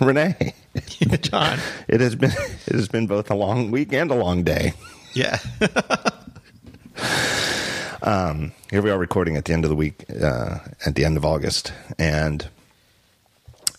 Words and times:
Rene. 0.06 0.54
John. 1.22 1.58
It 1.88 2.00
has 2.00 2.14
been 2.14 2.30
it 2.66 2.74
has 2.74 2.88
been 2.88 3.06
both 3.06 3.30
a 3.30 3.34
long 3.34 3.70
week 3.70 3.92
and 3.92 4.10
a 4.10 4.14
long 4.14 4.42
day. 4.44 4.72
Yeah. 5.14 5.38
Um, 8.02 8.52
here 8.70 8.80
we 8.80 8.90
are 8.90 8.96
recording 8.96 9.36
at 9.36 9.44
the 9.44 9.52
end 9.52 9.64
of 9.66 9.68
the 9.68 9.76
week, 9.76 10.06
uh, 10.22 10.58
at 10.86 10.94
the 10.94 11.04
end 11.04 11.18
of 11.18 11.24
August, 11.26 11.72
and 11.98 12.48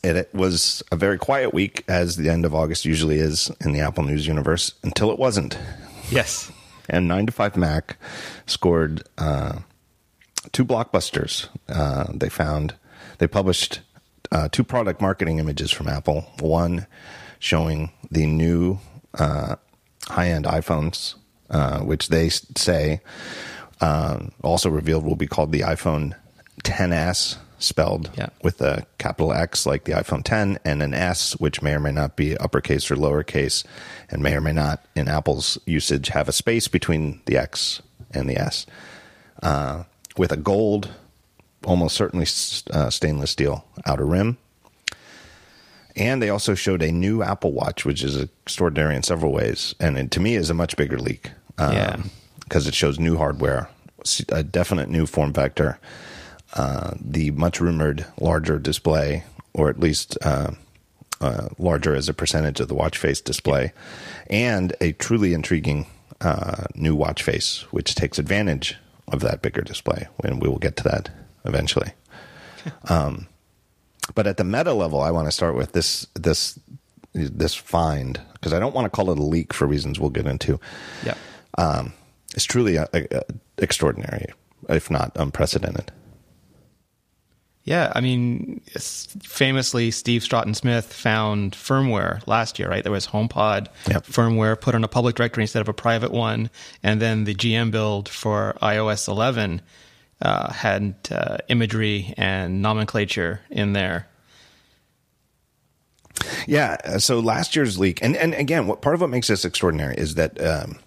it, 0.03 0.15
it 0.15 0.29
was 0.31 0.83
a 0.91 0.95
very 0.95 1.17
quiet 1.17 1.55
week, 1.55 1.83
as 1.87 2.17
the 2.17 2.29
end 2.29 2.45
of 2.45 2.53
August 2.53 2.85
usually 2.85 3.17
is 3.17 3.49
in 3.61 3.71
the 3.73 3.79
Apple 3.79 4.03
News 4.03 4.27
universe, 4.27 4.73
until 4.83 5.09
it 5.11 5.17
wasn't. 5.17 5.57
yes. 6.11 6.51
And 6.87 7.07
9 7.07 7.25
to 7.27 7.31
5 7.31 7.57
Mac 7.57 7.97
scored 8.45 9.01
uh, 9.17 9.59
two 10.51 10.65
blockbusters. 10.65 11.47
Uh, 11.67 12.05
they 12.13 12.29
found, 12.29 12.75
they 13.17 13.27
published 13.27 13.79
uh, 14.31 14.47
two 14.51 14.63
product 14.63 15.01
marketing 15.01 15.39
images 15.39 15.71
from 15.71 15.87
Apple. 15.87 16.21
One 16.39 16.87
showing 17.39 17.91
the 18.09 18.25
new 18.25 18.79
uh, 19.15 19.55
high 20.07 20.29
end 20.29 20.45
iPhones, 20.45 21.15
uh, 21.49 21.79
which 21.79 22.09
they 22.09 22.29
say 22.29 23.01
uh, 23.81 24.19
also 24.43 24.69
revealed 24.69 25.03
will 25.05 25.15
be 25.15 25.27
called 25.27 25.51
the 25.51 25.61
iPhone 25.61 26.13
10s, 26.63 27.37
spelled 27.59 28.09
Yeah. 28.17 28.29
with 28.43 28.61
a 28.61 28.85
capital 28.99 29.33
X 29.33 29.65
like 29.65 29.83
the 29.85 29.93
iPhone 29.93 30.23
10, 30.23 30.59
and 30.63 30.81
an 30.83 30.93
S, 30.93 31.33
which 31.33 31.61
may 31.61 31.73
or 31.73 31.79
may 31.79 31.91
not 31.91 32.15
be 32.15 32.37
uppercase 32.37 32.89
or 32.91 32.95
lowercase, 32.95 33.63
and 34.09 34.21
may 34.23 34.35
or 34.35 34.41
may 34.41 34.53
not, 34.53 34.85
in 34.95 35.07
Apple's 35.07 35.57
usage, 35.65 36.09
have 36.09 36.29
a 36.29 36.33
space 36.33 36.67
between 36.67 37.21
the 37.25 37.37
X 37.37 37.81
and 38.13 38.29
the 38.29 38.37
S, 38.37 38.65
uh, 39.43 39.83
with 40.17 40.31
a 40.31 40.37
gold, 40.37 40.89
almost 41.65 41.95
certainly 41.95 42.25
uh, 42.71 42.89
stainless 42.89 43.31
steel 43.31 43.65
outer 43.85 44.05
rim. 44.05 44.37
And 45.95 46.21
they 46.21 46.29
also 46.29 46.55
showed 46.55 46.81
a 46.81 46.91
new 46.91 47.21
Apple 47.21 47.51
Watch, 47.51 47.83
which 47.83 48.01
is 48.03 48.15
extraordinary 48.15 48.95
in 48.95 49.03
several 49.03 49.33
ways, 49.33 49.75
and 49.79 49.97
it, 49.97 50.11
to 50.11 50.19
me 50.21 50.35
is 50.35 50.49
a 50.49 50.53
much 50.53 50.77
bigger 50.77 50.97
leak. 50.97 51.31
Yeah. 51.59 51.97
because 52.51 52.67
it 52.67 52.73
shows 52.73 52.99
new 52.99 53.15
hardware, 53.17 53.69
a 54.29 54.43
definite 54.43 54.89
new 54.89 55.05
form 55.05 55.31
factor, 55.31 55.79
uh, 56.55 56.91
the 56.99 57.31
much 57.31 57.61
rumored 57.61 58.05
larger 58.19 58.59
display, 58.59 59.23
or 59.53 59.69
at 59.69 59.79
least 59.79 60.17
uh, 60.21 60.51
uh, 61.21 61.47
larger 61.57 61.95
as 61.95 62.09
a 62.09 62.13
percentage 62.13 62.59
of 62.59 62.67
the 62.67 62.73
watch 62.73 62.97
face 62.97 63.21
display, 63.21 63.71
and 64.29 64.75
a 64.81 64.91
truly 64.93 65.33
intriguing 65.33 65.85
uh, 66.19 66.65
new 66.75 66.95
watch 66.95 67.23
face, 67.23 67.61
which 67.71 67.95
takes 67.95 68.19
advantage 68.19 68.75
of 69.07 69.21
that 69.21 69.41
bigger 69.41 69.61
display. 69.61 70.07
And 70.23 70.41
we 70.41 70.49
will 70.49 70.59
get 70.59 70.75
to 70.77 70.83
that 70.83 71.09
eventually. 71.45 71.91
um, 72.89 73.27
but 74.15 74.27
at 74.27 74.37
the 74.37 74.43
meta 74.43 74.73
level, 74.73 75.01
I 75.01 75.11
want 75.11 75.27
to 75.27 75.31
start 75.31 75.55
with 75.55 75.71
this 75.73 76.05
this 76.13 76.59
this 77.13 77.53
find 77.55 78.19
because 78.33 78.53
I 78.53 78.59
don't 78.59 78.73
want 78.73 78.85
to 78.85 78.89
call 78.89 79.11
it 79.11 79.19
a 79.19 79.23
leak 79.23 79.53
for 79.53 79.65
reasons 79.67 79.99
we'll 79.99 80.09
get 80.09 80.25
into 80.25 80.59
Yeah. 81.05 81.15
it's 82.33 82.45
truly 82.45 82.77
uh 82.77 82.85
uh 82.93 83.21
extraordinary, 83.57 84.27
if 84.69 84.89
not 84.89 85.11
unprecedented. 85.15 85.91
Yeah, 87.63 87.91
I 87.93 88.01
mean, 88.01 88.59
famously, 89.21 89.91
Steve 89.91 90.23
Troughton 90.23 90.55
Smith 90.55 90.91
found 90.91 91.51
firmware 91.51 92.25
last 92.25 92.57
year, 92.57 92.67
right? 92.67 92.81
There 92.83 92.91
was 92.91 93.05
HomePod 93.07 93.67
Yep. 93.87 94.05
firmware 94.07 94.59
put 94.59 94.73
on 94.73 94.83
a 94.83 94.87
public 94.87 95.15
directory 95.15 95.43
instead 95.43 95.61
of 95.61 95.69
a 95.69 95.73
private 95.73 96.11
one, 96.11 96.49
and 96.81 96.99
then 96.99 97.25
the 97.25 97.35
GM 97.35 97.69
build 97.69 98.09
for 98.09 98.57
iOS 98.63 99.07
11 99.07 99.61
uh, 100.21 100.51
had 100.53 100.95
uh, 101.11 101.37
imagery 101.49 102.13
and 102.17 102.61
nomenclature 102.61 103.41
in 103.49 103.73
there. 103.73 104.07
Yeah. 106.47 106.77
uh, 106.85 106.99
So 106.99 107.19
last 107.19 107.55
year's 107.55 107.79
leak, 107.79 108.01
and, 108.01 108.15
and 108.15 108.33
again, 108.33 108.67
what 108.67 108.81
part 108.81 108.95
of 108.95 109.01
what 109.01 109.09
makes 109.09 109.27
this 109.27 109.45
extraordinary 109.45 109.95
is 109.95 110.15
that 110.15 110.39
um, 110.43 110.79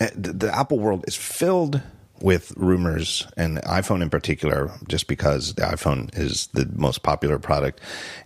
uh, 0.00 0.08
the, 0.14 0.32
the 0.32 0.56
Apple 0.56 0.78
world 0.78 1.04
is 1.08 1.16
filled 1.16 1.80
with 2.20 2.52
rumors, 2.56 3.26
and 3.36 3.58
iPhone 3.64 4.00
in 4.00 4.08
particular, 4.08 4.70
just 4.88 5.06
because 5.06 5.52
the 5.54 5.62
iPhone 5.62 6.16
is 6.16 6.46
the 6.54 6.66
most 6.74 7.02
popular 7.02 7.38
product, 7.38 7.78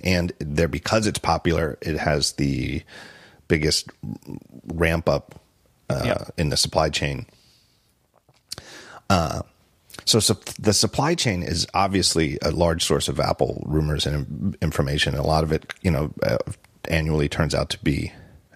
and 0.03 0.32
there 0.38 0.69
because 0.69 1.09
it's 1.09 1.19
popular, 1.19 1.76
it 1.82 1.97
has 1.99 2.34
the 2.34 2.82
biggest 3.49 3.88
ramp 4.72 5.09
up 5.09 5.41
uh, 5.88 6.03
Yeah. 6.04 6.25
in 6.38 6.50
the 6.50 6.56
supply 6.56 6.88
chain. 6.88 7.26
So, 10.05 10.21
sup- 10.21 10.44
the 10.59 10.72
supply 10.72 11.15
chain 11.15 11.43
is 11.43 11.66
obviously 11.75 12.38
a 12.43 12.50
large 12.50 12.84
source 12.84 13.09
of 13.09 13.21
Apple 13.21 13.62
rumors 13.66 14.06
and 14.06 14.56
information. 14.62 15.15
A 15.15 15.22
lot 15.27 15.44
of 15.44 15.53
it, 15.53 15.72
you 15.83 15.91
know, 15.91 16.12
uh, 16.22 16.38
annually 16.88 17.28
turns 17.28 17.55
out 17.55 17.71
to 17.71 17.78
be 17.84 18.12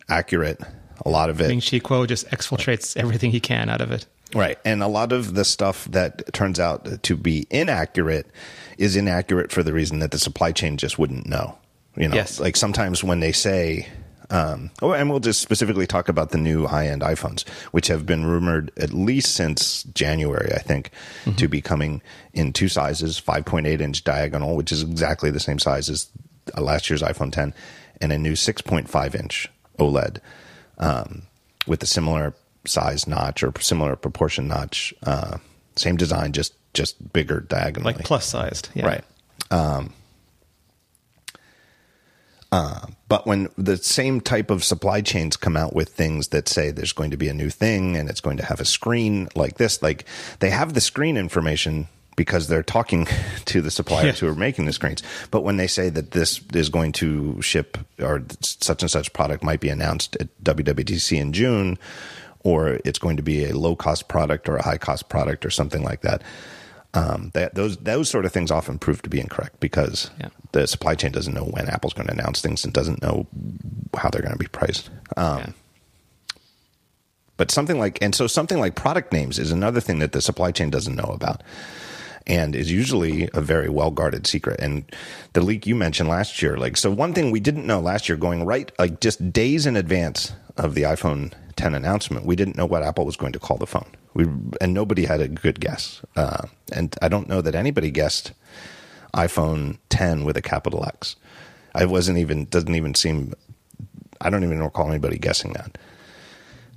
accurate. 0.09 0.61
A 1.05 1.11
lot 1.11 1.29
of 1.31 1.41
it, 1.41 1.49
Ming 1.49 1.61
Chi 1.61 1.81
Kuo 1.81 2.07
just 2.07 2.29
exfiltrates 2.31 2.97
everything 2.97 3.31
he 3.33 3.41
can 3.41 3.69
out 3.69 3.81
of 3.81 3.91
it. 3.91 4.07
right, 4.35 4.59
and 4.65 4.83
a 4.83 4.87
lot 4.89 5.13
of 5.13 5.35
the 5.35 5.45
stuff 5.45 5.85
that 5.87 6.33
turns 6.33 6.59
out 6.61 7.03
to 7.03 7.17
be 7.17 7.47
inaccurate 7.51 8.27
is 8.79 8.97
inaccurate 8.97 9.51
for 9.53 9.63
the 9.63 9.73
reason 9.73 9.99
that 10.01 10.11
the 10.13 10.19
supply 10.19 10.53
chain 10.53 10.77
just 10.77 10.99
wouldn't 10.99 11.27
know. 11.27 11.59
You 11.97 12.09
know, 12.09 12.15
Yes. 12.17 12.41
like 12.41 12.57
sometimes 12.57 13.03
when 13.05 13.21
they 13.21 13.33
say, 13.33 13.89
um, 14.31 14.71
oh, 14.81 14.93
and 14.93 15.11
we'll 15.11 15.21
just 15.21 15.41
specifically 15.41 15.87
talk 15.87 16.09
about 16.09 16.31
the 16.31 16.39
new 16.39 16.67
high 16.67 16.89
end 16.89 17.03
iPhones, 17.03 17.47
which 17.73 17.89
have 17.89 18.07
been 18.07 18.25
rumored 18.25 18.71
at 18.77 18.93
least 18.93 19.35
since 19.35 19.83
January, 19.85 20.53
I 20.53 20.59
think, 20.59 20.91
to 21.37 21.49
be 21.49 21.61
coming 21.61 22.03
in 22.33 22.53
two 22.53 22.69
sizes 22.69 23.21
5.8 23.21 23.81
inch 23.81 24.05
diagonal, 24.05 24.57
which 24.57 24.73
is 24.73 24.83
exactly 24.83 25.31
the 25.31 25.41
same 25.41 25.59
size 25.59 25.91
as 25.91 26.09
last 26.59 26.89
year's 26.89 27.03
iPhone 27.03 27.33
10, 27.33 27.55
and 28.01 28.13
a 28.13 28.19
new 28.19 28.33
6.5 28.33 29.15
inch 29.15 29.51
OLED 29.79 30.19
um, 30.79 31.23
with 31.67 31.83
a 31.83 31.87
similar 31.87 32.35
size 32.67 33.07
notch 33.07 33.43
or 33.43 33.53
similar 33.61 33.97
proportion 33.97 34.49
notch. 34.49 34.95
Uh, 35.03 35.39
same 35.77 35.97
design, 35.97 36.33
just 36.33 36.55
just 36.73 37.13
bigger 37.13 37.41
diagonally. 37.41 37.95
Like 37.95 38.05
plus 38.05 38.27
sized. 38.27 38.69
Yeah. 38.75 38.87
Right. 38.87 39.05
Um, 39.51 39.93
uh, 42.55 42.87
but 43.09 43.27
when 43.27 43.49
the 43.59 43.77
same 43.77 44.21
type 44.21 44.49
of 44.51 44.63
supply 44.63 45.01
chains 45.01 45.37
come 45.37 45.57
out 45.57 45.75
with 45.75 45.89
things 45.89 46.29
that 46.29 46.49
say 46.49 46.71
there's 46.71 46.93
going 46.93 47.11
to 47.11 47.17
be 47.17 47.29
a 47.29 47.35
new 47.35 47.51
thing 47.51 47.97
and 47.97 48.09
it's 48.09 48.21
going 48.21 48.37
to 48.37 48.45
have 48.45 48.61
a 48.61 48.65
screen 48.65 49.29
like 49.35 49.57
this, 49.59 49.83
like 49.83 50.05
they 50.39 50.51
have 50.51 50.75
the 50.75 50.81
screen 50.81 51.17
information 51.17 51.89
because 52.17 52.47
they're 52.47 52.63
talking 52.63 53.09
to 53.47 53.61
the 53.61 53.71
suppliers 53.73 54.07
Yeah. 54.23 54.29
who 54.29 54.33
are 54.33 54.39
making 54.39 54.67
the 54.67 54.73
screens. 54.73 55.03
But 55.33 55.43
when 55.43 55.57
they 55.57 55.67
say 55.67 55.89
that 55.91 56.13
this 56.13 56.41
is 56.55 56.69
going 56.69 56.93
to 56.93 57.43
ship 57.43 57.77
or 58.01 58.23
such 58.41 58.83
and 58.83 58.91
such 58.91 59.13
product 59.13 59.43
might 59.43 59.61
be 59.61 59.69
announced 59.69 60.17
at 60.21 60.29
WWDC 60.45 61.19
in 61.19 61.33
June, 61.33 61.77
or 62.45 62.79
it's 62.85 63.01
going 63.01 63.17
to 63.17 63.23
be 63.23 63.45
a 63.47 63.57
low 63.57 63.75
cost 63.75 64.07
product 64.07 64.49
or 64.49 64.57
a 64.57 64.63
high 64.63 64.79
cost 64.79 65.09
product 65.09 65.45
or 65.45 65.51
something 65.51 65.83
like 65.83 66.03
that. 66.03 66.23
Um, 66.95 67.31
that 67.35 67.55
those 67.57 67.77
those 67.79 68.09
sort 68.09 68.25
of 68.25 68.33
things 68.33 68.51
often 68.53 68.79
prove 68.79 69.03
to 69.03 69.11
be 69.11 69.19
incorrect 69.21 69.59
because 69.61 70.11
Yeah. 70.21 70.29
the 70.53 70.67
supply 70.69 70.95
chain 70.95 71.11
doesn't 71.13 71.35
know 71.35 71.45
when 71.45 71.69
Apple's 71.69 71.93
going 71.93 72.07
to 72.07 72.13
announce 72.13 72.41
things 72.41 72.65
and 72.65 72.73
doesn't 72.73 73.03
know 73.03 73.27
how 73.97 74.11
they're 74.11 74.23
going 74.23 74.33
to 74.33 74.39
be 74.39 74.47
priced. 74.47 74.91
Um, 75.17 75.39
Yeah. 75.39 75.47
But 77.37 77.51
something 77.51 77.81
like 77.81 77.99
and 78.01 78.15
so 78.15 78.27
something 78.29 78.61
like 78.61 78.77
product 78.77 79.13
names 79.13 79.39
is 79.41 79.51
another 79.51 79.81
thing 79.81 79.99
that 79.99 80.13
the 80.13 80.21
supply 80.21 80.53
chain 80.53 80.71
doesn't 80.71 80.95
know 80.95 81.11
about, 81.13 81.43
and 82.29 82.55
is 82.55 82.71
usually 82.71 83.29
a 83.35 83.41
very 83.41 83.69
well 83.69 83.91
guarded 83.91 84.25
secret. 84.29 84.61
And 84.61 84.85
the 85.33 85.41
leak 85.41 85.67
you 85.67 85.75
mentioned 85.75 86.09
last 86.09 86.41
year, 86.41 86.57
like 86.57 86.77
so, 86.77 86.93
one 86.93 87.13
thing 87.13 87.33
we 87.33 87.41
didn't 87.41 87.67
know 87.67 87.81
last 87.81 88.09
year, 88.09 88.17
going 88.17 88.47
right 88.47 88.71
like 88.79 89.01
just 89.01 89.33
days 89.33 89.67
in 89.67 89.75
advance 89.77 90.33
of 90.57 90.75
the 90.77 90.83
iPhone 90.83 91.33
10 91.57 91.75
announcement, 91.75 92.27
we 92.27 92.37
didn't 92.37 92.57
know 92.57 92.67
what 92.67 92.83
Apple 92.83 93.05
was 93.05 93.17
going 93.17 93.33
to 93.33 93.39
call 93.39 93.57
the 93.57 93.67
phone. 93.67 93.91
We 94.15 94.25
and 94.61 94.73
nobody 94.75 95.05
had 95.07 95.21
a 95.21 95.29
good 95.29 95.61
guess, 95.61 96.03
uh, 96.17 96.47
and 96.73 96.95
I 97.03 97.09
don't 97.09 97.29
know 97.29 97.41
that 97.41 97.55
anybody 97.55 97.91
guessed 97.91 98.33
iPhone 99.15 99.79
10 99.91 100.25
with 100.25 100.37
a 100.37 100.43
capital 100.43 100.85
X. 100.85 101.17
I 101.75 101.85
wasn't 101.87 102.19
even 102.19 102.45
doesn't 102.47 102.75
even 102.75 102.95
seem. 102.95 103.35
I 104.21 104.31
don't 104.31 104.45
even 104.45 104.63
recall 104.63 104.89
anybody 104.89 105.19
guessing 105.19 105.53
that. 105.55 105.79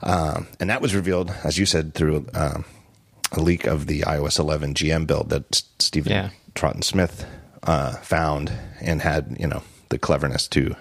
Um, 0.01 0.47
and 0.59 0.69
that 0.69 0.81
was 0.81 0.93
revealed, 0.95 1.33
as 1.43 1.57
you 1.57 1.65
said, 1.65 1.93
through 1.93 2.27
um, 2.33 2.65
a 3.31 3.39
leak 3.41 3.65
of 3.65 3.87
the 3.87 4.01
iOS 4.01 4.39
11 4.39 4.73
GM 4.73 5.07
build 5.07 5.29
that 5.29 5.63
Stephen 5.79 6.11
Yeah. 6.11 6.29
Troughton 6.55 6.83
Smith 6.83 7.25
uh, 7.63 7.93
found 7.97 8.51
and 8.81 9.01
had, 9.01 9.37
you 9.39 9.47
know, 9.47 9.63
the 9.89 9.97
cleverness 9.97 10.47
to 10.49 10.75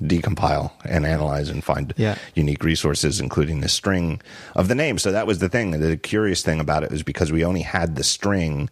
decompile 0.00 0.70
and 0.84 1.04
analyze 1.06 1.48
and 1.48 1.62
find 1.64 1.92
Yeah. 1.96 2.16
unique 2.34 2.62
resources, 2.64 3.20
including 3.20 3.60
the 3.60 3.68
string 3.68 4.20
of 4.54 4.68
the 4.68 4.74
name. 4.74 4.98
So 4.98 5.12
that 5.12 5.26
was 5.26 5.38
the 5.38 5.48
thing. 5.48 5.72
The 5.72 5.96
curious 5.96 6.42
thing 6.42 6.60
about 6.60 6.82
it 6.84 6.90
was 6.90 7.02
because 7.02 7.32
we 7.32 7.44
only 7.44 7.62
had 7.62 7.96
the 7.96 8.04
string 8.04 8.68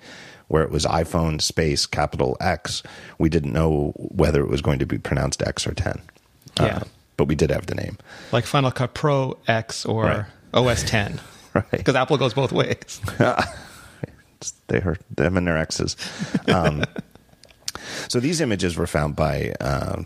where 0.49 0.63
it 0.63 0.71
was 0.71 0.85
iPhone 0.85 1.41
space 1.41 1.87
capital 1.87 2.37
X, 2.41 2.83
we 3.19 3.29
didn't 3.31 3.53
know 3.53 3.93
whether 3.97 4.43
it 4.43 4.49
was 4.49 4.61
going 4.61 4.79
to 4.79 4.87
be 4.87 4.99
pronounced 4.99 5.43
X 5.43 5.67
or 5.67 5.73
10. 5.75 6.01
Yeah. 6.61 6.83
but 7.17 7.27
we 7.29 7.35
did 7.35 7.51
have 7.51 7.67
the 7.67 7.75
name. 7.75 7.97
Like 8.33 8.45
Final 8.45 8.71
Cut 8.71 8.93
Pro 8.95 9.39
X 9.49 9.85
or 9.87 10.05
Right. 10.05 10.25
OS 10.53 10.83
10. 10.85 11.21
Right. 11.55 11.71
Because 11.71 11.95
Apple 11.95 12.17
goes 12.19 12.35
both 12.35 12.51
ways. 12.51 13.01
they 14.67 14.81
hurt 14.81 15.01
them 15.15 15.37
and 15.37 15.47
their 15.47 15.57
exes. 15.57 15.97
Um, 16.49 16.83
so 18.09 18.19
these 18.21 18.41
images 18.41 18.77
were 18.77 18.87
found 18.89 19.15
by 19.17 19.55
uh, 19.61 20.03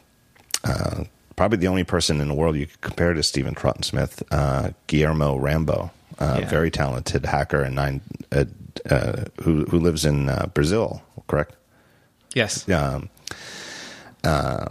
uh, 0.64 1.04
probably 1.36 1.58
the 1.58 1.68
only 1.68 1.84
person 1.84 2.20
in 2.20 2.28
the 2.28 2.34
world 2.34 2.56
you 2.56 2.66
could 2.66 2.80
compare 2.80 3.14
to 3.14 3.22
Stephen 3.22 3.54
Troughton 3.54 3.84
Smith, 3.84 4.22
uh, 4.32 4.70
Guillermo 4.86 5.36
Rambo, 5.36 5.90
uh, 6.18 6.38
Yeah. 6.40 6.48
very 6.48 6.70
talented 6.70 7.24
hacker 7.26 7.62
and 7.62 7.74
nine, 7.76 8.00
uh, 8.32 8.44
uh, 8.90 9.24
who 9.42 9.64
who 9.66 9.78
lives 9.78 10.04
in 10.04 10.28
uh, 10.28 10.46
Brazil, 10.54 11.02
correct? 11.28 11.54
Yes. 12.34 12.68
um, 12.68 13.08
uh, 14.24 14.66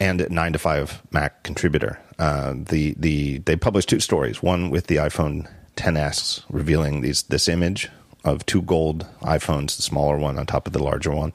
and 0.00 0.20
a 0.20 0.28
nine 0.28 0.52
to 0.52 0.58
five 0.58 1.00
Mac 1.10 1.42
contributor. 1.42 1.98
Uh, 2.18 2.54
the 2.56 2.94
the 2.98 3.38
they 3.38 3.56
published 3.56 3.88
two 3.88 4.00
stories. 4.00 4.42
One 4.42 4.70
with 4.70 4.86
the 4.88 4.96
iPhone 4.96 5.48
10s 5.76 6.42
revealing 6.50 7.00
these 7.00 7.22
this 7.24 7.48
image 7.48 7.88
of 8.24 8.44
two 8.46 8.62
gold 8.62 9.06
iPhones, 9.22 9.76
the 9.76 9.82
smaller 9.82 10.16
one 10.18 10.38
on 10.38 10.46
top 10.46 10.66
of 10.66 10.72
the 10.72 10.82
larger 10.82 11.10
one, 11.12 11.32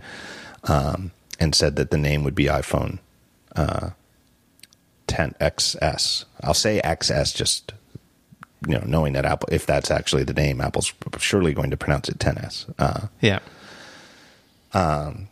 um, 0.65 1.12
and 1.39 1.53
said 1.56 1.75
that 1.75 1.91
the 1.91 1.97
name 1.97 2.24
would 2.24 2.36
be 2.36 2.45
iPhone 2.45 3.00
uh, 3.56 3.92
10XS. 5.07 6.25
I'll 6.44 6.54
say 6.54 6.81
XS 6.84 7.36
just. 7.36 7.74
You 8.68 8.74
know, 8.74 8.84
knowing 8.86 9.13
that 9.13 9.24
Apple, 9.24 9.48
if 9.54 9.66
that's 9.66 9.90
actually 9.90 10.25
the 10.25 10.34
name, 10.34 10.60
Apple's 10.60 10.92
surely 11.18 11.54
going 11.54 11.72
to 11.72 11.78
pronounce 11.78 12.10
it 12.10 12.19
10s. 12.19 12.66
Uh, 12.78 13.07
Yeah. 13.22 13.40
Um, 14.74 15.30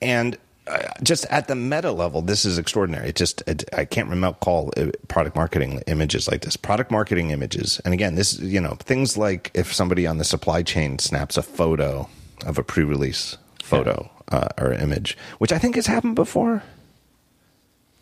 and 0.00 0.38
uh, 0.66 0.78
just 1.02 1.26
at 1.26 1.48
the 1.48 1.54
meta 1.54 1.92
level, 1.92 2.22
this 2.22 2.44
is 2.44 2.58
extraordinary. 2.58 3.08
It 3.08 3.16
just 3.16 3.42
it, 3.46 3.64
I 3.72 3.84
can't 3.84 4.08
remember 4.08 4.36
call 4.40 4.72
uh, 4.76 4.86
product 5.08 5.36
marketing 5.36 5.82
images 5.86 6.28
like 6.28 6.42
this. 6.42 6.56
Product 6.56 6.90
marketing 6.90 7.30
images, 7.30 7.80
and 7.84 7.94
again, 7.94 8.16
this 8.16 8.38
you 8.40 8.60
know 8.60 8.74
things 8.80 9.16
like 9.16 9.50
if 9.54 9.72
somebody 9.72 10.06
on 10.06 10.18
the 10.18 10.24
supply 10.24 10.62
chain 10.62 10.98
snaps 10.98 11.36
a 11.36 11.42
photo 11.42 12.08
of 12.44 12.58
a 12.58 12.62
pre-release 12.62 13.36
photo 13.62 14.10
uh, 14.32 14.48
or 14.58 14.72
image, 14.72 15.16
which 15.38 15.52
I 15.52 15.58
think 15.58 15.76
has 15.76 15.86
happened 15.86 16.16
before. 16.16 16.62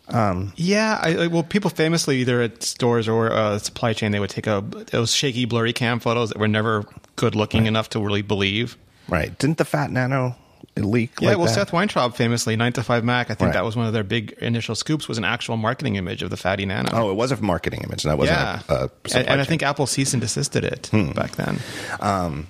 Um, 0.09 0.53
yeah, 0.55 0.99
I, 1.01 1.27
well, 1.27 1.43
people 1.43 1.69
famously 1.69 2.17
either 2.21 2.41
at 2.41 2.63
stores 2.63 3.07
or 3.07 3.31
uh, 3.31 3.57
supply 3.57 3.93
chain, 3.93 4.11
they 4.11 4.19
would 4.19 4.29
take 4.29 4.47
a 4.47 4.61
those 4.91 5.13
shaky, 5.13 5.45
blurry 5.45 5.73
cam 5.73 5.99
photos 5.99 6.29
that 6.29 6.37
were 6.37 6.47
never 6.47 6.85
good 7.15 7.35
looking 7.35 7.65
enough 7.65 7.89
to 7.89 7.99
really 7.99 8.21
believe. 8.21 8.77
Right? 9.07 9.37
Didn't 9.37 9.57
the 9.57 9.65
Fat 9.65 9.91
Nano 9.91 10.35
leak? 10.75 11.19
Yeah, 11.19 11.29
like 11.29 11.37
well, 11.37 11.47
that? 11.47 11.53
Seth 11.53 11.73
Weintraub 11.73 12.15
famously, 12.15 12.55
9 12.55 12.73
to 12.73 12.83
5 12.83 13.03
Mac, 13.03 13.29
I 13.29 13.33
think 13.33 13.47
Right. 13.47 13.53
that 13.53 13.65
was 13.65 13.75
one 13.75 13.85
of 13.85 13.93
their 13.93 14.03
big 14.03 14.33
initial 14.39 14.75
scoops, 14.75 15.07
was 15.07 15.17
an 15.17 15.23
actual 15.23 15.57
marketing 15.57 15.95
image 15.95 16.21
of 16.21 16.29
the 16.29 16.37
Fatty 16.37 16.65
Nano. 16.65 16.89
Oh, 16.93 17.11
it 17.11 17.15
was 17.15 17.31
a 17.31 17.41
marketing 17.41 17.81
image. 17.83 18.03
And 18.03 18.11
that 18.11 18.17
wasn't 18.17 18.39
yeah. 18.39 18.61
a, 18.69 18.73
a 18.73 18.89
and, 19.15 19.27
and 19.27 19.41
I 19.41 19.43
think 19.43 19.63
Apple 19.63 19.87
cease 19.87 20.13
and 20.13 20.21
desisted 20.21 20.63
it 20.63 20.87
hmm. 20.87 21.11
back 21.11 21.31
then. 21.31 21.59
Um, 21.99 22.47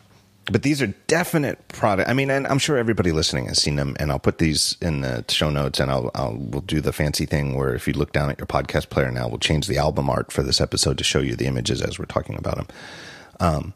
but 0.51 0.61
these 0.63 0.81
are 0.81 0.87
definite 1.07 1.67
product. 1.69 2.09
I 2.09 2.13
mean, 2.13 2.29
and 2.29 2.45
I'm 2.47 2.59
sure 2.59 2.77
everybody 2.77 3.11
listening 3.11 3.47
has 3.47 3.61
seen 3.61 3.75
them, 3.77 3.95
and 3.99 4.11
I'll 4.11 4.19
put 4.19 4.37
these 4.37 4.77
in 4.81 5.01
the 5.01 5.25
show 5.29 5.49
notes, 5.49 5.79
and 5.79 5.89
I'll, 5.91 6.11
I'll 6.15 6.35
we'll 6.37 6.61
do 6.61 6.81
the 6.81 6.93
fancy 6.93 7.25
thing 7.25 7.55
where 7.55 7.73
if 7.73 7.87
you 7.87 7.93
look 7.93 8.11
down 8.11 8.29
at 8.29 8.37
your 8.37 8.47
podcast 8.47 8.89
player 8.89 9.09
now, 9.11 9.27
we'll 9.27 9.39
change 9.39 9.67
the 9.67 9.77
album 9.77 10.09
art 10.09 10.31
for 10.31 10.43
this 10.43 10.61
episode 10.61 10.97
to 10.99 11.03
show 11.03 11.19
you 11.19 11.35
the 11.35 11.45
images 11.47 11.81
as 11.81 11.97
we're 11.97 12.05
talking 12.05 12.37
about 12.37 12.57
them. 12.57 13.73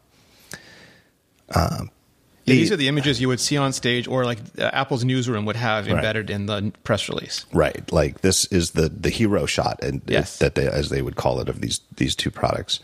Yeah, 2.46 2.54
these 2.56 2.72
are 2.72 2.76
the 2.76 2.88
images 2.88 3.20
you 3.20 3.28
would 3.28 3.38
see 3.38 3.56
on 3.58 3.72
stage 3.72 4.08
or 4.08 4.24
like 4.24 4.38
uh, 4.58 4.70
Apple's 4.72 5.04
newsroom 5.04 5.44
would 5.44 5.56
have 5.56 5.86
Right. 5.86 5.96
embedded 5.96 6.30
in 6.30 6.46
the 6.46 6.72
press 6.84 7.08
release. 7.08 7.44
Right, 7.52 7.90
like 7.92 8.22
this 8.22 8.46
is 8.46 8.72
the 8.72 8.88
the 8.88 9.10
hero 9.10 9.46
shot, 9.46 9.78
and 9.84 10.02
Yes. 10.06 10.38
that 10.38 10.54
they 10.54 10.66
as 10.66 10.88
they 10.88 11.02
would 11.02 11.16
call 11.16 11.40
it 11.40 11.48
of 11.48 11.60
these 11.60 11.80
these 11.96 12.16
two 12.16 12.30
products. 12.30 12.80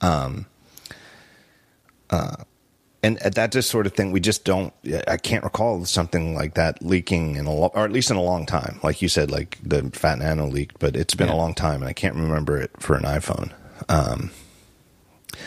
Um, 0.00 0.46
uh, 2.10 2.36
and 3.02 3.16
that 3.18 3.52
just 3.52 3.70
sort 3.70 3.86
of 3.86 3.94
thing 3.94 4.12
we 4.12 4.20
just 4.20 4.44
don't. 4.44 4.72
I 5.08 5.16
can't 5.16 5.42
recall 5.44 5.84
something 5.84 6.34
like 6.34 6.54
that 6.54 6.82
leaking 6.82 7.36
in 7.36 7.46
a 7.46 7.52
lo- 7.54 7.72
or 7.74 7.84
at 7.84 7.92
least 7.92 8.10
in 8.10 8.16
a 8.16 8.22
long 8.22 8.46
time. 8.46 8.78
Like 8.82 9.00
you 9.02 9.08
said, 9.08 9.30
like 9.30 9.58
the 9.62 9.90
Fat 9.92 10.18
Nano 10.18 10.46
leaked, 10.46 10.78
but 10.78 10.96
it's 10.96 11.14
been 11.14 11.28
Yeah. 11.28 11.34
a 11.34 11.36
long 11.36 11.54
time, 11.54 11.80
and 11.82 11.88
I 11.88 11.92
can't 11.94 12.14
remember 12.14 12.58
it 12.58 12.70
for 12.78 12.96
an 12.96 13.04
iPhone. 13.04 13.52
Um, 13.88 14.30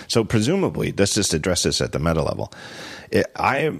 so 0.07 0.23
presumably, 0.23 0.93
let's 0.97 1.13
just 1.13 1.33
address 1.33 1.63
this 1.63 1.79
at 1.81 1.91
the 1.91 1.99
meta 1.99 2.21
level. 2.23 2.51
It, 3.11 3.27
I 3.35 3.71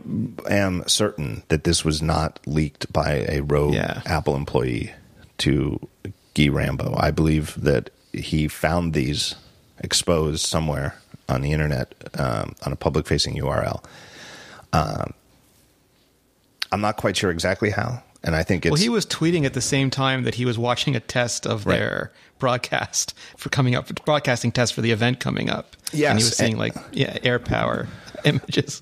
am 0.47 0.83
certain 0.87 1.41
that 1.47 1.63
this 1.63 1.83
was 1.83 2.01
not 2.01 2.39
leaked 2.45 2.91
by 2.93 3.25
a 3.27 3.41
rogue 3.41 3.73
Yeah. 3.73 4.01
Apple 4.05 4.35
employee 4.35 4.91
to 5.39 5.79
Guy 6.35 6.49
Rambo. 6.49 6.95
I 6.99 7.09
believe 7.11 7.55
that 7.61 7.89
he 8.11 8.47
found 8.47 8.93
these 8.93 9.33
exposed 9.79 10.45
somewhere 10.45 10.95
on 11.29 11.41
the 11.41 11.51
internet 11.51 11.93
um, 12.19 12.55
on 12.65 12.73
a 12.73 12.75
public 12.75 13.07
facing 13.07 13.35
URL. 13.35 13.83
Um, 14.73 15.13
I'm 16.71 16.81
not 16.81 16.97
quite 16.97 17.15
sure 17.15 17.29
exactly 17.31 17.69
how, 17.69 18.01
and 18.23 18.35
I 18.35 18.43
think 18.43 18.65
it's 18.65 18.71
Well, 18.71 18.81
he 18.81 18.89
was 18.89 19.05
tweeting 19.05 19.45
at 19.45 19.53
the 19.53 19.61
same 19.61 19.89
time 19.89 20.23
that 20.23 20.35
he 20.35 20.45
was 20.45 20.57
watching 20.57 20.95
a 20.95 20.99
test 20.99 21.45
of 21.45 21.65
Right. 21.65 21.77
their 21.77 22.11
broadcast 22.39 23.13
for 23.37 23.49
coming 23.49 23.75
up, 23.75 23.87
broadcasting 24.05 24.51
test 24.51 24.73
for 24.73 24.81
the 24.81 24.91
event 24.91 25.19
coming 25.19 25.49
up. 25.49 25.75
Yes, 25.91 26.09
and 26.09 26.19
he 26.19 26.23
was 26.25 26.35
seeing 26.35 26.57
like 26.57 26.75
yeah, 26.91 27.17
AirPower 27.19 27.87
images. 28.25 28.81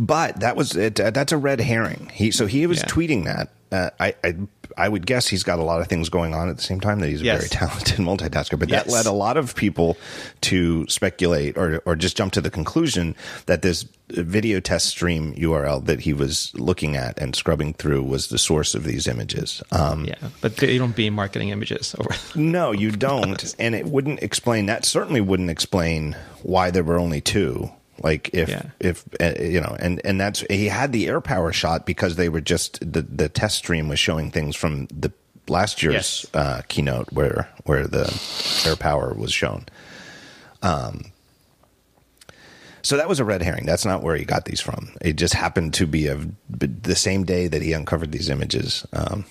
But 0.00 0.40
that 0.40 0.56
was 0.56 0.74
it. 0.74 0.98
Uh, 0.98 1.10
that's 1.10 1.30
a 1.30 1.36
red 1.36 1.60
herring. 1.60 2.10
He 2.12 2.32
so 2.32 2.46
he 2.46 2.66
was 2.66 2.78
Yeah. 2.78 2.86
tweeting 2.86 3.24
that. 3.26 3.50
Uh, 3.70 3.90
I, 4.00 4.14
I 4.24 4.34
I 4.76 4.88
would 4.88 5.06
guess 5.06 5.28
he's 5.28 5.42
got 5.42 5.58
a 5.58 5.62
lot 5.62 5.80
of 5.80 5.88
things 5.88 6.08
going 6.08 6.34
on 6.34 6.48
at 6.48 6.56
the 6.56 6.62
same 6.62 6.80
time. 6.80 7.00
That 7.00 7.08
he's 7.08 7.20
a 7.22 7.24
Yes. 7.24 7.38
very 7.38 7.48
talented 7.48 7.96
multitasker. 7.98 8.58
But 8.58 8.68
that 8.70 8.88
led 8.88 9.06
a 9.06 9.12
lot 9.12 9.36
of 9.36 9.54
people 9.54 9.96
to 10.42 10.86
speculate 10.88 11.56
or 11.56 11.82
or 11.86 11.96
just 11.96 12.16
jump 12.16 12.32
to 12.34 12.40
the 12.40 12.50
conclusion 12.50 13.14
that 13.46 13.62
this 13.62 13.86
video 14.10 14.60
test 14.60 14.86
stream 14.86 15.34
URL 15.36 15.84
that 15.86 16.00
he 16.00 16.12
was 16.12 16.52
looking 16.54 16.94
at 16.96 17.18
and 17.18 17.34
scrubbing 17.34 17.72
through 17.74 18.02
was 18.02 18.28
the 18.28 18.38
source 18.38 18.74
of 18.74 18.84
these 18.84 19.06
images. 19.06 19.62
Um, 19.72 20.04
Yeah, 20.04 20.16
but 20.40 20.56
they 20.58 20.76
don't 20.78 20.94
be 20.94 21.08
marketing 21.10 21.48
images 21.48 21.94
over. 21.98 22.10
no, 22.34 22.72
you 22.72 22.90
don't, 22.90 23.54
and 23.58 23.74
it 23.74 23.86
wouldn't 23.86 24.22
explain 24.22 24.66
that. 24.66 24.84
Certainly, 24.84 25.22
wouldn't 25.22 25.50
explain 25.50 26.16
why 26.42 26.70
there 26.70 26.84
were 26.84 26.98
only 26.98 27.20
two. 27.20 27.70
Like 28.02 28.30
if 28.32 28.48
Yeah. 28.48 28.62
if 28.80 29.04
uh, 29.20 29.32
you 29.42 29.60
know, 29.60 29.76
and 29.78 30.00
and 30.04 30.20
that's 30.20 30.40
he 30.50 30.66
had 30.66 30.92
the 30.92 31.06
AirPower 31.06 31.52
shot 31.52 31.86
because 31.86 32.16
they 32.16 32.28
were 32.28 32.40
just 32.40 32.80
the 32.80 33.02
the 33.02 33.28
test 33.28 33.56
stream 33.58 33.88
was 33.88 33.98
showing 33.98 34.30
things 34.30 34.56
from 34.56 34.86
the 34.86 35.12
last 35.48 35.82
year's 35.82 35.94
Yes. 35.94 36.26
uh, 36.34 36.62
keynote 36.68 37.12
where 37.12 37.48
where 37.64 37.86
the 37.86 38.04
AirPower 38.64 39.16
was 39.16 39.32
shown. 39.32 39.66
Um. 40.62 41.06
So 42.82 42.98
that 42.98 43.08
was 43.08 43.18
a 43.18 43.24
red 43.24 43.40
herring. 43.42 43.64
That's 43.64 43.86
not 43.86 44.02
where 44.02 44.14
he 44.16 44.24
got 44.26 44.44
these 44.44 44.60
from. 44.60 44.90
It 45.00 45.14
just 45.14 45.32
happened 45.32 45.72
to 45.74 45.86
be 45.86 46.06
of 46.08 46.28
the 46.50 46.94
same 46.94 47.24
day 47.24 47.48
that 47.48 47.62
he 47.62 47.72
uncovered 47.72 48.12
these 48.12 48.28
images. 48.28 48.84
Um, 48.92 49.24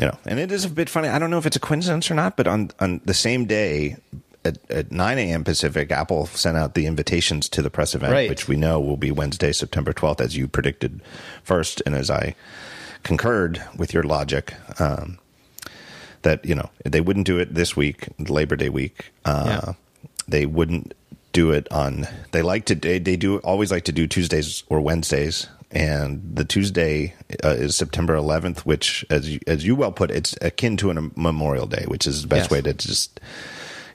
you 0.00 0.06
know, 0.06 0.16
and 0.24 0.38
it 0.38 0.50
is 0.50 0.64
a 0.64 0.70
bit 0.70 0.88
funny. 0.88 1.08
I 1.08 1.18
don't 1.18 1.28
know 1.30 1.36
if 1.36 1.44
it's 1.44 1.56
a 1.56 1.60
coincidence 1.60 2.10
or 2.10 2.14
not, 2.14 2.36
but 2.38 2.46
on 2.46 2.70
on 2.80 3.02
the 3.04 3.12
same 3.12 3.44
day 3.44 3.96
at, 4.44 4.58
at 4.70 4.90
9 4.92 5.18
a.m. 5.18 5.44
Pacific, 5.44 5.90
Apple 5.92 6.26
sent 6.26 6.56
out 6.56 6.74
the 6.74 6.86
invitations 6.86 7.48
to 7.50 7.62
the 7.62 7.70
press 7.70 7.94
event, 7.94 8.12
Right. 8.12 8.28
which 8.28 8.48
we 8.48 8.56
know 8.56 8.80
will 8.80 8.96
be 8.96 9.10
Wednesday, 9.10 9.52
September 9.52 9.92
12th, 9.92 10.20
as 10.20 10.36
you 10.36 10.48
predicted 10.48 11.00
first, 11.44 11.82
and 11.86 11.94
as 11.94 12.10
I 12.10 12.34
concurred 13.02 13.62
with 13.76 13.92
your 13.94 14.02
logic. 14.02 14.54
Um, 14.78 15.18
that 16.22 16.44
you 16.44 16.54
know 16.54 16.70
they 16.84 17.00
wouldn't 17.00 17.26
do 17.26 17.38
it 17.38 17.52
this 17.54 17.76
week, 17.76 18.06
Labor 18.18 18.54
Day 18.56 18.68
week. 18.68 19.10
Uh, 19.24 19.44
Yeah. 19.66 19.72
They 20.28 20.46
wouldn't 20.46 20.94
do 21.32 21.50
it 21.50 21.66
on. 21.72 22.06
They 22.30 22.42
like 22.42 22.64
to. 22.66 22.76
They, 22.76 23.00
they 23.00 23.16
do 23.16 23.38
always 23.38 23.72
like 23.72 23.84
to 23.84 23.92
do 23.92 24.06
Tuesdays 24.06 24.62
or 24.68 24.80
Wednesdays, 24.80 25.48
and 25.72 26.22
the 26.36 26.44
Tuesday 26.44 27.14
uh, 27.42 27.48
is 27.48 27.74
September 27.74 28.14
11th, 28.14 28.60
which, 28.60 29.04
as 29.10 29.28
you, 29.30 29.40
as 29.48 29.66
you 29.66 29.74
well 29.74 29.90
put, 29.90 30.12
it's 30.12 30.36
akin 30.40 30.76
to 30.76 30.90
a 30.90 30.94
Memorial 31.16 31.66
Day, 31.66 31.84
which 31.88 32.06
is 32.06 32.22
the 32.22 32.28
best 32.28 32.44
Yes. 32.44 32.50
way 32.52 32.62
to 32.62 32.72
just 32.74 33.18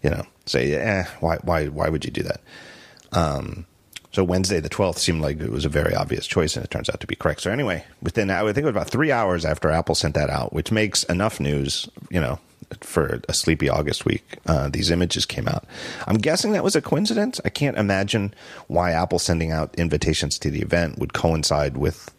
you 0.03 0.09
know 0.09 0.25
say, 0.49 0.73
eh, 0.73 1.05
why 1.19 1.37
why 1.43 1.67
why 1.67 1.89
would 1.89 2.05
you 2.05 2.11
do 2.11 2.23
that? 2.23 2.41
Um, 3.11 3.65
so 4.11 4.23
Wednesday 4.23 4.59
the 4.59 4.69
12th 4.69 4.97
seemed 4.97 5.21
like 5.21 5.39
it 5.39 5.51
was 5.51 5.65
a 5.65 5.69
very 5.69 5.93
obvious 5.93 6.25
choice, 6.25 6.55
and 6.55 6.65
it 6.65 6.71
turns 6.71 6.89
out 6.89 6.99
to 7.01 7.07
be 7.07 7.15
correct. 7.15 7.41
So 7.41 7.51
anyway, 7.51 7.85
within 8.01 8.29
I 8.29 8.41
think 8.45 8.57
it 8.59 8.63
was 8.63 8.71
about 8.71 8.89
three 8.89 9.11
hours 9.11 9.45
after 9.45 9.69
Apple 9.69 9.95
sent 9.95 10.15
that 10.15 10.29
out, 10.29 10.53
which 10.53 10.71
makes 10.71 11.03
enough 11.03 11.39
news, 11.39 11.87
you 12.09 12.19
know, 12.19 12.39
for 12.81 13.21
a 13.29 13.33
sleepy 13.33 13.69
August 13.69 14.05
week. 14.05 14.37
Uh, 14.45 14.69
these 14.69 14.91
images 14.91 15.25
came 15.25 15.47
out. 15.47 15.65
I'm 16.05 16.17
guessing 16.17 16.51
that 16.53 16.63
was 16.63 16.75
a 16.75 16.81
coincidence. 16.81 17.39
I 17.45 17.49
can't 17.49 17.77
imagine 17.77 18.33
why 18.67 18.91
Apple 18.91 19.19
sending 19.19 19.51
out 19.51 19.75
invitations 19.75 20.37
to 20.39 20.49
the 20.49 20.61
event 20.61 20.99
would 20.99 21.13
coincide 21.13 21.77
with 21.77 22.13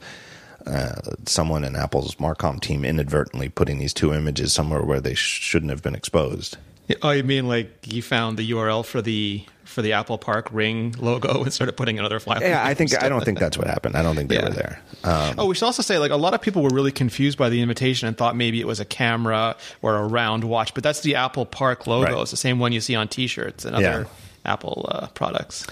uh, 0.67 1.01
someone 1.27 1.65
in 1.65 1.77
Apple's 1.77 2.17
Marcom 2.17 2.61
team 2.61 2.85
inadvertently 2.85 3.49
putting 3.49 3.79
these 3.79 3.95
two 3.95 4.13
images 4.13 4.53
somewhere 4.53 4.83
where 4.83 5.01
they 5.01 5.15
sh- 5.15 5.41
shouldn't 5.41 5.71
have 5.71 5.83
been 5.83 5.95
exposed. 5.95 6.59
Oh, 7.03 7.11
you 7.11 7.23
mean 7.25 7.47
like 7.49 7.85
he 7.85 8.01
found 8.01 8.39
the 8.39 8.51
URL 8.51 8.85
for 8.85 9.03
the 9.03 9.45
for 9.65 9.83
the 9.83 9.93
Apple 9.93 10.17
Park 10.17 10.49
Ring 10.51 10.95
logo 10.99 11.43
and 11.43 11.53
started 11.53 11.77
putting 11.77 11.99
another 11.99 12.19
file? 12.19 12.41
Yeah, 12.41 12.65
I 12.65 12.73
think 12.75 13.01
I 13.03 13.09
don't 13.11 13.23
think 13.25 13.39
that's 13.39 13.59
what 13.59 13.67
happened. 13.67 13.97
I 13.97 14.03
don't 14.03 14.17
think 14.17 14.31
they 14.31 14.37
Yeah. 14.37 14.49
were 14.49 14.55
there. 14.55 14.81
Um, 15.05 15.35
Oh, 15.39 15.47
we 15.47 15.55
should 15.55 15.67
also 15.67 15.83
say 15.83 15.99
like 15.99 16.11
a 16.11 16.17
lot 16.17 16.33
of 16.35 16.41
people 16.41 16.63
were 16.63 16.71
really 16.71 16.91
confused 16.93 17.37
by 17.39 17.51
the 17.51 17.61
invitation 17.61 18.09
and 18.09 18.17
thought 18.17 18.35
maybe 18.35 18.61
it 18.61 18.67
was 18.67 18.81
a 18.81 18.85
camera 18.87 19.57
or 19.83 19.97
a 19.97 20.07
round 20.07 20.45
watch, 20.45 20.73
but 20.75 20.83
that's 20.83 21.01
the 21.03 21.15
Apple 21.17 21.45
Park 21.45 21.87
logo. 21.87 22.11
Right. 22.13 22.23
It's 22.23 22.31
the 22.31 22.37
same 22.39 22.59
one 22.59 22.73
you 22.73 22.81
see 22.81 22.95
on 22.95 23.09
T-shirts 23.09 23.65
and 23.67 23.79
Yeah. 23.79 23.89
other 23.91 24.07
Apple 24.47 24.89
uh, 24.91 25.09
products. 25.09 25.67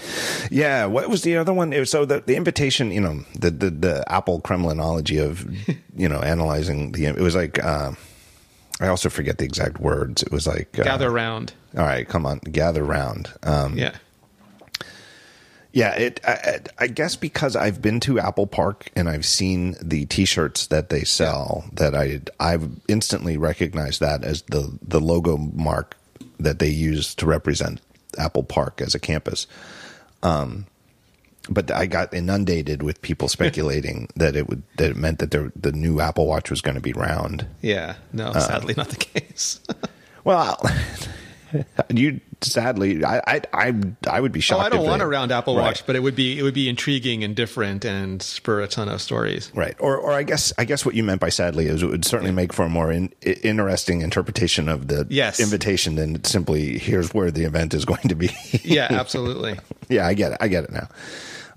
Yeah, 0.51 0.85
what 0.85 1.09
was 1.09 1.23
the 1.23 1.35
other 1.37 1.51
one? 1.53 1.71
Was- 1.71 1.89
So 1.89 2.05
the, 2.05 2.21
the 2.23 2.35
invitation, 2.35 2.91
you 2.91 3.01
know, 3.01 3.25
the, 3.39 3.49
the 3.49 3.69
the 3.71 4.03
Apple 4.11 4.39
Kremlinology 4.41 5.19
of 5.23 5.43
you 5.95 6.07
know 6.07 6.19
analyzing 6.19 6.91
the 6.91 7.05
it 7.05 7.17
was 7.17 7.33
like 7.35 7.57
uh, 7.63 7.93
I 8.79 8.87
also 8.87 9.09
forget 9.09 9.37
the 9.39 9.45
exact 9.45 9.79
words. 9.79 10.21
It 10.23 10.31
was 10.31 10.45
like 10.47 10.77
uh, 10.79 10.83
Gather 10.83 11.09
round. 11.11 11.53
All 11.75 11.83
right, 11.83 12.07
come 12.07 12.25
on, 12.25 12.39
gather 12.39 12.83
round. 12.83 13.31
Um, 13.43 13.77
Yeah. 13.77 13.95
Yeah, 15.73 15.93
it. 15.95 16.19
I, 16.25 16.31
I- 16.31 16.59
I 16.79 16.87
guess 16.87 17.15
because 17.15 17.55
I've 17.55 17.81
been 17.81 17.99
to 18.01 18.19
Apple 18.19 18.47
Park 18.47 18.89
and 18.95 19.09
I've 19.09 19.25
seen 19.25 19.75
the 19.81 20.05
T-shirts 20.05 20.67
that 20.67 20.89
they 20.89 21.03
sell, 21.03 21.65
that 21.73 21.93
I 21.95 22.21
I've 22.39 22.69
instantly 22.87 23.37
recognized 23.37 23.99
that 23.99 24.23
as 24.23 24.43
the 24.43 24.77
the 24.81 24.99
logo 24.99 25.37
mark 25.37 25.95
that 26.39 26.59
they 26.59 26.69
use 26.69 27.13
to 27.15 27.25
represent 27.25 27.81
Apple 28.17 28.43
Park 28.43 28.81
as 28.81 28.95
a 28.95 28.99
campus. 28.99 29.45
Um, 30.23 30.65
but 31.49 31.71
I 31.71 31.85
got 31.85 32.13
inundated 32.13 32.83
with 32.83 33.01
people 33.01 33.27
speculating 33.27 34.09
that 34.15 34.35
it 34.35 34.47
would 34.49 34.63
that 34.77 34.91
it 34.91 34.97
meant 34.97 35.19
that 35.19 35.31
the 35.31 35.51
the 35.55 35.71
new 35.71 35.99
Apple 35.99 36.27
Watch 36.27 36.49
was 36.49 36.61
going 36.61 36.75
to 36.75 36.81
be 36.81 36.93
round. 36.93 37.45
Yeah. 37.61 37.95
No, 38.13 38.27
Uh, 38.27 38.39
sadly 38.39 38.73
not 38.77 38.89
the 38.89 38.97
case. 38.97 39.59
Well, 40.23 40.59
you 41.89 42.19
sadly, 42.41 43.05
I 43.05 43.19
I 43.25 43.41
I, 43.53 43.73
I 44.09 44.19
would 44.19 44.33
be 44.33 44.39
oh, 44.39 44.41
shocked. 44.41 44.65
I 44.65 44.69
don't 44.69 44.85
want 44.85 44.99
they- 44.99 45.05
a 45.05 45.07
round 45.07 45.31
Apple 45.31 45.55
Right. 45.55 45.63
Watch, 45.63 45.85
but 45.85 45.95
it 45.95 46.01
would 46.03 46.15
be 46.17 46.37
it 46.37 46.43
would 46.43 46.53
be 46.53 46.67
intriguing 46.67 47.23
and 47.23 47.33
different 47.33 47.85
and 47.85 48.21
spur 48.21 48.59
a 48.61 48.67
ton 48.67 48.89
of 48.89 49.01
stories. 49.01 49.51
Right. 49.55 49.75
Or, 49.79 49.95
or 49.97 50.11
I 50.11 50.23
guess, 50.23 50.51
I 50.57 50.65
guess 50.65 50.85
what 50.85 50.95
you 50.95 51.03
meant 51.03 51.21
by 51.21 51.29
sadly 51.29 51.67
is 51.67 51.81
it 51.81 51.85
would 51.87 52.03
certainly 52.03 52.33
make 52.33 52.51
for 52.51 52.63
a 52.65 52.69
more 52.69 52.91
in, 52.91 53.13
interesting 53.21 54.01
interpretation 54.01 54.67
of 54.67 54.87
the 54.89 55.07
Yes. 55.09 55.39
invitation 55.39 55.95
than 55.95 56.21
simply 56.25 56.77
here's 56.77 57.13
where 57.13 57.31
the 57.31 57.45
event 57.45 57.73
is 57.73 57.85
going 57.85 58.09
to 58.09 58.15
be. 58.15 58.29
Yeah, 58.63 58.87
absolutely. 58.91 59.57
yeah, 59.87 60.05
I 60.05 60.13
get 60.13 60.33
it. 60.33 60.37
I 60.41 60.49
get 60.49 60.65
it 60.65 60.71
now. 60.71 60.89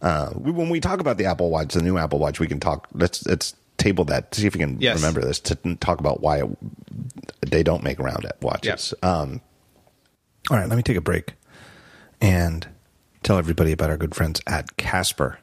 Uh, 0.02 0.30
we, 0.36 0.50
when 0.52 0.68
we 0.70 0.80
talk 0.80 1.00
about 1.00 1.18
the 1.18 1.26
Apple 1.26 1.50
Watch, 1.50 1.74
the 1.74 1.82
new 1.82 1.98
Apple 1.98 2.18
Watch, 2.18 2.40
we 2.40 2.46
can 2.46 2.60
talk. 2.60 2.88
Let's 2.94 3.26
let's 3.26 3.54
table 3.76 4.04
that. 4.06 4.34
See 4.34 4.46
if 4.46 4.54
we 4.54 4.60
can 4.60 4.80
Yes. 4.80 4.96
remember 4.96 5.20
this 5.20 5.40
to 5.40 5.54
talk 5.76 6.00
about 6.00 6.20
why 6.20 6.38
it, 6.42 6.48
they 7.50 7.62
don't 7.62 7.82
make 7.82 7.98
round 7.98 8.26
watches. 8.40 8.94
Um, 9.02 9.40
all 10.50 10.56
right, 10.56 10.68
let 10.68 10.76
me 10.76 10.82
take 10.82 10.96
a 10.96 11.00
break 11.02 11.34
and 12.20 12.66
tell 13.22 13.38
everybody 13.38 13.72
about 13.72 13.90
our 13.90 13.96
good 13.96 14.14
friends 14.14 14.40
at 14.46 14.76
Casper. 14.76 15.38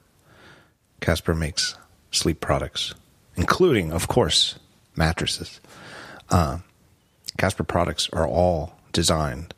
Casper 1.01 1.33
makes 1.35 1.75
sleep 2.11 2.39
products, 2.41 2.93
including, 3.35 3.91
of 3.91 4.07
course, 4.07 4.57
mattresses. 4.95 5.59
Uh, 6.29 6.59
Casper 7.37 7.63
products 7.63 8.09
are 8.13 8.27
all 8.27 8.73
designed 8.91 9.53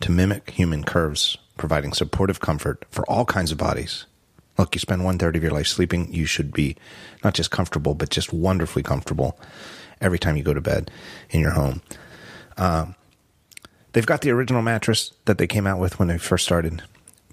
to 0.00 0.10
mimic 0.10 0.50
human 0.50 0.84
curves, 0.84 1.36
providing 1.58 1.92
supportive 1.92 2.40
comfort 2.40 2.84
for 2.90 3.04
all 3.10 3.24
kinds 3.26 3.52
of 3.52 3.58
bodies. 3.58 4.06
Look, 4.56 4.74
you 4.74 4.78
spend 4.78 5.04
one 5.04 5.18
third 5.18 5.36
of 5.36 5.42
your 5.42 5.52
life 5.52 5.66
sleeping, 5.66 6.12
you 6.12 6.26
should 6.26 6.52
be 6.52 6.76
not 7.22 7.34
just 7.34 7.50
comfortable, 7.50 7.94
but 7.94 8.10
just 8.10 8.32
wonderfully 8.32 8.82
comfortable 8.82 9.38
every 10.00 10.18
time 10.18 10.36
you 10.36 10.42
go 10.42 10.54
to 10.54 10.60
bed 10.60 10.90
in 11.30 11.40
your 11.40 11.50
home. 11.52 11.82
Um, 12.56 12.94
they've 13.92 14.06
got 14.06 14.20
the 14.20 14.30
original 14.30 14.62
mattress 14.62 15.12
that 15.24 15.38
they 15.38 15.46
came 15.46 15.66
out 15.66 15.80
with 15.80 15.98
when 15.98 16.08
they 16.08 16.18
first 16.18 16.44
started 16.44 16.82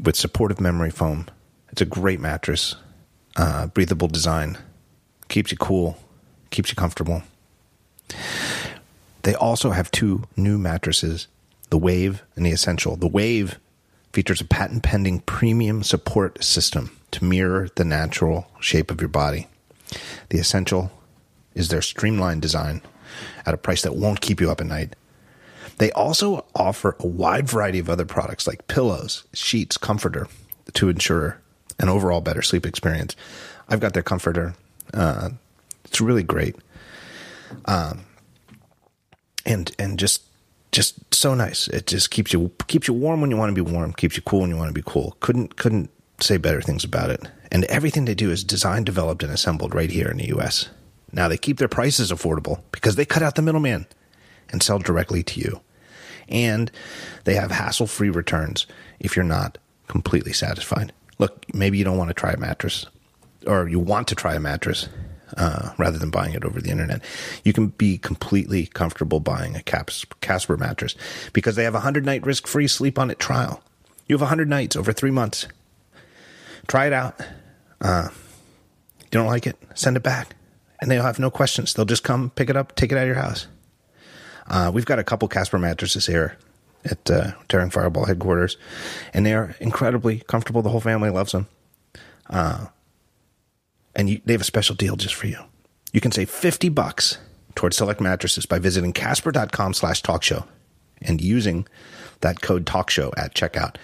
with 0.01 0.15
supportive 0.15 0.59
memory 0.59 0.89
foam. 0.89 1.27
It's 1.69 1.81
a 1.81 1.85
great 1.85 2.19
mattress, 2.19 2.75
uh, 3.35 3.67
breathable 3.67 4.07
design, 4.07 4.57
keeps 5.27 5.51
you 5.51 5.57
cool, 5.57 5.97
keeps 6.49 6.69
you 6.69 6.75
comfortable. 6.75 7.23
They 9.23 9.35
also 9.35 9.71
have 9.71 9.91
two 9.91 10.23
new 10.35 10.57
mattresses, 10.57 11.27
the 11.69 11.77
Wave 11.77 12.23
and 12.35 12.45
the 12.45 12.51
Essential. 12.51 12.95
The 12.95 13.07
Wave 13.07 13.59
features 14.13 14.41
a 14.41 14.45
patent 14.45 14.83
pending 14.83 15.21
premium 15.21 15.83
support 15.83 16.43
system 16.43 16.97
to 17.11 17.23
mirror 17.23 17.69
the 17.75 17.85
natural 17.85 18.47
shape 18.59 18.91
of 18.91 19.01
your 19.01 19.09
body. 19.09 19.47
The 20.29 20.39
Essential 20.39 20.91
is 21.53 21.69
their 21.69 21.81
streamlined 21.81 22.41
design 22.41 22.81
at 23.45 23.53
a 23.53 23.57
price 23.57 23.81
that 23.81 23.95
won't 23.95 24.21
keep 24.21 24.39
you 24.39 24.49
up 24.49 24.61
at 24.61 24.67
night. 24.67 24.95
They 25.77 25.91
also 25.91 26.45
offer 26.55 26.95
a 26.99 27.07
wide 27.07 27.49
variety 27.49 27.79
of 27.79 27.89
other 27.89 28.05
products 28.05 28.47
like 28.47 28.67
pillows, 28.67 29.23
sheets, 29.33 29.77
comforter 29.77 30.27
to 30.73 30.89
ensure 30.89 31.39
an 31.79 31.89
overall 31.89 32.21
better 32.21 32.41
sleep 32.41 32.65
experience. 32.65 33.15
I've 33.67 33.79
got 33.79 33.93
their 33.93 34.03
comforter. 34.03 34.53
Uh, 34.93 35.31
it's 35.85 35.99
really 35.99 36.23
great. 36.23 36.55
Um, 37.65 38.05
and 39.45 39.73
and 39.79 39.97
just 39.97 40.23
just 40.71 41.13
so 41.13 41.33
nice. 41.33 41.67
It 41.67 41.87
just 41.87 42.11
keeps 42.11 42.33
you 42.33 42.51
keeps 42.67 42.87
you 42.87 42.93
warm 42.93 43.21
when 43.21 43.31
you 43.31 43.37
want 43.37 43.55
to 43.55 43.63
be 43.63 43.71
warm, 43.71 43.93
keeps 43.93 44.15
you 44.15 44.21
cool 44.23 44.41
when 44.41 44.49
you 44.49 44.57
want 44.57 44.69
to 44.69 44.73
be 44.73 44.83
cool. 44.85 45.17
Couldn't 45.19 45.57
couldn't 45.57 45.89
say 46.19 46.37
better 46.37 46.61
things 46.61 46.83
about 46.83 47.09
it. 47.09 47.21
And 47.51 47.65
everything 47.65 48.05
they 48.05 48.15
do 48.15 48.31
is 48.31 48.43
designed, 48.43 48.85
developed, 48.85 49.23
and 49.23 49.31
assembled 49.31 49.75
right 49.75 49.89
here 49.89 50.07
in 50.07 50.17
the 50.17 50.29
US. 50.37 50.69
Now 51.11 51.27
they 51.27 51.37
keep 51.37 51.57
their 51.57 51.67
prices 51.67 52.11
affordable 52.11 52.61
because 52.71 52.95
they 52.95 53.05
cut 53.05 53.23
out 53.23 53.35
the 53.35 53.41
middleman 53.41 53.85
and 54.49 54.63
sell 54.63 54.79
directly 54.79 55.23
to 55.23 55.39
you. 55.39 55.61
And 56.29 56.71
they 57.25 57.35
have 57.35 57.51
hassle-free 57.51 58.09
returns 58.09 58.65
if 58.99 59.15
you're 59.15 59.25
not 59.25 59.57
completely 59.87 60.31
satisfied. 60.31 60.93
Look, 61.17 61.45
maybe 61.53 61.77
you 61.77 61.83
don't 61.83 61.97
want 61.97 62.09
to 62.09 62.13
try 62.13 62.31
a 62.31 62.37
mattress 62.37 62.85
or 63.45 63.67
you 63.67 63.79
want 63.79 64.07
to 64.07 64.15
try 64.15 64.35
a 64.35 64.39
mattress 64.39 64.87
uh, 65.37 65.73
rather 65.77 65.97
than 65.97 66.09
buying 66.09 66.33
it 66.33 66.43
over 66.43 66.61
the 66.61 66.69
internet, 66.69 67.01
you 67.43 67.53
can 67.53 67.67
be 67.67 67.97
completely 67.97 68.65
comfortable 68.67 69.19
buying 69.19 69.55
a 69.55 69.61
Cas- 69.61 70.05
Casper 70.21 70.57
mattress 70.57 70.95
because 71.33 71.55
they 71.55 71.63
have 71.63 71.73
a 71.73 71.83
100 71.83 72.05
night 72.05 72.25
risk 72.25 72.47
free 72.47 72.67
sleep 72.67 72.99
on 72.99 73.09
it 73.11 73.19
trial. 73.19 73.63
You 74.07 74.15
have 74.15 74.21
100 74.21 74.49
nights 74.49 74.75
over 74.75 74.91
three 74.91 75.11
months. 75.11 75.47
Try 76.67 76.87
it 76.87 76.93
out. 76.93 77.19
Uh, 77.79 78.09
you 79.01 79.09
don't 79.11 79.27
like 79.27 79.47
it, 79.47 79.57
send 79.73 79.97
it 79.97 80.03
back. 80.03 80.35
And 80.79 80.89
they'll 80.89 81.03
have 81.03 81.19
no 81.19 81.29
questions. 81.29 81.73
They'll 81.73 81.85
just 81.85 82.03
come 82.03 82.31
pick 82.31 82.49
it 82.49 82.57
up, 82.57 82.75
take 82.75 82.91
it 82.91 82.97
out 82.97 83.03
of 83.03 83.07
your 83.07 83.15
house. 83.15 83.47
Uh, 84.47 84.71
we've 84.73 84.85
got 84.85 84.99
a 84.99 85.03
couple 85.03 85.27
Casper 85.27 85.59
mattresses 85.59 86.07
here 86.07 86.37
at 86.83 87.09
uh, 87.11 87.31
Daring 87.47 87.69
Fireball 87.69 88.05
headquarters, 88.05 88.57
and 89.13 89.25
they 89.25 89.33
are 89.33 89.55
incredibly 89.59 90.19
comfortable. 90.21 90.63
The 90.63 90.69
whole 90.69 90.81
family 90.81 91.11
loves 91.11 91.31
them 91.31 91.47
and 93.95 94.09
you, 94.09 94.21
they 94.25 94.33
have 94.33 94.41
a 94.41 94.45
special 94.45 94.75
deal 94.75 94.95
just 94.95 95.15
for 95.15 95.27
you. 95.27 95.39
You 95.93 96.01
can 96.01 96.11
save 96.11 96.29
50 96.29 96.69
bucks 96.69 97.17
towards 97.55 97.77
select 97.77 97.99
mattresses 97.99 98.45
by 98.45 98.59
visiting 98.59 98.93
casper.com 98.93 99.73
slash 99.73 100.01
talk 100.01 100.23
show 100.23 100.45
and 101.01 101.21
using 101.21 101.67
that 102.21 102.41
code 102.41 102.65
talk 102.65 102.89
show 102.89 103.11
at 103.17 103.33
checkout. 103.33 103.75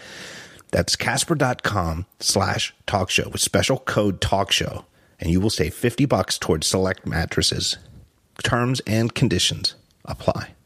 That's 0.72 0.96
casper.com 0.96 2.06
slash 2.20 2.74
talk 2.86 3.10
show 3.10 3.30
with 3.30 3.42
special 3.42 3.80
code 3.80 4.22
talk 4.22 4.52
show 4.52 4.86
and 5.20 5.32
you 5.32 5.40
will 5.40 5.50
save 5.50 5.74
50 5.74 6.06
bucks 6.06 6.38
towards 6.38 6.68
select 6.68 7.06
mattresses. 7.06 7.78
Terms 8.44 8.82
and 8.86 9.14
conditions 9.14 9.76
apply. 10.06 10.57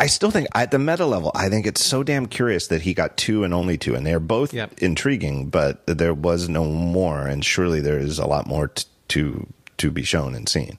I 0.00 0.06
still 0.06 0.30
think 0.30 0.48
at 0.54 0.70
the 0.70 0.78
meta 0.78 1.06
level, 1.06 1.30
I 1.34 1.48
think 1.48 1.66
it's 1.66 1.84
so 1.84 2.02
damn 2.02 2.26
curious 2.26 2.66
that 2.68 2.82
he 2.82 2.94
got 2.94 3.16
two 3.16 3.44
and 3.44 3.52
only 3.54 3.78
two, 3.78 3.94
and 3.94 4.06
they're 4.06 4.20
both 4.20 4.52
Yep. 4.52 4.78
intriguing. 4.78 5.48
But 5.48 5.86
there 5.86 6.14
was 6.14 6.48
no 6.48 6.64
more, 6.64 7.26
and 7.26 7.44
surely 7.44 7.80
there 7.80 7.98
is 7.98 8.18
a 8.18 8.26
lot 8.26 8.46
more 8.46 8.68
t- 8.68 8.84
to 9.08 9.46
to 9.78 9.90
be 9.90 10.02
shown 10.02 10.34
and 10.34 10.48
seen. 10.48 10.78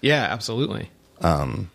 Yeah, 0.00 0.22
absolutely. 0.30 0.90
Um, 1.20 1.70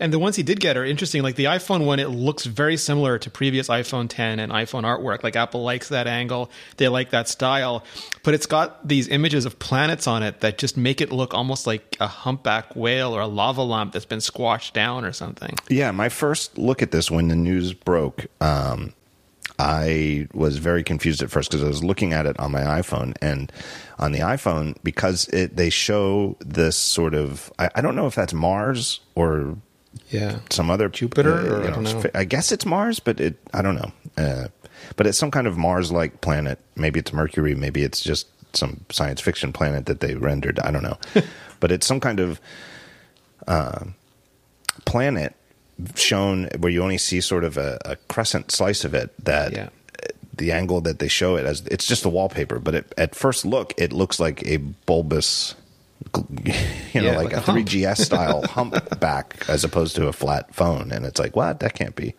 and 0.00 0.12
the 0.12 0.18
ones 0.18 0.34
he 0.34 0.42
did 0.42 0.58
get 0.58 0.76
are 0.76 0.84
interesting. 0.84 1.22
Like 1.22 1.36
the 1.36 1.44
iPhone 1.44 1.84
one, 1.84 2.00
it 2.00 2.08
looks 2.08 2.46
very 2.46 2.76
similar 2.76 3.18
to 3.18 3.30
previous 3.30 3.68
iPhone 3.68 4.08
10 4.08 4.40
and 4.40 4.50
iPhone 4.50 4.82
artwork. 4.82 5.22
Like 5.22 5.36
Apple 5.36 5.62
likes 5.62 5.90
that 5.90 6.06
angle, 6.06 6.50
they 6.78 6.88
like 6.88 7.10
that 7.10 7.28
style, 7.28 7.84
but 8.24 8.34
it's 8.34 8.46
got 8.46 8.86
these 8.88 9.08
images 9.08 9.44
of 9.44 9.58
planets 9.58 10.06
on 10.06 10.22
it 10.22 10.40
that 10.40 10.58
just 10.58 10.76
make 10.76 11.00
it 11.00 11.12
look 11.12 11.34
almost 11.34 11.66
like 11.66 11.96
a 12.00 12.06
humpback 12.06 12.74
whale 12.74 13.14
or 13.14 13.20
a 13.20 13.26
lava 13.26 13.62
lamp 13.62 13.92
that's 13.92 14.06
been 14.06 14.20
squashed 14.20 14.74
down 14.74 15.04
or 15.04 15.12
something. 15.12 15.54
Yeah, 15.68 15.90
my 15.90 16.08
first 16.08 16.56
look 16.56 16.82
at 16.82 16.90
this 16.90 17.10
when 17.10 17.28
the 17.28 17.36
news 17.36 17.74
broke, 17.74 18.26
um, 18.40 18.94
I 19.58 20.26
was 20.32 20.56
very 20.56 20.82
confused 20.82 21.22
at 21.22 21.30
first 21.30 21.50
because 21.50 21.62
I 21.62 21.68
was 21.68 21.84
looking 21.84 22.14
at 22.14 22.24
it 22.24 22.38
on 22.40 22.50
my 22.50 22.62
iPhone, 22.62 23.14
and 23.20 23.52
on 23.98 24.12
the 24.12 24.20
iPhone 24.20 24.74
because 24.82 25.28
it 25.28 25.56
they 25.56 25.68
show 25.68 26.38
this 26.40 26.78
sort 26.78 27.12
of 27.12 27.52
I, 27.58 27.68
I 27.74 27.80
don't 27.82 27.94
know 27.94 28.06
if 28.06 28.14
that's 28.14 28.32
Mars 28.32 29.00
or 29.14 29.58
Yeah. 30.10 30.38
some 30.50 30.70
other 30.70 30.88
Jupiter, 30.88 31.34
uh, 31.34 31.44
or 31.60 31.66
I 31.66 31.70
don't 31.70 31.84
know. 31.84 32.02
I 32.14 32.24
guess 32.24 32.52
it's 32.52 32.64
Mars, 32.66 33.00
but 33.00 33.20
it 33.20 33.36
I 33.52 33.62
don't 33.62 33.76
know. 33.76 33.92
Uh, 34.16 34.48
but 34.96 35.06
it's 35.06 35.18
some 35.18 35.30
kind 35.30 35.46
of 35.46 35.56
Mars-like 35.56 36.20
planet. 36.20 36.58
Maybe 36.76 36.98
it's 37.00 37.12
Mercury. 37.12 37.54
Maybe 37.54 37.82
it's 37.82 38.00
just 38.00 38.26
some 38.54 38.84
science 38.90 39.20
fiction 39.20 39.52
planet 39.52 39.86
that 39.86 40.00
they 40.00 40.14
rendered. 40.14 40.58
I 40.60 40.70
don't 40.70 40.82
know. 40.82 40.98
but 41.60 41.70
it's 41.72 41.86
some 41.86 42.00
kind 42.00 42.18
of 42.20 42.40
uh, 43.46 43.84
planet 44.84 45.34
shown 45.94 46.48
where 46.58 46.70
you 46.72 46.82
only 46.82 46.98
see 46.98 47.20
sort 47.20 47.44
of 47.44 47.56
a, 47.56 47.78
a 47.84 47.96
crescent 48.08 48.50
slice 48.50 48.84
of 48.84 48.94
it. 48.94 49.12
That 49.24 49.52
Yeah. 49.52 49.68
the 50.36 50.52
angle 50.52 50.80
that 50.82 50.98
they 50.98 51.08
show 51.08 51.36
it 51.36 51.46
as 51.46 51.60
it's 51.66 51.86
just 51.86 52.04
a 52.04 52.08
wallpaper, 52.08 52.58
but 52.58 52.74
it, 52.74 52.92
at 52.98 53.14
first 53.14 53.44
look 53.44 53.72
it 53.76 53.92
looks 53.92 54.18
like 54.20 54.42
a 54.46 54.58
bulbous. 54.58 55.54
You 56.94 57.02
know, 57.02 57.12
Yeah, 57.12 57.16
like, 57.18 57.32
like 57.32 57.48
a 57.48 57.50
a 57.50 57.54
3GS 57.54 57.98
style 58.04 58.42
humpback 58.46 59.44
as 59.48 59.62
opposed 59.64 59.94
to 59.96 60.08
a 60.08 60.12
flat 60.12 60.52
phone, 60.54 60.90
and 60.92 61.04
it's 61.06 61.20
like, 61.20 61.36
what? 61.36 61.60
That 61.60 61.74
can't 61.74 61.94
be. 61.94 62.14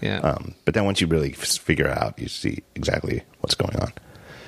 Yeah. 0.00 0.18
Um, 0.20 0.54
but 0.64 0.74
then 0.74 0.84
once 0.84 1.00
you 1.00 1.06
really 1.06 1.32
f- 1.32 1.44
figure 1.58 1.88
out, 1.88 2.18
you 2.18 2.28
see 2.28 2.62
exactly 2.74 3.22
what's 3.40 3.54
going 3.54 3.76
on. 3.76 3.92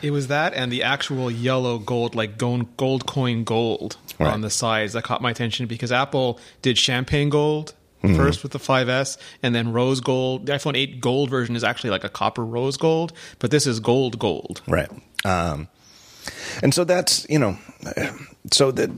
It 0.03 0.13
was 0.13 0.29
that 0.29 0.55
and 0.55 0.73
the 0.73 0.83
actual 0.83 1.31
yellow 1.31 1.79
gold, 1.79 2.15
like 2.15 2.39
gold, 2.39 2.77
gold 2.77 3.07
coin 3.07 3.45
gold 3.45 3.97
Right. 4.19 4.33
on 4.33 4.41
the 4.43 4.51
sides 4.51 4.93
that 4.95 5.03
caught 5.05 5.23
my 5.23 5.31
attention 5.31 5.67
because 5.67 5.91
Apple 5.93 6.39
did 6.63 6.77
champagne 6.79 7.29
gold 7.31 7.75
Mm-hmm. 8.03 8.17
first 8.17 8.43
with 8.43 8.53
the 8.53 8.59
5S 8.59 9.19
and 9.43 9.55
then 9.55 9.73
rose 9.75 10.01
gold. 10.01 10.47
The 10.47 10.53
iPhone 10.55 10.75
8 10.75 11.03
gold 11.03 11.29
version 11.29 11.55
is 11.55 11.63
actually 11.63 11.91
like 11.91 12.03
a 12.03 12.09
copper 12.09 12.43
rose 12.43 12.79
gold, 12.79 13.13
but 13.41 13.51
this 13.51 13.67
is 13.67 13.79
gold 13.79 14.19
gold. 14.19 14.63
Right. 14.67 14.89
Um, 15.23 15.69
and 16.63 16.73
so 16.73 16.85
that's 16.85 17.27
you 17.29 17.39
know, 17.39 17.59
so 18.50 18.70
the 18.70 18.90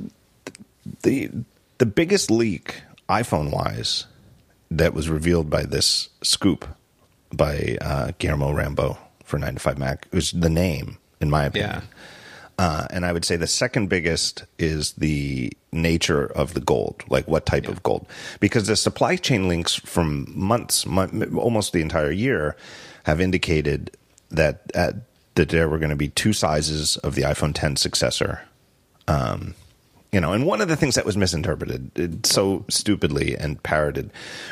the 1.03 1.31
the 1.79 1.87
biggest 1.87 2.31
leak 2.31 2.83
iPhone 3.09 3.51
wise 3.51 4.07
that 4.71 4.95
was 4.95 5.09
revealed 5.09 5.51
by 5.51 5.65
this 5.65 6.09
scoop 6.23 6.67
by 7.33 7.77
uh, 7.81 8.13
Guillermo 8.19 8.53
Rambo 8.53 8.99
for 9.25 9.39
9 9.39 9.55
to 9.55 9.61
5 9.61 9.79
Mac 9.79 10.07
was 10.13 10.33
the 10.33 10.51
name, 10.51 10.99
in 11.21 11.31
my 11.31 11.45
opinion. 11.45 11.71
Uh, 12.59 12.87
and 12.91 13.05
I 13.07 13.13
would 13.13 13.25
say 13.25 13.37
the 13.37 13.47
second 13.47 13.89
biggest 13.89 14.45
is 14.59 14.93
the 14.93 15.53
nature 15.73 16.27
of 16.27 16.55
the 16.55 16.61
gold, 16.61 17.03
like 17.09 17.27
what 17.27 17.47
type 17.47 17.67
of 17.67 17.83
gold, 17.83 18.07
because 18.41 18.67
the 18.67 18.77
supply 18.77 19.17
chain 19.17 19.49
links 19.49 19.75
from 19.75 20.27
months, 20.37 20.87
mon- 20.87 21.35
almost 21.37 21.73
the 21.73 21.81
entire 21.81 22.11
year, 22.11 22.57
have 23.05 23.21
indicated 23.21 23.97
that 24.31 24.71
uh, 24.75 24.93
that 25.35 25.49
there 25.49 25.69
were 25.69 25.79
going 25.79 25.91
to 25.91 25.97
be 25.97 26.09
two 26.09 26.35
sizes 26.35 26.99
of 26.99 27.15
the 27.15 27.23
iPhone 27.23 27.53
10 27.55 27.77
successor. 27.77 28.43
Um, 29.09 29.55
you 30.13 30.21
know, 30.21 30.33
and 30.35 30.45
one 30.45 30.61
of 30.61 30.69
the 30.69 30.77
things 30.77 30.95
that 30.97 31.07
was 31.07 31.17
misinterpreted 31.17 31.91
uh, 31.99 32.09
so 32.29 32.67
stupidly 32.69 33.35
and 33.35 33.63
parroted 33.63 34.11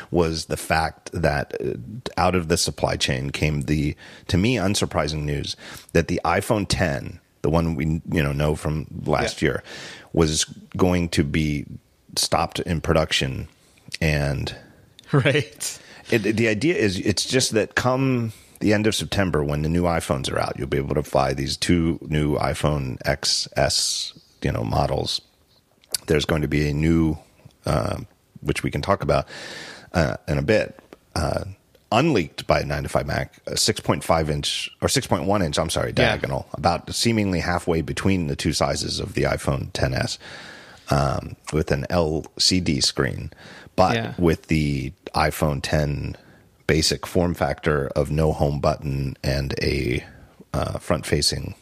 was 0.09 0.45
the 0.45 0.57
fact 0.57 1.11
that 1.13 1.53
uh, 1.61 1.73
out 2.17 2.33
of 2.33 2.47
the 2.47 2.57
supply 2.57 2.95
chain 2.95 3.29
came 3.29 3.61
the, 3.63 3.95
to 4.27 4.37
me, 4.37 4.55
unsurprising 4.55 5.21
news 5.23 5.55
that 5.93 6.07
the 6.07 6.19
iPhone 6.25 6.65
10, 6.67 7.19
the 7.43 7.49
one 7.51 7.75
we 7.75 8.01
you 8.11 8.23
know 8.23 8.31
know 8.31 8.55
from 8.55 8.87
last 9.05 9.41
Yeah. 9.41 9.49
year, 9.49 9.63
was 10.13 10.45
going 10.75 11.09
to 11.09 11.23
be 11.23 11.65
stopped 12.15 12.59
in 12.59 12.81
production, 12.81 13.47
and 14.01 14.55
Right. 15.11 15.79
it, 16.09 16.19
the 16.23 16.47
idea 16.47 16.75
is 16.75 16.97
it's 16.99 17.23
just 17.25 17.51
that 17.51 17.75
come 17.75 18.33
the 18.61 18.73
end 18.73 18.87
of 18.87 18.95
September 18.95 19.43
when 19.43 19.61
the 19.63 19.69
new 19.69 19.83
iPhones 19.83 20.31
are 20.31 20.39
out, 20.39 20.53
you'll 20.57 20.67
be 20.67 20.77
able 20.77 20.95
to 21.01 21.09
buy 21.11 21.33
these 21.33 21.55
two 21.57 21.99
new 22.09 22.35
iPhone 22.37 22.97
XS, 23.03 24.17
you 24.41 24.51
know, 24.51 24.63
models. 24.63 25.21
There's 26.07 26.25
going 26.25 26.41
to 26.41 26.47
be 26.47 26.69
a 26.69 26.73
new, 26.73 27.17
uh, 27.65 27.97
which 28.41 28.63
we 28.63 28.71
can 28.71 28.81
talk 28.81 29.03
about 29.03 29.27
uh, 29.93 30.17
in 30.27 30.37
a 30.37 30.41
bit, 30.41 30.79
uh, 31.15 31.43
unleaked 31.91 32.47
by 32.47 32.63
9 32.63 32.83
to 32.83 32.89
5 32.89 33.05
Mac, 33.05 33.35
a 33.47 33.51
6.5 33.51 34.29
inch 34.29 34.71
or 34.81 34.87
6.1 34.87 35.43
inch, 35.43 35.59
I'm 35.59 35.69
sorry, 35.69 35.91
diagonal, 35.91 36.47
about 36.53 36.93
seemingly 36.95 37.39
halfway 37.41 37.81
between 37.81 38.27
the 38.27 38.35
two 38.35 38.53
sizes 38.53 38.99
of 38.99 39.13
the 39.13 39.23
iPhone 39.23 39.71
10s 39.73 40.17
um, 40.89 41.35
with 41.51 41.71
an 41.71 41.85
LCD 41.89 42.81
screen, 42.81 43.31
but 43.75 43.95
Yeah. 43.95 44.13
with 44.17 44.47
the 44.47 44.93
iPhone 45.13 45.59
10 45.61 46.15
basic 46.65 47.05
form 47.05 47.33
factor 47.33 47.87
of 47.89 48.09
no 48.09 48.31
home 48.31 48.61
button 48.61 49.17
and 49.23 49.53
a 49.61 50.05
uh, 50.53 50.79
front 50.79 51.05
facing 51.05 51.55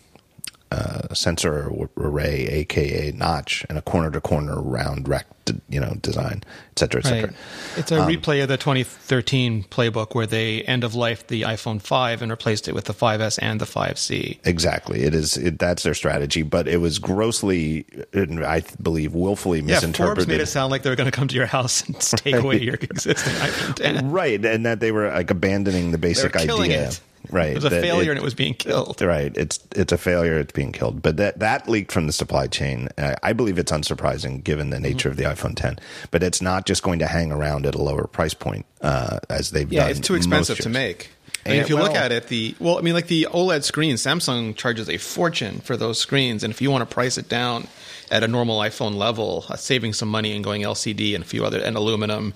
uh, 0.71 1.13
sensor 1.15 1.71
array, 1.97 2.45
aka 2.47 3.11
notch, 3.11 3.65
and 3.69 3.77
a 3.77 3.81
corner 3.81 4.11
to 4.11 4.21
corner 4.21 4.61
round 4.61 5.07
rect, 5.07 5.51
you 5.67 5.79
know, 5.79 5.95
design, 6.01 6.43
et 6.45 6.79
cetera, 6.79 7.01
et 7.01 7.05
cetera. 7.05 7.27
Right. 7.29 7.37
It's 7.75 7.91
a 7.91 7.97
replay 7.97 8.43
of 8.43 8.49
the 8.49 8.57
2013 8.57 9.63
playbook 9.63 10.13
where 10.13 10.27
they 10.27 10.61
end 10.63 10.83
of 10.83 10.93
life 10.93 11.25
the 11.25 11.41
iPhone 11.41 11.81
5 11.81 12.21
and 12.21 12.29
replaced 12.31 12.67
it 12.67 12.75
with 12.75 12.85
the 12.85 12.93
5S 12.93 13.39
and 13.41 13.59
the 13.59 13.65
5C. 13.65 14.39
Exactly, 14.45 15.01
it 15.01 15.15
is. 15.15 15.37
It, 15.37 15.57
that's 15.57 15.81
their 15.81 15.95
strategy, 15.95 16.43
but 16.43 16.67
it 16.67 16.77
was 16.77 16.99
grossly, 16.99 17.85
and 18.13 18.45
I 18.45 18.61
believe, 18.81 19.15
willfully 19.15 19.59
Yeah, 19.61 19.79
Forbes 19.79 19.87
misinterpreted. 19.87 20.27
made 20.27 20.41
it 20.41 20.45
sound 20.45 20.69
like 20.69 20.83
they 20.83 20.91
were 20.91 20.95
going 20.95 21.09
to 21.11 21.17
come 21.17 21.27
to 21.29 21.35
your 21.35 21.47
house 21.47 21.83
and 21.87 21.99
take 22.01 22.35
away 22.35 22.59
your 22.61 22.75
existing 22.75 23.33
iPhone 23.33 23.75
10. 23.75 24.11
right, 24.11 24.45
and 24.45 24.67
that 24.67 24.81
they 24.81 24.91
were 24.91 25.09
like 25.09 25.31
abandoning 25.31 25.91
the 25.91 25.97
basic 25.97 26.35
idea. 26.35 26.89
it. 26.89 27.01
Right, 27.31 27.49
It 27.51 27.55
was 27.55 27.65
a 27.65 27.69
that 27.69 27.81
failure 27.81 28.11
it- 28.11 28.15
and 28.15 28.17
it 28.19 28.23
was 28.23 28.33
being 28.33 28.53
killed. 28.53 29.01
Right. 29.01 29.31
It's 29.37 29.59
it's 29.75 29.91
a 29.91 29.97
failure. 29.97 30.39
It's 30.39 30.51
being 30.51 30.71
killed. 30.71 31.01
But 31.01 31.17
that 31.17 31.39
that 31.39 31.67
leaked 31.69 31.91
from 31.91 32.07
the 32.07 32.13
supply 32.13 32.47
chain. 32.47 32.89
I, 32.97 33.15
I 33.21 33.33
believe 33.33 33.59
it's 33.59 33.71
unsurprising 33.71 34.43
given 34.43 34.69
the 34.69 34.79
nature 34.79 35.09
of 35.09 35.17
the 35.17 35.23
iPhone 35.23 35.55
10. 35.55 35.79
But 36.11 36.23
it's 36.23 36.41
not 36.41 36.65
just 36.65 36.83
going 36.83 36.99
to 36.99 37.07
hang 37.07 37.31
around 37.31 37.65
at 37.65 37.75
a 37.75 37.81
lower 37.81 38.07
price 38.07 38.33
point 38.33 38.65
uh, 38.81 39.19
as 39.29 39.51
they've 39.51 39.67
done. 39.69 39.73
Yeah, 39.75 39.81
done. 39.83 39.91
it's 39.91 39.99
too 39.99 40.15
expensive 40.15 40.57
to 40.59 40.69
make. 40.69 41.11
I 41.45 41.49
mean, 41.49 41.59
if 41.61 41.69
you 41.69 41.77
look 41.77 41.95
at 41.95 42.11
it, 42.11 42.27
the 42.27 42.55
well, 42.59 42.77
I 42.77 42.81
mean, 42.81 42.93
like 42.93 43.07
the 43.07 43.27
OLED 43.31 43.63
screen, 43.63 43.95
Samsung 43.95 44.55
charges 44.55 44.89
a 44.89 44.97
fortune 44.97 45.59
for 45.61 45.77
those 45.77 45.97
screens, 45.97 46.43
and 46.43 46.51
if 46.53 46.61
you 46.61 46.69
want 46.69 46.87
to 46.87 46.93
price 46.93 47.17
it 47.17 47.29
down 47.29 47.67
at 48.11 48.23
a 48.23 48.27
normal 48.27 48.59
iPhone 48.59 48.95
level, 48.95 49.45
uh, 49.49 49.55
saving 49.55 49.93
some 49.93 50.09
money 50.09 50.35
and 50.35 50.43
going 50.43 50.63
LCD 50.63 51.15
and 51.15 51.23
a 51.23 51.27
few 51.27 51.45
other 51.45 51.59
and 51.59 51.77
aluminum, 51.77 52.33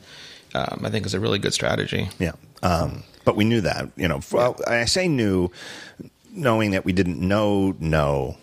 um, 0.56 0.82
I 0.84 0.89
think 0.89 1.06
is 1.06 1.13
a 1.13 1.19
really 1.19 1.39
good 1.39 1.53
strategy. 1.53 2.10
Yeah. 2.17 2.32
Um, 2.63 3.04
but 3.26 3.36
we 3.36 3.43
knew 3.45 3.62
that. 3.62 3.89
You 3.95 4.08
know, 4.08 4.21
well, 4.32 4.60
I 4.67 4.86
say 4.86 5.08
knew, 5.08 5.52
knowing 6.32 6.71
that 6.71 6.86
we 6.86 6.93
didn't 6.93 7.19
know 7.19 7.76
know. 7.80 8.38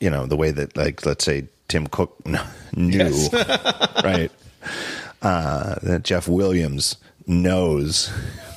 You 0.00 0.10
know 0.10 0.26
the 0.26 0.36
way 0.36 0.50
that 0.50 0.76
like 0.76 1.06
let's 1.06 1.24
say 1.24 1.46
Tim 1.68 1.86
Cook 1.86 2.14
knew, 2.26 2.38
Yes. 2.76 3.32
right? 4.04 4.30
Uh, 5.22 5.76
that 5.82 6.02
Jeff 6.04 6.28
Williams 6.28 6.96
knows. 7.26 8.10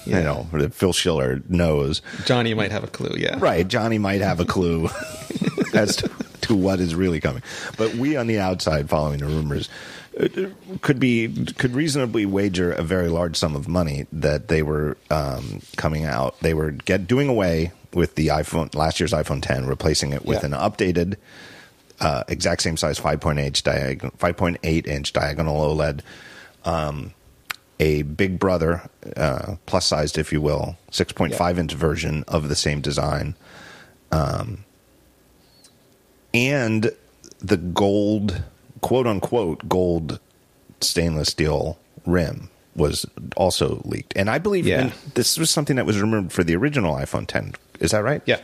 You 0.06 0.16
know 0.16 0.48
that 0.52 0.74
Phil 0.74 0.92
Schiller 0.92 1.42
knows. 1.48 2.02
Johnny 2.26 2.54
might 2.54 2.72
have 2.72 2.84
a 2.84 2.88
clue. 2.88 3.16
Yeah, 3.18 3.38
Right. 3.40 3.66
Johnny 3.66 3.98
might 3.98 4.20
have 4.20 4.42
a 4.42 4.46
clue 4.46 4.90
as 5.74 5.96
to, 5.98 6.12
to 6.42 6.56
what 6.56 6.82
is 6.82 6.94
really 6.94 7.22
coming. 7.22 7.42
But 7.78 7.94
we 7.96 8.18
on 8.18 8.28
the 8.28 8.38
outside 8.40 8.90
following 8.90 9.20
the 9.20 9.28
rumors 9.28 9.70
could 10.82 11.00
be 11.00 11.46
could 11.58 11.74
reasonably 11.74 12.26
wager 12.26 12.72
a 12.72 12.84
very 12.84 13.10
large 13.10 13.36
sum 13.36 13.56
of 13.56 13.68
money 13.68 14.06
that 14.12 14.48
they 14.48 14.62
were 14.62 14.98
um, 15.10 15.62
coming 15.76 16.06
out. 16.06 16.40
They 16.40 16.54
were 16.54 16.72
get 16.72 17.08
doing 17.08 17.28
away 17.30 17.72
with 17.94 18.16
the 18.16 18.28
iPhone 18.28 18.74
last 18.76 19.00
year's 19.00 19.12
iPhone 19.14 19.42
10, 19.42 19.66
replacing 19.66 20.14
it 20.14 20.26
with 20.26 20.40
Yeah. 20.42 20.48
an 20.48 20.52
updated 20.54 21.16
uh, 22.00 22.24
exact 22.28 22.62
same 22.64 22.76
size 22.78 23.00
5.8 23.00 23.38
inch 23.40 23.64
diagonal 23.64 24.12
5.8 24.18 24.88
inch 24.88 25.14
diagonal 25.14 25.62
OLED 25.76 26.02
um, 26.66 27.14
a 27.80 28.02
big 28.02 28.40
brother 28.40 28.90
uh, 29.16 29.56
plus 29.68 29.86
sized 29.86 30.18
if 30.18 30.32
you 30.34 30.42
will 30.42 30.76
6.5 30.92 31.58
inch 31.58 31.74
version 31.74 32.24
of 32.28 32.50
the 32.50 32.56
same 32.56 32.82
design 32.82 33.36
um, 34.12 34.64
and 36.34 36.92
the 37.40 37.58
gold 37.58 38.44
quote 38.84 39.08
unquote 39.08 39.68
gold 39.68 40.20
stainless 40.82 41.30
steel 41.30 41.80
rim 42.06 42.50
was 42.76 43.06
also 43.38 43.82
leaked 43.86 44.14
and 44.16 44.30
i 44.30 44.38
believe 44.38 44.68
Yeah. 44.68 44.92
this 45.16 45.38
was 45.38 45.50
something 45.50 45.76
that 45.78 45.86
was 45.86 46.00
rumored 46.00 46.32
for 46.32 46.44
the 46.44 46.56
original 46.56 46.96
iphone 46.98 47.26
10 47.26 47.54
is 47.80 47.92
that 47.92 48.04
right 48.04 48.22
Yeah. 48.26 48.40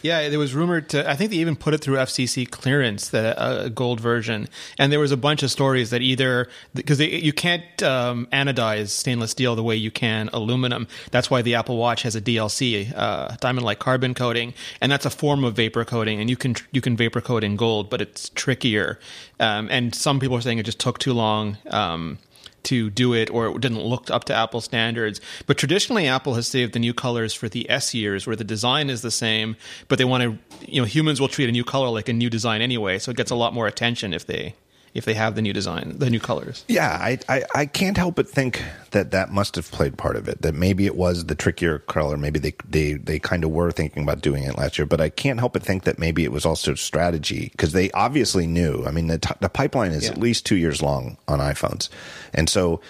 Yeah, 0.00 0.28
there 0.28 0.38
was 0.38 0.54
rumored 0.54 0.88
to. 0.90 1.08
I 1.08 1.14
think 1.14 1.30
they 1.30 1.36
even 1.36 1.56
put 1.56 1.74
it 1.74 1.78
through 1.78 1.96
FCC 1.96 2.48
clearance, 2.50 3.08
the 3.10 3.38
uh, 3.38 3.68
gold 3.68 4.00
version, 4.00 4.48
and 4.78 4.90
there 4.90 5.00
was 5.00 5.12
a 5.12 5.16
bunch 5.16 5.42
of 5.42 5.50
stories 5.50 5.90
that 5.90 6.00
either 6.00 6.48
because 6.74 7.00
you 7.00 7.32
can't 7.32 7.82
um, 7.82 8.26
anodize 8.32 8.88
stainless 8.88 9.32
steel 9.32 9.54
the 9.54 9.62
way 9.62 9.76
you 9.76 9.90
can 9.90 10.30
aluminum. 10.32 10.88
That's 11.10 11.30
why 11.30 11.42
the 11.42 11.54
Apple 11.54 11.76
Watch 11.76 12.02
has 12.02 12.16
a 12.16 12.20
DLC, 12.20 12.92
uh, 12.96 13.36
diamond-like 13.40 13.78
carbon 13.78 14.14
coating, 14.14 14.54
and 14.80 14.90
that's 14.90 15.04
a 15.06 15.10
form 15.10 15.44
of 15.44 15.54
vapor 15.54 15.84
coating, 15.84 16.20
and 16.20 16.30
you 16.30 16.36
can 16.36 16.54
you 16.70 16.80
can 16.80 16.96
vapor 16.96 17.20
coat 17.20 17.44
in 17.44 17.56
gold, 17.56 17.90
but 17.90 18.00
it's 18.00 18.30
trickier. 18.30 18.98
Um, 19.40 19.68
and 19.70 19.94
some 19.94 20.20
people 20.20 20.36
are 20.36 20.40
saying 20.40 20.58
it 20.58 20.64
just 20.64 20.80
took 20.80 20.98
too 20.98 21.12
long. 21.12 21.58
Um, 21.68 22.18
to 22.64 22.90
do 22.90 23.14
it 23.14 23.30
or 23.30 23.48
it 23.48 23.60
didn't 23.60 23.82
look 23.82 24.10
up 24.10 24.24
to 24.24 24.34
Apple 24.34 24.60
standards. 24.60 25.20
But 25.46 25.58
traditionally, 25.58 26.06
Apple 26.06 26.34
has 26.34 26.46
saved 26.46 26.72
the 26.72 26.78
new 26.78 26.94
colors 26.94 27.34
for 27.34 27.48
the 27.48 27.68
S 27.70 27.94
years 27.94 28.26
where 28.26 28.36
the 28.36 28.44
design 28.44 28.90
is 28.90 29.02
the 29.02 29.10
same, 29.10 29.56
but 29.88 29.98
they 29.98 30.04
want 30.04 30.22
to, 30.22 30.66
you 30.70 30.80
know, 30.80 30.86
humans 30.86 31.20
will 31.20 31.28
treat 31.28 31.48
a 31.48 31.52
new 31.52 31.64
color 31.64 31.88
like 31.88 32.08
a 32.08 32.12
new 32.12 32.30
design 32.30 32.60
anyway. 32.62 32.98
So 32.98 33.10
it 33.10 33.16
gets 33.16 33.30
a 33.30 33.36
lot 33.36 33.54
more 33.54 33.66
attention 33.66 34.12
if 34.12 34.26
they. 34.26 34.54
If 34.94 35.06
they 35.06 35.14
have 35.14 35.36
the 35.36 35.42
new 35.42 35.54
design, 35.54 35.94
the 35.96 36.10
new 36.10 36.20
colors, 36.20 36.64
Yeah, 36.68 36.90
I, 37.00 37.18
I, 37.26 37.42
I 37.54 37.66
can't 37.66 37.96
help 37.96 38.16
but 38.16 38.28
think 38.28 38.62
that 38.90 39.10
that 39.12 39.30
must 39.32 39.56
have 39.56 39.70
played 39.70 39.96
part 39.96 40.16
of 40.16 40.28
it. 40.28 40.42
That 40.42 40.54
maybe 40.54 40.84
it 40.84 40.96
was 40.96 41.24
the 41.26 41.34
trickier 41.34 41.78
color. 41.78 42.18
Maybe 42.18 42.38
they 42.38 42.52
they 42.68 42.92
they 42.94 43.18
kind 43.18 43.42
of 43.42 43.50
were 43.50 43.72
thinking 43.72 44.02
about 44.02 44.20
doing 44.20 44.42
it 44.42 44.58
last 44.58 44.76
year. 44.78 44.84
But 44.84 45.00
I 45.00 45.08
can't 45.08 45.38
help 45.38 45.54
but 45.54 45.62
think 45.62 45.84
that 45.84 45.98
maybe 45.98 46.24
it 46.24 46.32
was 46.32 46.44
also 46.44 46.74
strategy 46.74 47.48
because 47.52 47.72
they 47.72 47.90
obviously 47.92 48.46
knew. 48.46 48.84
I 48.84 48.90
mean, 48.90 49.06
the 49.06 49.18
t- 49.18 49.34
the 49.40 49.48
pipeline 49.48 49.92
is 49.92 50.04
Yeah. 50.04 50.10
at 50.10 50.18
least 50.18 50.44
two 50.44 50.56
years 50.56 50.82
long 50.82 51.16
on 51.26 51.38
iPhones, 51.38 51.88
and 52.34 52.50
so 52.50 52.82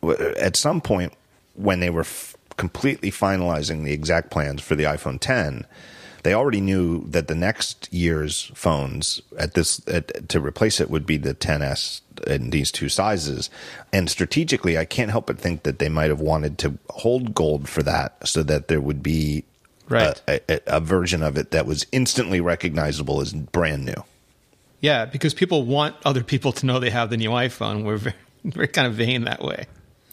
w- 0.00 0.34
at 0.36 0.54
some 0.54 0.80
point 0.80 1.12
when 1.54 1.80
they 1.80 1.90
were 1.90 2.02
f- 2.02 2.36
completely 2.56 3.10
finalizing 3.10 3.84
the 3.84 3.92
exact 3.92 4.30
plans 4.30 4.62
for 4.62 4.76
the 4.76 4.84
iPhone 4.84 5.18
10 5.20 5.66
they 6.28 6.34
already 6.34 6.60
knew 6.60 7.04
that 7.08 7.26
the 7.26 7.34
next 7.34 7.88
year's 7.90 8.52
phones 8.54 9.22
at 9.38 9.54
this 9.54 9.80
at, 9.88 10.28
to 10.28 10.38
replace 10.40 10.78
it 10.78 10.90
would 10.90 11.06
be 11.06 11.16
the 11.16 11.34
10s 11.34 12.02
in 12.26 12.50
these 12.50 12.70
two 12.70 12.90
sizes 12.90 13.48
and 13.92 14.10
strategically 14.10 14.76
i 14.76 14.84
can't 14.84 15.10
help 15.10 15.26
but 15.26 15.38
think 15.38 15.62
that 15.62 15.78
they 15.78 15.88
might 15.88 16.10
have 16.10 16.20
wanted 16.20 16.58
to 16.58 16.76
hold 16.90 17.34
gold 17.34 17.66
for 17.66 17.82
that 17.82 18.28
so 18.28 18.42
that 18.42 18.68
there 18.68 18.80
would 18.80 19.02
be 19.02 19.42
Right. 19.88 20.20
a, 20.28 20.40
a, 20.52 20.76
a 20.76 20.80
version 20.80 21.22
of 21.22 21.38
it 21.38 21.50
that 21.52 21.64
was 21.64 21.86
instantly 21.92 22.42
recognizable 22.42 23.22
as 23.22 23.32
brand 23.32 23.86
new. 23.86 24.04
Yeah, 24.82 25.06
because 25.06 25.32
people 25.32 25.64
want 25.64 25.96
other 26.04 26.22
people 26.22 26.52
to 26.52 26.66
know 26.66 26.78
they 26.78 26.90
have 26.90 27.08
the 27.08 27.16
new 27.16 27.30
iPhone. 27.30 27.84
We're 27.84 27.96
very, 27.96 28.16
we're 28.54 28.66
kind 28.66 28.86
of 28.86 28.92
vain 28.92 29.24
that 29.24 29.42
way. 29.42 29.64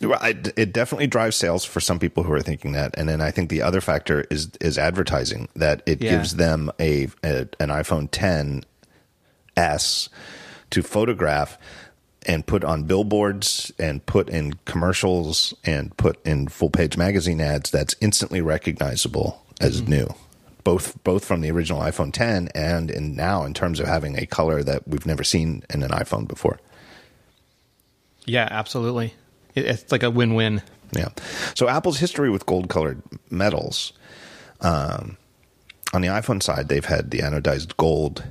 It 0.01 0.73
definitely 0.73 1.08
drives 1.08 1.36
sales 1.36 1.63
for 1.63 1.79
some 1.79 1.99
people 1.99 2.23
who 2.23 2.34
are 2.34 2.41
thinking 2.41 2.73
that, 2.73 2.93
and 2.97 3.08
then 3.08 3.21
I 3.21 3.31
think 3.31 3.49
the 3.49 3.62
other 3.62 3.81
factor 3.81 4.25
is 4.29 4.49
is 4.60 4.77
advertising 4.77 5.47
that 5.55 5.81
it 5.86 6.01
Yeah. 6.01 6.17
gives 6.17 6.36
them 6.36 6.71
a, 6.79 7.08
a 7.23 7.47
an 7.60 7.69
iPhone 7.69 8.10
10s 8.10 10.10
to 10.71 10.84
photograph 10.84 11.58
and 12.27 12.45
put 12.45 12.63
on 12.63 12.84
billboards 12.84 13.71
and 13.79 14.05
put 14.05 14.29
in 14.29 14.53
commercials 14.65 15.53
and 15.63 15.95
put 15.95 16.23
in 16.25 16.47
full 16.47 16.69
page 16.69 16.97
magazine 16.97 17.39
ads 17.39 17.69
that's 17.69 17.95
instantly 18.01 18.41
recognizable 18.41 19.41
as 19.62 19.81
mm-hmm. 19.81 19.91
new 19.91 20.15
both 20.65 21.01
both 21.03 21.23
from 21.23 21.39
the 21.39 21.51
original 21.51 21.79
iPhone 21.79 22.12
10 22.12 22.49
and 22.53 22.91
in 22.91 23.15
now 23.15 23.45
in 23.45 23.53
terms 23.53 23.79
of 23.79 23.88
having 23.88 24.17
a 24.17 24.25
color 24.25 24.63
that 24.63 24.86
we've 24.88 25.05
never 25.05 25.23
seen 25.23 25.63
in 25.69 25.84
an 25.84 25.91
iPhone 25.91 26.27
before. 26.27 26.60
Yeah, 28.25 28.47
absolutely. 28.51 29.13
It, 29.55 29.65
it's 29.65 29.91
like 29.91 30.03
a 30.03 30.11
win-win. 30.11 30.61
Yeah. 30.95 31.09
So 31.55 31.67
Apple's 31.67 31.97
history 31.99 32.29
with 32.29 32.45
gold 32.45 32.69
colored 32.69 33.01
metals. 33.29 33.93
Um, 34.61 35.17
on 35.93 36.01
the 36.01 36.07
iPhone 36.07 36.41
side, 36.41 36.69
they've 36.69 36.85
had 36.85 37.11
the 37.11 37.19
anodized 37.19 37.75
gold 37.77 38.23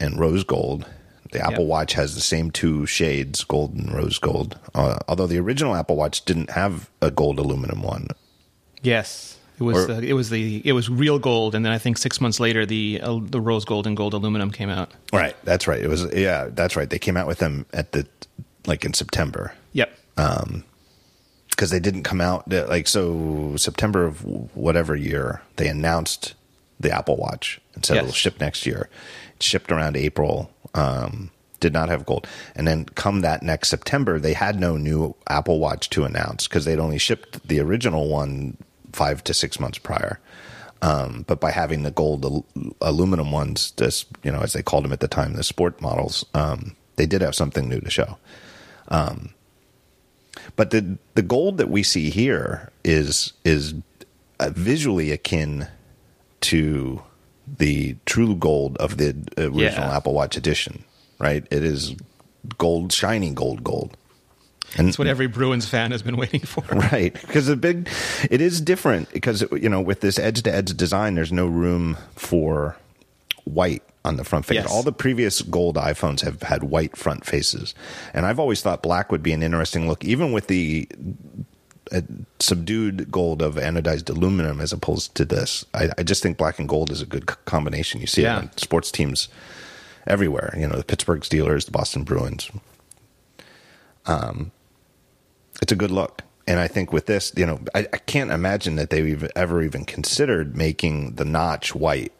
and 0.00 0.18
rose 0.18 0.44
gold. 0.44 0.86
The 1.32 1.40
Apple 1.40 1.64
Yep. 1.64 1.68
Watch 1.68 1.92
has 1.92 2.14
the 2.14 2.20
same 2.20 2.50
two 2.50 2.86
shades, 2.86 3.44
gold 3.44 3.74
and 3.74 3.92
rose 3.92 4.18
gold. 4.18 4.58
Uh, 4.74 4.98
although 5.06 5.28
the 5.28 5.38
original 5.38 5.76
Apple 5.76 5.94
Watch 5.96 6.24
didn't 6.24 6.50
have 6.50 6.90
a 7.00 7.10
gold 7.10 7.38
aluminum 7.38 7.82
one. 7.82 8.08
Yes, 8.82 9.38
it 9.58 9.62
was. 9.62 9.88
Or- 9.88 9.92
uh, 9.92 10.00
it 10.00 10.14
was 10.14 10.30
the. 10.30 10.60
It 10.64 10.72
was 10.72 10.88
real 10.88 11.20
gold, 11.20 11.54
and 11.54 11.64
then 11.64 11.72
I 11.72 11.78
think 11.78 11.98
six 11.98 12.20
months 12.20 12.40
later, 12.40 12.66
the 12.66 13.00
uh, 13.00 13.20
the 13.22 13.40
rose 13.40 13.64
gold 13.64 13.86
and 13.86 13.96
gold 13.96 14.14
aluminum 14.14 14.50
came 14.50 14.70
out. 14.70 14.90
Right. 15.12 15.36
That's 15.44 15.68
right. 15.68 15.80
It 15.80 15.88
was 15.88 16.12
yeah. 16.12 16.48
That's 16.50 16.74
right. 16.74 16.90
They 16.90 16.98
came 16.98 17.16
out 17.16 17.28
with 17.28 17.38
them 17.38 17.64
at 17.72 17.92
the 17.92 18.08
like 18.66 18.84
in 18.84 18.92
September. 18.94 19.52
Yep. 19.72 19.92
Because 21.48 21.70
they 21.70 21.80
didn't 21.80 22.02
come 22.04 22.20
out 22.20 22.48
like 22.50 22.86
so 22.86 23.54
September 23.56 24.04
of 24.06 24.22
whatever 24.56 24.96
year 24.96 25.42
they 25.56 25.68
announced 25.68 26.34
the 26.78 26.90
Apple 26.90 27.16
Watch 27.16 27.60
and 27.74 27.84
said 27.84 27.94
Yes. 27.96 28.02
it'll 28.04 28.14
ship 28.14 28.40
next 28.40 28.64
year. 28.66 28.88
It 29.36 29.42
shipped 29.42 29.70
around 29.72 29.96
April. 29.96 30.50
Um, 30.74 31.30
did 31.58 31.74
not 31.74 31.90
have 31.90 32.06
gold, 32.06 32.26
and 32.56 32.66
then 32.66 32.86
come 32.86 33.20
that 33.20 33.42
next 33.42 33.68
September, 33.68 34.18
they 34.18 34.32
had 34.32 34.58
no 34.58 34.78
new 34.78 35.14
Apple 35.28 35.58
Watch 35.60 35.90
to 35.90 36.04
announce 36.04 36.48
because 36.48 36.64
they'd 36.64 36.78
only 36.78 36.96
shipped 36.96 37.46
the 37.46 37.60
original 37.60 38.08
one 38.08 38.56
five 38.94 39.22
to 39.24 39.34
six 39.34 39.60
months 39.60 39.76
prior. 39.76 40.18
Um, 40.80 41.24
but 41.28 41.38
by 41.38 41.50
having 41.50 41.82
the 41.82 41.90
gold 41.90 42.24
al- 42.24 42.46
aluminum 42.80 43.30
ones, 43.30 43.72
this 43.76 44.06
you 44.22 44.32
know 44.32 44.40
as 44.40 44.54
they 44.54 44.62
called 44.62 44.84
them 44.84 44.92
at 44.92 45.00
the 45.00 45.08
time, 45.08 45.34
the 45.34 45.42
sport 45.42 45.82
models, 45.82 46.24
um, 46.32 46.76
they 46.96 47.04
did 47.04 47.20
have 47.20 47.34
something 47.34 47.68
new 47.68 47.80
to 47.80 47.90
show. 47.90 48.16
But 50.56 50.70
the 50.70 50.98
the 51.14 51.22
gold 51.22 51.58
that 51.58 51.70
we 51.70 51.82
see 51.82 52.10
here 52.10 52.70
is 52.84 53.32
is 53.44 53.74
uh, 54.38 54.50
visually 54.50 55.10
akin 55.10 55.68
to 56.42 57.02
the 57.58 57.96
true 58.06 58.36
gold 58.36 58.76
of 58.78 58.96
the 58.96 59.08
original 59.36 59.58
Yeah. 59.60 59.96
Apple 59.96 60.14
Watch 60.14 60.36
edition, 60.36 60.84
right? 61.18 61.44
It 61.50 61.64
is 61.64 61.94
gold, 62.58 62.92
shiny 62.92 63.30
gold, 63.30 63.64
gold. 63.64 63.96
And 64.76 64.86
That's 64.86 64.98
what 64.98 65.08
every 65.08 65.26
Bruins 65.26 65.68
fan 65.68 65.90
has 65.90 66.02
been 66.02 66.16
waiting 66.16 66.40
for. 66.40 66.62
right 66.92 67.12
because 67.12 67.46
the 67.46 67.56
big 67.56 67.88
it 68.30 68.40
is 68.40 68.60
different 68.60 69.12
because 69.12 69.44
you 69.52 69.68
know 69.68 69.80
with 69.80 70.00
this 70.00 70.16
edge 70.18 70.42
to 70.44 70.54
edge 70.54 70.76
design 70.76 71.16
there's 71.16 71.32
no 71.32 71.46
room 71.46 71.96
for 72.14 72.76
white 73.44 73.82
on 74.04 74.16
the 74.16 74.24
front 74.24 74.46
face 74.46 74.56
Yes. 74.56 74.70
all 74.72 74.82
the 74.82 74.92
previous 74.92 75.42
gold 75.42 75.76
iphones 75.76 76.20
have 76.22 76.42
had 76.42 76.62
white 76.64 76.96
front 76.96 77.24
faces 77.26 77.74
and 78.14 78.24
i've 78.26 78.38
always 78.40 78.62
thought 78.62 78.82
black 78.82 79.10
would 79.12 79.22
be 79.22 79.32
an 79.32 79.42
interesting 79.42 79.86
look 79.88 80.04
even 80.04 80.32
with 80.32 80.46
the 80.46 80.88
uh, 81.92 82.00
subdued 82.38 83.10
gold 83.10 83.42
of 83.42 83.56
anodized 83.56 84.08
aluminum 84.08 84.60
as 84.60 84.72
opposed 84.72 85.14
to 85.16 85.24
this 85.24 85.64
i, 85.74 85.90
I 85.98 86.02
just 86.02 86.22
think 86.22 86.38
black 86.38 86.58
and 86.58 86.68
gold 86.68 86.90
is 86.90 87.02
a 87.02 87.06
good 87.06 87.28
c- 87.28 87.36
combination 87.44 88.00
you 88.00 88.06
see 88.06 88.22
Yeah. 88.22 88.36
it 88.38 88.42
on 88.42 88.56
sports 88.56 88.90
teams 88.90 89.28
everywhere 90.06 90.54
you 90.56 90.66
know 90.66 90.76
the 90.76 90.84
pittsburgh 90.84 91.20
steelers 91.22 91.64
the 91.66 91.72
boston 91.72 92.04
bruins 92.04 92.50
Um, 94.06 94.50
it's 95.60 95.72
a 95.72 95.76
good 95.76 95.90
look. 95.90 96.22
And 96.46 96.58
I 96.58 96.66
think 96.68 96.92
with 96.92 97.06
this, 97.06 97.32
you 97.36 97.46
know, 97.46 97.60
I, 97.74 97.80
I 97.92 97.98
can't 97.98 98.30
imagine 98.30 98.76
that 98.76 98.90
they've 98.90 99.30
ever 99.36 99.62
even 99.62 99.84
considered 99.84 100.56
making 100.56 101.14
the 101.16 101.24
notch 101.24 101.74
white. 101.74 102.12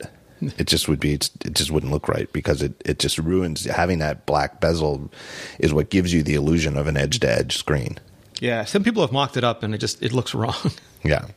It 0.58 0.66
just 0.66 0.88
would 0.88 1.00
be, 1.00 1.12
it's, 1.14 1.30
it 1.44 1.54
just 1.54 1.70
wouldn't 1.70 1.92
look 1.92 2.08
right 2.08 2.32
because 2.32 2.62
it, 2.62 2.72
it 2.84 2.98
just 2.98 3.18
ruins 3.18 3.64
having 3.64 3.98
that 3.98 4.26
black 4.26 4.60
bezel 4.60 5.10
is 5.58 5.72
what 5.72 5.90
gives 5.90 6.12
you 6.12 6.22
the 6.22 6.34
illusion 6.34 6.76
of 6.76 6.86
an 6.86 6.96
edge 6.96 7.20
to 7.20 7.30
edge 7.30 7.56
screen. 7.56 7.98
Yeah, 8.40 8.64
some 8.64 8.82
people 8.82 9.02
have 9.02 9.12
mocked 9.12 9.36
it 9.36 9.44
up, 9.44 9.62
and 9.62 9.74
it 9.74 9.78
just 9.78 10.02
it 10.02 10.12
looks 10.12 10.34
wrong. 10.34 10.54
Yeah. 11.02 11.28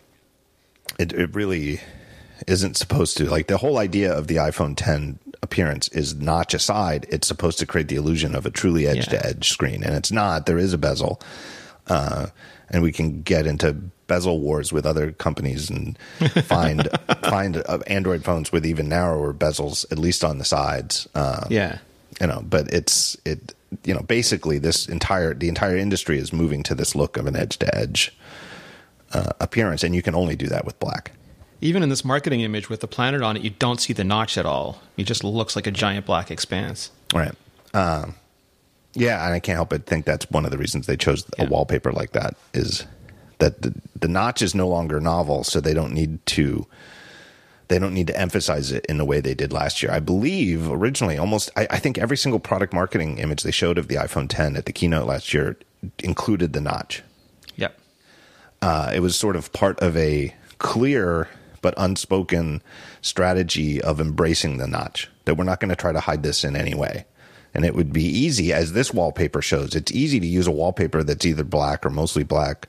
It, 0.99 1.13
it 1.13 1.33
really 1.33 1.79
isn't 2.47 2.75
supposed 2.75 3.15
to. 3.15 3.25
Like 3.29 3.47
the 3.47 3.57
whole 3.57 3.77
idea 3.77 4.13
of 4.13 4.27
the 4.27 4.35
iPhone 4.35 4.73
10 4.75 5.19
appearance 5.41 5.87
is 5.89 6.15
notch 6.15 6.53
aside, 6.53 7.05
it's 7.09 7.27
supposed 7.27 7.59
to 7.59 7.65
create 7.65 7.87
the 7.87 7.95
illusion 7.95 8.35
of 8.35 8.45
a 8.45 8.49
truly 8.51 8.87
edge 8.87 9.07
to 9.07 9.25
edge 9.25 9.49
screen. 9.49 9.81
And 9.83 9.95
it's 9.95 10.11
not. 10.11 10.45
There 10.47 10.57
is 10.57 10.73
a 10.73 10.77
bezel. 10.77 11.21
Uh, 11.87 12.27
and 12.69 12.83
we 12.83 12.91
can 12.91 13.21
get 13.21 13.47
into 13.47 13.77
bezel 14.13 14.39
wars 14.39 14.71
with 14.71 14.85
other 14.85 15.11
companies 15.11 15.71
and 15.71 15.97
find 16.43 16.87
find 17.23 17.57
uh, 17.65 17.79
Android 17.87 18.23
phones 18.23 18.51
with 18.51 18.63
even 18.63 18.87
narrower 18.87 19.33
bezels, 19.33 19.91
at 19.91 19.97
least 19.97 20.23
on 20.23 20.37
the 20.37 20.45
sides. 20.45 21.07
Uh, 21.15 21.47
yeah, 21.49 21.79
you 22.21 22.27
know, 22.27 22.41
but 22.47 22.71
it's 22.71 23.17
it. 23.25 23.55
You 23.85 23.95
know, 23.95 24.01
basically, 24.01 24.59
this 24.59 24.87
entire 24.87 25.33
the 25.33 25.49
entire 25.49 25.77
industry 25.77 26.19
is 26.19 26.31
moving 26.31 26.61
to 26.63 26.75
this 26.75 26.93
look 26.93 27.17
of 27.17 27.25
an 27.25 27.35
edge 27.35 27.57
to 27.57 27.75
edge 27.75 28.15
appearance, 29.39 29.83
and 29.83 29.95
you 29.95 30.01
can 30.01 30.15
only 30.15 30.35
do 30.35 30.47
that 30.47 30.65
with 30.65 30.79
black. 30.79 31.11
even 31.61 31.81
in 31.83 31.89
this 31.89 32.03
marketing 32.03 32.41
image 32.41 32.69
with 32.69 32.81
the 32.81 32.87
planet 32.87 33.21
on 33.21 33.37
it, 33.37 33.43
you 33.43 33.49
don't 33.49 33.79
see 33.79 33.93
the 33.93 34.03
notch 34.03 34.37
at 34.37 34.45
all. 34.45 34.81
It 34.97 35.05
just 35.05 35.23
looks 35.23 35.55
like 35.55 35.65
a 35.65 35.71
giant 35.71 36.05
black 36.05 36.29
expanse. 36.29 36.91
Right. 37.13 37.33
Um, 37.73 38.15
yeah, 38.93 39.25
and 39.25 39.33
I 39.33 39.39
can't 39.39 39.55
help 39.55 39.69
but 39.69 39.85
think 39.85 40.05
that's 40.05 40.29
one 40.29 40.45
of 40.45 40.51
the 40.51 40.57
reasons 40.57 40.85
they 40.85 40.97
chose 40.97 41.25
a 41.39 41.45
wallpaper 41.45 41.91
like 41.91 42.11
that 42.11 42.35
is 42.53 42.85
that 43.43 43.61
the, 43.61 43.73
the 43.99 44.07
notch 44.07 44.41
is 44.41 44.55
no 44.55 44.69
longer 44.69 45.01
novel, 45.01 45.43
so 45.43 45.59
they 45.59 45.73
don't 45.73 45.93
need 45.93 46.25
to 46.27 46.65
they 47.67 47.77
don't 47.79 47.93
need 47.93 48.07
to 48.07 48.17
emphasize 48.17 48.71
it 48.71 48.85
in 48.85 48.97
the 48.97 49.05
way 49.05 49.19
they 49.19 49.33
did 49.33 49.51
last 49.51 49.81
year. 49.81 49.91
I 49.91 49.99
believe 49.99 50.69
originally 50.71 51.17
almost 51.17 51.51
I, 51.57 51.67
I 51.69 51.79
think 51.79 51.97
every 51.97 52.15
single 52.15 52.39
product 52.39 52.73
marketing 52.73 53.17
image 53.17 53.43
they 53.43 53.51
showed 53.51 53.77
of 53.77 53.89
the 53.89 53.95
iPhone 53.95 54.29
10 54.29 54.55
at 54.55 54.65
the 54.65 54.71
keynote 54.71 55.07
last 55.07 55.33
year 55.33 55.57
included 55.99 56.53
the 56.53 56.61
notch. 56.61 57.03
Yep. 57.57 57.77
uh, 58.61 58.91
it 58.95 59.01
was 59.01 59.17
sort 59.17 59.35
of 59.35 59.51
part 59.51 59.77
of 59.81 59.97
a 59.97 60.33
clear 60.59 61.27
but 61.61 61.73
unspoken 61.77 62.61
strategy 63.01 63.81
of 63.81 63.99
embracing 63.99 64.57
the 64.57 64.67
notch 64.67 65.09
that 65.25 65.35
we're 65.35 65.43
not 65.43 65.59
going 65.59 65.69
to 65.69 65.75
try 65.75 65.91
to 65.91 65.99
hide 65.99 66.23
this 66.23 66.45
in 66.45 66.55
any 66.55 66.73
way 66.73 67.05
and 67.53 67.65
it 67.65 67.75
would 67.75 67.93
be 67.93 68.03
easy 68.03 68.51
as 68.51 68.73
this 68.73 68.93
wallpaper 68.93 69.41
shows 69.41 69.75
it's 69.75 69.91
easy 69.91 70.19
to 70.19 70.27
use 70.27 70.47
a 70.47 70.51
wallpaper 70.51 71.03
that's 71.03 71.25
either 71.25 71.43
black 71.43 71.85
or 71.85 71.89
mostly 71.89 72.23
black 72.23 72.67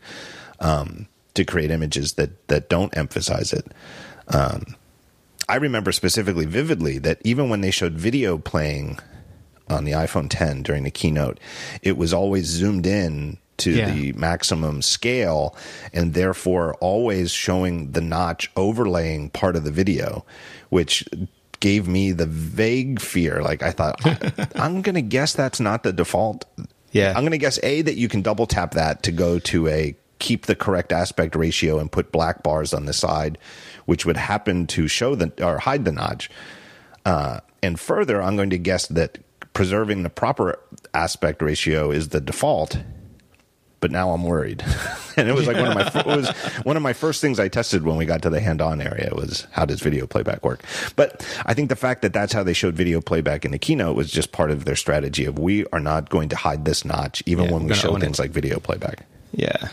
um, 0.64 1.06
to 1.34 1.44
create 1.44 1.70
images 1.70 2.14
that 2.14 2.46
that 2.48 2.68
don't 2.68 2.96
emphasize 2.96 3.52
it 3.52 3.66
um, 4.28 4.64
i 5.48 5.56
remember 5.56 5.92
specifically 5.92 6.46
vividly 6.46 6.98
that 6.98 7.18
even 7.24 7.48
when 7.48 7.60
they 7.60 7.70
showed 7.70 7.92
video 7.94 8.38
playing 8.38 8.98
on 9.68 9.84
the 9.84 9.92
iphone 9.92 10.26
10 10.28 10.62
during 10.62 10.82
the 10.84 10.90
keynote 10.90 11.38
it 11.82 11.96
was 11.96 12.12
always 12.12 12.46
zoomed 12.46 12.86
in 12.86 13.38
to 13.56 13.70
Yeah. 13.70 13.90
the 13.94 14.12
maximum 14.14 14.82
scale 14.82 15.56
and 15.92 16.12
therefore 16.14 16.74
always 16.80 17.30
showing 17.30 17.92
the 17.92 18.00
notch 18.00 18.50
overlaying 18.56 19.30
part 19.30 19.54
of 19.54 19.62
the 19.62 19.70
video, 19.70 20.24
which 20.70 21.04
gave 21.60 21.86
me 21.86 22.10
the 22.10 22.26
vague 22.26 22.98
fear. 23.00 23.42
Like 23.42 23.62
I 23.62 23.70
thought, 23.70 24.04
I, 24.04 24.48
I'm 24.56 24.82
going 24.82 24.96
to 24.96 25.02
guess 25.02 25.34
that's 25.34 25.60
not 25.60 25.84
the 25.84 25.92
default. 25.92 26.46
Yeah. 26.90 27.10
I'm 27.14 27.22
going 27.22 27.30
to 27.30 27.38
guess 27.38 27.60
A, 27.62 27.82
that 27.82 27.94
you 27.94 28.08
can 28.08 28.22
double 28.22 28.46
tap 28.48 28.72
that 28.72 29.04
to 29.04 29.12
go 29.12 29.38
to 29.38 29.68
a 29.68 29.94
keep 30.24 30.46
the 30.46 30.54
correct 30.56 30.90
aspect 30.92 31.36
ratio 31.36 31.78
and 31.78 31.92
put 31.92 32.10
black 32.10 32.42
bars 32.42 32.72
on 32.72 32.86
the 32.86 32.92
side, 32.94 33.36
which 33.84 34.06
would 34.06 34.16
happen 34.16 34.66
to 34.68 34.88
show 34.88 35.14
the 35.14 35.30
or 35.44 35.58
hide 35.58 35.84
the 35.84 35.92
notch. 35.92 36.30
Uh, 37.04 37.40
and 37.62 37.78
further, 37.78 38.22
I'm 38.22 38.36
going 38.36 38.50
to 38.50 38.58
guess 38.58 38.86
that 38.88 39.18
preserving 39.52 40.02
the 40.02 40.10
proper 40.10 40.58
aspect 40.94 41.42
ratio 41.42 41.90
is 41.90 42.08
the 42.08 42.20
default. 42.20 42.78
But 43.80 43.90
now 43.90 44.12
I'm 44.12 44.24
worried, 44.24 44.64
and 45.18 45.28
it 45.28 45.34
was 45.34 45.46
like 45.46 45.58
one 45.58 45.68
of 45.68 45.74
my 45.74 46.00
it 46.00 46.06
was 46.06 46.28
one 46.64 46.76
of 46.78 46.82
my 46.82 46.94
first 46.94 47.20
things 47.20 47.38
I 47.38 47.48
tested 47.48 47.84
when 47.84 47.96
we 47.98 48.06
got 48.06 48.22
to 48.22 48.30
the 48.30 48.40
hand-on 48.40 48.80
area 48.80 49.10
was 49.14 49.46
how 49.52 49.66
does 49.66 49.80
video 49.80 50.06
playback 50.06 50.42
work. 50.42 50.62
But 50.96 51.20
I 51.44 51.52
think 51.52 51.68
the 51.68 51.76
fact 51.76 52.00
that 52.00 52.14
that's 52.14 52.32
how 52.32 52.42
they 52.42 52.54
showed 52.54 52.74
video 52.74 53.02
playback 53.02 53.44
in 53.44 53.50
the 53.50 53.58
keynote 53.58 53.94
was 53.94 54.10
just 54.10 54.32
part 54.32 54.50
of 54.50 54.64
their 54.64 54.74
strategy 54.76 55.26
of 55.26 55.38
we 55.38 55.66
are 55.66 55.80
not 55.80 56.08
going 56.08 56.30
to 56.30 56.36
hide 56.36 56.64
this 56.64 56.82
notch 56.86 57.22
even 57.26 57.44
Yeah, 57.44 57.52
when 57.52 57.64
we 57.68 57.74
show 57.74 57.90
own 57.90 57.98
it. 57.98 58.00
things 58.06 58.18
like 58.18 58.30
video 58.30 58.58
playback. 58.58 59.04
Yeah. 59.32 59.68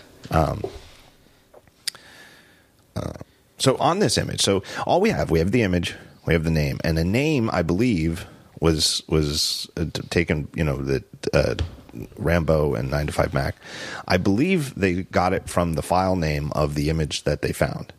So 3.58 3.78
on 3.78 4.00
this 4.00 4.18
image, 4.18 4.42
so 4.42 4.64
all 4.88 5.00
we 5.00 5.10
have, 5.12 5.30
we 5.30 5.38
have 5.38 5.52
the 5.52 5.62
image, 5.62 5.94
we 6.26 6.34
have 6.34 6.44
the 6.44 6.50
name, 6.50 6.80
and 6.84 6.98
the 6.98 7.04
name, 7.06 7.48
I 7.54 7.62
believe, 7.62 8.26
was 8.60 9.04
was 9.08 9.70
uh, 9.78 9.86
taken. 10.10 10.48
You 10.56 10.64
know, 10.64 10.78
the 10.78 11.04
uh, 11.32 11.56
Rambo 12.18 12.74
and 12.74 12.90
nine 12.90 13.06
to 13.06 13.14
five 13.14 13.34
Mac. 13.34 13.56
I 14.08 14.18
believe 14.18 14.74
they 14.76 15.04
got 15.04 15.34
it 15.34 15.48
from 15.48 15.74
the 15.74 15.84
file 15.84 16.16
name 16.16 16.52
of 16.54 16.74
the 16.74 16.90
image 16.90 17.24
that 17.24 17.44
they 17.44 17.52
found. 17.52 17.94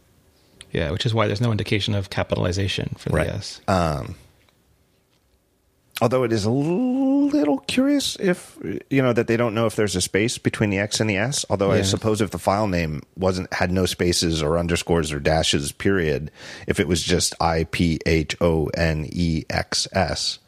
Yeah, 0.73 0.91
which 0.91 1.07
is 1.07 1.15
why 1.15 1.27
there's 1.27 1.41
no 1.41 1.53
indication 1.53 1.95
of 1.95 2.11
capitalization 2.11 2.97
for 2.99 3.11
the 3.11 3.17
Right. 3.17 3.29
S. 3.29 3.61
Although 6.03 6.25
it 6.25 6.33
is 6.33 6.45
a 6.45 6.51
little 6.51 7.59
curious 7.59 8.17
if 8.17 8.59
you 8.91 9.01
know 9.01 9.13
that 9.13 9.29
they 9.29 9.37
don't 9.37 9.55
know 9.55 9.67
if 9.67 9.77
there's 9.77 9.95
a 9.95 10.01
space 10.01 10.37
between 10.37 10.71
the 10.71 10.79
X 10.81 10.99
and 10.99 11.09
the 11.09 11.17
S. 11.17 11.47
Although 11.49 11.71
I 11.71 11.83
suppose 11.83 12.21
if 12.21 12.31
the 12.33 12.41
file 12.41 12.67
name 12.67 13.03
wasn't 13.17 13.55
had 13.55 13.71
no 13.71 13.87
spaces 13.87 14.43
or 14.43 14.59
underscores 14.59 15.13
or 15.13 15.21
dashes, 15.21 15.71
period, 15.71 16.33
if 16.67 16.81
it 16.81 16.89
was 16.89 17.05
just 17.05 17.37
I 17.41 17.65
P 17.71 18.01
H 18.05 18.35
O 18.41 18.67
N 18.75 19.09
E 19.13 19.45
X 19.49 19.87
S, 19.93 20.41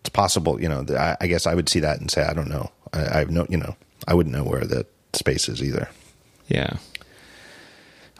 it's 0.00 0.08
possible. 0.08 0.60
You 0.60 0.68
know, 0.68 0.84
I, 0.98 1.16
I 1.20 1.26
guess 1.28 1.46
I 1.46 1.54
would 1.54 1.68
see 1.68 1.78
that 1.78 2.00
and 2.00 2.10
say 2.10 2.24
I 2.24 2.34
don't 2.34 2.48
know. 2.50 2.72
I, 2.92 3.02
I 3.02 3.18
have 3.20 3.30
no, 3.30 3.46
you 3.48 3.56
know, 3.56 3.76
I 4.08 4.14
wouldn't 4.14 4.34
know 4.34 4.42
where 4.42 4.64
the 4.64 4.84
space 5.12 5.48
is 5.48 5.62
either. 5.62 5.88
yeah. 6.48 6.76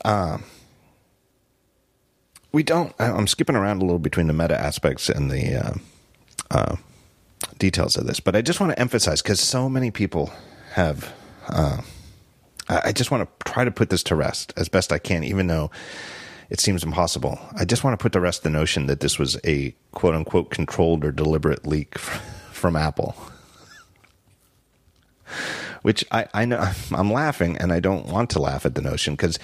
Um 0.04 0.44
we 2.52 2.62
don't 2.62 2.92
i'm 2.98 3.28
skipping 3.28 3.54
around 3.54 3.80
a 3.80 3.84
little 3.84 4.00
between 4.00 4.26
the 4.26 4.32
meta 4.32 4.58
aspects 4.58 5.08
and 5.08 5.30
the 5.30 5.54
uh, 5.54 5.74
uh, 6.50 6.76
details 7.58 7.96
of 7.96 8.06
this 8.06 8.20
but 8.20 8.36
i 8.36 8.42
just 8.42 8.60
want 8.60 8.72
to 8.72 8.78
emphasize 8.78 9.22
because 9.22 9.40
so 9.40 9.68
many 9.68 9.90
people 9.90 10.32
have 10.72 11.12
uh, 11.48 11.80
I, 12.68 12.92
just 12.92 13.10
want 13.10 13.28
to 13.28 13.50
try 13.50 13.64
to 13.64 13.70
put 13.70 13.90
this 13.90 14.02
to 14.04 14.14
rest 14.14 14.52
as 14.56 14.68
best 14.68 14.92
i 14.92 14.98
can 14.98 15.24
even 15.24 15.46
though 15.46 15.70
it 16.48 16.60
seems 16.60 16.84
impossible 16.84 17.38
i 17.56 17.64
just 17.64 17.84
want 17.84 17.98
to 17.98 18.02
put 18.02 18.12
to 18.12 18.20
rest 18.20 18.42
the 18.42 18.50
notion 18.50 18.86
that 18.86 19.00
this 19.00 19.18
was 19.18 19.38
a 19.44 19.74
quote 19.92 20.14
unquote 20.14 20.50
controlled 20.50 21.04
or 21.04 21.12
deliberate 21.12 21.66
leak 21.66 21.98
from 21.98 22.76
apple 22.76 23.14
which 25.82 26.04
I, 26.10 26.26
I 26.34 26.44
know 26.44 26.70
i'm 26.92 27.12
laughing 27.12 27.56
and 27.56 27.72
i 27.72 27.80
don't 27.80 28.06
want 28.06 28.30
to 28.30 28.38
laugh 28.40 28.66
at 28.66 28.74
the 28.74 28.82
notion 28.82 29.14
because 29.14 29.38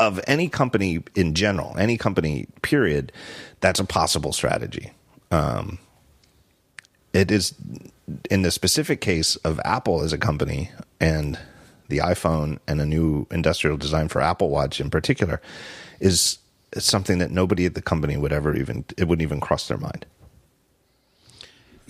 of 0.00 0.18
any 0.26 0.48
company 0.48 1.02
in 1.14 1.34
general, 1.34 1.76
any 1.78 1.98
company 1.98 2.46
period, 2.62 3.12
that's 3.60 3.78
a 3.78 3.84
possible 3.84 4.32
strategy. 4.32 4.92
Um, 5.30 5.78
it 7.12 7.30
is 7.30 7.54
in 8.30 8.42
the 8.42 8.50
specific 8.50 9.00
case 9.00 9.36
of 9.36 9.60
Apple 9.64 10.02
as 10.02 10.12
a 10.12 10.18
company 10.18 10.70
and 11.00 11.38
the 11.88 11.98
iPhone 11.98 12.58
and 12.66 12.80
a 12.80 12.86
new 12.86 13.26
industrial 13.30 13.76
design 13.76 14.08
for 14.08 14.20
Apple 14.20 14.50
Watch 14.50 14.80
in 14.80 14.90
particular 14.90 15.40
is 15.98 16.38
something 16.76 17.18
that 17.18 17.30
nobody 17.30 17.66
at 17.66 17.74
the 17.74 17.82
company 17.82 18.16
would 18.16 18.32
ever 18.32 18.56
even 18.56 18.84
it 18.96 19.04
wouldn't 19.08 19.22
even 19.22 19.40
cross 19.40 19.68
their 19.68 19.78
mind. 19.78 20.06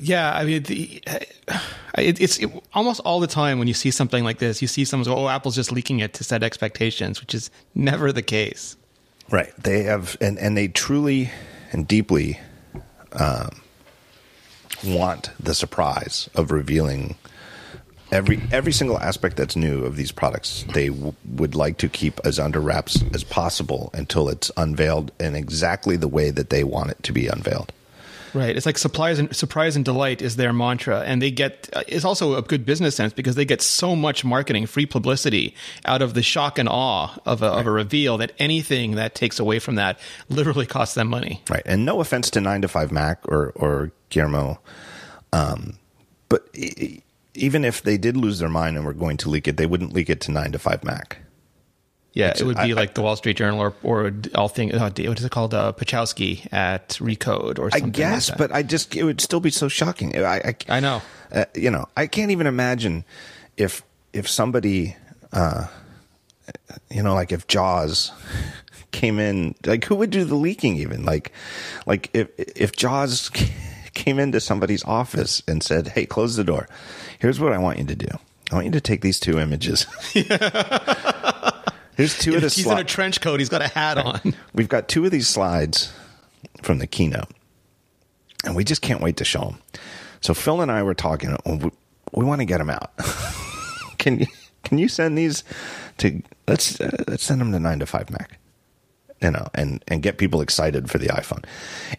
Yeah, 0.02 0.32
I 0.34 0.44
mean, 0.46 0.62
the, 0.62 1.02
it, 1.98 2.18
it's 2.20 2.38
it, 2.38 2.50
almost 2.72 3.00
all 3.00 3.20
the 3.20 3.26
time 3.26 3.58
when 3.58 3.68
you 3.68 3.74
see 3.74 3.90
something 3.90 4.24
like 4.24 4.38
this, 4.38 4.62
you 4.62 4.68
see 4.68 4.86
someone 4.86 5.06
go, 5.06 5.14
"Oh, 5.14 5.28
Apple's 5.28 5.54
just 5.54 5.70
leaking 5.70 6.00
it 6.00 6.14
to 6.14 6.24
set 6.24 6.42
expectations," 6.42 7.20
which 7.20 7.34
is 7.34 7.50
never 7.74 8.10
the 8.10 8.22
case. 8.22 8.78
Right. 9.30 9.52
They 9.62 9.82
have, 9.82 10.16
and, 10.22 10.38
and 10.38 10.56
they 10.56 10.68
truly 10.68 11.30
and 11.72 11.86
deeply 11.86 12.40
um, 13.12 13.60
want 14.84 15.30
the 15.38 15.54
surprise 15.54 16.28
of 16.34 16.50
revealing 16.50 17.16
every 18.12 18.42
every 18.50 18.72
single 18.72 18.98
aspect 18.98 19.36
that's 19.36 19.56
new 19.56 19.84
of 19.84 19.96
these 19.96 20.12
products. 20.12 20.64
They 20.74 20.88
w- 20.88 21.14
would 21.36 21.54
like 21.54 21.78
to 21.78 21.88
keep 21.88 22.20
as 22.24 22.38
under 22.38 22.60
wraps 22.60 23.02
as 23.14 23.24
possible 23.24 23.90
until 23.94 24.28
it's 24.28 24.50
unveiled 24.56 25.12
in 25.20 25.34
exactly 25.34 25.96
the 25.96 26.08
way 26.08 26.30
that 26.30 26.50
they 26.50 26.64
want 26.64 26.90
it 26.90 27.02
to 27.04 27.12
be 27.12 27.26
unveiled. 27.26 27.72
Right. 28.34 28.56
It's 28.56 28.66
like 28.66 28.78
surprise 28.78 29.18
and 29.18 29.34
surprise 29.34 29.76
and 29.76 29.84
delight 29.84 30.22
is 30.22 30.36
their 30.36 30.52
mantra, 30.52 31.00
and 31.00 31.20
they 31.20 31.30
get. 31.30 31.68
uh, 31.72 31.82
It's 31.88 32.04
also 32.04 32.36
a 32.36 32.42
good 32.42 32.64
business 32.64 32.94
sense 32.96 33.12
because 33.12 33.34
they 33.34 33.44
get 33.44 33.62
so 33.62 33.96
much 33.96 34.24
marketing, 34.24 34.66
free 34.66 34.86
publicity 34.86 35.54
out 35.84 36.02
of 36.02 36.14
the 36.14 36.22
shock 36.22 36.58
and 36.58 36.68
awe 36.68 37.16
of 37.26 37.42
a, 37.42 37.46
of 37.46 37.66
a 37.66 37.70
reveal 37.70 38.18
that 38.18 38.32
anything 38.38 38.96
that 38.96 39.14
takes 39.14 39.38
away 39.38 39.58
from 39.58 39.74
that 39.76 39.98
literally 40.28 40.66
costs 40.66 40.94
them 40.94 41.08
money. 41.08 41.42
Right. 41.50 41.62
And 41.66 41.84
no 41.84 42.00
offense 42.00 42.30
to 42.30 42.40
9 42.40 42.62
to 42.62 42.68
5 42.68 42.92
Mac 42.92 43.20
or, 43.28 43.50
or 43.56 43.92
Guillermo, 44.10 44.60
um, 45.32 45.78
but 46.28 46.48
even 47.34 47.64
if 47.64 47.82
they 47.82 47.96
did 47.98 48.16
lose 48.16 48.38
their 48.38 48.48
mind 48.48 48.76
and 48.76 48.84
were 48.84 48.92
going 48.92 49.16
to 49.18 49.30
leak 49.30 49.48
it, 49.48 49.56
they 49.56 49.66
wouldn't 49.66 49.92
leak 49.92 50.10
it 50.10 50.20
to 50.22 50.32
9 50.32 50.52
to 50.52 50.58
5 50.58 50.84
Mac. 50.84 51.18
Yeah, 52.12 52.32
it 52.36 52.42
would 52.42 52.56
be 52.56 52.72
I- 52.72 52.74
like 52.74 52.94
the 52.94 53.02
Wall 53.02 53.14
Street 53.16 53.36
Journal 53.36 53.60
or 53.60 53.72
or 53.84 54.12
all 54.34 54.48
thing. 54.48 54.74
Uh, 54.74 54.80
what 54.90 54.98
is 55.18 55.24
it 55.24 55.30
called? 55.30 55.54
Uh, 55.54 55.72
Pachowski 55.72 56.46
at 56.52 56.88
Recode 57.00 57.58
or 57.60 57.70
something. 57.70 57.88
I 57.88 57.90
guess, 57.90 58.28
like 58.30 58.38
but 58.38 58.52
I 58.52 58.62
just 58.64 58.94
it 58.96 59.04
would 59.04 59.20
still 59.20 59.40
be 59.40 59.50
so 59.50 59.68
shocking. 59.68 60.16
I 60.18 60.38
I, 60.38 60.54
I 60.68 60.80
know. 60.80 61.02
uh, 61.32 61.44
you 61.54 61.70
know 61.70 61.86
I 61.96 62.06
can't 62.08 62.32
even 62.32 62.46
imagine 62.48 63.04
if 63.56 63.82
if 64.12 64.28
somebody 64.28 64.96
uh, 65.32 65.68
you 66.90 67.02
know 67.02 67.14
like 67.14 67.30
if 67.30 67.46
Jaws 67.46 68.10
came 68.90 69.20
in 69.20 69.54
like 69.64 69.84
who 69.84 69.94
would 69.94 70.10
do 70.10 70.24
the 70.24 70.34
leaking 70.34 70.76
even 70.78 71.04
like 71.04 71.30
like 71.86 72.10
if 72.12 72.28
if 72.38 72.74
Jaws 72.74 73.30
came 73.94 74.18
into 74.18 74.40
somebody's 74.40 74.82
office 74.84 75.44
and 75.46 75.62
said 75.62 75.86
hey 75.88 76.06
close 76.06 76.34
the 76.34 76.42
door 76.42 76.68
here's 77.20 77.38
what 77.38 77.52
I 77.52 77.58
want 77.58 77.78
you 77.78 77.84
to 77.84 77.94
do 77.94 78.08
I 78.50 78.54
want 78.56 78.64
you 78.66 78.72
to 78.72 78.80
take 78.80 79.00
these 79.02 79.20
two 79.20 79.38
images 79.38 79.86
here's 82.00 82.18
two 82.18 82.34
of 82.34 82.40
the 82.40 82.48
He's 82.48 82.66
in 82.66 82.78
a 82.78 82.84
trench 82.84 83.20
coat. 83.20 83.40
He's 83.40 83.48
got 83.48 83.62
a 83.62 83.68
hat 83.68 83.98
on. 83.98 84.34
We've 84.54 84.68
got 84.68 84.88
two 84.88 85.04
of 85.04 85.10
these 85.10 85.28
slides 85.28 85.92
from 86.62 86.78
the 86.78 86.86
keynote, 86.86 87.28
and 88.44 88.56
we 88.56 88.64
just 88.64 88.82
can't 88.82 89.00
wait 89.00 89.18
to 89.18 89.24
show 89.24 89.40
them. 89.40 89.58
So 90.20 90.34
Phil 90.34 90.60
and 90.60 90.70
I 90.70 90.82
were 90.82 90.94
talking. 90.94 91.36
We, 91.44 91.70
we 92.12 92.24
want 92.24 92.40
to 92.40 92.44
get 92.44 92.58
them 92.58 92.70
out. 92.70 92.90
can 93.98 94.20
you 94.20 94.26
can 94.64 94.78
you 94.78 94.88
send 94.88 95.16
these 95.16 95.44
to 95.98 96.22
let's 96.48 96.80
uh, 96.80 97.04
let's 97.06 97.22
send 97.22 97.40
them 97.40 97.52
to 97.52 97.60
nine 97.60 97.78
to 97.80 97.86
five 97.86 98.10
Mac, 98.10 98.38
you 99.22 99.30
know, 99.30 99.48
and 99.54 99.84
and 99.88 100.02
get 100.02 100.18
people 100.18 100.40
excited 100.40 100.90
for 100.90 100.98
the 100.98 101.08
iPhone. 101.08 101.44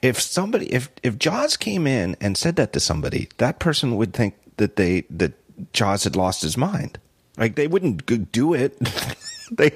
If 0.01 0.19
somebody 0.19 0.71
if 0.73 0.89
if 1.03 1.17
Jaws 1.17 1.57
came 1.57 1.87
in 1.87 2.15
and 2.19 2.37
said 2.37 2.55
that 2.57 2.73
to 2.73 2.79
somebody, 2.79 3.29
that 3.37 3.59
person 3.59 3.95
would 3.97 4.13
think 4.13 4.35
that 4.57 4.75
they 4.75 5.01
that 5.09 5.33
Jaws 5.73 6.03
had 6.03 6.15
lost 6.15 6.41
his 6.41 6.57
mind. 6.57 6.97
Like 7.37 7.55
they 7.55 7.67
wouldn't 7.67 8.31
do 8.31 8.53
it. 8.53 8.77
they 9.57 9.71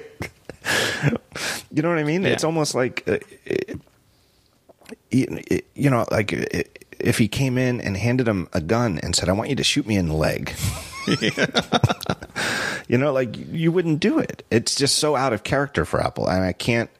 you 1.70 1.82
know 1.82 1.88
what 1.90 1.98
I 1.98 2.04
mean? 2.04 2.22
Yeah. 2.22 2.30
It's 2.30 2.44
almost 2.44 2.74
like, 2.74 3.04
uh, 3.06 3.18
it, 3.50 3.78
it- 5.10 5.66
you 5.74 5.90
know, 5.90 6.06
like 6.10 6.32
uh, 6.32 6.62
if 6.98 7.18
he 7.18 7.28
came 7.28 7.58
in 7.58 7.80
and 7.80 7.96
handed 7.96 8.26
him 8.26 8.48
a 8.52 8.60
gun 8.60 8.98
and 9.02 9.14
said, 9.14 9.28
"I 9.28 9.32
want 9.32 9.50
you 9.50 9.56
to 9.56 9.64
shoot 9.64 9.86
me 9.86 9.96
in 9.96 10.08
the 10.08 10.14
leg," 10.14 10.54
you 12.88 12.96
know, 12.98 13.12
like 13.12 13.36
you 13.52 13.70
wouldn't 13.72 14.00
do 14.00 14.18
it. 14.18 14.42
It's 14.50 14.74
just 14.74 14.96
so 14.98 15.14
out 15.16 15.32
of 15.32 15.42
character 15.44 15.84
for 15.84 16.00
Apple, 16.02 16.26
and 16.28 16.42
I 16.44 16.52
can't. 16.52 16.90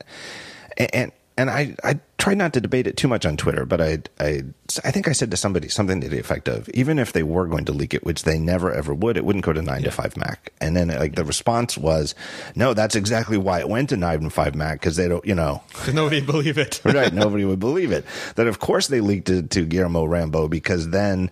And 0.77 0.91
and 0.95 1.13
I 1.39 1.77
I 1.85 2.01
try 2.19 2.35
not 2.35 2.55
to 2.55 2.61
debate 2.61 2.87
it 2.87 2.97
too 2.97 3.09
much 3.09 3.27
on 3.27 3.37
Twitter, 3.37 3.67
but 3.67 3.81
I 3.81 3.99
I 4.19 4.43
I 4.85 4.91
think 4.91 5.07
I 5.07 5.13
said 5.13 5.31
to 5.31 5.37
somebody 5.37 5.69
something 5.69 6.01
to 6.01 6.09
the 6.09 6.19
effect 6.19 6.49
of, 6.49 6.69
even 6.71 6.99
if 6.99 7.13
they 7.13 7.23
were 7.23 7.47
going 7.47 7.67
to 7.67 7.73
leak 7.73 7.93
it, 7.93 8.05
which 8.05 8.23
they 8.23 8.39
never 8.39 8.73
ever 8.73 8.95
would, 8.95 9.17
it 9.17 9.25
wouldn't 9.25 9.45
go 9.45 9.53
to 9.53 9.61
nine 9.63 9.83
to 9.83 9.91
five 9.91 10.17
Mac. 10.17 10.53
And 10.61 10.77
then 10.77 10.89
like 10.89 11.15
the 11.15 11.25
response 11.25 11.77
was, 11.77 12.15
no, 12.55 12.73
that's 12.75 12.97
exactly 12.97 13.37
why 13.37 13.61
it 13.61 13.69
went 13.69 13.91
to 13.91 13.97
nine 13.97 14.21
to 14.21 14.31
five 14.31 14.55
Mac 14.55 14.81
because 14.81 14.97
they 14.97 15.09
don't, 15.09 15.25
you 15.27 15.35
know. 15.35 15.63
Nobody 15.93 16.21
believe 16.21 16.59
it. 16.59 16.81
right, 16.85 17.13
nobody 17.13 17.45
would 17.45 17.61
believe 17.61 17.93
it. 17.93 18.05
That 18.37 18.47
of 18.47 18.59
course 18.59 18.89
they 18.89 19.01
leaked 19.01 19.29
it 19.29 19.51
to 19.51 19.65
Guillermo 19.65 20.05
Rambo 20.05 20.49
because 20.49 20.91
then 20.91 21.31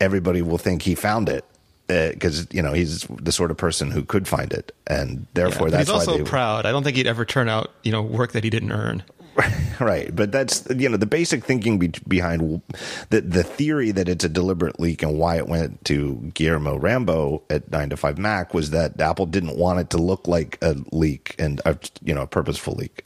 everybody 0.00 0.42
will 0.42 0.58
think 0.58 0.82
he 0.82 0.94
found 0.94 1.28
it 1.28 1.44
eh, 1.88 2.12
because 2.12 2.46
you 2.52 2.62
know 2.62 2.72
he's 2.72 3.02
the 3.10 3.32
sort 3.32 3.50
of 3.50 3.56
person 3.56 3.90
who 3.90 4.04
could 4.04 4.28
find 4.28 4.52
it, 4.52 4.72
and 4.86 5.26
therefore 5.34 5.66
But 5.66 5.72
that's 5.72 5.88
he's 5.88 5.94
also 5.94 6.12
why 6.12 6.18
they 6.18 6.24
proud. 6.24 6.66
I 6.66 6.70
don't 6.70 6.84
think 6.84 6.96
he'd 6.96 7.06
ever 7.06 7.24
turn 7.24 7.48
out, 7.48 7.72
you 7.82 7.92
know, 7.92 8.02
work 8.02 8.32
that 8.32 8.44
he 8.44 8.50
didn't 8.50 8.72
earn. 8.72 9.02
right. 9.80 10.14
But 10.14 10.32
that's 10.32 10.66
you 10.70 10.88
know 10.88 10.96
the 10.96 11.06
basic 11.06 11.44
thinking 11.44 11.78
be- 11.78 11.92
behind 12.06 12.62
the 13.10 13.20
the 13.20 13.42
theory 13.42 13.90
that 13.92 14.08
it's 14.08 14.24
a 14.24 14.28
deliberate 14.28 14.80
leak 14.80 15.02
and 15.02 15.18
why 15.18 15.36
it 15.36 15.46
went 15.46 15.84
to 15.86 16.30
Guillermo 16.34 16.76
Rambo 16.76 17.42
at 17.50 17.70
nine 17.70 17.90
to 17.90 17.96
five 17.96 18.18
Mac 18.18 18.52
was 18.54 18.70
that 18.70 19.00
Apple 19.00 19.26
didn't 19.26 19.56
want 19.56 19.80
it 19.80 19.90
to 19.90 19.98
look 19.98 20.26
like 20.26 20.58
a 20.62 20.76
leak 20.92 21.34
and 21.38 21.60
a, 21.64 21.78
you 22.02 22.14
know 22.14 22.22
a 22.22 22.26
purposeful 22.26 22.74
leak. 22.74 23.04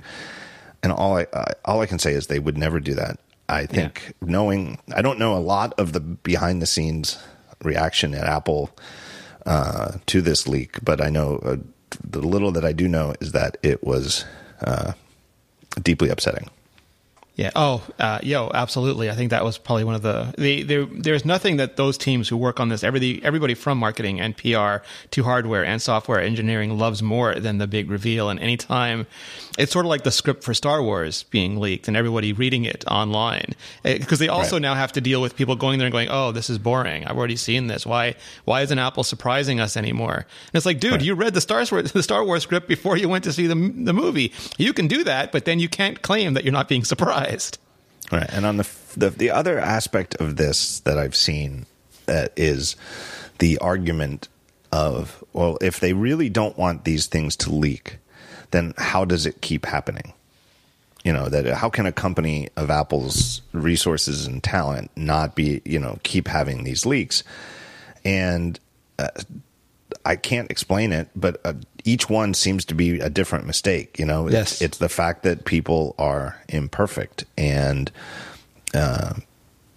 And 0.82 0.92
all 0.92 1.18
I 1.18 1.26
uh, 1.32 1.52
all 1.64 1.80
I 1.80 1.87
can 1.87 1.98
say 1.98 2.12
is 2.12 2.26
they 2.26 2.38
would 2.38 2.58
never 2.58 2.80
do 2.80 2.94
that. 2.94 3.18
I 3.48 3.66
think 3.66 4.14
knowing 4.22 4.78
I 4.94 5.02
don't 5.02 5.18
know 5.18 5.37
a 5.37 5.38
lot 5.38 5.78
of 5.78 5.92
the 5.92 6.00
behind 6.00 6.62
the 6.62 6.66
scenes 6.66 7.18
reaction 7.62 8.14
at 8.14 8.24
Apple 8.24 8.70
uh, 9.46 9.98
to 10.06 10.22
this 10.22 10.48
leak, 10.48 10.78
but 10.82 11.00
I 11.00 11.10
know 11.10 11.37
uh, 11.44 11.56
the 12.02 12.20
little 12.20 12.50
that 12.52 12.64
I 12.64 12.72
do 12.72 12.88
know 12.88 13.14
is 13.20 13.32
that 13.32 13.58
it 13.62 13.84
was 13.84 14.24
uh, 14.62 14.92
deeply 15.82 16.10
upsetting. 16.10 16.48
Yeah. 17.36 17.50
Oh, 17.56 17.82
uh, 17.98 18.20
yo, 18.22 18.48
absolutely. 18.54 19.10
I 19.10 19.14
think 19.14 19.30
that 19.30 19.42
was 19.42 19.58
probably 19.58 19.82
one 19.82 19.96
of 19.96 20.02
the, 20.02 20.32
the 20.38 20.62
there. 20.62 20.84
There's 20.84 21.24
nothing 21.24 21.56
that 21.56 21.76
those 21.76 21.98
teams 21.98 22.28
who 22.28 22.36
work 22.36 22.60
on 22.60 22.68
this, 22.68 22.84
everybody, 22.84 23.24
everybody 23.24 23.54
from 23.54 23.78
marketing 23.78 24.20
and 24.20 24.36
PR 24.36 24.86
to 25.10 25.22
hardware 25.24 25.64
and 25.64 25.82
software 25.82 26.20
engineering 26.20 26.78
loves 26.78 27.02
more 27.02 27.34
than 27.34 27.58
the 27.58 27.66
big 27.66 27.90
reveal. 27.90 28.30
And 28.30 28.38
anytime, 28.38 29.08
it's 29.58 29.72
sort 29.72 29.84
of 29.84 29.90
like 29.90 30.04
the 30.04 30.12
script 30.12 30.44
for 30.44 30.54
Star 30.54 30.80
Wars 30.80 31.24
being 31.24 31.58
leaked 31.58 31.88
and 31.88 31.96
everybody 31.96 32.32
reading 32.32 32.66
it 32.66 32.84
online 32.86 33.54
because 33.82 34.20
eh, 34.20 34.26
they 34.26 34.28
also 34.28 34.56
right. 34.56 34.62
now 34.62 34.74
have 34.76 34.92
to 34.92 35.00
deal 35.00 35.20
with 35.20 35.34
people 35.34 35.56
going 35.56 35.80
there 35.80 35.86
and 35.86 35.92
going, 35.92 36.08
"Oh, 36.10 36.30
this 36.30 36.48
is 36.48 36.58
boring. 36.58 37.04
I've 37.04 37.18
already 37.18 37.36
seen 37.36 37.66
this. 37.66 37.84
Why? 37.84 38.14
Why 38.44 38.62
isn't 38.62 38.78
Apple 38.78 39.02
surprising 39.02 39.58
us 39.58 39.76
anymore?" 39.76 40.14
And 40.18 40.54
it's 40.54 40.66
like, 40.66 40.78
dude, 40.78 40.92
right. 40.92 41.02
you 41.02 41.14
read 41.14 41.34
the 41.34 41.40
Star 41.40 41.64
Wars 41.68 41.90
the 41.92 42.02
Star 42.04 42.24
Wars 42.24 42.44
script 42.44 42.68
before 42.68 42.96
you 42.96 43.08
went 43.08 43.24
to 43.24 43.32
see 43.32 43.48
the 43.48 43.56
the 43.56 43.92
movie. 43.92 44.32
You 44.56 44.72
can 44.72 44.86
do 44.86 45.02
that, 45.02 45.32
but 45.32 45.46
then 45.46 45.58
you 45.58 45.68
can't 45.68 46.00
claim 46.00 46.34
that 46.34 46.44
you're 46.44 46.52
not 46.52 46.68
being 46.68 46.84
surprised 46.84 47.23
surprised. 47.24 47.58
Right, 48.12 48.28
and 48.30 48.44
on 48.44 48.58
the 48.58 48.68
the, 48.96 49.10
the 49.10 49.30
other 49.30 49.58
aspect 49.58 50.14
of 50.16 50.37
this 50.37 50.80
that 50.80 50.98
I've 50.98 51.16
seen 51.16 51.66
uh, 52.06 52.28
is 52.37 52.76
the 53.38 53.58
argument 53.58 54.28
of 54.70 55.24
well, 55.32 55.58
if 55.60 55.80
they 55.80 55.92
really 55.92 56.28
don't 56.28 56.56
want 56.58 56.84
these 56.84 57.06
things 57.06 57.37
to 57.37 57.52
leak, 57.52 57.98
then 58.50 58.74
how 58.76 59.04
does 59.04 59.26
it 59.26 59.40
keep 59.40 59.66
happening? 59.66 60.12
You 61.02 61.12
know 61.12 61.28
that 61.28 61.46
how 61.54 61.70
can 61.70 61.87
a 61.87 61.92
company 61.92 62.48
of 62.56 62.70
Apple's 62.70 63.42
resources 63.52 64.26
and 64.26 64.42
talent 64.42 64.90
not 64.96 65.34
be 65.34 65.62
you 65.64 65.78
know 65.78 65.98
keep 66.02 66.28
having 66.28 66.64
these 66.64 66.87
leaks? 66.87 67.24
And 68.04 68.60
uh, 68.98 69.08
I 70.04 70.16
can't 70.16 70.50
explain 70.50 70.92
it, 70.92 71.08
but 71.16 71.40
uh, 71.44 71.54
each 71.84 72.08
one 72.08 72.34
seems 72.34 72.64
to 72.66 72.74
be 72.74 72.98
a 72.98 73.10
different 73.10 73.46
mistake. 73.46 73.98
You 73.98 74.06
know, 74.06 74.28
yes. 74.28 74.52
it's, 74.52 74.62
it's 74.62 74.78
the 74.78 74.88
fact 74.88 75.22
that 75.22 75.44
people 75.44 75.94
are 75.98 76.40
imperfect, 76.48 77.24
and 77.36 77.90
uh, 78.74 79.14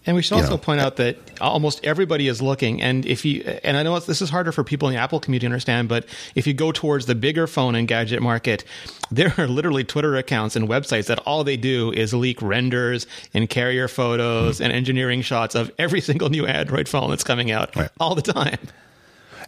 and 0.08 0.16
we 0.16 0.22
should 0.22 0.36
also 0.36 0.52
know, 0.52 0.58
point 0.58 0.80
out 0.80 0.96
that 0.96 1.18
almost 1.42 1.86
everybody 1.86 2.30
is 2.30 2.42
looking. 2.42 2.82
And 2.82 3.06
if 3.06 3.26
you, 3.26 3.42
and 3.62 3.76
I 3.76 3.84
know 3.84 4.00
this 4.00 4.22
is 4.22 4.30
harder 4.30 4.54
for 4.54 4.64
people 4.64 4.88
in 4.88 4.96
the 4.96 5.02
Apple 5.02 5.20
community 5.20 5.44
to 5.44 5.48
understand, 5.48 5.90
but 5.90 6.06
if 6.34 6.48
you 6.48 6.54
go 6.54 6.72
towards 6.72 7.08
the 7.08 7.14
bigger 7.14 7.46
phone 7.46 7.76
and 7.76 7.90
gadget 7.90 8.22
market, 8.22 8.64
there 9.12 9.34
are 9.38 9.48
literally 9.48 9.84
Twitter 9.84 10.16
accounts 10.16 10.56
and 10.56 10.70
websites 10.70 11.08
that 11.08 11.20
all 11.20 11.44
they 11.44 11.58
do 11.58 11.92
is 11.92 12.14
leak 12.14 12.42
renders 12.42 13.06
and 13.34 13.50
carrier 13.50 13.90
photos 13.90 14.56
mm-hmm. 14.56 14.64
and 14.64 14.74
engineering 14.74 15.22
shots 15.22 15.56
of 15.56 15.72
every 15.78 16.00
single 16.08 16.30
new 16.30 16.46
Android 16.46 16.88
phone 16.88 17.10
that's 17.10 17.26
coming 17.26 17.52
out 17.52 17.76
right. 17.76 17.90
all 18.00 18.16
the 18.16 18.22
time 18.22 18.60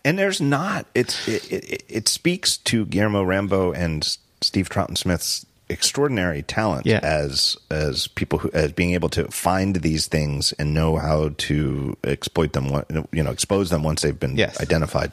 and 0.03 0.17
there's 0.17 0.41
not. 0.41 0.85
It's 0.93 1.27
it, 1.27 1.51
it, 1.51 1.83
it 1.87 2.07
speaks 2.07 2.57
to 2.57 2.85
Guilherme 2.85 3.25
Rambo 3.25 3.71
and 3.71 4.17
Steve 4.41 4.69
Troughton-Smith's 4.69 5.45
extraordinary 5.69 6.41
talent 6.41 6.85
yeah. 6.85 6.99
as 7.03 7.55
as 7.69 8.07
people 8.07 8.39
who 8.39 8.49
as 8.53 8.71
being 8.71 8.93
able 8.93 9.09
to 9.09 9.25
find 9.29 9.77
these 9.77 10.07
things 10.07 10.51
and 10.53 10.73
know 10.73 10.97
how 10.97 11.29
to 11.37 11.95
exploit 12.03 12.53
them 12.53 12.83
you 13.11 13.21
know 13.21 13.29
expose 13.29 13.69
them 13.69 13.83
once 13.83 14.01
they've 14.01 14.19
been 14.19 14.35
yes. 14.35 14.59
identified 14.59 15.11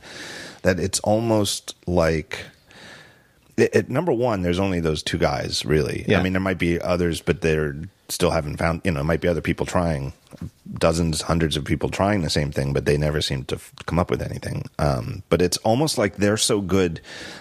that 0.62 0.80
it's 0.80 0.98
almost 1.00 1.76
like 1.86 2.40
it, 3.58 3.90
number 3.90 4.12
one 4.12 4.40
there's 4.40 4.58
only 4.58 4.80
those 4.80 5.02
two 5.02 5.18
guys 5.18 5.62
really 5.66 6.06
yeah. 6.08 6.18
i 6.18 6.22
mean 6.22 6.32
there 6.32 6.40
might 6.40 6.58
be 6.58 6.80
others 6.80 7.20
but 7.20 7.42
they're 7.42 7.76
still 8.08 8.30
haven't 8.30 8.56
found 8.56 8.80
you 8.84 8.90
know 8.90 9.00
it 9.00 9.04
might 9.04 9.20
be 9.20 9.28
other 9.28 9.40
people 9.40 9.66
trying 9.66 10.12
dozens, 10.78 11.22
hundreds 11.22 11.56
of 11.56 11.64
people 11.64 11.88
trying 11.88 12.22
the 12.22 12.30
same 12.30 12.50
thing, 12.50 12.72
but 12.72 12.84
they 12.84 12.96
never 12.96 13.20
seem 13.20 13.44
to 13.44 13.56
f- 13.56 13.72
come 13.86 13.98
up 13.98 14.10
with 14.10 14.22
anything. 14.22 14.68
Um, 14.78 15.22
but 15.28 15.42
it's 15.42 15.56
almost 15.58 15.98
like 15.98 16.16
they're 16.16 16.36
so 16.36 16.60
good 16.60 17.00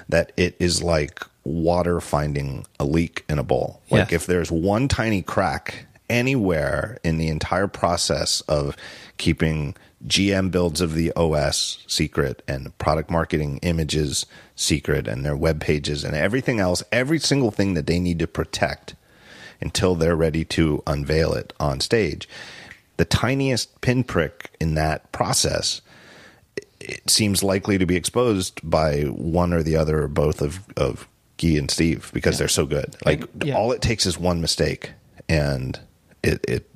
that 0.09 0.31
it 0.37 0.55
is 0.59 0.81
like 0.81 1.23
water 1.43 2.01
finding 2.01 2.65
a 2.79 2.85
leak 2.85 3.23
in 3.29 3.39
a 3.39 3.43
bowl. 3.43 3.81
Like 3.91 4.11
if 4.11 4.25
there's 4.25 4.51
one 4.51 4.87
tiny 4.87 5.21
crack 5.21 5.85
anywhere 6.09 6.97
in 7.03 7.17
the 7.17 7.27
entire 7.27 7.67
process 7.67 8.41
of 8.41 8.75
keeping 9.17 9.75
GM 10.07 10.51
builds 10.51 10.81
of 10.81 10.93
the 10.93 11.11
OS 11.15 11.83
secret 11.87 12.43
and 12.47 12.75
product 12.77 13.09
marketing 13.09 13.59
images 13.63 14.25
secret 14.55 15.07
and 15.07 15.25
their 15.25 15.35
web 15.35 15.59
pages 15.59 16.03
and 16.03 16.15
everything 16.15 16.59
else, 16.59 16.83
every 16.91 17.19
single 17.19 17.51
thing 17.51 17.73
that 17.73 17.87
they 17.87 17.99
need 17.99 18.19
to 18.19 18.27
protect 18.27 18.95
until 19.61 19.95
they're 19.95 20.15
ready 20.15 20.43
to 20.43 20.83
unveil 20.87 21.33
it 21.33 21.53
on 21.59 21.79
stage 21.79 22.27
the 22.97 23.05
tiniest 23.05 23.81
pinprick 23.81 24.51
in 24.59 24.75
that 24.75 25.11
process 25.11 25.81
it 26.79 27.09
seems 27.09 27.43
likely 27.43 27.77
to 27.77 27.85
be 27.85 27.95
exposed 27.95 28.59
by 28.63 29.01
one 29.03 29.53
or 29.53 29.63
the 29.63 29.75
other 29.75 30.03
or 30.03 30.07
both 30.07 30.41
of 30.41 30.59
of 30.77 31.07
Guy 31.37 31.57
and 31.57 31.69
Steve 31.69 32.11
because 32.13 32.35
yeah. 32.35 32.39
they're 32.39 32.47
so 32.47 32.65
good. 32.65 32.95
Like 33.05 33.25
yeah. 33.43 33.55
all 33.55 33.71
it 33.71 33.81
takes 33.81 34.05
is 34.05 34.17
one 34.17 34.41
mistake 34.41 34.91
and 35.27 35.79
it, 36.23 36.43
it 36.47 36.69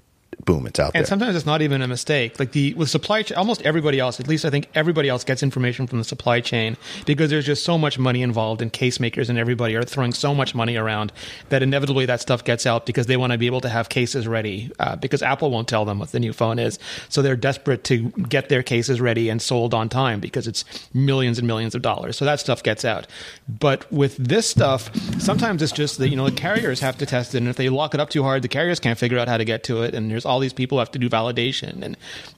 boom, 0.46 0.66
it's 0.68 0.80
out 0.80 0.88
and 0.88 0.94
there. 0.94 1.00
And 1.02 1.08
sometimes 1.08 1.36
it's 1.36 1.46
not 1.46 1.62
even 1.62 1.82
a 1.82 1.88
mistake. 1.88 2.40
Like 2.40 2.52
the 2.52 2.74
with 2.74 2.90
supply 2.90 3.24
chain, 3.24 3.38
almost 3.38 3.62
everybody 3.64 4.00
else, 4.00 4.20
at 4.20 4.28
least 4.28 4.46
I 4.46 4.50
think 4.50 4.68
everybody 4.76 5.10
else 5.10 5.24
gets 5.24 5.44
information 5.44 5.88
from 5.88 5.98
the 5.98 6.04
supply 6.04 6.42
chain 6.42 6.78
because 7.06 7.30
there's 7.30 7.46
just 7.46 7.64
so 7.64 7.78
much 7.78 8.00
money 8.00 8.22
involved, 8.22 8.62
and 8.62 8.72
case 8.72 9.00
makers 9.00 9.30
and 9.30 9.38
everybody 9.38 9.76
are 9.76 9.84
throwing 9.84 10.14
so 10.14 10.34
much 10.34 10.56
money 10.56 10.76
around 10.76 11.12
that 11.50 11.64
inevitably 11.64 12.06
that 12.06 12.22
stuff 12.22 12.44
gets 12.44 12.66
out 12.66 12.86
because 12.86 13.08
they 13.08 13.18
want 13.18 13.32
to 13.32 13.38
be 13.38 13.46
able 13.46 13.62
to 13.62 13.70
have 13.70 13.90
cases 13.90 14.28
ready 14.28 14.72
uh, 14.80 14.96
because 14.96 15.22
Apple 15.22 15.52
won't 15.52 15.68
tell 15.68 15.86
them 15.86 16.00
what 16.00 16.12
the 16.12 16.20
new 16.20 16.34
phone 16.34 16.60
is, 16.60 16.80
so 17.10 17.22
they're 17.22 17.36
desperate 17.36 17.84
to 17.86 18.10
get 18.10 18.50
their 18.50 18.64
cases 18.64 19.02
ready 19.02 19.30
and 19.30 19.42
sold 19.42 19.74
on 19.74 19.90
time 19.90 20.20
because 20.20 20.48
it's 20.48 20.64
millions 20.94 21.38
and 21.38 21.48
millions 21.48 21.76
of 21.76 21.82
dollars. 21.82 22.18
So 22.18 22.26
that 22.26 22.40
stuff 22.40 22.64
gets 22.64 22.86
out. 22.86 23.08
But 23.48 23.92
with 23.92 24.18
this 24.18 24.50
stuff, 24.50 24.94
sometimes 25.20 25.62
it's 25.62 25.72
just 25.72 25.98
that 25.98 26.10
you 26.10 26.16
know 26.16 26.30
the 26.30 26.36
carriers 26.36 26.80
have 26.80 26.98
to 27.00 27.06
test 27.06 27.36
it, 27.36 27.40
and 27.40 27.48
if 27.48 27.56
they 27.56 27.70
lock 27.70 27.94
it 27.94 28.00
up 28.00 28.10
too 28.10 28.24
hard, 28.24 28.42
the 28.42 28.48
carriers 28.48 28.80
can't 28.80 28.98
figure 28.98 29.18
out 29.18 29.28
how 29.28 29.38
to 29.38 29.46
get 29.46 29.64
to 29.66 29.84
it, 29.84 29.94
and 29.94 30.10
there's 30.10 30.26
all 30.30 30.40
these 30.40 30.54
people 30.54 30.80
have 30.80 30.92
to 30.92 31.00
do 31.00 31.10
validation, 31.10 31.82
and 31.82 31.98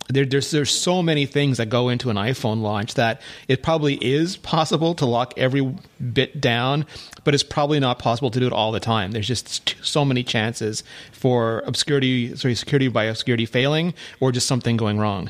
there, 0.10 0.26
there's 0.26 0.52
there's 0.52 0.72
so 0.72 1.04
many 1.04 1.26
things 1.26 1.58
that 1.58 1.68
go 1.68 1.90
into 1.90 2.10
an 2.10 2.16
iPhone 2.16 2.62
launch 2.62 2.96
that 2.96 3.22
it 3.48 3.62
probably 3.62 3.96
is 3.96 4.38
possible 4.38 4.96
to 4.96 5.06
lock 5.06 5.34
every 5.38 5.76
bit 6.14 6.42
down, 6.42 6.86
but 7.24 7.34
it's 7.34 7.44
probably 7.44 7.80
not 7.80 8.00
possible 8.00 8.32
to 8.32 8.40
do 8.40 8.48
it 8.48 8.54
all 8.54 8.72
the 8.72 8.80
time. 8.80 9.12
There's 9.12 9.28
just 9.28 9.76
so 9.84 10.04
many 10.06 10.24
chances 10.24 10.84
for 11.12 11.60
obscurity, 11.68 12.36
sorry, 12.36 12.56
security 12.56 12.88
by 12.88 13.04
obscurity 13.04 13.46
failing, 13.46 13.94
or 14.20 14.32
just 14.32 14.48
something 14.48 14.78
going 14.78 14.98
wrong. 14.98 15.30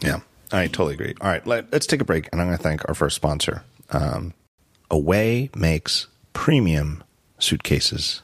Yeah, 0.00 0.20
I 0.52 0.66
totally 0.66 0.94
agree. 0.94 1.14
All 1.20 1.28
right, 1.28 1.46
let, 1.46 1.72
us 1.72 1.86
take 1.86 2.00
a 2.00 2.04
break, 2.04 2.28
and 2.32 2.40
I'm 2.40 2.48
going 2.48 2.58
to 2.58 2.62
thank 2.62 2.88
our 2.88 2.94
first 2.94 3.16
sponsor. 3.16 3.62
Um, 3.90 4.34
Away 4.90 5.50
makes 5.54 6.08
premium 6.32 7.04
suitcases 7.38 8.22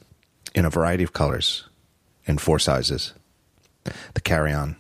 in 0.55 0.65
a 0.65 0.71
variety 0.71 1.05
of 1.05 1.13
colors 1.13 1.65
in 2.27 2.39
four 2.39 2.59
sizes 2.59 3.13
the 4.15 4.21
carry 4.21 4.53
on, 4.53 4.77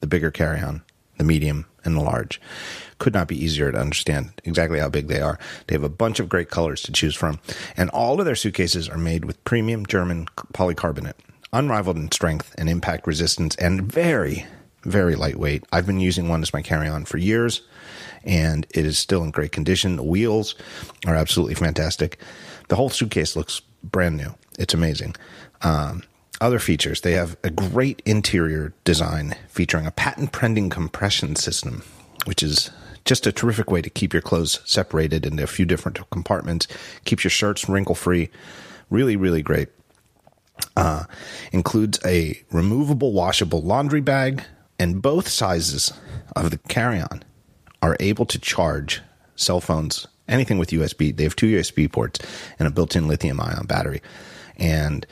the 0.00 0.06
bigger 0.06 0.30
carry 0.30 0.60
on, 0.60 0.82
the 1.18 1.24
medium, 1.24 1.66
and 1.84 1.96
the 1.96 2.00
large. 2.00 2.40
Could 2.98 3.14
not 3.14 3.28
be 3.28 3.42
easier 3.42 3.72
to 3.72 3.78
understand 3.78 4.32
exactly 4.44 4.78
how 4.78 4.88
big 4.88 5.08
they 5.08 5.20
are. 5.20 5.38
They 5.66 5.74
have 5.74 5.84
a 5.84 5.88
bunch 5.88 6.20
of 6.20 6.28
great 6.28 6.50
colors 6.50 6.82
to 6.82 6.92
choose 6.92 7.14
from, 7.14 7.40
and 7.76 7.90
all 7.90 8.20
of 8.20 8.26
their 8.26 8.34
suitcases 8.34 8.88
are 8.88 8.98
made 8.98 9.24
with 9.24 9.42
premium 9.44 9.86
German 9.86 10.26
polycarbonate, 10.52 11.14
unrivaled 11.52 11.96
in 11.96 12.12
strength 12.12 12.54
and 12.58 12.68
impact 12.68 13.06
resistance, 13.06 13.56
and 13.56 13.82
very, 13.90 14.46
very 14.84 15.14
lightweight. 15.16 15.64
I've 15.72 15.86
been 15.86 16.00
using 16.00 16.28
one 16.28 16.42
as 16.42 16.52
my 16.52 16.62
carry 16.62 16.88
on 16.88 17.04
for 17.04 17.18
years, 17.18 17.62
and 18.24 18.66
it 18.70 18.84
is 18.84 18.98
still 18.98 19.24
in 19.24 19.30
great 19.30 19.52
condition. 19.52 19.96
The 19.96 20.02
wheels 20.02 20.54
are 21.06 21.14
absolutely 21.14 21.54
fantastic. 21.54 22.18
The 22.68 22.76
whole 22.76 22.90
suitcase 22.90 23.34
looks 23.34 23.60
brand 23.82 24.16
new. 24.16 24.34
It's 24.58 24.74
amazing. 24.74 25.16
Um, 25.62 26.02
other 26.40 26.58
features 26.58 27.00
they 27.00 27.12
have 27.12 27.36
a 27.44 27.50
great 27.50 28.02
interior 28.04 28.72
design 28.84 29.36
featuring 29.48 29.86
a 29.86 29.90
patent 29.90 30.32
pending 30.32 30.70
compression 30.70 31.36
system, 31.36 31.82
which 32.24 32.42
is 32.42 32.70
just 33.04 33.26
a 33.26 33.32
terrific 33.32 33.70
way 33.70 33.82
to 33.82 33.90
keep 33.90 34.12
your 34.12 34.22
clothes 34.22 34.60
separated 34.64 35.26
into 35.26 35.42
a 35.42 35.46
few 35.46 35.64
different 35.64 35.98
compartments, 36.10 36.66
keeps 37.04 37.24
your 37.24 37.30
shirts 37.30 37.68
wrinkle 37.68 37.94
free. 37.94 38.30
Really, 38.90 39.16
really 39.16 39.42
great. 39.42 39.68
Uh, 40.76 41.04
includes 41.52 41.98
a 42.04 42.40
removable 42.52 43.12
washable 43.12 43.62
laundry 43.62 44.00
bag, 44.00 44.44
and 44.78 45.00
both 45.00 45.28
sizes 45.28 45.92
of 46.36 46.50
the 46.50 46.58
carry 46.68 47.00
on 47.00 47.22
are 47.82 47.96
able 48.00 48.26
to 48.26 48.38
charge 48.38 49.00
cell 49.36 49.60
phones, 49.60 50.06
anything 50.28 50.58
with 50.58 50.70
USB. 50.70 51.16
They 51.16 51.24
have 51.24 51.36
two 51.36 51.56
USB 51.56 51.90
ports 51.90 52.20
and 52.58 52.68
a 52.68 52.70
built 52.70 52.94
in 52.94 53.08
lithium 53.08 53.40
ion 53.40 53.66
battery. 53.66 54.02
And 54.56 55.06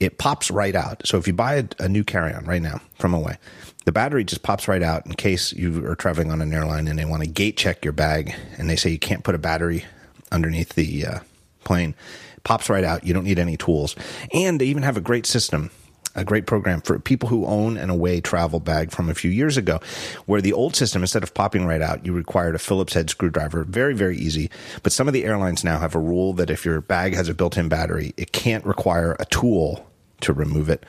it 0.00 0.18
pops 0.18 0.50
right 0.50 0.74
out. 0.74 1.06
So 1.06 1.18
if 1.18 1.26
you 1.26 1.32
buy 1.32 1.54
a, 1.54 1.64
a 1.80 1.88
new 1.88 2.04
carry 2.04 2.32
on 2.32 2.44
right 2.44 2.62
now 2.62 2.80
from 2.98 3.14
Away, 3.14 3.38
the 3.84 3.92
battery 3.92 4.24
just 4.24 4.42
pops 4.42 4.68
right 4.68 4.82
out 4.82 5.06
in 5.06 5.14
case 5.14 5.52
you 5.52 5.86
are 5.86 5.94
traveling 5.94 6.30
on 6.30 6.42
an 6.42 6.52
airline 6.52 6.88
and 6.88 6.98
they 6.98 7.04
want 7.04 7.22
to 7.22 7.28
gate 7.28 7.56
check 7.56 7.84
your 7.84 7.92
bag 7.92 8.34
and 8.58 8.68
they 8.68 8.76
say 8.76 8.90
you 8.90 8.98
can't 8.98 9.24
put 9.24 9.34
a 9.34 9.38
battery 9.38 9.84
underneath 10.32 10.70
the 10.74 11.06
uh, 11.06 11.18
plane. 11.64 11.94
It 12.36 12.44
pops 12.44 12.68
right 12.68 12.84
out. 12.84 13.06
You 13.06 13.14
don't 13.14 13.24
need 13.24 13.38
any 13.38 13.56
tools. 13.56 13.96
And 14.32 14.60
they 14.60 14.66
even 14.66 14.82
have 14.82 14.96
a 14.96 15.00
great 15.00 15.24
system 15.24 15.70
a 16.16 16.24
great 16.24 16.46
program 16.46 16.80
for 16.80 16.98
people 16.98 17.28
who 17.28 17.46
own 17.46 17.76
an 17.76 17.90
away 17.90 18.20
travel 18.20 18.58
bag 18.58 18.90
from 18.90 19.08
a 19.08 19.14
few 19.14 19.30
years 19.30 19.56
ago, 19.56 19.78
where 20.24 20.40
the 20.40 20.52
old 20.52 20.74
system, 20.74 21.02
instead 21.02 21.22
of 21.22 21.34
popping 21.34 21.66
right 21.66 21.82
out, 21.82 22.04
you 22.04 22.12
required 22.12 22.54
a 22.54 22.58
Phillips 22.58 22.94
head 22.94 23.10
screwdriver. 23.10 23.64
Very, 23.64 23.94
very 23.94 24.16
easy. 24.16 24.50
But 24.82 24.92
some 24.92 25.06
of 25.06 25.14
the 25.14 25.24
airlines 25.24 25.62
now 25.62 25.78
have 25.78 25.94
a 25.94 26.00
rule 26.00 26.32
that 26.32 26.50
if 26.50 26.64
your 26.64 26.80
bag 26.80 27.14
has 27.14 27.28
a 27.28 27.34
built 27.34 27.56
in 27.56 27.68
battery, 27.68 28.14
it 28.16 28.32
can't 28.32 28.64
require 28.64 29.14
a 29.20 29.26
tool 29.26 29.86
to 30.22 30.32
remove 30.32 30.68
it. 30.68 30.84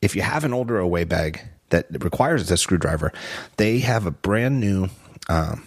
If 0.00 0.16
you 0.16 0.22
have 0.22 0.44
an 0.44 0.52
older 0.52 0.78
away 0.78 1.04
bag 1.04 1.40
that 1.70 1.86
requires 2.04 2.50
a 2.50 2.56
screwdriver, 2.56 3.12
they 3.56 3.78
have 3.80 4.06
a 4.06 4.10
brand 4.10 4.60
new 4.60 4.88
um, 5.28 5.66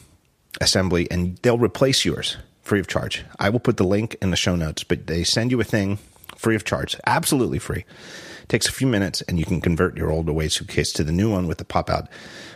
assembly 0.61 1.09
and 1.09 1.38
they'll 1.38 1.57
replace 1.57 2.05
yours 2.05 2.38
free 2.61 2.80
of 2.80 2.88
charge. 2.88 3.23
I 3.39 3.49
will 3.49 3.59
put 3.59 3.78
the 3.78 3.86
link 3.86 4.17
in 4.21 4.30
the 4.30 4.36
show 4.36 4.55
notes, 4.55 4.84
but 4.84 5.07
they 5.07 5.23
send 5.23 5.51
you 5.51 5.59
a 5.61 5.63
thing 5.63 5.99
free 6.36 6.55
of 6.55 6.65
charge, 6.65 6.97
absolutely 7.05 7.59
free. 7.59 7.86
takes 8.47 8.67
a 8.67 8.71
few 8.71 8.88
minutes 8.88 9.21
and 9.23 9.39
you 9.39 9.45
can 9.45 9.59
convert 9.59 9.97
your 9.97 10.11
old 10.11 10.30
away 10.30 10.47
suitcase 10.47 10.93
to 10.93 11.03
the 11.03 11.11
new 11.11 11.32
one 11.32 11.47
with 11.47 11.57
the 11.57 11.65
pop 11.65 11.89
out 11.89 12.07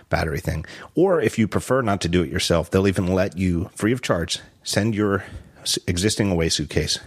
battery 0.09 0.39
thing. 0.39 0.65
Or 0.95 1.19
if 1.19 1.39
you 1.39 1.47
prefer 1.47 1.81
not 1.81 2.01
to 2.01 2.09
do 2.09 2.21
it 2.21 2.29
yourself, 2.29 2.69
they'll 2.69 2.87
even 2.87 3.07
let 3.07 3.37
you 3.37 3.69
free 3.75 3.91
of 3.91 4.01
charge 4.01 4.39
send 4.63 4.93
your 4.93 5.23
existing 5.87 6.31
away 6.31 6.49
suitcase 6.49 6.99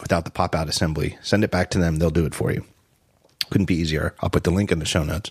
without 0.00 0.24
the 0.24 0.30
pop 0.30 0.54
out 0.54 0.68
assembly. 0.68 1.16
Send 1.22 1.44
it 1.44 1.50
back 1.50 1.70
to 1.70 1.78
them, 1.78 1.96
they'll 1.96 2.10
do 2.10 2.26
it 2.26 2.34
for 2.34 2.52
you. 2.52 2.64
Couldn't 3.50 3.66
be 3.66 3.76
easier. 3.76 4.14
I'll 4.20 4.30
put 4.30 4.44
the 4.44 4.50
link 4.50 4.70
in 4.70 4.78
the 4.78 4.84
show 4.84 5.02
notes. 5.02 5.30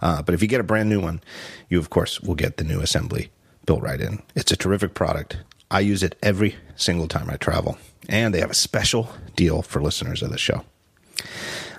Uh, 0.00 0.22
but 0.22 0.34
if 0.34 0.42
you 0.42 0.48
get 0.48 0.60
a 0.60 0.64
brand 0.64 0.88
new 0.88 1.00
one, 1.00 1.20
you 1.68 1.78
of 1.78 1.90
course 1.90 2.20
will 2.20 2.34
get 2.34 2.56
the 2.56 2.64
new 2.64 2.80
assembly 2.80 3.30
built 3.66 3.82
right 3.82 4.00
in. 4.00 4.22
It's 4.34 4.52
a 4.52 4.56
terrific 4.56 4.94
product. 4.94 5.38
I 5.70 5.80
use 5.80 6.02
it 6.02 6.16
every 6.22 6.56
single 6.76 7.08
time 7.08 7.30
I 7.30 7.36
travel. 7.36 7.78
And 8.08 8.34
they 8.34 8.40
have 8.40 8.50
a 8.50 8.54
special 8.54 9.10
deal 9.36 9.62
for 9.62 9.80
listeners 9.80 10.22
of 10.22 10.30
the 10.30 10.38
show. 10.38 10.64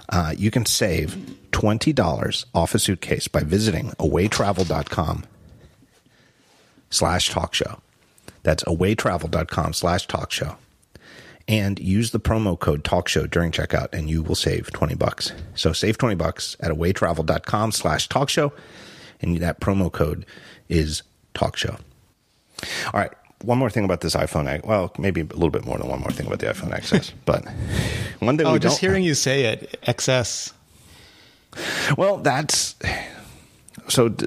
Uh, 0.10 0.34
you 0.38 0.52
can 0.52 0.66
save 0.66 1.18
$20 1.52 2.46
off 2.54 2.76
a 2.76 2.80
suitcase 2.80 3.28
by 3.28 3.42
visiting 3.42 3.90
awaytravel.com 3.92 5.26
slash 6.90 7.30
talk 7.30 7.54
show. 7.54 7.80
That's 8.44 8.64
awaytravel.com 8.64 9.74
slash 9.74 10.08
talk 10.08 10.32
show. 10.32 10.58
And 11.48 11.78
use 11.78 12.12
the 12.12 12.20
promo 12.20 12.58
code 12.58 12.84
talk 12.86 13.10
show 13.10 13.28
during 13.28 13.52
checkout 13.52 13.90
and 13.92 14.10
you 14.10 14.24
will 14.24 14.36
save 14.36 14.72
20 14.72 14.96
bucks. 14.96 15.34
So 15.56 15.74
save 15.74 15.98
20 15.98 16.16
bucks 16.16 16.56
at 16.62 16.72
awaytravel.com 16.72 17.74
slash 17.74 18.08
talk 18.08 18.30
show. 18.30 18.54
And 19.22 19.38
that 19.38 19.60
promo 19.60 19.92
code 19.92 20.26
is 20.70 21.04
talk 21.34 21.58
show. 21.58 21.78
All 22.94 23.00
right 23.00 23.12
one 23.44 23.58
more 23.58 23.70
thing 23.70 23.84
about 23.84 24.02
this 24.02 24.16
iPhone. 24.16 24.48
X. 24.48 24.66
Well, 24.66 24.92
maybe 24.98 25.22
a 25.22 25.26
little 25.26 25.50
bit 25.50 25.66
more 25.66 25.78
than 25.78 25.88
one 25.88 26.00
more 26.00 26.12
thing 26.12 26.26
about 26.28 26.40
the 26.40 26.48
iPhone 26.48 26.72
XS. 26.72 27.12
but 27.26 27.46
one 28.20 28.38
thing. 28.38 28.48
Oh, 28.48 28.58
just 28.58 28.80
hearing 28.80 29.04
you 29.04 29.14
say 29.14 29.46
it, 29.46 29.78
XS. 29.84 30.54
Well, 31.98 32.18
that's 32.18 32.76
so. 33.88 34.16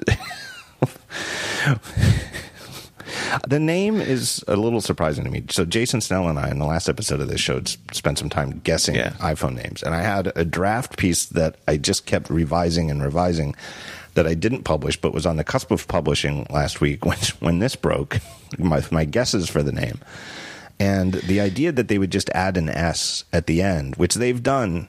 the 3.47 3.59
name 3.59 3.99
is 4.01 4.43
a 4.47 4.55
little 4.55 4.81
surprising 4.81 5.23
to 5.23 5.29
me. 5.29 5.43
So 5.49 5.65
Jason 5.65 6.01
Snell 6.01 6.27
and 6.27 6.39
I, 6.39 6.49
in 6.49 6.59
the 6.59 6.65
last 6.65 6.89
episode 6.89 7.19
of 7.19 7.27
this 7.27 7.41
show, 7.41 7.61
spent 7.91 8.17
some 8.17 8.29
time 8.29 8.61
guessing 8.63 8.95
yeah. 8.95 9.11
iPhone 9.19 9.55
names, 9.55 9.83
and 9.83 9.93
I 9.93 10.01
had 10.01 10.31
a 10.35 10.45
draft 10.45 10.97
piece 10.97 11.25
that 11.27 11.55
I 11.67 11.77
just 11.77 12.05
kept 12.05 12.29
revising 12.29 12.91
and 12.91 13.01
revising 13.01 13.55
that 14.13 14.27
I 14.27 14.33
didn't 14.33 14.63
publish, 14.63 14.99
but 14.99 15.13
was 15.13 15.25
on 15.25 15.37
the 15.37 15.43
cusp 15.43 15.71
of 15.71 15.87
publishing 15.87 16.47
last 16.49 16.81
week 16.81 17.05
when 17.05 17.17
when 17.39 17.59
this 17.59 17.75
broke. 17.75 18.17
My 18.57 18.83
my 18.91 19.05
guesses 19.05 19.49
for 19.49 19.61
the 19.61 19.71
name, 19.71 19.99
and 20.79 21.13
the 21.13 21.41
idea 21.41 21.71
that 21.71 21.87
they 21.87 21.97
would 21.97 22.11
just 22.11 22.29
add 22.31 22.57
an 22.57 22.69
S 22.69 23.23
at 23.33 23.47
the 23.47 23.61
end, 23.61 23.95
which 23.97 24.15
they've 24.15 24.41
done 24.41 24.87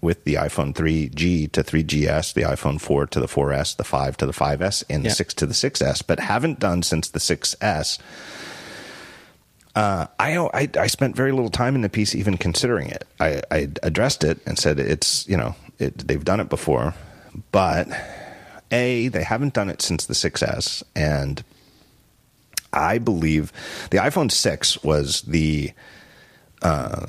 with 0.00 0.24
the 0.24 0.34
iPhone 0.34 0.74
3G 0.74 1.50
to 1.52 1.62
3GS, 1.62 2.34
the 2.34 2.42
iPhone 2.42 2.80
4 2.80 3.06
to 3.06 3.20
the 3.20 3.26
4S, 3.26 3.76
the 3.76 3.84
5 3.84 4.16
to 4.18 4.26
the 4.26 4.32
5S, 4.32 4.84
and 4.88 5.04
the 5.04 5.10
6 5.10 5.34
to 5.34 5.46
the 5.46 5.54
6S, 5.54 6.02
but 6.06 6.20
haven't 6.20 6.58
done 6.58 6.82
since 6.82 7.08
the 7.08 7.18
6S. 7.18 7.98
Uh, 9.74 10.06
I, 10.18 10.38
I, 10.38 10.70
I 10.78 10.86
spent 10.86 11.16
very 11.16 11.32
little 11.32 11.50
time 11.50 11.74
in 11.74 11.82
the 11.82 11.88
piece 11.88 12.14
even 12.14 12.38
considering 12.38 12.88
it. 12.88 13.04
I, 13.20 13.42
I 13.50 13.68
addressed 13.82 14.24
it 14.24 14.38
and 14.46 14.58
said 14.58 14.78
it's 14.78 15.28
you 15.28 15.36
know 15.36 15.54
it, 15.78 15.98
they've 16.08 16.24
done 16.24 16.40
it 16.40 16.48
before, 16.48 16.94
but 17.52 17.88
a, 18.70 19.08
they 19.08 19.22
haven't 19.22 19.54
done 19.54 19.68
it 19.68 19.82
since 19.82 20.06
the 20.06 20.14
6S, 20.14 20.82
and 20.94 21.44
I 22.72 22.98
believe 22.98 23.52
the 23.90 23.98
iPhone 23.98 24.30
6 24.30 24.82
was 24.82 25.22
the, 25.22 25.72
uh, 26.62 27.06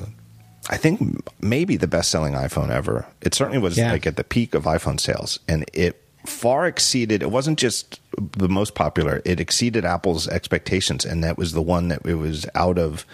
I 0.70 0.78
think 0.78 1.24
maybe 1.42 1.78
the 1.78 1.88
best 1.88 2.12
selling 2.12 2.34
iPhone 2.34 2.70
ever. 2.70 3.06
It 3.22 3.34
certainly 3.34 3.60
was 3.60 3.78
yeah. 3.78 3.92
like 3.92 4.06
at 4.06 4.18
the 4.18 4.24
peak 4.24 4.54
of 4.54 4.64
iPhone 4.64 5.00
sales, 5.00 5.40
and 5.48 5.66
it 5.74 6.02
far 6.26 6.68
exceeded. 6.68 7.22
It 7.22 7.32
wasn't 7.32 7.58
just 7.58 8.02
the 8.18 8.50
most 8.50 8.76
popular; 8.76 9.22
it 9.24 9.40
exceeded 9.40 9.86
Apple's 9.86 10.28
expectations, 10.28 11.06
and 11.06 11.24
that 11.24 11.38
was 11.38 11.54
the 11.54 11.62
one 11.62 11.88
that 11.88 12.06
it 12.06 12.16
was 12.16 12.46
out 12.54 12.78
of. 12.78 13.06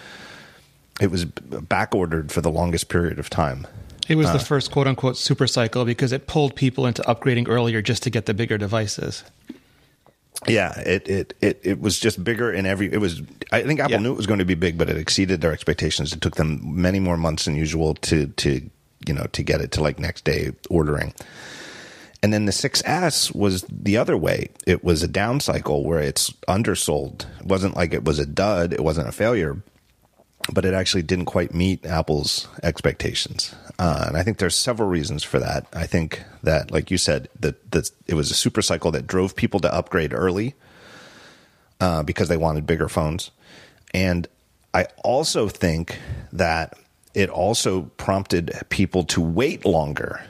It 1.00 1.10
was 1.10 1.24
back 1.24 1.94
ordered 1.94 2.30
for 2.30 2.40
the 2.40 2.50
longest 2.50 2.88
period 2.88 3.18
of 3.18 3.28
time. 3.30 3.66
It 4.08 4.16
was 4.16 4.28
uh, 4.28 4.34
the 4.34 4.38
first 4.38 4.70
quote 4.70 4.86
unquote 4.86 5.16
super 5.16 5.46
cycle 5.46 5.84
because 5.84 6.12
it 6.12 6.26
pulled 6.26 6.56
people 6.56 6.86
into 6.86 7.02
upgrading 7.02 7.48
earlier 7.48 7.82
just 7.82 8.02
to 8.04 8.10
get 8.10 8.26
the 8.26 8.34
bigger 8.34 8.58
devices. 8.58 9.24
Yeah, 10.46 10.78
it 10.80 11.08
it 11.08 11.34
it, 11.40 11.60
it 11.62 11.80
was 11.80 11.98
just 11.98 12.22
bigger 12.22 12.52
in 12.52 12.66
every. 12.66 12.92
It 12.92 12.98
was. 12.98 13.22
I 13.52 13.62
think 13.62 13.80
Apple 13.80 13.92
yeah. 13.92 13.98
knew 13.98 14.12
it 14.12 14.16
was 14.16 14.26
going 14.26 14.40
to 14.40 14.44
be 14.44 14.54
big, 14.54 14.76
but 14.76 14.90
it 14.90 14.96
exceeded 14.96 15.40
their 15.40 15.52
expectations. 15.52 16.12
It 16.12 16.20
took 16.20 16.36
them 16.36 16.60
many 16.62 17.00
more 17.00 17.16
months 17.16 17.44
than 17.44 17.54
usual 17.54 17.94
to 17.94 18.26
to 18.26 18.68
you 19.06 19.14
know 19.14 19.24
to 19.32 19.42
get 19.42 19.60
it 19.60 19.70
to 19.72 19.82
like 19.82 19.98
next 19.98 20.24
day 20.24 20.52
ordering. 20.68 21.14
And 22.22 22.32
then 22.32 22.46
the 22.46 22.52
6S 22.52 23.34
was 23.34 23.66
the 23.68 23.98
other 23.98 24.16
way. 24.16 24.48
It 24.66 24.82
was 24.82 25.02
a 25.02 25.08
down 25.08 25.40
cycle 25.40 25.84
where 25.84 26.00
it's 26.00 26.30
undersold. 26.48 27.26
It 27.38 27.44
wasn't 27.44 27.76
like 27.76 27.92
it 27.92 28.02
was 28.02 28.18
a 28.18 28.24
dud. 28.24 28.72
It 28.72 28.82
wasn't 28.82 29.08
a 29.08 29.12
failure, 29.12 29.62
but 30.50 30.64
it 30.64 30.72
actually 30.72 31.02
didn't 31.02 31.26
quite 31.26 31.52
meet 31.52 31.84
Apple's 31.84 32.48
expectations. 32.62 33.54
Uh, 33.78 34.04
and 34.08 34.16
I 34.16 34.22
think 34.22 34.38
there's 34.38 34.54
several 34.54 34.88
reasons 34.88 35.22
for 35.24 35.38
that. 35.40 35.66
I 35.72 35.86
think 35.86 36.22
that, 36.42 36.70
like 36.70 36.90
you 36.90 36.98
said, 36.98 37.28
that, 37.40 37.70
that 37.72 37.90
it 38.06 38.14
was 38.14 38.30
a 38.30 38.34
super 38.34 38.62
cycle 38.62 38.90
that 38.92 39.06
drove 39.06 39.34
people 39.34 39.60
to 39.60 39.74
upgrade 39.74 40.12
early 40.12 40.54
uh, 41.80 42.02
because 42.02 42.28
they 42.28 42.36
wanted 42.36 42.66
bigger 42.66 42.88
phones. 42.88 43.30
And 43.92 44.28
I 44.72 44.86
also 45.02 45.48
think 45.48 45.98
that 46.32 46.78
it 47.14 47.30
also 47.30 47.82
prompted 47.96 48.52
people 48.68 49.04
to 49.04 49.20
wait 49.20 49.64
longer 49.64 50.24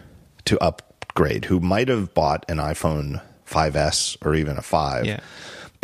to 0.46 0.58
upgrade 0.60 1.46
who 1.46 1.60
might 1.60 1.88
have 1.88 2.14
bought 2.14 2.44
an 2.48 2.58
iPhone 2.58 3.22
5S 3.46 4.16
or 4.24 4.34
even 4.34 4.56
a 4.56 4.62
5. 4.62 5.06
Yeah 5.06 5.20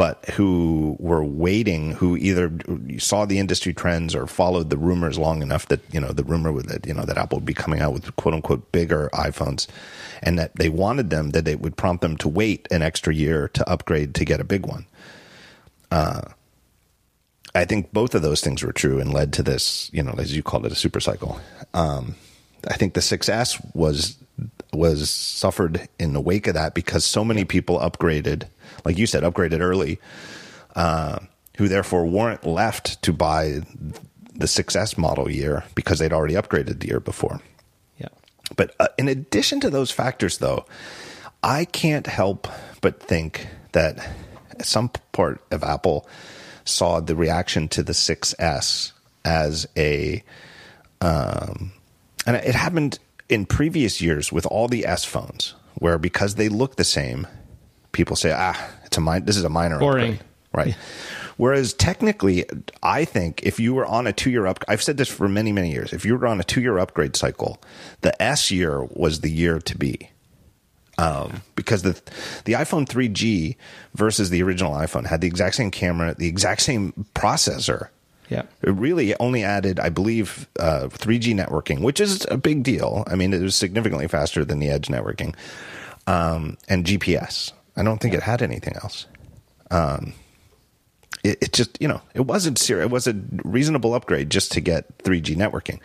but 0.01 0.25
who 0.31 0.97
were 0.99 1.23
waiting, 1.23 1.93
who 1.93 2.17
either 2.17 2.51
saw 2.97 3.27
the 3.27 3.39
industry 3.39 3.75
trends 3.75 4.15
or 4.15 4.27
followed 4.27 4.71
the 4.71 4.79
rumors 4.79 5.19
long 5.19 5.43
enough 5.43 5.69
that 5.69 5.83
you 5.93 6.01
know 6.01 6.11
the 6.11 6.25
rumor 6.25 6.51
that 6.63 6.87
you 6.87 6.95
know 6.95 7.05
that 7.05 7.19
Apple 7.19 7.37
would 7.37 7.45
be 7.45 7.53
coming 7.53 7.83
out 7.83 7.93
with 7.93 8.17
quote 8.17 8.33
unquote 8.33 8.73
bigger 8.73 9.11
iPhones, 9.13 9.67
and 10.23 10.39
that 10.39 10.57
they 10.57 10.71
wanted 10.71 11.11
them 11.11 11.33
that 11.33 11.47
it 11.47 11.61
would 11.61 11.77
prompt 11.77 12.01
them 12.01 12.17
to 12.17 12.31
wait 12.31 12.67
an 12.71 12.81
extra 12.81 13.15
year 13.15 13.49
to 13.49 13.69
upgrade 13.69 14.15
to 14.15 14.25
get 14.25 14.41
a 14.41 14.45
big 14.45 14.65
one. 14.65 14.87
Uh, 15.91 16.23
I 17.55 17.67
think 17.67 17.93
both 17.93 18.15
of 18.15 18.23
those 18.23 18.41
things 18.41 18.63
were 18.63 18.73
true 18.73 19.01
and 19.01 19.13
led 19.13 19.35
to 19.35 19.43
this, 19.43 19.91
you 19.93 20.03
know, 20.03 20.15
as 20.17 20.35
you 20.35 20.43
called 20.43 20.65
it, 20.65 20.73
a 20.73 20.77
super 20.77 21.01
cycle. 21.01 21.39
Um, 21.75 22.15
I 22.67 22.79
think 22.79 22.95
the 22.95 23.01
6S 23.01 23.75
was 23.75 24.17
was 24.73 25.11
suffered 25.11 25.89
in 25.99 26.13
the 26.13 26.21
wake 26.21 26.47
of 26.47 26.55
that 26.55 26.75
because 26.75 27.05
so 27.05 27.25
many 27.25 27.45
people 27.45 27.79
upgraded, 27.79 28.49
like 28.85 28.99
you 28.99 29.07
said, 29.07 29.23
upgraded 29.23 29.61
early, 29.61 29.99
uh, 30.77 31.19
who 31.57 31.69
therefore 31.69 32.07
weren't 32.07 32.47
left 32.47 33.03
to 33.03 33.13
buy 33.13 33.61
the 34.35 34.47
6S 34.47 34.97
model 34.97 35.31
year 35.31 35.65
because 35.75 35.99
they'd 35.99 36.13
already 36.13 36.35
upgraded 36.35 36.81
the 36.81 36.89
year 36.89 37.01
before. 37.01 37.41
Yeah. 37.99 38.09
But 38.57 38.75
uh, 38.81 38.89
in 38.99 39.09
addition 39.09 39.61
to 39.61 39.71
those 39.71 39.91
factors, 39.91 40.39
though, 40.39 40.65
I 41.43 41.65
can't 41.65 42.07
help 42.07 42.49
but 42.81 43.03
think 43.03 43.47
that 43.73 44.09
some 44.63 44.91
part 45.13 45.43
of 45.51 45.63
Apple 45.63 46.09
saw 46.65 47.01
the 47.01 47.17
reaction 47.17 47.69
to 47.69 47.83
the 47.83 47.93
6S 47.93 48.93
as 49.25 49.67
a, 49.77 50.23
um, 51.01 51.73
and 52.27 52.37
it 52.37 52.55
happened 52.55 52.99
in 53.31 53.47
previous 53.47 54.01
years 54.01 54.33
with 54.33 54.47
all 54.47 54.69
the 54.69 54.87
S 54.87 55.05
phones, 55.05 55.55
where 55.75 55.99
because 55.99 56.35
they 56.35 56.49
look 56.49 56.77
the 56.77 56.85
same, 56.85 57.27
people 57.93 58.17
say, 58.17 58.33
ah, 58.35 58.71
it's 58.85 58.97
a 58.97 59.01
min- 59.01 59.25
this 59.25 59.37
is 59.37 59.45
a 59.45 59.49
minor 59.49 59.79
Boring. 59.79 60.15
upgrade, 60.15 60.29
right? 60.53 60.67
Yeah. 60.69 60.75
Whereas 61.37 61.73
technically, 61.73 62.45
I 62.83 63.07
think 63.07 63.43
if 63.45 63.59
you 63.59 63.73
were 63.73 63.87
on 63.87 64.07
a 64.07 64.13
two 64.13 64.31
year 64.31 64.47
up, 64.47 64.63
I've 64.69 64.83
said 64.83 64.99
this 64.99 65.09
for 65.09 65.27
many, 65.27 65.53
many 65.53 65.71
years. 65.73 65.93
If 65.95 66.05
you 66.05 66.17
were 66.19 66.27
on 66.27 66.39
a 66.39 66.45
two 66.45 66.61
year 66.61 66.79
upgrade 66.79 67.17
cycle, 67.17 67.63
the 68.03 68.21
S 68.21 68.51
year 68.51 68.85
was 68.85 69.21
the 69.21 69.31
year 69.31 69.59
to 69.61 69.79
be. 69.79 70.11
Um, 70.99 71.41
because 71.57 71.81
the 71.81 71.93
the 72.45 72.53
iPhone 72.53 72.87
3G 72.87 73.57
versus 73.95 74.29
the 74.29 74.43
original 74.43 74.75
iPhone 74.75 75.07
had 75.07 75.23
the 75.23 75.29
exact 75.29 75.55
same 75.55 75.71
camera, 75.71 76.15
the 76.15 76.29
exact 76.29 76.61
same 76.61 77.07
processor, 77.15 77.89
yeah. 78.31 78.43
It 78.63 78.71
really 78.71 79.15
only 79.19 79.43
added, 79.45 79.81
I 79.81 79.89
believe, 79.89 80.49
uh, 80.59 80.89
3G 80.89 81.35
networking, 81.35 81.81
which 81.81 82.01
is 82.01 82.27
a 82.31 82.37
big 82.37 82.63
deal. 82.63 83.05
I 83.07 83.17
mean, 83.17 83.33
it 83.35 83.41
was 83.43 83.55
significantly 83.57 84.09
faster 84.09 84.45
than 84.45 84.61
the 84.61 84.71
Edge 84.71 84.89
networking, 84.89 85.35
um, 86.07 86.57
and 86.69 86.85
GPS. 86.87 87.53
I 87.77 87.83
don't 87.83 87.99
think 88.01 88.15
it 88.15 88.23
had 88.23 88.43
anything 88.43 88.75
else. 88.83 89.07
Um, 89.71 90.15
it, 91.23 91.39
it, 91.43 91.53
just, 91.53 91.77
you 91.81 91.89
know, 91.89 92.01
it 92.15 92.23
wasn't 92.23 92.59
serious. 92.59 92.87
It 92.87 92.91
was 92.91 93.07
a 93.07 93.15
reasonable 93.45 93.95
upgrade 93.95 94.31
just 94.31 94.53
to 94.53 94.61
get 94.61 94.97
3G 94.99 95.37
networking. 95.37 95.81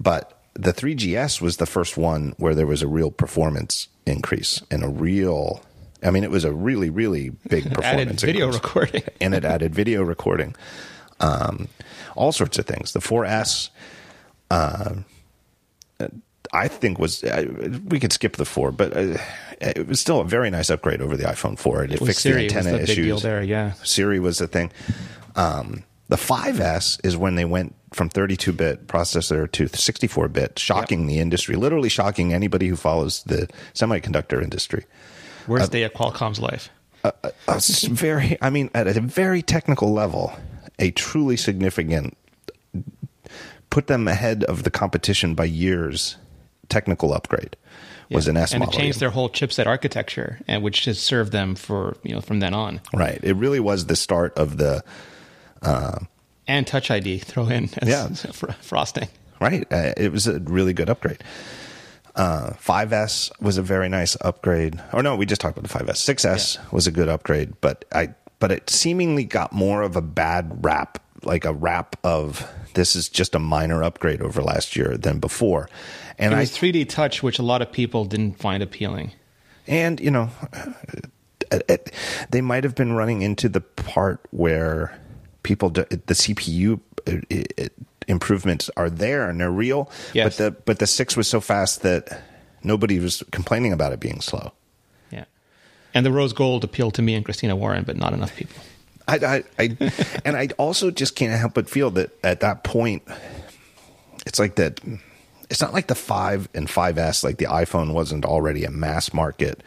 But 0.00 0.42
the 0.54 0.72
3GS 0.72 1.40
was 1.40 1.56
the 1.58 1.66
first 1.66 1.96
one 1.96 2.34
where 2.38 2.54
there 2.54 2.66
was 2.66 2.82
a 2.82 2.88
real 2.88 3.10
performance 3.10 3.88
increase 4.06 4.62
and 4.70 4.82
a 4.84 4.88
real. 4.88 5.62
I 6.02 6.10
mean, 6.10 6.24
it 6.24 6.30
was 6.30 6.44
a 6.44 6.52
really, 6.52 6.90
really 6.90 7.30
big 7.48 7.64
performance 7.72 7.84
Added 7.84 8.20
video 8.20 8.46
increase. 8.46 8.62
recording. 8.62 9.02
and 9.20 9.34
it 9.34 9.44
added 9.44 9.74
video 9.74 10.02
recording, 10.02 10.54
um, 11.20 11.68
all 12.16 12.32
sorts 12.32 12.58
of 12.58 12.66
things. 12.66 12.92
The 12.92 13.00
4S, 13.00 13.70
uh, 14.50 14.94
I 16.52 16.68
think 16.68 16.98
was 16.98 17.24
uh, 17.24 17.46
we 17.86 17.98
could 17.98 18.12
skip 18.12 18.36
the 18.36 18.44
four, 18.44 18.70
but 18.70 18.96
uh, 18.96 19.16
it 19.60 19.88
was 19.88 20.00
still 20.00 20.20
a 20.20 20.24
very 20.24 20.50
nice 20.50 20.70
upgrade 20.70 21.00
over 21.02 21.16
the 21.16 21.24
iPhone 21.24 21.58
4. 21.58 21.84
It, 21.84 21.90
With 21.92 22.06
fixed 22.06 22.20
Siri 22.22 22.42
the 22.42 22.44
was 22.44 22.54
antenna 22.54 22.72
the 22.72 22.78
big 22.82 22.90
issues. 22.90 23.06
deal 23.06 23.18
there. 23.18 23.42
Yeah. 23.42 23.72
Siri 23.82 24.20
was 24.20 24.38
the 24.38 24.46
thing. 24.46 24.70
Um, 25.36 25.82
the 26.08 26.16
5S 26.16 27.04
is 27.04 27.16
when 27.16 27.34
they 27.34 27.44
went 27.44 27.74
from 27.92 28.08
32 28.08 28.52
bit 28.52 28.86
processor 28.86 29.50
to 29.52 29.68
64 29.68 30.28
bit, 30.28 30.58
shocking 30.58 31.06
the 31.06 31.18
industry, 31.18 31.56
literally 31.56 31.88
shocking 31.88 32.32
anybody 32.32 32.68
who 32.68 32.76
follows 32.76 33.22
the 33.24 33.48
semiconductor 33.72 34.42
industry. 34.42 34.84
Worst 35.46 35.72
day 35.72 35.82
of 35.82 35.92
Qualcomm's 35.92 36.40
life. 36.40 36.70
Uh, 37.02 37.10
just 37.48 37.88
very, 37.88 38.36
I 38.40 38.50
mean, 38.50 38.70
at 38.74 38.86
a 38.86 39.00
very 39.00 39.42
technical 39.42 39.92
level, 39.92 40.32
a 40.78 40.90
truly 40.92 41.36
significant, 41.36 42.16
put 43.70 43.86
them 43.86 44.08
ahead 44.08 44.44
of 44.44 44.62
the 44.62 44.70
competition 44.70 45.34
by 45.34 45.44
years 45.44 46.16
technical 46.68 47.12
upgrade 47.12 47.56
was 48.10 48.26
Yeah. 48.26 48.30
an 48.30 48.36
S 48.36 48.52
and 48.52 48.60
model. 48.60 48.74
it 48.74 48.78
changed 48.78 49.00
their 49.00 49.10
whole 49.10 49.28
chipset 49.30 49.66
architecture, 49.66 50.40
and 50.46 50.62
which 50.62 50.84
has 50.84 50.98
served 50.98 51.32
them 51.32 51.54
for 51.54 51.96
you 52.02 52.14
know 52.14 52.20
from 52.20 52.40
then 52.40 52.54
on. 52.54 52.80
right. 52.92 53.18
It 53.22 53.34
really 53.36 53.60
was 53.60 53.86
the 53.86 53.96
start 53.96 54.36
of 54.38 54.56
the, 54.58 54.82
And 56.46 56.66
Touch 56.66 56.90
ID 56.90 57.18
throw 57.20 57.48
in 57.48 57.70
as 57.78 57.88
Yeah. 57.88 58.08
fr- 58.32 58.52
frosting. 58.60 59.08
right? 59.40 59.66
Uh, 59.72 59.92
it 59.96 60.12
was 60.12 60.26
a 60.26 60.38
really 60.40 60.72
good 60.74 60.90
upgrade. 60.90 61.22
Uh, 62.14 62.50
5S 62.62 63.30
was 63.40 63.56
a 63.58 63.62
very 63.62 63.88
nice 63.88 64.16
upgrade. 64.20 64.80
Or 64.92 65.02
no, 65.02 65.16
we 65.16 65.26
just 65.26 65.40
talked 65.40 65.58
about 65.58 65.68
the 65.68 65.84
5S. 65.84 65.96
6S 65.96 66.72
was 66.72 66.86
a 66.86 66.92
good 66.92 67.08
upgrade, 67.08 67.54
but 67.60 67.84
I 67.92 68.10
but 68.38 68.50
it 68.52 68.68
seemingly 68.70 69.24
got 69.24 69.52
more 69.52 69.82
of 69.82 69.96
a 69.96 70.02
bad 70.02 70.64
rap, 70.64 70.98
like 71.22 71.44
a 71.44 71.52
rap 71.52 71.96
of 72.04 72.48
this 72.74 72.96
is 72.96 73.08
just 73.08 73.34
a 73.34 73.38
minor 73.38 73.82
upgrade 73.82 74.20
over 74.20 74.42
last 74.42 74.76
year 74.76 74.96
than 74.96 75.18
before. 75.20 75.68
And 76.18 76.34
It 76.34 76.38
I 76.38 76.44
3D 76.44 76.88
Touch, 76.88 77.22
which 77.22 77.38
a 77.38 77.42
lot 77.42 77.62
of 77.62 77.70
people 77.72 78.04
didn't 78.04 78.38
find 78.38 78.62
appealing. 78.62 79.12
and 79.66 79.98
you 80.00 80.10
know, 80.10 80.30
they 82.30 82.40
might 82.40 82.64
have 82.64 82.74
been 82.74 82.92
running 82.92 83.22
into 83.22 83.48
the 83.48 83.60
part 83.60 84.20
where 84.30 84.98
people 85.42 85.70
the 85.70 85.84
CPU 85.86 86.80
uh, 87.06 87.12
it, 87.30 87.72
improvements 88.08 88.70
are 88.76 88.90
there 88.90 89.28
and 89.28 89.40
they're 89.40 89.50
real, 89.50 89.90
Yes. 90.12 90.36
but 90.36 90.44
the 90.44 90.50
but 90.62 90.78
the 90.78 90.86
six 90.86 91.16
was 91.16 91.28
so 91.28 91.40
fast 91.40 91.82
that 91.82 92.22
nobody 92.62 92.98
was 92.98 93.22
complaining 93.30 93.72
about 93.72 93.92
it 93.92 94.00
being 94.00 94.20
slow. 94.20 94.52
And 95.94 96.04
the 96.04 96.10
rose 96.10 96.32
gold 96.32 96.64
appealed 96.64 96.94
to 96.94 97.02
me 97.02 97.14
and 97.14 97.24
Christina 97.24 97.54
Warren, 97.54 97.84
but 97.84 97.96
not 97.96 98.12
enough 98.12 98.34
people. 98.36 98.60
I, 99.06 99.16
I, 99.16 99.44
I 99.58 99.76
and 100.24 100.36
I 100.36 100.48
also 100.58 100.90
just 100.90 101.16
can't 101.16 101.38
help 101.38 101.54
but 101.54 101.70
feel 101.70 101.90
that 101.92 102.10
at 102.24 102.40
that 102.40 102.64
point, 102.64 103.02
it's 104.26 104.38
like 104.38 104.56
that. 104.56 104.80
It's 105.50 105.60
not 105.60 105.72
like 105.72 105.86
the 105.86 105.94
five 105.94 106.48
and 106.54 106.66
5S, 106.66 107.22
like 107.22 107.36
the 107.36 107.44
iPhone 107.44 107.92
wasn't 107.92 108.24
already 108.24 108.64
a 108.64 108.70
mass 108.70 109.12
market, 109.12 109.62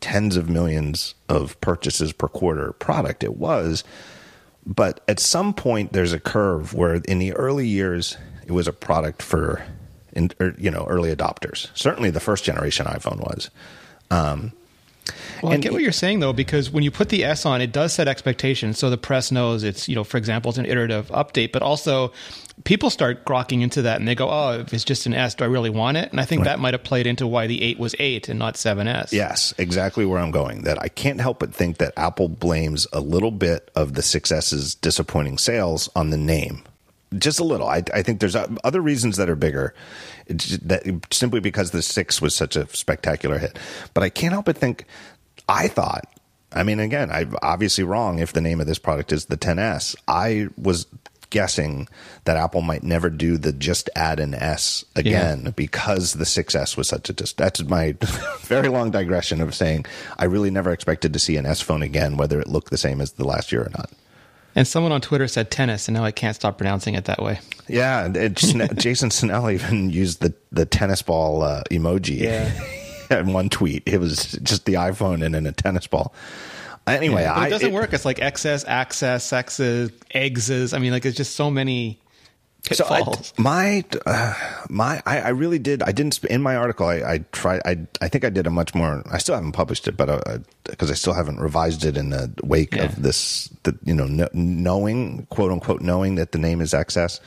tens 0.00 0.36
of 0.36 0.48
millions 0.48 1.14
of 1.28 1.60
purchases 1.60 2.12
per 2.12 2.28
quarter 2.28 2.72
product. 2.74 3.24
It 3.24 3.36
was, 3.36 3.82
but 4.66 5.02
at 5.08 5.18
some 5.18 5.54
point 5.54 5.92
there's 5.92 6.12
a 6.12 6.20
curve 6.20 6.74
where 6.74 6.96
in 6.96 7.18
the 7.18 7.32
early 7.32 7.66
years 7.66 8.18
it 8.46 8.52
was 8.52 8.68
a 8.68 8.72
product 8.72 9.22
for, 9.22 9.64
in, 10.12 10.30
or, 10.38 10.54
you 10.58 10.70
know, 10.70 10.84
early 10.86 11.14
adopters. 11.14 11.70
Certainly 11.74 12.10
the 12.10 12.20
first 12.20 12.44
generation 12.44 12.86
iPhone 12.86 13.20
was. 13.20 13.50
Um, 14.10 14.52
Well, 15.42 15.52
And 15.52 15.60
I 15.60 15.62
get 15.62 15.72
what 15.72 15.82
you're 15.82 15.92
saying 15.92 16.20
though, 16.20 16.32
because 16.32 16.70
when 16.70 16.84
you 16.84 16.90
put 16.90 17.08
the 17.08 17.24
S 17.24 17.46
on, 17.46 17.60
it 17.60 17.72
does 17.72 17.92
set 17.92 18.08
expectations. 18.08 18.78
So 18.78 18.90
the 18.90 18.98
press 18.98 19.30
knows 19.30 19.62
it's, 19.64 19.88
you 19.88 19.94
know, 19.94 20.04
for 20.04 20.16
example, 20.16 20.50
it's 20.50 20.58
an 20.58 20.66
iterative 20.66 21.08
update, 21.08 21.52
but 21.52 21.62
also 21.62 22.12
people 22.64 22.90
start 22.90 23.24
grokking 23.24 23.62
into 23.62 23.82
that 23.82 23.98
and 23.98 24.08
they 24.08 24.14
go, 24.14 24.28
oh, 24.30 24.60
if 24.60 24.72
it's 24.74 24.84
just 24.84 25.06
an 25.06 25.14
S, 25.14 25.34
do 25.34 25.44
I 25.44 25.46
really 25.46 25.70
want 25.70 25.96
it? 25.96 26.10
And 26.10 26.20
I 26.20 26.24
think 26.24 26.44
that 26.44 26.58
might 26.58 26.74
have 26.74 26.84
played 26.84 27.06
into 27.06 27.26
why 27.26 27.46
the 27.46 27.62
8 27.62 27.78
was 27.78 27.94
8 27.98 28.28
and 28.28 28.38
not 28.38 28.54
7S. 28.54 29.12
Yes, 29.12 29.54
exactly 29.58 30.04
where 30.04 30.18
I'm 30.18 30.30
going. 30.30 30.62
That 30.62 30.80
I 30.80 30.88
can't 30.88 31.20
help 31.20 31.38
but 31.38 31.54
think 31.54 31.78
that 31.78 31.92
Apple 31.96 32.28
blames 32.28 32.86
a 32.92 33.00
little 33.00 33.30
bit 33.30 33.70
of 33.74 33.94
the 33.94 34.02
6S's 34.02 34.74
disappointing 34.74 35.38
sales 35.38 35.88
on 35.96 36.10
the 36.10 36.16
name. 36.16 36.62
Just 37.18 37.40
a 37.40 37.44
little. 37.44 37.66
I, 37.66 37.82
I 37.92 38.02
think 38.02 38.20
there's 38.20 38.36
uh, 38.36 38.46
other 38.62 38.80
reasons 38.80 39.16
that 39.16 39.28
are 39.28 39.34
bigger, 39.34 39.74
that 40.28 41.06
simply 41.10 41.40
because 41.40 41.72
the 41.72 41.82
six 41.82 42.22
was 42.22 42.36
such 42.36 42.54
a 42.54 42.68
spectacular 42.68 43.38
hit. 43.38 43.58
But 43.94 44.04
I 44.04 44.10
can't 44.10 44.32
help 44.32 44.46
but 44.46 44.56
think. 44.56 44.86
I 45.50 45.68
thought. 45.68 46.06
I 46.52 46.62
mean, 46.62 46.80
again, 46.80 47.10
I'm 47.10 47.36
obviously 47.42 47.84
wrong 47.84 48.18
if 48.18 48.32
the 48.32 48.40
name 48.40 48.60
of 48.60 48.66
this 48.66 48.78
product 48.78 49.12
is 49.12 49.26
the 49.26 49.36
10s. 49.36 49.94
I 50.08 50.48
was 50.56 50.86
guessing 51.30 51.88
that 52.24 52.36
Apple 52.36 52.60
might 52.60 52.82
never 52.82 53.08
do 53.08 53.36
the 53.38 53.52
just 53.52 53.88
add 53.94 54.18
an 54.18 54.34
S 54.34 54.84
again 54.96 55.52
because 55.56 56.14
the 56.14 56.24
6S 56.24 56.76
was 56.76 56.88
such 56.88 57.08
a 57.08 57.12
just 57.12 57.36
that's 57.36 57.62
my 57.62 57.92
very 58.40 58.66
long 58.66 58.90
digression 58.90 59.40
of 59.40 59.54
saying 59.54 59.86
I 60.18 60.24
really 60.24 60.50
never 60.50 60.72
expected 60.72 61.12
to 61.12 61.20
see 61.20 61.36
an 61.36 61.46
S 61.46 61.60
phone 61.60 61.82
again 61.82 62.16
whether 62.16 62.40
it 62.40 62.48
looked 62.48 62.70
the 62.70 62.76
same 62.76 63.00
as 63.00 63.12
the 63.12 63.24
last 63.24 63.52
year 63.52 63.62
or 63.62 63.70
not. 63.70 63.90
And 64.56 64.66
someone 64.66 64.90
on 64.90 65.00
Twitter 65.00 65.28
said 65.28 65.52
tennis, 65.52 65.86
and 65.86 65.96
now 65.96 66.02
I 66.02 66.10
can't 66.10 66.34
stop 66.34 66.58
pronouncing 66.58 66.94
it 66.94 67.04
that 67.04 67.22
way. 67.22 67.38
Yeah, 67.68 68.10
it, 68.12 68.34
Jason 68.76 69.12
Snell 69.12 69.48
even 69.48 69.90
used 69.90 70.20
the 70.20 70.34
the 70.50 70.66
tennis 70.66 71.02
ball 71.02 71.42
uh, 71.42 71.62
emoji 71.70 72.22
in 73.18 73.32
one 73.32 73.48
tweet. 73.48 73.82
It 73.86 73.98
was 73.98 74.32
just 74.42 74.64
the 74.66 74.74
iPhone 74.74 75.24
and 75.24 75.34
then 75.34 75.46
a 75.46 75.52
tennis 75.52 75.86
ball. 75.86 76.14
Anyway, 76.86 77.24
I 77.24 77.46
it 77.46 77.50
doesn't 77.50 77.68
it- 77.70 77.74
work. 77.74 77.92
It's 77.92 78.04
like 78.04 78.20
excess, 78.20 78.64
access, 78.66 79.24
sexes, 79.24 79.90
eggs. 80.12 80.72
I 80.72 80.78
mean, 80.78 80.92
like, 80.92 81.04
it's 81.04 81.16
just 81.16 81.36
so 81.36 81.50
many 81.50 82.00
So 82.72 82.84
I, 82.86 82.98
pitfalls. 82.98 83.32
my 83.38 83.84
uh, 84.06 84.34
my 84.68 85.02
I, 85.06 85.20
I 85.20 85.28
really 85.28 85.58
did 85.58 85.82
I 85.82 85.92
didn't 85.92 86.22
in 86.24 86.42
my 86.42 86.56
article 86.56 86.86
I, 86.86 86.96
I 87.14 87.18
tried 87.32 87.62
I 87.64 87.86
I 88.02 88.08
think 88.08 88.24
I 88.24 88.28
did 88.30 88.46
a 88.46 88.50
much 88.50 88.74
more 88.74 89.02
I 89.10 89.16
still 89.18 89.34
haven't 89.34 89.52
published 89.52 89.88
it 89.88 89.96
but 89.96 90.08
because 90.64 90.90
I 90.90 90.94
still 90.94 91.14
haven't 91.14 91.38
revised 91.40 91.84
it 91.86 91.96
in 91.96 92.10
the 92.10 92.30
wake 92.42 92.74
Yeah. 92.74 92.84
of 92.84 93.02
this 93.02 93.48
the 93.62 93.78
you 93.84 93.94
know 93.94 94.06
kn- 94.06 94.28
knowing 94.34 95.26
quote 95.30 95.52
unquote 95.52 95.80
knowing 95.80 96.16
that 96.16 96.32
the 96.32 96.38
name 96.38 96.60
is 96.60 96.72
XS 96.74 97.20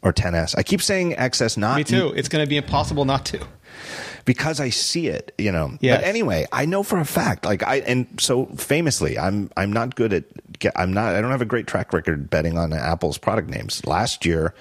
or 0.00 0.12
10s 0.14 0.54
I 0.56 0.62
keep 0.62 0.80
saying 0.80 1.12
XS 1.16 1.58
not 1.58 1.76
Me 1.76 1.84
too. 1.84 2.12
It's 2.16 2.28
going 2.30 2.42
to 2.44 2.48
be 2.48 2.56
impossible 2.56 3.04
not 3.04 3.26
to. 3.26 3.40
Because 4.24 4.60
I 4.60 4.70
see 4.70 5.08
it, 5.08 5.34
you 5.38 5.52
know. 5.52 5.76
Yes. 5.80 5.98
But 5.98 6.08
anyway, 6.08 6.46
I 6.52 6.66
know 6.66 6.82
for 6.82 6.98
a 6.98 7.04
fact, 7.04 7.44
like 7.44 7.62
I, 7.62 7.76
and 7.80 8.06
so 8.18 8.46
famously, 8.56 9.18
I'm, 9.18 9.50
I'm 9.56 9.72
not 9.72 9.94
good 9.94 10.12
at, 10.12 10.24
I'm 10.76 10.92
not, 10.92 11.14
I 11.14 11.20
don't 11.20 11.30
have 11.30 11.42
a 11.42 11.46
great 11.46 11.66
track 11.66 11.92
record 11.92 12.30
betting 12.30 12.56
on 12.56 12.72
Apple's 12.72 13.18
product 13.18 13.48
names. 13.48 13.84
Last 13.86 14.24
year, 14.24 14.54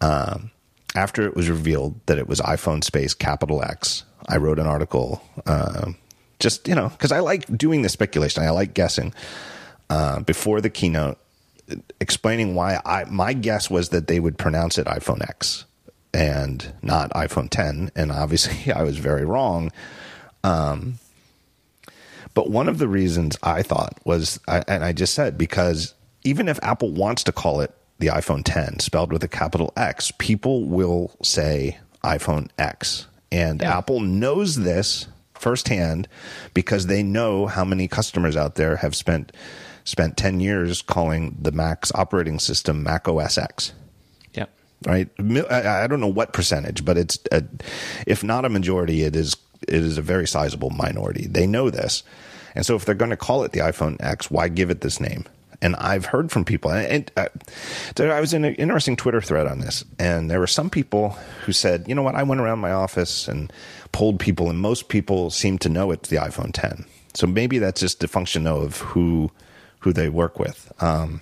um, 0.00 0.50
after 0.94 1.26
it 1.26 1.34
was 1.34 1.48
revealed 1.48 1.98
that 2.06 2.18
it 2.18 2.28
was 2.28 2.40
iPhone 2.40 2.84
space 2.84 3.14
capital 3.14 3.62
X, 3.62 4.04
I 4.28 4.36
wrote 4.36 4.58
an 4.58 4.66
article, 4.66 5.22
um, 5.46 5.96
just, 6.38 6.68
you 6.68 6.74
know, 6.74 6.88
because 6.88 7.12
I 7.12 7.20
like 7.20 7.46
doing 7.56 7.82
the 7.82 7.88
speculation. 7.88 8.42
I 8.42 8.50
like 8.50 8.74
guessing 8.74 9.14
uh, 9.90 10.20
before 10.20 10.60
the 10.60 10.70
keynote, 10.70 11.18
explaining 12.00 12.54
why 12.54 12.80
I, 12.84 13.04
my 13.04 13.32
guess 13.32 13.70
was 13.70 13.88
that 13.90 14.06
they 14.06 14.20
would 14.20 14.36
pronounce 14.38 14.78
it 14.78 14.86
iPhone 14.86 15.22
X 15.22 15.64
and 16.14 16.72
not 16.82 17.10
iPhone 17.12 17.48
10. 17.50 17.90
And 17.96 18.12
obviously, 18.12 18.72
I 18.74 18.82
was 18.82 18.98
very 18.98 19.24
wrong. 19.24 19.70
Um, 20.44 20.98
but 22.34 22.50
one 22.50 22.68
of 22.68 22.78
the 22.78 22.88
reasons 22.88 23.36
I 23.42 23.62
thought 23.62 23.98
was, 24.04 24.40
I- 24.48 24.64
and 24.66 24.84
I 24.84 24.92
just 24.92 25.14
said, 25.14 25.36
because 25.36 25.94
even 26.24 26.48
if 26.48 26.58
Apple 26.62 26.90
wants 26.92 27.22
to 27.24 27.32
call 27.32 27.60
it 27.60 27.74
the 27.98 28.06
iPhone 28.08 28.42
10 28.44 28.80
spelled 28.80 29.12
with 29.12 29.22
a 29.22 29.28
capital 29.28 29.72
X, 29.76 30.12
people 30.18 30.64
will 30.64 31.14
say 31.22 31.78
iPhone 32.04 32.48
X. 32.58 33.06
And 33.30 33.60
Yeah. 33.60 33.78
Apple 33.78 34.00
knows 34.00 34.56
this 34.56 35.06
firsthand 35.34 36.08
because 36.54 36.86
they 36.86 37.02
know 37.02 37.46
how 37.46 37.64
many 37.64 37.88
customers 37.88 38.36
out 38.36 38.54
there 38.56 38.76
have 38.76 38.94
spent 38.94 39.32
spent 39.84 40.16
10 40.16 40.38
years 40.38 40.80
calling 40.80 41.36
the 41.40 41.50
Mac's 41.50 41.90
operating 41.96 42.38
system 42.38 42.82
Mac 42.84 43.08
OS 43.08 43.36
X. 43.36 43.72
right? 44.86 45.08
I 45.50 45.86
don't 45.86 46.00
know 46.00 46.06
what 46.08 46.32
percentage, 46.32 46.84
but 46.84 46.96
it's 46.96 47.18
a, 47.30 47.42
if 48.06 48.22
not 48.22 48.44
a 48.44 48.48
majority, 48.48 49.02
it 49.02 49.16
is 49.16 49.36
it 49.62 49.74
is 49.74 49.98
a 49.98 50.02
very 50.02 50.26
sizable 50.26 50.70
minority. 50.70 51.26
They 51.26 51.46
know 51.46 51.70
this, 51.70 52.02
and 52.54 52.66
so 52.66 52.74
if 52.74 52.84
they're 52.84 52.94
going 52.94 53.10
to 53.10 53.16
call 53.16 53.44
it 53.44 53.52
the 53.52 53.60
iPhone 53.60 53.96
X, 54.00 54.30
why 54.30 54.48
give 54.48 54.70
it 54.70 54.80
this 54.80 55.00
name? 55.00 55.24
And 55.60 55.76
I've 55.76 56.06
heard 56.06 56.32
from 56.32 56.44
people, 56.44 56.72
and, 56.72 57.08
and 57.16 57.30
uh, 58.00 58.02
I 58.04 58.20
was 58.20 58.34
in 58.34 58.44
an 58.44 58.56
interesting 58.56 58.96
Twitter 58.96 59.20
thread 59.20 59.46
on 59.46 59.60
this, 59.60 59.84
and 59.98 60.28
there 60.28 60.40
were 60.40 60.48
some 60.48 60.68
people 60.68 61.10
who 61.44 61.52
said, 61.52 61.86
you 61.86 61.94
know 61.94 62.02
what, 62.02 62.16
I 62.16 62.24
went 62.24 62.40
around 62.40 62.58
my 62.58 62.72
office 62.72 63.28
and 63.28 63.52
polled 63.92 64.18
people, 64.18 64.50
and 64.50 64.58
most 64.58 64.88
people 64.88 65.30
seem 65.30 65.58
to 65.58 65.68
know 65.68 65.92
it's 65.92 66.08
the 66.08 66.16
iPhone 66.16 66.50
10. 66.52 66.84
So 67.14 67.28
maybe 67.28 67.58
that's 67.58 67.80
just 67.80 68.02
a 68.02 68.08
function 68.08 68.46
of 68.46 68.80
who 68.80 69.30
who 69.80 69.92
they 69.92 70.08
work 70.08 70.38
with. 70.38 70.72
Um, 70.80 71.20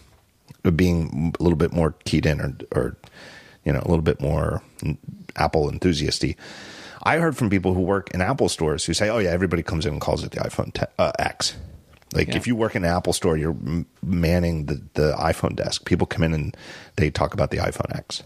being 0.76 1.34
a 1.38 1.42
little 1.42 1.56
bit 1.56 1.72
more 1.72 1.94
keyed 2.04 2.26
in 2.26 2.40
or, 2.40 2.54
or 2.72 2.96
you 3.64 3.72
know, 3.72 3.80
a 3.80 3.88
little 3.88 4.02
bit 4.02 4.20
more 4.20 4.62
Apple 5.36 5.68
enthusiasty. 5.68 6.36
I 7.02 7.16
heard 7.18 7.36
from 7.36 7.48
people 7.50 7.72
who 7.74 7.80
work 7.80 8.10
in 8.12 8.20
Apple 8.20 8.48
stores 8.48 8.84
who 8.84 8.92
say, 8.94 9.08
"Oh 9.08 9.18
yeah, 9.18 9.30
everybody 9.30 9.62
comes 9.62 9.86
in 9.86 9.92
and 9.94 10.00
calls 10.00 10.22
it 10.24 10.32
the 10.32 10.40
iPhone 10.40 10.72
te- 10.74 10.86
uh, 10.98 11.12
X." 11.18 11.56
Like 12.12 12.28
Yeah. 12.28 12.36
if 12.36 12.46
you 12.46 12.56
work 12.56 12.74
in 12.74 12.84
an 12.84 12.90
Apple 12.90 13.12
store, 13.12 13.36
you're 13.36 13.56
manning 14.02 14.66
the, 14.66 14.82
the 14.94 15.12
iPhone 15.14 15.54
desk. 15.56 15.84
People 15.84 16.06
come 16.06 16.22
in 16.24 16.34
and 16.34 16.56
they 16.96 17.08
talk 17.10 17.32
about 17.34 17.50
the 17.52 17.58
iPhone 17.58 17.94
X, 17.96 18.22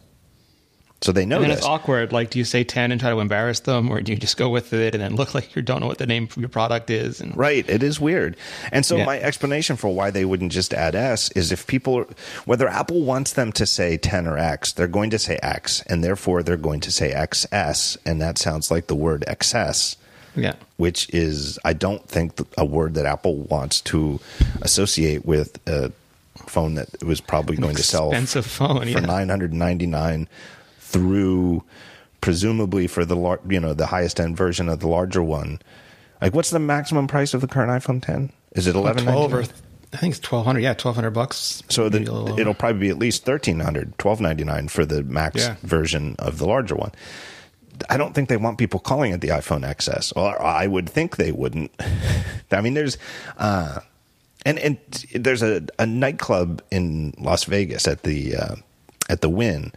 so 1.04 1.12
they 1.12 1.26
know 1.26 1.42
And 1.42 1.52
it's 1.52 1.66
awkward. 1.66 2.12
Like, 2.14 2.30
do 2.30 2.38
you 2.38 2.46
say 2.46 2.64
10 2.64 2.90
and 2.90 2.98
try 2.98 3.10
to 3.10 3.20
embarrass 3.20 3.60
them, 3.60 3.90
or 3.90 4.00
do 4.00 4.10
you 4.12 4.18
just 4.18 4.38
go 4.38 4.48
with 4.48 4.72
it 4.72 4.94
and 4.94 5.02
then 5.02 5.16
look 5.16 5.34
like 5.34 5.54
you 5.54 5.60
don't 5.60 5.80
know 5.80 5.86
what 5.86 5.98
the 5.98 6.06
name 6.06 6.24
of 6.30 6.36
your 6.38 6.48
product 6.48 6.88
is? 6.88 7.20
And 7.20 7.36
Right, 7.36 7.68
it 7.68 7.82
is 7.82 8.00
weird. 8.00 8.36
And 8.72 8.86
so 8.86 8.96
Yeah. 8.96 9.04
my 9.04 9.20
explanation 9.20 9.76
for 9.76 9.88
why 9.94 10.10
they 10.10 10.24
wouldn't 10.24 10.50
just 10.50 10.72
add 10.72 10.94
S 10.94 11.30
is 11.32 11.52
if 11.52 11.66
people 11.66 12.06
whether 12.46 12.66
Apple 12.68 13.02
wants 13.02 13.34
them 13.34 13.52
to 13.52 13.66
say 13.66 13.98
10 13.98 14.26
or 14.26 14.38
X, 14.38 14.72
they're 14.72 14.88
going 14.88 15.10
to 15.10 15.18
say 15.18 15.38
X 15.42 15.82
and 15.88 16.02
therefore 16.02 16.42
they're 16.42 16.56
going 16.56 16.80
to 16.80 16.90
say 16.90 17.12
XS 17.12 17.98
and 18.06 18.22
that 18.22 18.38
sounds 18.38 18.70
like 18.70 18.86
the 18.86 18.94
word 18.94 19.24
excess, 19.26 19.96
yeah, 20.34 20.54
which 20.78 21.12
is 21.12 21.58
I 21.66 21.74
don't 21.74 22.08
think 22.08 22.40
a 22.56 22.64
word 22.64 22.94
that 22.94 23.04
Apple 23.04 23.36
wants 23.36 23.82
to 23.82 24.20
associate 24.62 25.26
with 25.26 25.58
a 25.68 25.92
phone 26.46 26.74
that 26.76 26.88
was 27.04 27.20
probably 27.20 27.56
going 27.56 27.76
to 27.76 27.82
sell 27.82 28.08
expensive 28.10 28.46
phone. 28.46 28.80
for 28.82 29.00
Yeah. 29.00 29.06
999 29.06 30.28
through 30.94 31.62
presumably 32.20 32.86
for 32.86 33.04
the 33.04 33.16
lar- 33.16 33.40
you 33.48 33.60
know 33.60 33.74
the 33.74 33.86
highest 33.86 34.18
end 34.18 34.36
version 34.36 34.68
of 34.68 34.80
the 34.80 34.88
larger 34.88 35.22
one 35.22 35.58
like 36.22 36.34
what's 36.34 36.50
the 36.50 36.58
maximum 36.58 37.06
price 37.06 37.34
of 37.34 37.40
the 37.42 37.46
current 37.48 37.70
iphone 37.82 38.02
10 38.02 38.32
is 38.52 38.66
it 38.66 38.74
11 38.74 39.02
12 39.04 39.34
or 39.34 39.42
I 39.92 39.96
think 39.98 40.16
it's 40.16 40.20
1200. 40.28 40.58
Yeah, 40.60 40.70
1200 40.70 41.10
bucks. 41.12 41.62
so 41.68 41.88
the, 41.88 42.00
Maybe 42.00 42.10
a 42.10 42.12
little 42.14 42.30
over. 42.32 42.40
it'll 42.40 42.54
probably 42.54 42.80
be 42.80 42.88
at 42.88 42.98
least 42.98 43.26
1300 43.28 43.90
1299 44.02 44.68
for 44.68 44.84
the 44.86 45.02
max 45.04 45.36
Yeah. 45.42 45.56
version 45.62 46.16
of 46.18 46.38
the 46.38 46.46
larger 46.46 46.74
one 46.76 46.92
i 47.90 47.96
don't 47.96 48.14
think 48.14 48.28
they 48.28 48.36
want 48.36 48.56
people 48.58 48.80
calling 48.80 49.12
it 49.12 49.20
the 49.20 49.28
iphone 49.28 49.62
xs 49.76 50.12
or 50.16 50.40
i 50.42 50.66
would 50.66 50.88
think 50.88 51.16
they 51.16 51.30
wouldn't 51.32 51.70
i 52.52 52.60
mean 52.60 52.74
there's 52.74 52.96
uh 53.36 53.80
and 54.46 54.58
and 54.60 54.78
there's 55.14 55.42
a, 55.42 55.62
a 55.78 55.84
nightclub 55.86 56.62
in 56.70 57.12
las 57.18 57.44
vegas 57.44 57.86
at 57.88 58.02
the 58.04 58.36
uh 58.36 58.54
at 59.10 59.20
the 59.20 59.28
Wynn 59.28 59.70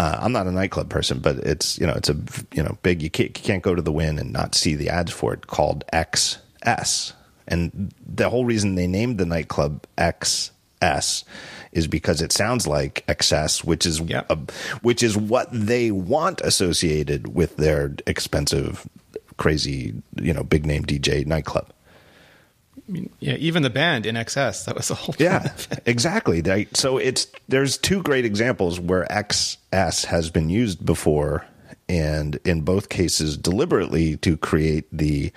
uh, 0.00 0.18
I'm 0.18 0.32
not 0.32 0.46
a 0.46 0.50
nightclub 0.50 0.88
person, 0.88 1.18
but 1.18 1.36
it's 1.40 1.78
you 1.78 1.86
know 1.86 1.92
it's 1.92 2.08
a 2.08 2.16
you 2.54 2.62
know 2.62 2.78
big. 2.82 3.02
You 3.02 3.10
can't, 3.10 3.36
you 3.36 3.44
can't 3.44 3.62
go 3.62 3.74
to 3.74 3.82
the 3.82 3.92
Wynn 3.92 4.18
and 4.18 4.32
not 4.32 4.54
see 4.54 4.74
the 4.74 4.88
ads 4.88 5.12
for 5.12 5.34
it 5.34 5.46
called 5.46 5.84
XS, 5.92 7.12
and 7.46 7.92
the 8.06 8.30
whole 8.30 8.46
reason 8.46 8.76
they 8.76 8.86
named 8.86 9.18
the 9.18 9.26
nightclub 9.26 9.84
XS 9.98 11.24
is 11.72 11.86
because 11.86 12.22
it 12.22 12.32
sounds 12.32 12.66
like 12.66 13.04
excess, 13.08 13.62
which 13.62 13.84
is 13.84 14.00
Yep. 14.00 14.30
a, 14.30 14.36
which 14.80 15.02
is 15.02 15.18
what 15.18 15.48
they 15.52 15.90
want 15.90 16.40
associated 16.40 17.34
with 17.34 17.58
their 17.58 17.94
expensive, 18.06 18.88
crazy 19.36 19.92
you 20.18 20.32
know 20.32 20.42
big 20.42 20.64
name 20.64 20.82
DJ 20.86 21.26
nightclub. 21.26 21.68
Yeah, 23.20 23.34
even 23.34 23.62
the 23.62 23.70
band 23.70 24.04
INXS. 24.04 24.64
That 24.64 24.76
was 24.76 24.88
the 24.88 24.94
whole. 24.94 25.12
Thing. 25.12 25.26
Yeah, 25.26 25.52
exactly. 25.86 26.42
So 26.74 26.98
it's 26.98 27.26
there's 27.48 27.78
two 27.78 28.02
great 28.02 28.24
examples 28.24 28.80
where 28.80 29.04
XS 29.10 30.06
has 30.06 30.30
been 30.30 30.50
used 30.50 30.84
before, 30.84 31.46
and 31.88 32.38
in 32.44 32.62
both 32.62 32.88
cases 32.88 33.36
deliberately 33.36 34.16
to 34.18 34.36
create 34.36 34.86
the 34.92 35.32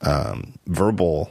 um, 0.00 0.58
verbal. 0.66 1.30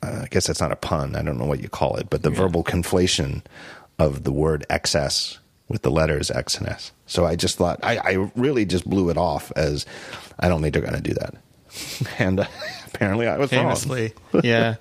Uh, 0.00 0.20
I 0.24 0.26
guess 0.28 0.46
that's 0.46 0.60
not 0.60 0.70
a 0.70 0.76
pun. 0.76 1.16
I 1.16 1.22
don't 1.22 1.38
know 1.38 1.46
what 1.46 1.60
you 1.60 1.68
call 1.68 1.96
it, 1.96 2.08
but 2.08 2.22
the 2.22 2.30
verbal 2.30 2.62
conflation 2.62 3.42
of 3.98 4.22
the 4.22 4.30
word 4.30 4.64
XS 4.70 5.38
with 5.68 5.82
the 5.82 5.90
letters 5.90 6.30
X 6.30 6.56
and 6.58 6.68
S. 6.68 6.92
So 7.06 7.26
I 7.26 7.36
just 7.36 7.58
thought 7.58 7.80
I, 7.82 7.98
I 7.98 8.30
really 8.36 8.64
just 8.64 8.88
blew 8.88 9.10
it 9.10 9.16
off 9.16 9.52
as 9.56 9.86
I 10.38 10.48
don't 10.48 10.62
think 10.62 10.72
they're 10.72 10.82
going 10.82 10.94
to 10.94 11.00
do 11.00 11.14
that, 11.14 11.34
and 12.18 12.40
uh, 12.40 12.46
apparently 12.94 13.26
I 13.26 13.36
was 13.38 13.50
wrong. 13.64 13.70
yeah. 14.44 14.76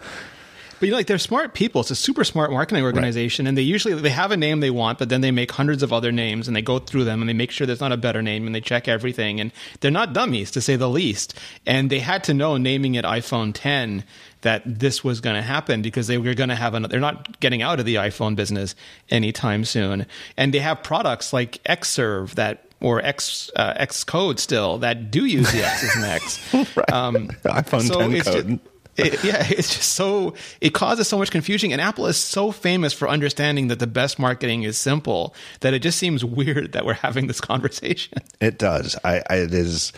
But 0.79 0.85
you 0.85 0.91
know, 0.91 0.97
like 0.97 1.07
they're 1.07 1.17
smart 1.17 1.53
people. 1.55 1.81
It's 1.81 1.89
a 1.89 1.95
super 1.95 2.23
smart 2.23 2.51
marketing 2.51 2.83
organization, 2.83 3.47
and 3.47 3.57
they 3.57 3.63
usually 3.63 3.95
they 3.95 4.11
have 4.11 4.31
a 4.31 4.37
name 4.37 4.59
they 4.59 4.69
want, 4.69 4.99
but 4.99 5.09
then 5.09 5.21
they 5.21 5.31
make 5.31 5.51
hundreds 5.51 5.81
of 5.81 5.91
other 5.91 6.11
names, 6.11 6.47
and 6.47 6.55
they 6.55 6.61
go 6.61 6.77
through 6.77 7.03
them, 7.03 7.19
and 7.21 7.27
they 7.27 7.33
make 7.33 7.49
sure 7.49 7.65
there's 7.65 7.81
not 7.81 7.91
a 7.91 7.97
better 7.97 8.21
name, 8.21 8.45
and 8.45 8.53
they 8.53 8.61
check 8.61 8.87
everything, 8.87 9.39
and 9.39 9.51
they're 9.79 9.89
not 9.89 10.13
dummies 10.13 10.51
to 10.51 10.61
say 10.61 10.75
the 10.75 10.89
least. 10.89 11.33
And 11.65 11.89
they 11.89 11.99
had 11.99 12.23
to 12.25 12.33
know 12.33 12.57
naming 12.57 12.93
it 12.95 13.05
iPhone 13.05 13.53
10 13.55 14.03
that 14.41 14.61
this 14.65 15.03
was 15.03 15.19
going 15.19 15.35
to 15.35 15.41
happen 15.41 15.81
because 15.81 16.05
they 16.05 16.19
were 16.19 16.35
going 16.35 16.49
to 16.49 16.55
have 16.55 16.75
another. 16.75 16.91
They're 16.91 16.99
not 16.99 17.39
getting 17.39 17.63
out 17.63 17.79
of 17.79 17.87
the 17.87 17.95
iPhone 17.95 18.35
business 18.35 18.75
anytime 19.09 19.65
soon, 19.65 20.05
and 20.35 20.53
they 20.53 20.59
have 20.59 20.83
products 20.83 21.33
like 21.33 21.63
Xserve 21.63 22.35
that. 22.35 22.63
Or 22.79 23.01
X 23.01 23.49
uh, 23.55 23.73
Xcode 23.73 24.37
still 24.39 24.77
that 24.79 25.09
do 25.09 25.25
use 25.25 25.51
the 25.51 25.65
X's 25.65 25.95
and 25.95 26.05
X. 26.05 26.53
Right. 26.53 26.91
Um, 26.93 27.29
iPhone 27.43 27.91
10 27.91 28.13
it's 28.13 28.27
code. 28.29 28.47
ju- 28.47 28.59
it, 28.97 29.23
yeah, 29.23 29.45
it's 29.49 29.75
just 29.75 29.93
so 29.93 30.33
it 30.61 30.73
causes 30.73 31.07
so 31.07 31.17
much 31.17 31.31
confusion, 31.31 31.71
and 31.71 31.79
Apple 31.79 32.07
is 32.07 32.17
so 32.17 32.51
famous 32.51 32.93
for 32.93 33.07
understanding 33.07 33.67
that 33.67 33.79
the 33.79 33.87
best 33.87 34.19
marketing 34.19 34.63
is 34.63 34.77
simple 34.77 35.33
that 35.61 35.73
it 35.73 35.79
just 35.79 35.97
seems 35.97 36.23
weird 36.39 36.73
that 36.73 36.85
we're 36.85 36.93
having 36.93 37.27
this 37.27 37.39
conversation. 37.41 38.19
It 38.39 38.57
does. 38.57 38.95
I, 39.03 39.23
I 39.29 39.35
it 39.37 39.53
is, 39.53 39.93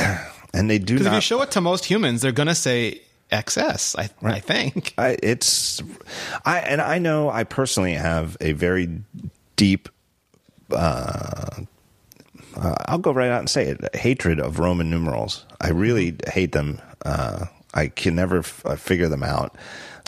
and 0.55 0.71
they 0.71 0.79
do 0.79 0.95
Because 0.95 1.07
if 1.07 1.13
you 1.15 1.21
show 1.21 1.43
it 1.43 1.51
to 1.53 1.61
most 1.61 1.85
humans, 1.87 2.21
they're 2.23 2.33
going 2.33 2.49
to 2.49 2.55
say 2.55 3.01
XS. 3.33 3.99
I, 3.99 4.11
I 4.27 4.41
think. 4.41 4.95
I, 4.99 5.17
it's, 5.23 5.83
I 6.45 6.59
and 6.61 6.81
I 6.81 6.99
know 6.99 7.31
I 7.31 7.45
personally 7.45 7.95
have 7.95 8.37
a 8.41 8.53
very 8.53 9.01
deep. 9.57 9.89
Uh, 10.73 11.65
I'll 12.87 12.99
go 12.99 13.13
right 13.13 13.31
out 13.31 13.41
and 13.41 13.49
say 13.51 13.67
it: 13.69 13.95
hatred 13.95 14.41
of 14.41 14.59
Roman 14.59 14.91
numerals. 14.91 15.45
I 15.61 15.71
really 15.71 16.17
hate 16.29 16.53
them. 16.53 16.81
Uh, 17.05 17.47
I 17.73 17.89
can 17.89 18.15
never 18.17 18.39
f- 18.39 18.65
uh, 18.67 18.77
figure 18.77 19.09
them 19.09 19.23
out. 19.23 19.57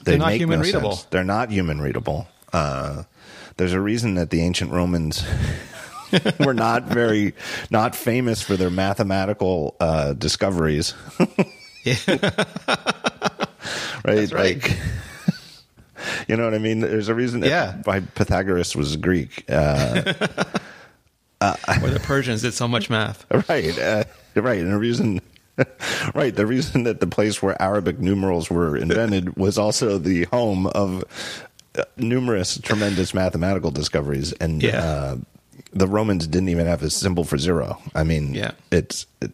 They 0.05 0.13
They're 0.13 0.19
not 0.19 0.27
make 0.29 0.41
human 0.41 0.59
no 0.61 0.65
readable. 0.65 0.93
sense. 0.93 1.05
They're 1.11 1.25
not 1.25 1.51
human 1.51 1.81
readable. 1.81 2.27
Uh, 2.53 3.05
there's 3.57 3.73
a 3.73 3.81
reason 3.81 4.15
that 4.17 4.31
the 4.31 4.41
ancient 4.43 4.73
Romans 4.73 5.25
were 6.41 6.55
not 6.55 6.85
very 6.85 7.35
not 7.71 7.95
famous 7.95 8.43
for 8.43 8.57
their 8.57 8.71
mathematical 8.71 9.77
uh, 9.81 10.13
discoveries. 10.15 10.95
Right? 14.05 14.33
right. 14.33 14.57
Like, 14.65 14.79
you 16.29 16.37
know 16.37 16.45
what 16.45 16.55
I 16.55 16.59
mean? 16.59 16.81
There's 16.81 17.09
a 17.09 17.15
reason 17.15 17.41
that 17.41 17.49
Yeah. 17.49 17.77
why 17.85 18.01
Pythagoras 18.01 18.75
was 18.77 18.97
Greek. 18.97 19.45
Uh, 19.49 20.13
Or 21.83 21.91
the 21.91 21.99
Persians 22.01 22.43
did 22.43 22.55
so 22.55 22.69
much 22.69 22.89
math. 22.89 23.27
right, 23.49 23.77
uh, 23.79 24.05
right, 24.37 24.61
and 24.61 24.73
the 24.73 24.79
reason. 24.79 25.21
Right, 26.15 26.35
the 26.35 26.47
reason 26.47 26.85
that 26.85 27.01
the 27.01 27.07
place 27.07 27.43
where 27.43 27.61
Arabic 27.61 27.99
numerals 27.99 28.49
were 28.51 28.75
invented 28.77 29.37
was 29.37 29.59
also 29.59 29.99
the 29.99 30.25
home 30.25 30.67
of 30.69 31.05
uh, 31.77 31.85
numerous 31.99 32.59
tremendous 32.59 33.13
mathematical 33.13 33.71
discoveries, 33.71 34.33
and 34.41 34.63
Yeah. 34.63 34.83
uh, 34.83 35.17
the 35.75 35.87
Romans 35.87 36.27
didn't 36.27 36.49
even 36.49 36.67
have 36.67 36.83
a 36.83 36.89
symbol 36.91 37.23
for 37.25 37.37
zero. 37.37 37.79
I 37.95 38.03
mean, 38.03 38.33
Yeah. 38.35 38.53
it's 38.71 39.05
it, 39.21 39.33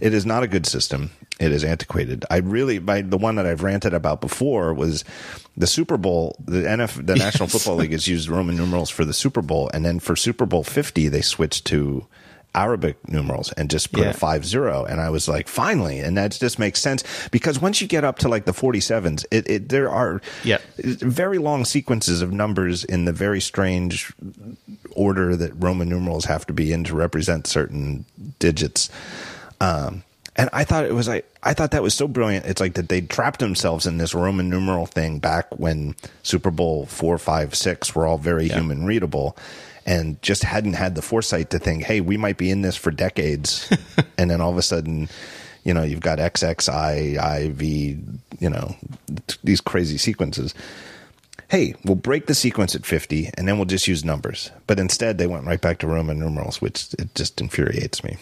it 0.00 0.14
is 0.14 0.24
not 0.24 0.42
a 0.42 0.46
good 0.48 0.64
system. 0.66 1.10
It 1.42 1.50
is 1.52 1.64
antiquated. 1.64 2.24
I 2.30 2.36
really, 2.38 2.78
my, 2.78 3.02
the 3.02 3.18
one 3.18 3.34
that 3.34 3.46
I've 3.46 3.62
ranted 3.62 3.94
about 3.94 4.20
before 4.20 4.72
was 4.72 5.04
the 5.56 5.66
Super 5.66 5.96
Bowl. 5.96 6.36
The 6.44 6.62
NF, 6.62 7.04
the 7.04 7.16
National 7.16 7.48
Football 7.48 7.76
League 7.76 7.92
has 7.92 8.06
used 8.06 8.28
Roman 8.28 8.56
numerals 8.56 8.90
for 8.90 9.04
the 9.04 9.12
Super 9.12 9.42
Bowl, 9.42 9.68
and 9.74 9.84
then 9.84 9.98
for 9.98 10.14
Super 10.16 10.46
Bowl 10.46 10.62
Fifty, 10.62 11.08
they 11.08 11.20
switched 11.20 11.64
to 11.66 12.06
Arabic 12.54 13.08
numerals 13.08 13.50
and 13.52 13.70
just 13.70 13.92
put 13.92 14.02
Yeah. 14.04 14.10
a 14.10 14.12
five 14.12 14.44
zero. 14.46 14.84
And 14.84 15.00
I 15.00 15.08
was 15.10 15.26
like, 15.26 15.48
finally, 15.48 15.98
and 16.00 16.16
that 16.18 16.32
just 16.38 16.58
makes 16.58 16.80
sense 16.80 17.02
because 17.30 17.60
once 17.60 17.80
you 17.80 17.88
get 17.88 18.04
up 18.04 18.18
to 18.20 18.28
like 18.28 18.44
the 18.44 18.52
forty 18.52 18.78
sevens, 18.80 19.26
it, 19.30 19.48
it 19.50 19.68
there 19.70 19.90
are 19.90 20.20
Yeah. 20.44 20.58
very 20.78 21.38
long 21.38 21.64
sequences 21.64 22.22
of 22.22 22.30
numbers 22.32 22.84
in 22.84 23.04
the 23.06 23.12
very 23.12 23.40
strange 23.40 24.12
order 24.92 25.34
that 25.34 25.52
Roman 25.56 25.88
numerals 25.88 26.26
have 26.26 26.46
to 26.46 26.52
be 26.52 26.72
in 26.72 26.84
to 26.84 26.94
represent 26.94 27.46
certain 27.46 28.04
digits. 28.38 28.90
Um, 29.60 30.02
and 30.36 30.48
I 30.52 30.64
thought 30.64 30.84
it 30.84 30.94
was 30.94 31.08
like 31.08 31.26
I 31.42 31.54
thought 31.54 31.72
that 31.72 31.82
was 31.82 31.94
so 31.94 32.08
brilliant. 32.08 32.46
It's 32.46 32.60
like 32.60 32.74
that 32.74 32.88
they 32.88 33.00
trapped 33.02 33.40
themselves 33.40 33.86
in 33.86 33.98
this 33.98 34.14
Roman 34.14 34.48
numeral 34.48 34.86
thing 34.86 35.18
back 35.18 35.46
when 35.58 35.94
Super 36.22 36.50
Bowl 36.50 36.86
four, 36.86 37.18
five, 37.18 37.54
six 37.54 37.94
were 37.94 38.06
all 38.06 38.18
very 38.18 38.46
Yeah. 38.46 38.54
human 38.58 38.84
readable, 38.86 39.36
and 39.86 40.20
just 40.22 40.44
hadn't 40.44 40.74
had 40.74 40.94
the 40.94 41.02
foresight 41.02 41.50
to 41.50 41.58
think, 41.58 41.82
hey, 41.84 42.00
we 42.00 42.16
might 42.16 42.36
be 42.38 42.50
in 42.50 42.62
this 42.62 42.76
for 42.76 42.90
decades, 42.90 43.68
and 44.18 44.30
then 44.30 44.40
all 44.40 44.50
of 44.50 44.58
a 44.58 44.62
sudden. 44.62 45.08
You 45.64 45.72
know, 45.74 45.84
you've 45.84 46.00
got 46.00 46.18
XXI, 46.18 47.14
IV, 47.46 47.62
you 48.42 48.50
know, 48.50 48.74
t- 49.28 49.36
these 49.44 49.60
crazy 49.60 49.96
sequences 49.96 50.54
hey, 51.48 51.74
we'll 51.84 51.94
break 51.94 52.26
the 52.26 52.34
sequence 52.34 52.74
at 52.74 52.86
50 52.86 53.30
and 53.36 53.46
then 53.46 53.58
we'll 53.58 53.66
just 53.66 53.86
use 53.86 54.04
numbers. 54.06 54.50
But 54.66 54.80
instead, 54.80 55.18
they 55.18 55.26
went 55.26 55.44
right 55.44 55.60
back 55.60 55.78
to 55.80 55.86
Roman 55.86 56.18
numerals, 56.18 56.62
which 56.62 56.94
it 56.98 57.14
just 57.14 57.42
infuriates 57.42 58.02
me. 58.02 58.16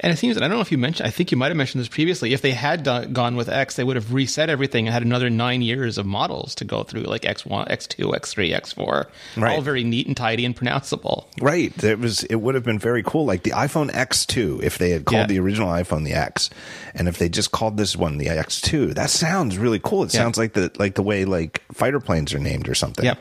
And 0.00 0.12
it 0.12 0.16
seems, 0.16 0.36
and 0.36 0.44
I 0.44 0.48
don't 0.48 0.58
know 0.58 0.60
if 0.62 0.70
you 0.70 0.78
mentioned, 0.78 1.08
I 1.08 1.10
think 1.10 1.32
you 1.32 1.36
might 1.36 1.48
have 1.48 1.56
mentioned 1.56 1.80
this 1.80 1.88
previously. 1.88 2.32
If 2.32 2.40
they 2.40 2.52
had 2.52 2.84
done, 2.84 3.12
gone 3.12 3.34
with 3.34 3.48
X, 3.48 3.74
they 3.74 3.82
would 3.82 3.96
have 3.96 4.12
reset 4.12 4.48
everything 4.48 4.86
and 4.86 4.92
had 4.94 5.02
another 5.02 5.28
nine 5.28 5.60
years 5.60 5.98
of 5.98 6.06
models 6.06 6.54
to 6.56 6.64
go 6.64 6.84
through, 6.84 7.02
like 7.02 7.22
X1, 7.22 7.68
X2, 7.68 8.14
X3, 8.14 8.54
X4, 8.54 9.06
Right. 9.36 9.56
all 9.56 9.60
very 9.60 9.82
neat 9.82 10.06
and 10.06 10.16
tidy 10.16 10.44
and 10.44 10.56
pronounceable. 10.56 11.24
Right. 11.40 11.72
It 11.82 11.98
was. 11.98 12.22
It 12.22 12.36
would 12.36 12.54
have 12.54 12.62
been 12.62 12.78
very 12.78 13.02
cool, 13.02 13.24
like 13.24 13.42
the 13.42 13.50
iPhone 13.50 13.90
X2, 13.90 14.62
if 14.62 14.78
they 14.78 14.90
had 14.90 15.04
called 15.04 15.22
Yeah. 15.22 15.26
the 15.26 15.40
original 15.40 15.68
iPhone 15.68 16.04
the 16.04 16.12
X, 16.14 16.48
and 16.94 17.08
if 17.08 17.18
they 17.18 17.28
just 17.28 17.50
called 17.50 17.76
this 17.76 17.96
one 17.96 18.18
the 18.18 18.26
X2. 18.26 18.94
That 18.94 19.10
sounds 19.10 19.58
really 19.58 19.80
cool. 19.82 20.04
It 20.04 20.14
Yeah. 20.14 20.20
sounds 20.20 20.38
like 20.38 20.52
the 20.52 20.70
like 20.78 20.94
the 20.94 21.02
way 21.02 21.24
like 21.24 21.62
fighter 21.72 21.98
planes 21.98 22.32
are 22.34 22.38
named 22.38 22.68
or 22.68 22.74
something. 22.76 23.04
Yep. 23.04 23.18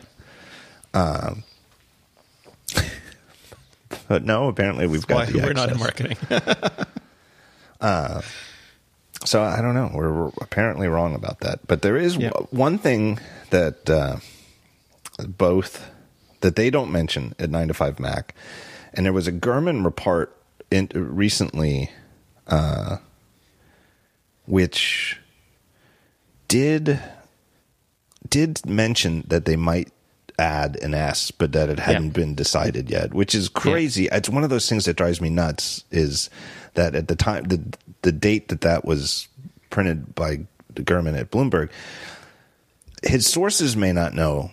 Um, 0.93 1.43
But 4.07 4.23
no, 4.23 4.47
apparently 4.47 4.87
we've 4.87 5.05
got 5.07 5.27
the 5.27 5.39
we're 5.39 5.53
not 5.53 5.71
in 5.71 5.79
marketing. 5.79 6.17
So 9.25 9.41
I 9.43 9.61
don't 9.61 9.73
know. 9.73 9.89
We're, 9.93 10.13
we're 10.13 10.31
apparently 10.41 10.87
wrong 10.87 11.15
about 11.15 11.39
that. 11.39 11.65
But 11.67 11.81
there 11.81 11.97
is 11.97 12.15
Yeah. 12.15 12.29
w- 12.29 12.47
one 12.51 12.77
thing 12.77 13.19
that 13.49 13.89
uh, 13.89 14.17
both 15.27 15.89
that 16.41 16.55
they 16.55 16.69
don't 16.69 16.91
mention 16.91 17.33
at 17.39 17.49
9to5Mac, 17.49 18.29
and 18.93 19.05
there 19.05 19.13
was 19.13 19.27
a 19.27 19.31
Gurman 19.31 19.83
report 19.83 20.35
in, 20.69 20.87
recently, 20.93 21.89
uh, 22.45 22.97
which 24.45 25.19
did 26.47 26.99
did 28.29 28.65
mention 28.65 29.23
that 29.27 29.45
they 29.45 29.55
might 29.55 29.91
add 30.39 30.75
an 30.77 30.93
S, 30.93 31.31
but 31.31 31.51
that 31.53 31.69
it 31.69 31.79
hadn't 31.79 32.05
Yeah. 32.07 32.11
been 32.11 32.35
decided 32.35 32.89
yet, 32.89 33.13
which 33.13 33.33
is 33.33 33.49
crazy. 33.49 34.07
It's 34.11 34.29
one 34.29 34.43
of 34.43 34.49
those 34.49 34.69
things 34.69 34.85
that 34.85 34.95
drives 34.95 35.19
me 35.19 35.29
nuts. 35.29 35.83
Is 35.91 36.29
that 36.75 36.93
at 36.95 37.07
the 37.07 37.15
time 37.15 37.45
the 37.45 37.61
the 38.03 38.11
date 38.11 38.49
that 38.49 38.61
that 38.61 38.85
was 38.85 39.27
printed 39.69 40.13
by 40.15 40.41
Gurman 40.75 41.17
at 41.19 41.31
Bloomberg, 41.31 41.69
his 43.03 43.25
sources 43.27 43.75
may 43.75 43.91
not 43.91 44.13
know 44.13 44.51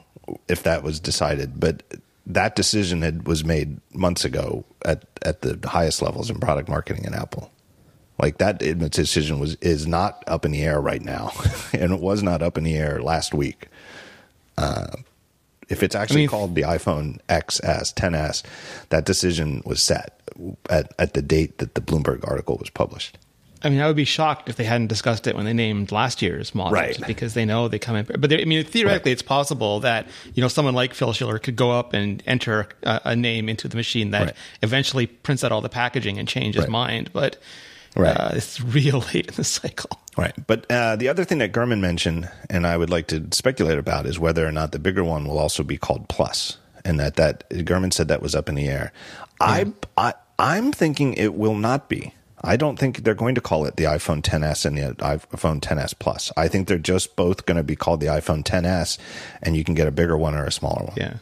if 0.48 0.62
that 0.62 0.82
was 0.82 1.00
decided, 1.00 1.60
but 1.60 1.82
that 2.26 2.56
decision 2.56 3.02
had 3.02 3.26
was 3.26 3.44
made 3.44 3.78
months 3.92 4.24
ago 4.24 4.64
at 4.86 5.04
at 5.22 5.42
the 5.42 5.58
highest 5.68 6.00
levels 6.00 6.30
in 6.30 6.38
product 6.40 6.68
marketing 6.68 7.04
in 7.04 7.12
Apple. 7.14 7.50
Like 8.18 8.38
that 8.38 8.58
decision 8.90 9.38
was 9.38 9.56
is 9.56 9.86
not 9.86 10.24
up 10.26 10.46
in 10.46 10.52
the 10.52 10.62
air 10.62 10.80
right 10.80 11.02
now, 11.02 11.32
and 11.74 11.92
it 11.92 12.00
was 12.00 12.22
not 12.22 12.40
up 12.42 12.56
in 12.56 12.64
the 12.64 12.76
air 12.76 13.02
last 13.02 13.34
week. 13.34 13.68
Uh, 14.56 14.86
if 15.68 15.82
it's 15.82 15.94
actually 15.94 16.22
mean- 16.22 16.28
called 16.28 16.54
the 16.54 16.62
iPhone 16.62 17.18
XS 17.28 17.94
10s, 17.94 18.42
that 18.90 19.04
decision 19.04 19.62
was 19.64 19.82
set 19.82 20.20
at 20.70 20.92
at 20.98 21.14
the 21.14 21.22
date 21.22 21.58
that 21.58 21.74
the 21.74 21.80
Bloomberg 21.80 22.26
article 22.28 22.56
was 22.58 22.70
published. 22.70 23.18
I 23.62 23.70
mean, 23.70 23.80
I 23.80 23.86
would 23.86 23.96
be 23.96 24.04
shocked 24.04 24.50
if 24.50 24.56
they 24.56 24.64
hadn't 24.64 24.88
discussed 24.88 25.26
it 25.26 25.34
when 25.34 25.46
they 25.46 25.54
named 25.54 25.90
last 25.90 26.20
year's 26.20 26.54
models, 26.54 26.74
Right. 26.74 27.00
Because 27.06 27.32
they 27.32 27.46
know 27.46 27.66
they 27.66 27.78
come 27.78 27.96
in. 27.96 28.04
But 28.04 28.28
they, 28.28 28.42
I 28.42 28.44
mean, 28.44 28.62
theoretically, 28.62 29.10
it's 29.10 29.22
possible 29.22 29.80
that 29.80 30.06
you 30.34 30.42
know 30.42 30.48
someone 30.48 30.74
like 30.74 30.92
Phil 30.92 31.14
Schiller 31.14 31.38
could 31.38 31.56
go 31.56 31.70
up 31.70 31.94
and 31.94 32.22
enter 32.26 32.68
a, 32.82 33.00
a 33.06 33.16
name 33.16 33.48
into 33.48 33.66
the 33.66 33.76
machine 33.76 34.10
that 34.10 34.22
Right. 34.26 34.36
eventually 34.62 35.06
prints 35.06 35.42
out 35.44 35.50
all 35.50 35.62
the 35.62 35.70
packaging 35.70 36.18
and 36.18 36.28
change 36.28 36.56
his 36.56 36.68
mind. 36.68 37.08
But 37.14 37.38
Right. 37.96 38.14
uh, 38.14 38.32
it's 38.34 38.60
real 38.78 38.98
late 39.14 39.28
in 39.28 39.34
the 39.34 39.44
cycle. 39.44 39.98
Right. 40.16 40.34
But 40.46 40.70
uh, 40.70 40.96
the 40.96 41.08
other 41.08 41.24
thing 41.24 41.38
that 41.38 41.52
Gurman 41.52 41.80
mentioned, 41.80 42.30
and 42.48 42.66
I 42.66 42.76
would 42.76 42.90
like 42.90 43.08
to 43.08 43.26
speculate 43.32 43.78
about, 43.78 44.06
is 44.06 44.18
whether 44.18 44.46
or 44.46 44.52
not 44.52 44.72
the 44.72 44.78
bigger 44.78 45.02
one 45.02 45.26
will 45.26 45.38
also 45.38 45.62
be 45.62 45.76
called 45.76 46.08
Plus, 46.08 46.58
and 46.84 47.00
that 47.00 47.16
that 47.16 47.48
Gurman 47.50 47.92
said 47.92 48.08
that 48.08 48.22
was 48.22 48.34
up 48.34 48.48
in 48.48 48.54
the 48.54 48.68
air. 48.68 48.92
I, 49.40 49.72
I 49.96 50.14
I'm 50.38 50.72
thinking 50.72 51.14
it 51.14 51.34
will 51.34 51.54
not 51.54 51.88
be. 51.88 52.14
I 52.42 52.56
don't 52.56 52.78
think 52.78 53.04
they're 53.04 53.14
going 53.14 53.34
to 53.36 53.40
call 53.40 53.64
it 53.64 53.76
the 53.76 53.84
iPhone 53.84 54.20
10s 54.20 54.66
and 54.66 54.76
the 54.76 54.94
iPhone 54.96 55.60
10s 55.60 55.98
Plus. 55.98 56.30
I 56.36 56.46
think 56.46 56.68
they're 56.68 56.78
just 56.78 57.16
both 57.16 57.46
going 57.46 57.56
to 57.56 57.62
be 57.62 57.74
called 57.74 58.00
the 58.00 58.06
iPhone 58.06 58.44
10s, 58.44 58.98
and 59.42 59.56
you 59.56 59.64
can 59.64 59.74
get 59.74 59.88
a 59.88 59.90
bigger 59.90 60.16
one 60.16 60.34
or 60.34 60.44
a 60.44 60.52
smaller 60.52 60.84
one. 60.84 60.94
Yeah. 60.96 61.16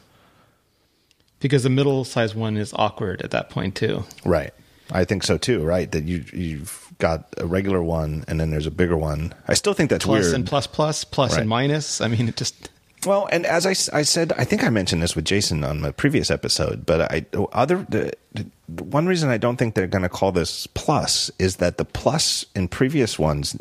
Because 1.39 1.63
the 1.63 1.71
middle 1.71 2.05
size 2.05 2.35
one 2.35 2.57
is 2.57 2.73
awkward 2.75 3.23
at 3.23 3.31
that 3.31 3.51
point 3.51 3.77
too. 3.77 4.05
Right. 4.25 4.53
I 4.91 5.05
think 5.05 5.23
so 5.23 5.39
too. 5.39 5.63
Right. 5.63 5.91
That 5.91 6.05
you 6.05 6.25
you've 6.33 6.82
got 7.03 7.27
a 7.37 7.47
regular 7.47 7.83
one, 7.83 8.25
and 8.29 8.39
then 8.41 8.51
there's 8.51 8.67
a 8.67 8.71
bigger 8.71 8.97
one. 8.97 9.35
I 9.49 9.55
still 9.55 9.75
think 9.75 9.91
that's 9.91 10.05
Plus 10.07 10.25
weird. 10.25 10.35
and 10.37 10.47
plus 10.47 10.67
plus, 10.67 11.05
plus 11.05 11.33
Right. 11.33 11.41
and 11.41 11.49
minus. 11.49 12.01
I 12.01 12.09
mean, 12.09 12.29
it 12.29 12.37
just 12.37 12.71
Well, 13.05 13.29
and 13.33 13.45
as 13.45 13.67
I, 13.67 13.75
I 13.99 14.03
said, 14.03 14.33
I 14.39 14.45
think 14.45 14.63
I 14.63 14.71
mentioned 14.71 15.03
this 15.03 15.17
with 15.17 15.25
Jason 15.25 15.65
on 15.65 15.83
the 15.83 15.93
previous 15.93 16.31
episode, 16.31 16.87
but 16.87 17.01
I 17.13 17.27
other 17.53 17.85
the, 17.89 18.13
the 18.35 18.47
one 18.85 19.07
reason 19.07 19.29
I 19.29 19.39
don't 19.39 19.57
think 19.59 19.75
they're 19.75 19.89
going 19.97 20.03
to 20.05 20.09
call 20.09 20.31
this 20.33 20.67
plus 20.69 21.31
is 21.39 21.57
that 21.57 21.77
the 21.77 21.85
plus 21.85 22.47
in 22.55 22.69
previous 22.69 23.19
ones, 23.19 23.57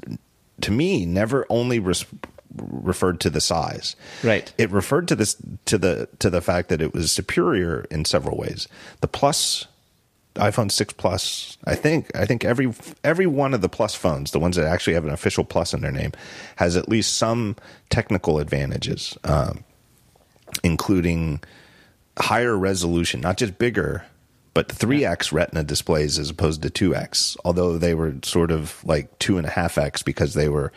to 0.61 0.71
me, 0.71 1.05
never 1.07 1.45
only 1.49 1.79
res, 1.79 2.05
referred 2.55 3.19
to 3.21 3.29
the 3.31 3.41
size. 3.41 3.95
Right. 4.23 4.53
It 4.59 4.69
referred 4.69 5.07
to 5.07 5.15
this 5.15 5.35
to 5.65 5.77
the 5.79 6.07
to 6.19 6.29
the 6.29 6.41
fact 6.41 6.69
that 6.69 6.81
it 6.81 6.93
was 6.93 7.11
superior 7.11 7.85
in 7.89 8.05
several 8.05 8.37
ways. 8.37 8.67
The 9.01 9.07
plus 9.07 9.65
iPhone 10.41 10.71
6 10.71 10.93
Plus, 10.93 11.57
I 11.65 11.75
think 11.75 12.13
I 12.15 12.25
think 12.25 12.43
every 12.43 12.73
every 13.03 13.27
one 13.27 13.53
of 13.53 13.61
the 13.61 13.69
Plus 13.69 13.93
phones, 13.93 14.31
the 14.31 14.39
ones 14.39 14.55
that 14.55 14.65
actually 14.65 14.95
have 14.95 15.05
an 15.05 15.11
official 15.11 15.43
Plus 15.43 15.73
in 15.73 15.81
their 15.81 15.91
name, 15.91 16.11
has 16.55 16.75
at 16.75 16.89
least 16.89 17.15
some 17.15 17.55
technical 17.89 18.39
advantages, 18.39 19.17
um, 19.23 19.63
including 20.63 21.41
higher 22.17 22.57
resolution, 22.57 23.21
not 23.21 23.37
just 23.37 23.59
bigger, 23.59 24.03
but 24.55 24.67
3x 24.67 25.31
Retina 25.31 25.63
displays 25.63 26.17
as 26.17 26.31
opposed 26.31 26.63
to 26.63 26.69
2x. 26.69 27.37
Although 27.45 27.77
they 27.77 27.93
were 27.93 28.15
sort 28.23 28.51
of 28.51 28.83
like 28.83 29.17
two 29.19 29.37
and 29.37 29.45
a 29.45 29.51
half 29.51 29.77
x 29.77 30.01
because 30.01 30.33
they 30.33 30.49
were 30.49 30.71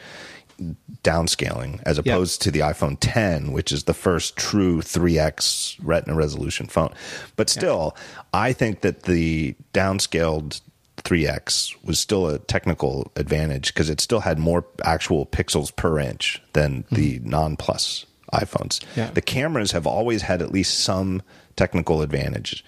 downscaling 1.03 1.81
as 1.85 1.99
opposed 1.99 2.43
to 2.43 2.51
the 2.51 2.61
iPhone 2.61 2.97
10, 3.01 3.53
which 3.53 3.73
is 3.73 3.85
the 3.85 3.95
first 3.95 4.37
true 4.37 4.81
3x 4.81 5.77
Retina 5.83 6.15
resolution 6.15 6.67
phone. 6.67 6.93
But 7.37 7.49
still, 7.49 7.97
I 8.33 8.53
think 8.53 8.81
that 8.81 9.05
the 9.05 9.55
downscaled 9.73 10.61
3x 10.99 11.75
was 11.85 11.99
still 11.99 12.29
a 12.29 12.39
technical 12.39 13.13
advantage 13.17 13.75
because 13.75 13.91
it 13.91 14.01
still 14.01 14.21
had 14.21 14.39
more 14.39 14.65
actual 14.85 15.27
pixels 15.27 15.75
per 15.75 15.99
inch 15.99 16.43
than 16.55 16.85
the 16.91 17.21
non 17.23 17.57
plus 17.57 18.07
iPhones. 18.33 18.83
Yeah. 18.97 19.11
The 19.11 19.23
cameras 19.23 19.73
have 19.73 19.87
always 19.87 20.23
had 20.23 20.43
at 20.43 20.51
least 20.51 20.81
some 20.81 21.23
technical 21.57 22.03
advantage, 22.03 22.65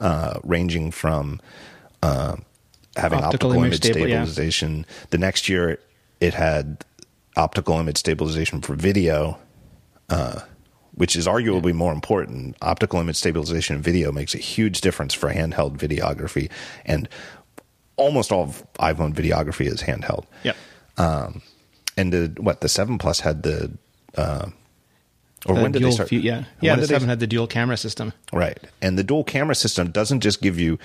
uh, 0.00 0.40
ranging 0.42 0.90
from 0.90 1.40
uh, 2.02 2.36
having 2.96 3.20
Optical 3.20 3.50
optical, 3.50 3.52
image 3.52 3.66
image 3.66 3.84
stable- 3.84 4.08
yeah. 4.08 4.24
stabilization. 4.24 4.86
The 5.10 5.18
next 5.18 5.48
year, 5.48 5.78
it 6.20 6.34
had 6.34 6.84
optical 7.38 7.78
image 7.78 7.96
stabilization 7.96 8.60
for 8.60 8.74
video, 8.74 9.38
uh, 10.10 10.40
which 10.92 11.16
is 11.16 11.26
arguably 11.26 11.72
more 11.72 11.92
important. 11.92 12.56
Optical 12.60 13.00
image 13.00 13.16
stabilization 13.16 13.76
in 13.76 13.82
video 13.82 14.12
makes 14.12 14.34
a 14.34 14.38
huge 14.38 14.80
difference 14.82 15.14
for 15.14 15.32
handheld 15.32 15.76
videography, 15.78 16.50
and 16.84 17.08
almost 17.96 18.32
all 18.32 18.42
of 18.42 18.64
iPhone 18.80 19.14
videography 19.14 19.66
is 19.66 19.82
handheld. 19.82 20.24
yeah. 20.42 20.52
And 21.96 22.12
the 22.12 22.32
what 22.40 22.60
the 22.60 22.68
seven 22.68 22.98
plus 22.98 23.20
had 23.20 23.42
the. 23.42 23.72
Uh, 24.16 24.50
or 25.46 25.54
The 25.56 25.62
when 25.62 25.72
did 25.72 25.82
they 25.82 25.90
start? 25.92 26.08
view- 26.08 26.20
yeah, 26.20 26.36
when 26.38 26.46
yeah. 26.60 26.76
The 26.76 26.86
seven 26.86 27.08
had 27.08 27.18
the 27.20 27.26
dual 27.26 27.46
camera 27.46 27.76
system. 27.76 28.12
Right. 28.32 28.58
And 28.82 28.96
the 28.98 29.04
dual 29.04 29.24
camera 29.24 29.54
system 29.54 29.90
doesn't 29.90 30.20
just 30.20 30.40
give 30.42 30.58
you 30.60 30.78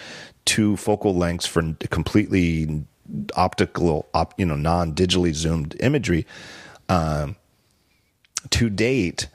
two 0.45 0.75
focal 0.77 1.15
lengths 1.15 1.45
for 1.47 1.61
completely 1.89 2.83
optical, 3.35 4.07
op, 4.13 4.33
you 4.37 4.45
know, 4.45 4.55
non 4.55 4.93
digitally 4.93 5.33
zoomed 5.33 5.75
imagery. 5.79 6.25
Um, 6.89 7.35
to 8.49 8.69
date, 8.69 9.27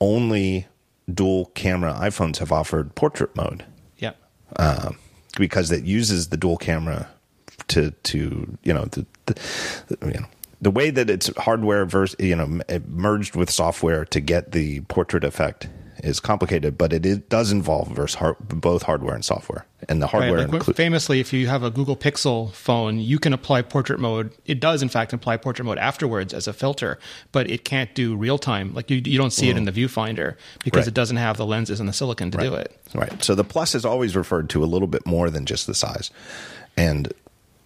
only 0.00 0.66
dual 1.12 1.46
camera 1.54 1.94
iPhones 1.94 2.38
have 2.38 2.52
offered 2.52 2.94
portrait 2.94 3.34
mode 3.36 3.64
Yeah. 3.98 4.12
because 5.36 5.70
it 5.70 5.84
uses 5.84 6.28
the 6.28 6.36
dual 6.36 6.56
camera 6.56 7.08
to 7.68 7.90
to 7.90 8.56
you 8.62 8.72
know 8.74 8.84
the, 8.86 9.06
the, 9.26 9.34
the 9.88 10.06
you 10.06 10.20
know 10.20 10.26
the 10.60 10.70
way 10.70 10.90
that 10.90 11.08
it's 11.10 11.34
hardware 11.38 11.84
versus 11.86 12.16
you 12.18 12.36
know 12.36 12.60
merged 12.88 13.34
with 13.36 13.50
software 13.50 14.04
to 14.06 14.20
get 14.20 14.52
the 14.52 14.80
portrait 14.82 15.24
effect 15.24 15.68
is 16.04 16.20
complicated, 16.20 16.76
but 16.78 16.92
it, 16.92 17.04
it 17.06 17.28
does 17.28 17.50
involve 17.50 17.88
versus 17.88 18.16
hard, 18.16 18.36
both 18.48 18.82
hardware 18.82 19.14
and 19.14 19.24
software, 19.24 19.66
and 19.88 20.00
the 20.00 20.06
Right, 20.06 20.10
hardware 20.10 20.46
like 20.46 20.62
inclu- 20.62 20.76
famously, 20.76 21.20
if 21.20 21.32
you 21.32 21.46
have 21.48 21.62
a 21.62 21.70
Google 21.70 21.96
Pixel 21.96 22.52
phone, 22.52 22.98
you 22.98 23.18
can 23.18 23.32
apply 23.32 23.62
portrait 23.62 23.98
mode. 23.98 24.32
It 24.46 24.60
does, 24.60 24.82
in 24.82 24.88
fact, 24.88 25.12
apply 25.12 25.38
portrait 25.38 25.64
mode 25.64 25.78
afterwards 25.78 26.34
as 26.34 26.46
a 26.46 26.52
filter, 26.52 26.98
but 27.32 27.50
it 27.50 27.64
can't 27.64 27.94
do 27.94 28.14
real 28.16 28.38
time. 28.38 28.74
Like 28.74 28.90
you, 28.90 29.02
you 29.04 29.18
don't 29.18 29.32
see 29.32 29.48
it 29.48 29.56
in 29.56 29.64
mm. 29.64 29.72
the 29.72 29.84
viewfinder 29.84 30.36
because 30.62 30.80
Right. 30.82 30.88
it 30.88 30.94
doesn't 30.94 31.16
have 31.16 31.36
the 31.36 31.46
lenses 31.46 31.80
and 31.80 31.88
the 31.88 31.92
silicon 31.92 32.30
to 32.32 32.38
do 32.38 32.54
it. 32.54 32.78
Right. 32.94 33.22
So 33.24 33.34
the 33.34 33.44
plus 33.44 33.74
is 33.74 33.84
always 33.84 34.14
referred 34.14 34.50
to 34.50 34.62
a 34.62 34.66
little 34.66 34.88
bit 34.88 35.06
more 35.06 35.30
than 35.30 35.46
just 35.46 35.66
the 35.66 35.74
size. 35.74 36.10
And 36.76 37.12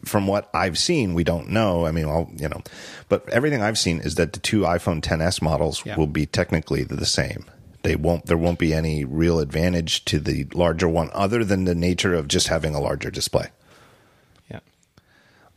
from 0.04 0.26
what 0.28 0.48
I've 0.54 0.78
seen, 0.78 1.14
we 1.14 1.24
don't 1.24 1.48
know. 1.50 1.84
I 1.84 1.90
mean, 1.90 2.06
well, 2.08 2.30
you 2.36 2.48
know, 2.48 2.62
but 3.08 3.28
everything 3.30 3.62
I've 3.62 3.78
seen 3.78 3.98
is 4.00 4.14
that 4.14 4.32
the 4.32 4.38
two 4.38 4.60
iPhone 4.60 5.00
10s 5.02 5.42
models 5.42 5.82
Yeah. 5.84 5.96
will 5.96 6.06
be 6.06 6.24
technically 6.24 6.84
the 6.84 7.04
same. 7.04 7.44
They 7.82 7.96
won't. 7.96 8.26
There 8.26 8.36
won't 8.36 8.58
be 8.58 8.74
any 8.74 9.04
real 9.04 9.38
advantage 9.38 10.04
to 10.06 10.18
the 10.18 10.46
larger 10.52 10.88
one, 10.88 11.10
other 11.12 11.44
than 11.44 11.64
the 11.64 11.74
nature 11.74 12.14
of 12.14 12.28
just 12.28 12.48
having 12.48 12.74
a 12.74 12.80
larger 12.80 13.10
display. 13.10 13.48
Yeah. 14.50 14.60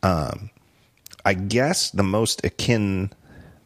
Um, 0.02 0.50
I 1.24 1.34
guess 1.34 1.90
the 1.90 2.02
most 2.02 2.44
akin 2.44 3.10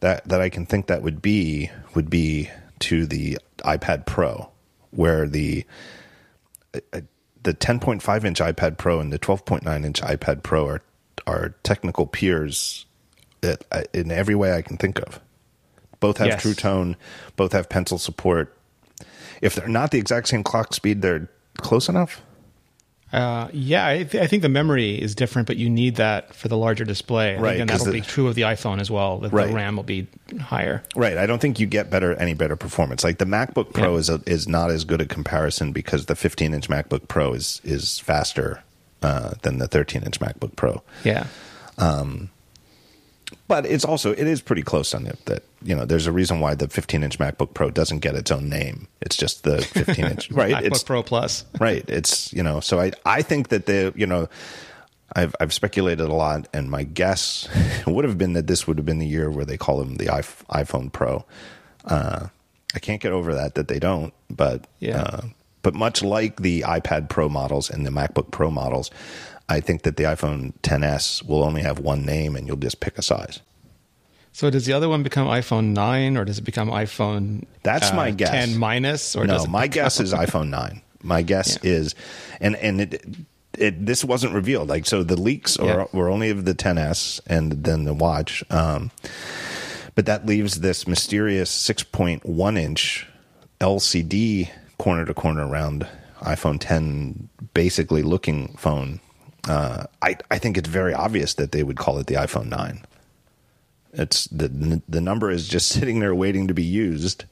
that 0.01 0.27
that 0.29 0.41
I 0.41 0.49
can 0.49 0.67
think 0.67 0.87
that 0.87 1.03
would 1.03 1.21
be 1.21 1.71
would 1.95 2.09
be 2.09 2.51
to 2.81 3.07
the 3.07 3.39
iPad 3.59 4.07
Pro, 4.07 4.51
where 4.91 5.29
the 5.29 5.65
uh, 6.75 7.01
the 7.43 7.55
10.5 7.55 8.25
inch 8.25 8.41
iPad 8.41 8.77
Pro 8.77 9.01
and 9.01 9.13
the 9.13 9.19
12.9 9.19 9.85
inch 9.85 10.03
iPad 10.03 10.43
Pro 10.43 10.67
are 10.67 10.83
are 11.27 11.55
technical 11.63 12.07
peers 12.07 12.87
in 13.93 14.11
every 14.11 14.35
way 14.35 14.53
I 14.53 14.63
can 14.63 14.77
think 14.77 15.01
of. 15.01 15.21
Both 16.01 16.19
have 16.19 16.29
yes. 16.29 16.43
True 16.43 16.55
Tone, 16.55 16.97
both 17.37 17.53
have 17.53 17.69
pencil 17.69 17.99
support. 17.99 18.57
If 19.41 19.55
they're 19.55 19.69
not 19.69 19.91
the 19.91 19.99
exact 19.99 20.29
same 20.29 20.43
clock 20.43 20.75
speed, 20.75 21.03
they're 21.03 21.29
close 21.59 21.89
enough. 21.89 22.23
Uh, 23.13 23.49
yeah, 23.53 23.87
I, 23.87 24.03
th- 24.03 24.23
I, 24.23 24.27
think 24.27 24.43
the 24.43 24.49
memory 24.49 25.01
is 25.01 25.15
different, 25.15 25.47
but 25.47 25.57
you 25.57 25.71
need 25.71 25.97
that 25.97 26.35
for 26.35 26.49
the 26.49 26.57
larger 26.57 26.85
display. 26.85 27.37
I 27.37 27.41
right, 27.41 27.61
and 27.61 27.71
that'll 27.71 27.87
the, 27.87 27.93
be 27.93 28.01
true 28.01 28.27
of 28.27 28.35
the 28.35 28.43
iPhone 28.43 28.81
as 28.81 28.91
well. 28.91 29.21
That 29.21 29.33
right. 29.33 29.47
the 29.47 29.55
RAM 29.55 29.77
will 29.77 29.85
be 29.85 30.09
higher. 30.41 30.83
Right. 30.97 31.17
I 31.17 31.25
don't 31.25 31.41
think 31.41 31.61
you 31.61 31.67
get 31.67 31.89
better 31.89 32.15
any 32.15 32.35
better 32.35 32.57
performance. 32.57 33.05
Like 33.05 33.19
the 33.19 33.25
MacBook 33.25 33.73
Pro 33.73 33.93
yeah. 33.93 33.99
is 33.99 34.11
a, 34.11 34.21
is 34.27 34.49
not 34.49 34.71
as 34.71 34.85
good 34.85 35.01
a 35.01 35.07
comparison 35.07 35.73
because 35.73 36.07
the 36.07 36.17
15 36.17 36.53
inch 36.53 36.69
MacBook 36.69 37.07
Pro 37.07 37.33
is 37.33 37.61
is 37.63 38.01
faster 38.01 38.65
uh, 39.03 39.35
than 39.43 39.59
the 39.59 39.69
13 39.69 40.03
inch 40.03 40.19
MacBook 40.19 40.57
Pro. 40.57 40.83
Yeah. 41.05 41.29
Um, 41.79 42.31
but 43.49 43.67
it's 43.67 43.85
also 43.85 44.13
it 44.13 44.27
is 44.27 44.41
pretty 44.41 44.63
close 44.63 44.95
on 44.95 45.07
it 45.07 45.19
that 45.27 45.43
you 45.63 45.75
know 45.75 45.85
there's 45.85 46.07
a 46.07 46.13
reason 46.13 46.41
why 46.41 46.55
the 46.55 46.69
15 46.69 47.03
inch 47.03 47.19
MacBook 47.19 47.55
Pro 47.55 47.71
doesn't 47.71 48.01
get 48.01 48.15
its 48.15 48.31
own 48.31 48.49
name. 48.49 48.89
It's 49.01 49.17
just 49.17 49.45
the 49.45 49.63
15 49.63 50.05
inch, 50.05 50.31
right? 50.33 50.55
MacBook 50.55 50.67
it's 50.67 50.83
Pro 50.83 51.03
Plus, 51.03 51.45
right? 51.61 51.85
It's 51.89 52.33
you 52.33 52.43
know, 52.43 52.61
so 52.61 52.81
I 52.81 52.93
I 53.05 53.23
think 53.23 53.49
that 53.49 53.67
the 53.67 53.93
you 53.97 54.07
know. 54.07 54.29
I've 55.15 55.37
I've 55.41 55.53
speculated 55.53 56.09
a 56.09 56.13
lot, 56.13 56.49
and 56.53 56.69
my 56.69 56.83
guess 56.83 57.49
would 57.87 58.05
have 58.05 58.19
been 58.19 58.33
that 58.33 58.49
this 58.49 58.67
would 58.67 58.77
have 58.77 58.85
been 58.85 58.99
the 58.99 59.07
year 59.07 59.31
where 59.31 59.45
they 59.45 59.57
call 59.57 59.79
them 59.79 59.95
the 59.95 60.07
iPhone 60.07 60.93
Pro. 60.93 61.25
Uh, 61.85 62.27
I 62.75 62.79
can't 62.81 63.01
get 63.01 63.13
over 63.13 63.33
that 63.33 63.55
that 63.55 63.69
they 63.69 63.79
don't, 63.79 64.13
but 64.29 64.67
yeah. 64.81 65.03
Uh, 65.03 65.21
but 65.63 65.75
much 65.75 66.03
like 66.03 66.43
the 66.43 66.63
iPad 66.63 67.09
Pro 67.09 67.29
models 67.29 67.71
and 67.71 67.87
the 67.87 67.91
MacBook 67.91 68.31
Pro 68.31 68.51
models, 68.51 68.91
I 69.49 69.61
think 69.61 69.83
that 69.83 69.97
the 69.97 70.05
iPhone 70.05 70.55
10s 70.63 71.27
will 71.27 71.45
only 71.45 71.63
have 71.63 71.79
one 71.79 72.05
name 72.05 72.35
and 72.35 72.47
you'll 72.47 72.57
just 72.57 72.81
pick 72.81 72.99
a 72.99 73.03
size. 73.03 73.41
So 74.33 74.51
does 74.51 74.67
the 74.67 74.73
other 74.73 74.89
one 74.89 75.03
become 75.03 75.29
iPhone 75.29 75.73
9 75.73 76.17
or 76.17 76.25
does 76.25 76.39
it 76.39 76.45
become 76.45 76.69
iPhone 76.69 77.45
That's 77.63 77.91
uh, 77.91 77.95
my 77.95 78.11
guess. 78.11 78.31
10 78.31 78.59
minus 78.59 79.17
or 79.17 79.27
No, 79.27 79.47
my 79.47 79.67
guess 79.79 79.99
is 80.01 80.13
iPhone 80.13 80.49
9. 80.49 80.83
My 81.03 81.23
guess 81.23 81.59
yeah. 81.63 81.71
is 81.71 81.95
and 82.41 82.57
and 82.57 82.81
it 82.81 83.03
it 83.57 83.87
this 83.87 84.05
wasn't 84.05 84.35
revealed. 84.35 84.69
Like 84.69 84.85
so 84.85 85.03
the 85.03 85.19
leaks 85.19 85.57
are, 85.57 85.67
yeah. 85.67 85.85
were 85.93 86.11
only 86.11 86.31
of 86.31 86.45
the 86.45 86.55
10s 86.55 87.21
and 87.27 87.65
then 87.65 87.85
the 87.85 87.95
watch. 87.95 88.45
Um, 88.51 88.91
but 89.95 90.05
that 90.05 90.27
leaves 90.27 90.61
this 90.61 90.87
mysterious 90.87 91.51
6.1 91.51 92.59
inch 92.59 93.07
LCD 93.61 94.51
corner 94.79 95.07
to 95.07 95.15
corner 95.15 95.47
around 95.47 95.87
iPhone 96.21 96.59
10 96.61 97.31
basically 97.55 98.03
looking 98.03 98.55
phone 98.59 99.01
uh, 99.47 99.85
I 100.03 100.17
I 100.31 100.39
think 100.39 100.57
it's 100.57 100.69
very 100.69 100.95
obvious 100.95 101.35
that 101.35 101.53
they 101.53 101.63
would 101.63 101.77
call 101.77 101.99
it 101.99 102.07
the 102.07 102.15
iPhone 102.15 102.47
nine. 102.49 102.85
It's 103.93 104.27
the 104.27 104.83
the 104.89 105.01
number 105.01 105.31
is 105.31 105.49
just 105.49 105.69
sitting 105.75 106.01
there 106.01 106.15
waiting 106.15 106.49
to 106.49 106.55
be 106.55 106.65
used. 106.65 107.25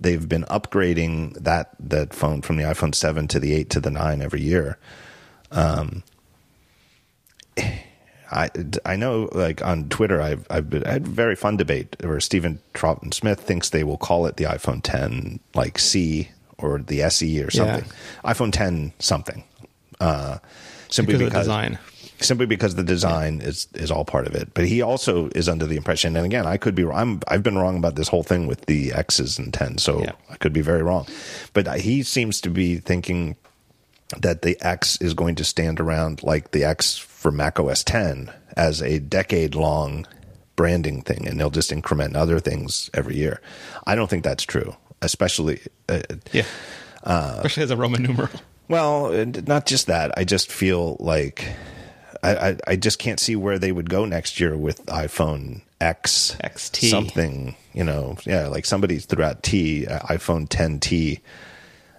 They've 0.00 0.28
been 0.28 0.44
upgrading 0.44 1.34
that 1.34 1.70
that 1.78 2.14
phone 2.14 2.42
from 2.42 2.56
the 2.56 2.64
iPhone 2.64 2.94
seven 2.94 3.28
to 3.28 3.38
the 3.38 3.54
eight 3.54 3.70
to 3.70 3.80
the 3.80 3.90
nine 3.90 4.20
every 4.22 4.42
year. 4.42 4.78
Um, 5.50 6.02
I 8.32 8.50
I 8.86 8.96
know 8.96 9.28
like 9.32 9.62
on 9.62 9.90
Twitter 9.90 10.20
I've 10.22 10.46
I've 10.48 10.70
been, 10.70 10.84
I 10.84 10.92
had 10.92 11.06
a 11.06 11.10
very 11.10 11.36
fun 11.36 11.58
debate 11.58 11.96
where 12.00 12.18
Stephen 12.18 12.60
Troughton 12.72 13.12
Smith 13.12 13.40
thinks 13.40 13.68
they 13.68 13.84
will 13.84 13.98
call 13.98 14.24
it 14.24 14.36
the 14.36 14.44
iPhone 14.44 14.80
10 14.82 15.38
like 15.54 15.78
C 15.78 16.30
or 16.56 16.78
the 16.78 17.02
SE 17.02 17.42
or 17.42 17.50
something. 17.50 17.84
Yeah. 18.24 18.32
iPhone 18.32 18.52
10 18.52 18.94
something. 18.98 19.44
Uh, 20.00 20.38
simply 20.92 21.14
because, 21.14 21.30
because 21.30 21.44
design. 21.46 21.78
Simply 22.20 22.46
because 22.46 22.76
the 22.76 22.84
design 22.84 23.40
is 23.40 23.66
is 23.74 23.90
all 23.90 24.04
part 24.04 24.28
of 24.28 24.34
it, 24.36 24.54
but 24.54 24.64
he 24.64 24.80
also 24.80 25.28
is 25.34 25.48
under 25.48 25.66
the 25.66 25.76
impression. 25.76 26.14
And 26.16 26.24
again, 26.24 26.46
I 26.46 26.56
could 26.56 26.76
be. 26.76 26.86
I'm. 26.86 27.20
I've 27.26 27.42
been 27.42 27.58
wrong 27.58 27.76
about 27.76 27.96
this 27.96 28.06
whole 28.06 28.22
thing 28.22 28.46
with 28.46 28.66
the 28.66 28.92
X's 28.92 29.38
and 29.38 29.52
10, 29.52 29.78
so 29.78 30.00
yeah. 30.02 30.12
I 30.30 30.36
could 30.36 30.52
be 30.52 30.60
very 30.60 30.82
wrong. 30.82 31.06
But 31.52 31.80
he 31.80 32.04
seems 32.04 32.40
to 32.42 32.50
be 32.50 32.76
thinking 32.76 33.34
that 34.16 34.42
the 34.42 34.56
X 34.60 35.00
is 35.00 35.14
going 35.14 35.34
to 35.36 35.44
stand 35.44 35.80
around 35.80 36.22
like 36.22 36.52
the 36.52 36.64
X 36.64 36.96
for 36.96 37.32
Mac 37.32 37.58
OS 37.58 37.82
10 37.82 38.30
as 38.56 38.82
a 38.82 38.98
decade 38.98 39.54
long 39.54 40.06
branding 40.54 41.02
thing, 41.02 41.26
and 41.26 41.40
they'll 41.40 41.50
just 41.50 41.72
increment 41.72 42.14
other 42.14 42.38
things 42.38 42.90
every 42.94 43.16
year. 43.16 43.40
I 43.86 43.94
don't 43.94 44.08
think 44.08 44.22
that's 44.22 44.44
true, 44.44 44.76
especially 45.00 45.60
uh, 45.88 46.02
yeah, 46.32 46.44
uh, 47.02 47.34
especially 47.36 47.64
as 47.64 47.70
a 47.70 47.76
Roman 47.76 48.02
numeral. 48.02 48.30
Well, 48.68 49.26
not 49.46 49.66
just 49.66 49.86
that. 49.88 50.12
I 50.16 50.24
just 50.24 50.50
feel 50.50 50.96
like 51.00 51.46
I, 52.22 52.36
I, 52.36 52.56
I 52.68 52.76
just 52.76 52.98
can't 52.98 53.20
see 53.20 53.36
where 53.36 53.58
they 53.58 53.72
would 53.72 53.90
go 53.90 54.04
next 54.04 54.40
year 54.40 54.56
with 54.56 54.86
iPhone 54.86 55.62
X 55.80 56.36
XT 56.42 56.90
something. 56.90 57.56
You 57.72 57.84
know, 57.84 58.16
yeah, 58.24 58.46
like 58.46 58.64
somebody 58.64 58.98
threw 58.98 59.24
out 59.24 59.42
T 59.42 59.86
uh, 59.86 60.00
iPhone 60.00 60.48
10T. 60.48 61.20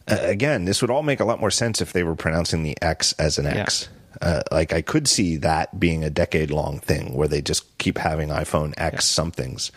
Uh, 0.08 0.18
again, 0.22 0.66
this 0.66 0.82
would 0.82 0.92
all 0.92 1.04
make 1.04 1.20
a 1.20 1.26
lot 1.26 1.40
more 1.40 1.52
sense 1.52 1.82
if 1.82 1.94
they 1.94 2.04
were 2.04 2.16
pronouncing 2.16 2.64
the 2.64 2.78
X 2.82 3.14
as 3.14 3.38
an 3.38 3.46
X. 3.46 3.90
Yeah. 4.22 4.28
Uh, 4.28 4.42
like 4.52 4.72
I 4.72 4.82
could 4.82 5.08
see 5.08 5.38
that 5.38 5.80
being 5.80 6.04
a 6.04 6.10
decade 6.10 6.52
long 6.52 6.80
thing 6.80 7.14
where 7.14 7.28
they 7.28 7.42
just 7.42 7.78
keep 7.78 7.98
having 7.98 8.30
iPhone 8.30 8.74
X 8.78 8.94
yeah. 8.94 9.00
somethings. 9.00 9.72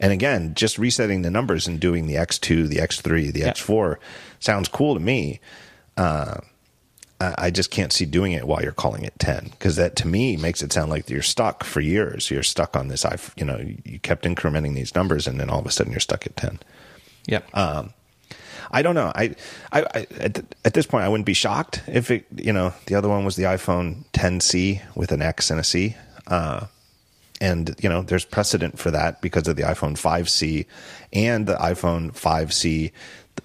And 0.00 0.12
again, 0.12 0.54
just 0.54 0.78
resetting 0.78 1.22
the 1.22 1.30
numbers 1.30 1.66
and 1.66 1.80
doing 1.80 2.06
the 2.06 2.14
X2, 2.14 2.68
the 2.68 2.76
X3, 2.76 3.32
the 3.32 3.40
yeah. 3.40 3.52
X4 3.52 3.96
sounds 4.40 4.68
cool 4.68 4.94
to 4.94 5.00
me 5.00 5.40
uh, 5.96 6.38
I 7.18 7.50
just 7.50 7.70
can't 7.70 7.92
see 7.92 8.04
doing 8.04 8.32
it 8.32 8.46
while 8.46 8.62
you're 8.62 8.72
calling 8.72 9.02
it 9.02 9.18
10 9.18 9.48
because 9.50 9.76
that 9.76 9.96
to 9.96 10.06
me 10.06 10.36
makes 10.36 10.62
it 10.62 10.72
sound 10.72 10.90
like 10.90 11.08
you're 11.08 11.22
stuck 11.22 11.64
for 11.64 11.80
years. 11.80 12.30
You're 12.30 12.42
stuck 12.42 12.76
on 12.76 12.88
this. 12.88 13.06
I, 13.06 13.16
you 13.36 13.44
know, 13.44 13.58
you 13.84 13.98
kept 14.00 14.24
incrementing 14.24 14.74
these 14.74 14.94
numbers 14.94 15.26
and 15.26 15.40
then 15.40 15.48
all 15.48 15.58
of 15.58 15.66
a 15.66 15.70
sudden 15.70 15.92
you're 15.92 16.00
stuck 16.00 16.26
at 16.26 16.36
10. 16.36 16.60
Yep. 17.26 17.56
Um, 17.56 17.94
I 18.70 18.82
don't 18.82 18.94
know. 18.94 19.12
I, 19.14 19.34
I, 19.72 19.82
I 19.82 20.06
at, 20.18 20.44
at, 20.64 20.74
this 20.74 20.84
point, 20.84 21.04
I 21.04 21.08
wouldn't 21.08 21.24
be 21.24 21.32
shocked 21.32 21.82
if 21.86 22.10
it, 22.10 22.26
you 22.34 22.52
know, 22.52 22.74
the 22.84 22.96
other 22.96 23.08
one 23.08 23.24
was 23.24 23.36
the 23.36 23.44
iPhone 23.44 24.04
10C 24.12 24.82
with 24.94 25.10
an 25.10 25.22
X 25.22 25.50
and 25.50 25.58
a 25.58 25.64
C. 25.64 25.96
Uh, 26.26 26.66
and 27.40 27.74
you 27.80 27.88
know, 27.88 28.02
there's 28.02 28.24
precedent 28.26 28.78
for 28.78 28.90
that 28.90 29.22
because 29.22 29.48
of 29.48 29.56
the 29.56 29.62
iPhone 29.62 29.92
5C 29.92 30.66
and 31.12 31.46
the 31.46 31.54
iPhone 31.54 32.12
5C 32.12 32.92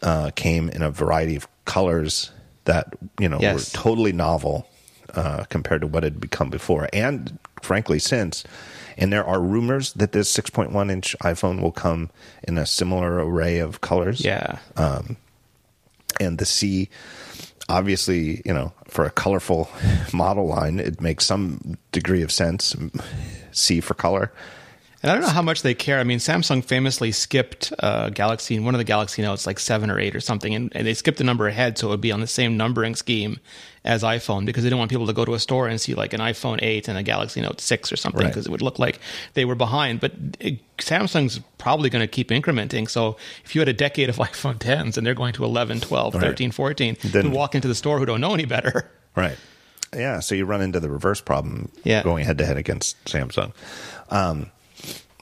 uh, 0.02 0.32
came 0.36 0.70
in 0.70 0.82
a 0.82 0.92
variety 0.92 1.36
of 1.36 1.48
colors 1.66 2.32
that 2.66 2.94
you 3.20 3.30
know 3.30 3.40
yes. 3.40 3.74
were 3.74 3.80
totally 3.80 4.12
novel 4.12 4.68
uh, 5.14 5.46
compared 5.50 5.82
to 5.82 5.88
what 5.88 6.04
had 6.04 6.20
become 6.20 6.50
before, 6.50 6.88
and 6.94 7.38
frankly 7.62 8.00
since. 8.00 8.44
And 8.98 9.12
there 9.12 9.26
are 9.26 9.40
rumors 9.40 9.94
that 9.94 10.12
this 10.12 10.32
6.1 10.36 10.92
inch 10.92 11.16
iPhone 11.22 11.62
will 11.62 11.72
come 11.72 12.10
in 12.44 12.58
a 12.58 12.66
similar 12.66 13.26
array 13.26 13.60
of 13.60 13.82
colors. 13.82 14.24
Yeah. 14.24 14.60
Um, 14.76 15.18
and 16.20 16.38
the 16.38 16.46
C, 16.46 16.90
obviously, 17.70 18.42
you 18.46 18.54
know, 18.54 18.74
for 18.88 19.06
a 19.06 19.10
colorful 19.10 19.70
model 20.14 20.48
line, 20.48 20.80
it 20.80 21.02
makes 21.02 21.26
some 21.26 21.78
degree 21.92 22.22
of 22.22 22.32
sense. 22.32 22.76
C 23.52 23.82
for 23.82 23.94
color. 23.94 24.32
And 25.04 25.12
I 25.12 25.16
don't 25.16 25.24
know 25.24 25.30
how 25.30 25.42
much 25.42 25.64
they 25.64 25.74
care. 25.74 26.00
I 26.00 26.04
mean, 26.04 26.20
Samsung 26.20 26.64
famously 26.64 27.12
skipped 27.12 27.74
uh, 27.80 28.10
Galaxy 28.10 28.56
in 28.56 28.66
one 28.66 28.76
of 28.76 28.78
the 28.78 28.86
Galaxy 28.86 29.24
Notes, 29.24 29.48
like 29.48 29.58
seven 29.60 29.90
or 29.90 30.00
eight 30.00 30.16
or 30.16 30.20
something, 30.20 30.54
and, 30.54 30.72
and, 30.76 30.86
they 30.86 30.94
skipped 30.94 31.18
the 31.18 31.24
number 31.24 31.48
ahead 31.48 31.78
so 31.78 31.88
it 31.88 31.90
would 31.90 32.02
be 32.02 32.12
on 32.12 32.20
the 32.20 32.28
same 32.28 32.56
numbering 32.56 32.96
scheme 32.96 33.40
as 33.84 34.04
iPhone 34.04 34.46
because 34.46 34.64
they 34.64 34.70
didn't 34.70 34.78
want 34.78 34.92
people 34.92 35.08
to 35.08 35.14
go 35.14 35.26
to 35.26 35.34
a 35.34 35.40
store 35.40 35.68
and 35.68 35.82
see 35.82 35.96
like 35.96 36.14
an 36.14 36.20
iPhone 36.20 36.60
8 36.62 36.88
and 36.88 37.00
a 37.00 37.04
Galaxy 37.04 37.42
Note 37.42 37.60
6 37.60 37.92
or 37.92 37.96
something 37.96 38.28
because 38.28 38.46
right. 38.46 38.46
it 38.48 38.52
would 38.52 38.62
look 38.62 38.78
like 38.78 39.00
they 39.34 39.44
were 39.44 39.56
behind. 39.56 40.00
But 40.00 40.14
it, 40.40 40.60
Samsung's 40.78 41.40
probably 41.58 41.90
going 41.90 42.04
to 42.04 42.08
keep 42.08 42.30
incrementing. 42.30 42.88
So 42.88 43.18
if 43.44 43.56
you 43.56 43.62
had 43.62 43.70
a 43.70 43.74
decade 43.74 44.10
of 44.10 44.16
iPhone 44.18 44.60
10s 44.60 44.98
and 44.98 45.06
they're 45.06 45.16
going 45.16 45.34
to 45.34 45.44
11, 45.44 45.80
12, 45.80 46.14
right. 46.14 46.22
13, 46.22 46.52
14, 46.52 46.98
then 47.06 47.26
you 47.26 47.32
walk 47.32 47.56
into 47.56 47.68
the 47.68 47.76
store 47.76 47.98
who 47.98 48.06
don't 48.06 48.22
know 48.22 48.34
any 48.34 48.46
better. 48.46 48.90
Right. 49.14 49.36
Yeah. 49.94 50.22
So 50.22 50.36
you 50.36 50.46
run 50.46 50.62
into 50.62 50.80
the 50.80 50.90
reverse 50.90 51.20
problem 51.20 51.70
yeah. 51.84 52.02
going 52.02 52.24
head 52.24 52.38
to 52.38 52.46
head 52.46 52.56
against 52.56 53.04
Samsung. 53.04 53.52
Um, 54.10 54.50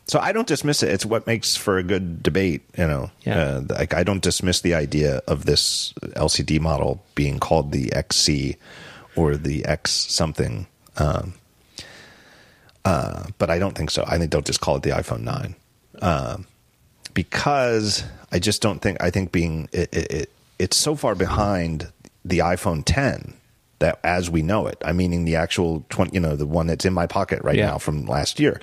so 0.09 0.19
I 0.19 0.31
don't 0.31 0.47
dismiss 0.47 0.81
it. 0.81 0.89
It's 0.89 1.05
what 1.05 1.27
makes 1.27 1.55
for 1.55 1.77
a 1.77 1.83
good 1.83 2.23
debate. 2.23 2.63
You 2.75 2.87
know, 2.87 3.11
yeah. 3.21 3.39
Uh, 3.39 3.61
like 3.69 3.93
I 3.93 4.03
don't 4.03 4.23
dismiss 4.23 4.61
the 4.61 4.73
idea 4.73 5.21
of 5.27 5.45
this 5.45 5.93
LCD 6.15 6.59
model 6.59 7.03
being 7.13 7.37
called 7.37 7.71
the 7.71 7.93
XC 7.93 8.57
or 9.15 9.37
the 9.37 9.63
X 9.65 9.91
something. 9.91 10.65
Um, 10.97 11.35
uh, 12.83 13.27
but 13.37 13.51
I 13.51 13.59
don't 13.59 13.77
think 13.77 13.91
so. 13.91 14.03
I 14.07 14.17
think 14.17 14.31
don't 14.31 14.47
just 14.47 14.61
call 14.61 14.77
it 14.77 14.83
the 14.83 14.89
iPhone 14.89 15.21
nine 15.21 15.55
uh, 16.01 16.37
because 17.13 18.03
I 18.31 18.39
just 18.39 18.63
don't 18.63 18.81
think. 18.81 19.01
I 19.03 19.11
think 19.11 19.31
being 19.31 19.69
it, 19.71 19.93
it, 19.93 20.11
it, 20.11 20.31
it's 20.57 20.77
so 20.77 20.95
far 20.95 21.13
behind 21.13 21.91
the 22.25 22.39
iPhone 22.39 22.81
ten 22.83 23.35
that 23.79 23.99
as 24.03 24.29
we 24.29 24.41
know 24.41 24.67
it. 24.67 24.77
I 24.83 24.91
meaning 24.91 25.25
the 25.25 25.35
actual 25.37 25.85
20, 25.89 26.11
you 26.13 26.19
know, 26.19 26.35
the 26.35 26.45
one 26.45 26.67
that's 26.67 26.85
in 26.85 26.93
my 26.93 27.07
pocket 27.07 27.41
right 27.43 27.55
Yeah. 27.55 27.67
now 27.67 27.77
from 27.77 28.05
last 28.05 28.39
year, 28.39 28.59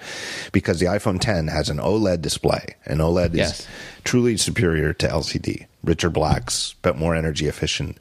because 0.52 0.78
the 0.78 0.86
iPhone 0.86 1.18
10 1.20 1.48
has 1.48 1.68
an 1.70 1.78
OLED 1.78 2.20
display, 2.22 2.74
and 2.84 3.00
OLED 3.00 3.34
Yes. 3.34 3.60
is 3.60 3.66
truly 4.04 4.36
superior 4.36 4.92
to 4.92 5.08
LCD, 5.08 5.66
richer 5.82 6.10
blacks, 6.10 6.74
but 6.82 6.98
more 6.98 7.14
energy 7.14 7.46
efficient. 7.48 7.98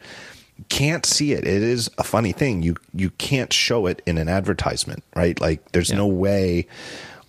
Can't 0.69 1.05
see 1.05 1.33
it. 1.33 1.45
It 1.45 1.63
is 1.63 1.89
a 1.97 2.03
funny 2.03 2.31
thing. 2.31 2.61
You 2.63 2.75
you 2.93 3.09
can't 3.11 3.51
show 3.51 3.87
it 3.87 4.01
in 4.05 4.17
an 4.17 4.29
advertisement, 4.29 5.03
right? 5.15 5.39
Like 5.41 5.71
there's 5.73 5.89
Yeah. 5.89 5.97
no 5.97 6.07
way 6.07 6.67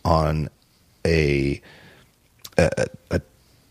on 0.05 0.49
a 1.05 1.61
a, 2.59 2.87
a 3.11 3.21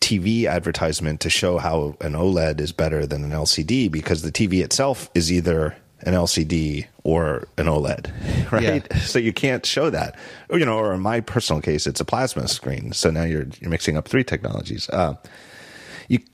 TV 0.01 0.45
advertisement 0.45 1.19
to 1.21 1.29
show 1.29 1.57
how 1.57 1.95
an 2.01 2.13
OLED 2.13 2.59
is 2.59 2.71
better 2.71 3.05
than 3.07 3.23
an 3.23 3.31
LCD 3.31 3.89
because 3.89 4.21
the 4.21 4.31
TV 4.31 4.61
itself 4.63 5.09
is 5.15 5.31
either 5.31 5.75
an 6.05 6.13
LCD 6.13 6.85
or 7.03 7.47
an 7.57 7.65
OLED, 7.65 8.51
right? 8.51 8.87
Yeah. 8.91 8.97
So 8.99 9.19
you 9.19 9.33
can't 9.33 9.65
show 9.65 9.89
that. 9.89 10.15
Or, 10.49 10.59
you 10.59 10.65
know, 10.65 10.77
or 10.77 10.93
in 10.93 11.01
my 11.01 11.19
personal 11.19 11.61
case, 11.61 11.87
it's 11.87 11.99
a 11.99 12.05
plasma 12.05 12.47
screen. 12.47 12.93
So 12.93 13.11
now 13.11 13.23
you're 13.23 13.47
you're 13.59 13.69
mixing 13.69 13.97
up 13.97 14.07
three 14.07 14.23
technologies. 14.23 14.89
Uh, 14.89 15.15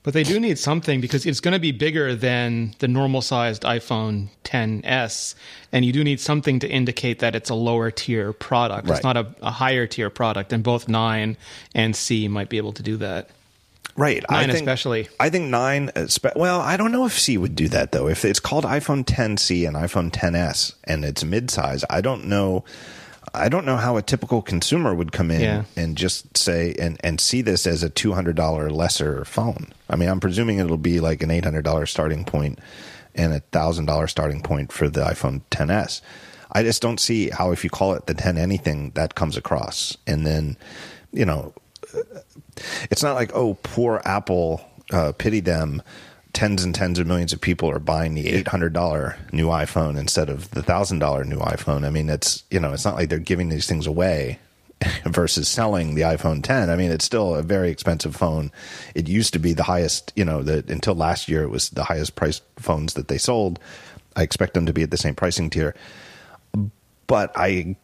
But 0.02 0.12
they 0.12 0.22
do 0.22 0.38
need 0.38 0.58
something 0.58 1.00
because 1.00 1.24
it's 1.24 1.40
going 1.40 1.54
to 1.54 1.60
be 1.60 1.72
bigger 1.72 2.14
than 2.14 2.74
the 2.80 2.88
normal 2.88 3.22
sized 3.22 3.62
iPhone 3.62 4.28
10s, 4.44 5.34
and 5.72 5.84
you 5.84 5.92
do 5.92 6.04
need 6.04 6.20
something 6.20 6.58
to 6.60 6.68
indicate 6.68 7.20
that 7.20 7.34
it's 7.34 7.48
a 7.50 7.54
lower 7.54 7.90
tier 7.90 8.32
product. 8.34 8.88
Right. 8.88 8.96
It's 8.96 9.04
not 9.04 9.16
a, 9.16 9.34
a 9.40 9.50
higher 9.50 9.86
tier 9.86 10.10
product, 10.10 10.52
and 10.52 10.62
both 10.62 10.88
9 10.88 11.36
and 11.74 11.96
C 11.96 12.28
might 12.28 12.50
be 12.50 12.58
able 12.58 12.72
to 12.74 12.82
do 12.82 12.98
that. 12.98 13.30
Right. 13.96 14.24
Nine 14.30 14.48
I 14.50 14.52
think, 14.52 14.62
especially. 14.66 15.08
I 15.20 15.28
think 15.30 15.50
nine. 15.50 15.90
Well, 16.34 16.60
I 16.60 16.76
don't 16.76 16.92
know 16.92 17.04
if 17.06 17.18
C 17.18 17.36
would 17.36 17.54
do 17.54 17.68
that 17.68 17.92
though. 17.92 18.08
If 18.08 18.24
it's 18.24 18.40
called 18.40 18.64
iPhone 18.64 19.04
10C 19.04 19.66
and 19.66 19.76
iPhone 19.76 20.10
10s 20.10 20.74
and 20.84 21.04
it's 21.04 21.22
midsize, 21.22 21.84
I 21.90 22.00
don't 22.00 22.26
know. 22.26 22.64
I 23.34 23.48
don't 23.48 23.64
know 23.64 23.76
how 23.76 23.96
a 23.96 24.02
typical 24.02 24.42
consumer 24.42 24.94
would 24.94 25.12
come 25.12 25.30
in 25.30 25.40
Yeah. 25.40 25.64
and 25.76 25.96
just 25.96 26.36
say 26.36 26.74
and, 26.78 26.98
and 27.04 27.20
see 27.20 27.40
this 27.40 27.66
as 27.66 27.82
a 27.82 27.88
two 27.88 28.12
hundred 28.12 28.36
dollar 28.36 28.70
lesser 28.70 29.24
phone. 29.24 29.72
I 29.88 29.96
mean, 29.96 30.08
I'm 30.08 30.20
presuming 30.20 30.58
it'll 30.58 30.76
be 30.76 31.00
like 31.00 31.22
an 31.22 31.30
eight 31.30 31.44
hundred 31.44 31.64
dollar 31.64 31.86
starting 31.86 32.24
point 32.24 32.58
and 33.14 33.32
a 33.32 33.40
thousand 33.40 33.86
dollar 33.86 34.06
starting 34.06 34.42
point 34.42 34.72
for 34.72 34.88
the 34.88 35.02
iPhone 35.04 35.42
10s. 35.50 36.00
I 36.50 36.62
just 36.62 36.82
don't 36.82 36.98
see 37.00 37.30
how 37.30 37.52
if 37.52 37.64
you 37.64 37.70
call 37.70 37.94
it 37.94 38.06
the 38.06 38.14
10 38.14 38.36
anything 38.36 38.90
that 38.94 39.14
comes 39.14 39.36
across, 39.38 39.96
and 40.06 40.26
then 40.26 40.56
you 41.12 41.24
know 41.24 41.54
it's 42.90 43.02
not 43.02 43.14
like 43.14 43.32
oh 43.34 43.54
poor 43.62 44.00
apple 44.04 44.60
uh, 44.92 45.12
pity 45.12 45.40
them. 45.40 45.82
Tens 46.32 46.64
and 46.64 46.74
tens 46.74 46.98
of 46.98 47.06
millions 47.06 47.34
of 47.34 47.42
people 47.42 47.70
are 47.70 47.78
buying 47.78 48.14
the 48.14 48.42
$800 48.42 49.32
new 49.32 49.48
iphone 49.48 49.98
instead 49.98 50.30
of 50.30 50.50
the 50.52 50.62
$1000 50.62 51.26
new 51.26 51.38
iphone. 51.38 51.84
I 51.84 51.90
mean 51.90 52.08
it's 52.08 52.44
you 52.50 52.58
know 52.58 52.72
it's 52.72 52.84
not 52.86 52.94
like 52.94 53.10
they're 53.10 53.18
giving 53.18 53.50
these 53.50 53.66
things 53.66 53.86
away 53.86 54.38
versus 55.04 55.46
selling 55.46 55.94
the 55.94 56.02
iphone 56.02 56.42
10 56.42 56.68
i 56.68 56.74
mean 56.74 56.90
it's 56.90 57.04
still 57.04 57.34
a 57.34 57.42
very 57.42 57.70
expensive 57.70 58.16
phone. 58.16 58.50
It 58.94 59.08
used 59.08 59.34
to 59.34 59.38
be 59.38 59.52
the 59.52 59.62
highest 59.62 60.12
you 60.16 60.24
know 60.24 60.42
the, 60.42 60.64
until 60.68 60.94
last 60.94 61.28
year 61.28 61.42
it 61.42 61.50
was 61.50 61.68
the 61.70 61.84
highest 61.84 62.14
priced 62.14 62.44
phones 62.56 62.94
that 62.94 63.08
they 63.08 63.18
sold. 63.18 63.58
I 64.16 64.22
expect 64.22 64.54
them 64.54 64.66
to 64.66 64.72
be 64.72 64.82
at 64.82 64.90
the 64.90 64.96
same 64.96 65.14
pricing 65.14 65.50
tier. 65.50 65.74
But 67.06 67.32
I 67.34 67.76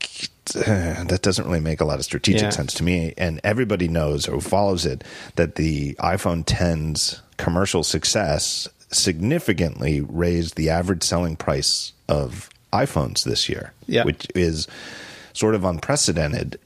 that 0.52 1.20
doesn't 1.22 1.46
really 1.46 1.60
make 1.60 1.80
a 1.80 1.84
lot 1.84 1.98
of 1.98 2.04
strategic 2.04 2.42
Yeah. 2.42 2.50
sense 2.50 2.74
to 2.74 2.82
me. 2.82 3.14
And 3.16 3.40
everybody 3.44 3.88
knows 3.88 4.28
or 4.28 4.40
follows 4.40 4.84
it 4.86 5.04
that 5.36 5.54
the 5.56 5.94
iPhone 5.94 6.44
10's 6.44 7.20
commercial 7.36 7.82
success 7.84 8.68
significantly 8.90 10.00
raised 10.00 10.56
the 10.56 10.70
average 10.70 11.02
selling 11.02 11.36
price 11.36 11.92
of 12.08 12.48
iPhones 12.72 13.24
this 13.24 13.48
year, 13.48 13.72
Yeah. 13.86 14.04
which 14.04 14.26
is 14.34 14.66
sort 15.32 15.54
of 15.54 15.64
unprecedented. 15.64 16.58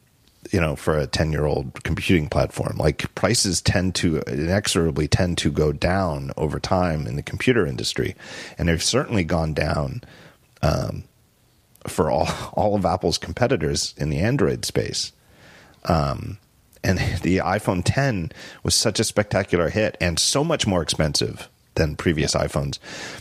You 0.50 0.60
know, 0.60 0.74
for 0.76 0.98
a 0.98 1.06
ten-year-old 1.06 1.82
computing 1.84 2.28
platform, 2.28 2.76
like 2.76 3.14
prices 3.14 3.62
tend 3.62 3.94
to 3.94 4.18
inexorably 4.26 5.06
tend 5.08 5.38
to 5.38 5.50
go 5.52 5.72
down 5.72 6.32
over 6.36 6.58
time 6.58 7.06
in 7.06 7.14
the 7.16 7.22
computer 7.22 7.64
industry, 7.64 8.16
and 8.58 8.68
they've 8.68 8.82
certainly 8.82 9.22
gone 9.24 9.54
down 9.54 10.02
um, 10.60 11.04
for 11.86 12.10
all 12.10 12.28
all 12.54 12.74
of 12.74 12.84
Apple's 12.84 13.18
competitors 13.18 13.94
in 13.96 14.10
the 14.10 14.18
Android 14.18 14.64
space. 14.64 15.12
Um, 15.84 16.38
and 16.84 16.98
the 17.22 17.38
iPhone 17.38 17.82
10 17.84 18.32
was 18.62 18.74
such 18.74 19.00
a 19.00 19.04
spectacular 19.04 19.70
hit 19.70 19.96
and 20.00 20.18
so 20.18 20.44
much 20.44 20.66
more 20.66 20.82
expensive 20.82 21.48
than 21.74 21.96
previous 21.96 22.34
iPhones 22.34 22.78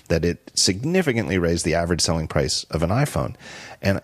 that 0.09 0.25
it 0.25 0.51
significantly 0.55 1.37
raised 1.37 1.63
the 1.63 1.73
average 1.73 2.01
selling 2.01 2.27
price 2.27 2.65
of 2.65 2.83
an 2.83 2.89
iPhone. 2.89 3.35
And 3.81 3.99
uh, 3.99 4.01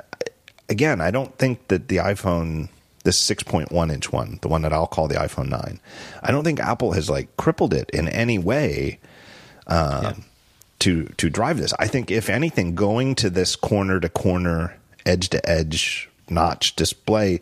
again, 0.70 1.02
I 1.02 1.12
don't 1.12 1.38
think 1.38 1.68
that 1.68 1.88
the 1.90 1.98
iPhone 1.98 2.70
this 3.04 3.26
6.1 3.26 3.94
inch 3.94 4.12
one, 4.12 4.38
the 4.42 4.50
one 4.50 4.64
that 4.64 4.74
I'll 4.74 4.86
call 4.86 5.08
the 5.08 5.16
iPhone 5.16 5.48
9, 5.48 5.80
I 6.24 6.32
don't 6.32 6.44
think 6.44 6.60
Apple 6.60 6.92
has 6.92 7.10
like 7.10 7.36
crippled 7.38 7.74
it 7.74 7.90
in 7.92 8.10
any 8.10 8.38
way 8.38 9.00
Yeah. 10.04 10.14
To 10.80 11.06
to 11.18 11.30
drive 11.30 11.58
this. 11.58 11.74
I 11.80 11.88
think 11.88 12.12
if 12.12 12.30
anything, 12.30 12.76
going 12.76 13.16
to 13.16 13.30
this 13.30 13.56
corner 13.56 14.00
to 14.00 14.10
corner, 14.10 14.78
edge 15.06 15.30
to 15.30 15.50
edge 15.50 16.10
notch 16.30 16.76
display 16.76 17.40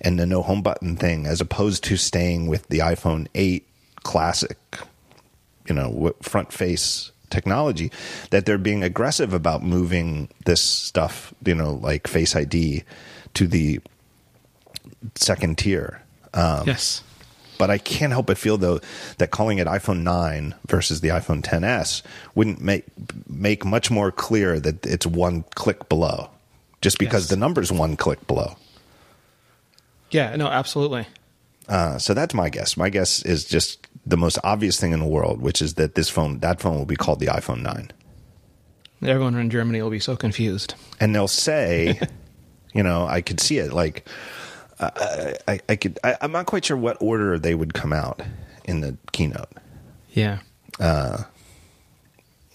and 0.00 0.18
the 0.18 0.26
no 0.26 0.42
home 0.42 0.62
button 0.62 0.96
thing, 0.96 1.26
as 1.26 1.40
opposed 1.40 1.84
to 1.84 1.96
staying 1.96 2.46
with 2.46 2.66
the 2.68 2.80
iPhone 2.80 3.28
8 3.34 3.66
classic, 4.02 4.58
you 5.66 5.74
know, 5.74 6.12
front 6.20 6.52
face 6.52 7.12
technology, 7.30 7.90
that 8.30 8.46
they're 8.46 8.58
being 8.58 8.82
aggressive 8.82 9.32
about 9.32 9.62
moving 9.62 10.28
this 10.44 10.60
stuff, 10.60 11.32
you 11.44 11.54
know, 11.54 11.74
like 11.74 12.06
Face 12.06 12.36
ID 12.36 12.84
to 13.34 13.46
the 13.46 13.80
second 15.14 15.58
tier. 15.58 16.02
Um, 16.34 16.66
yes. 16.66 17.02
But 17.58 17.70
I 17.70 17.78
can't 17.78 18.12
help 18.12 18.26
but 18.26 18.38
feel 18.38 18.56
though 18.56 18.80
that 19.18 19.30
calling 19.30 19.58
it 19.58 19.66
iPhone 19.66 20.02
9 20.02 20.54
versus 20.66 21.00
the 21.00 21.08
iPhone 21.08 21.42
10s 21.42 22.02
wouldn't 22.34 22.60
make 22.60 22.84
make 23.28 23.64
much 23.64 23.90
more 23.90 24.10
clear 24.12 24.58
that 24.60 24.84
it's 24.86 25.06
one 25.06 25.44
click 25.54 25.88
below, 25.88 26.30
just 26.80 26.98
because 26.98 27.24
Yes. 27.24 27.30
the 27.30 27.36
number's 27.36 27.70
one 27.72 27.96
click 27.96 28.26
below. 28.26 28.56
Yeah, 30.10 30.36
no, 30.36 30.46
absolutely. 30.46 31.06
Uh, 31.68 31.98
so 31.98 32.14
that's 32.14 32.34
my 32.34 32.50
guess. 32.50 32.76
My 32.76 32.88
guess 32.90 33.22
is 33.22 33.44
just 33.44 33.86
the 34.06 34.16
most 34.18 34.38
obvious 34.44 34.78
thing 34.78 34.92
in 34.92 35.00
the 35.00 35.06
world, 35.06 35.40
which 35.40 35.62
is 35.62 35.74
that 35.74 35.94
this 35.94 36.08
phone, 36.10 36.38
that 36.40 36.60
phone, 36.60 36.76
will 36.76 36.84
be 36.84 36.96
called 36.96 37.20
the 37.20 37.26
iPhone 37.26 37.62
9, 37.62 37.90
Everyone 39.02 39.34
in 39.36 39.50
Germany 39.50 39.82
will 39.82 39.90
be 39.90 39.98
so 39.98 40.16
confused. 40.16 40.74
and 41.00 41.14
they'll 41.14 41.26
say, 41.28 41.98
you 42.74 42.82
know, 42.82 43.06
I 43.06 43.20
could 43.22 43.40
see 43.40 43.58
it 43.58 43.72
like. 43.72 44.06
I, 44.96 45.34
I, 45.48 45.60
I 45.68 45.76
could. 45.76 45.98
I, 46.04 46.16
I'm 46.20 46.32
not 46.32 46.46
quite 46.46 46.64
sure 46.64 46.76
what 46.76 46.96
order 47.00 47.38
they 47.38 47.54
would 47.54 47.74
come 47.74 47.92
out 47.92 48.22
in 48.64 48.80
the 48.80 48.96
keynote. 49.12 49.50
Yeah. 50.10 50.38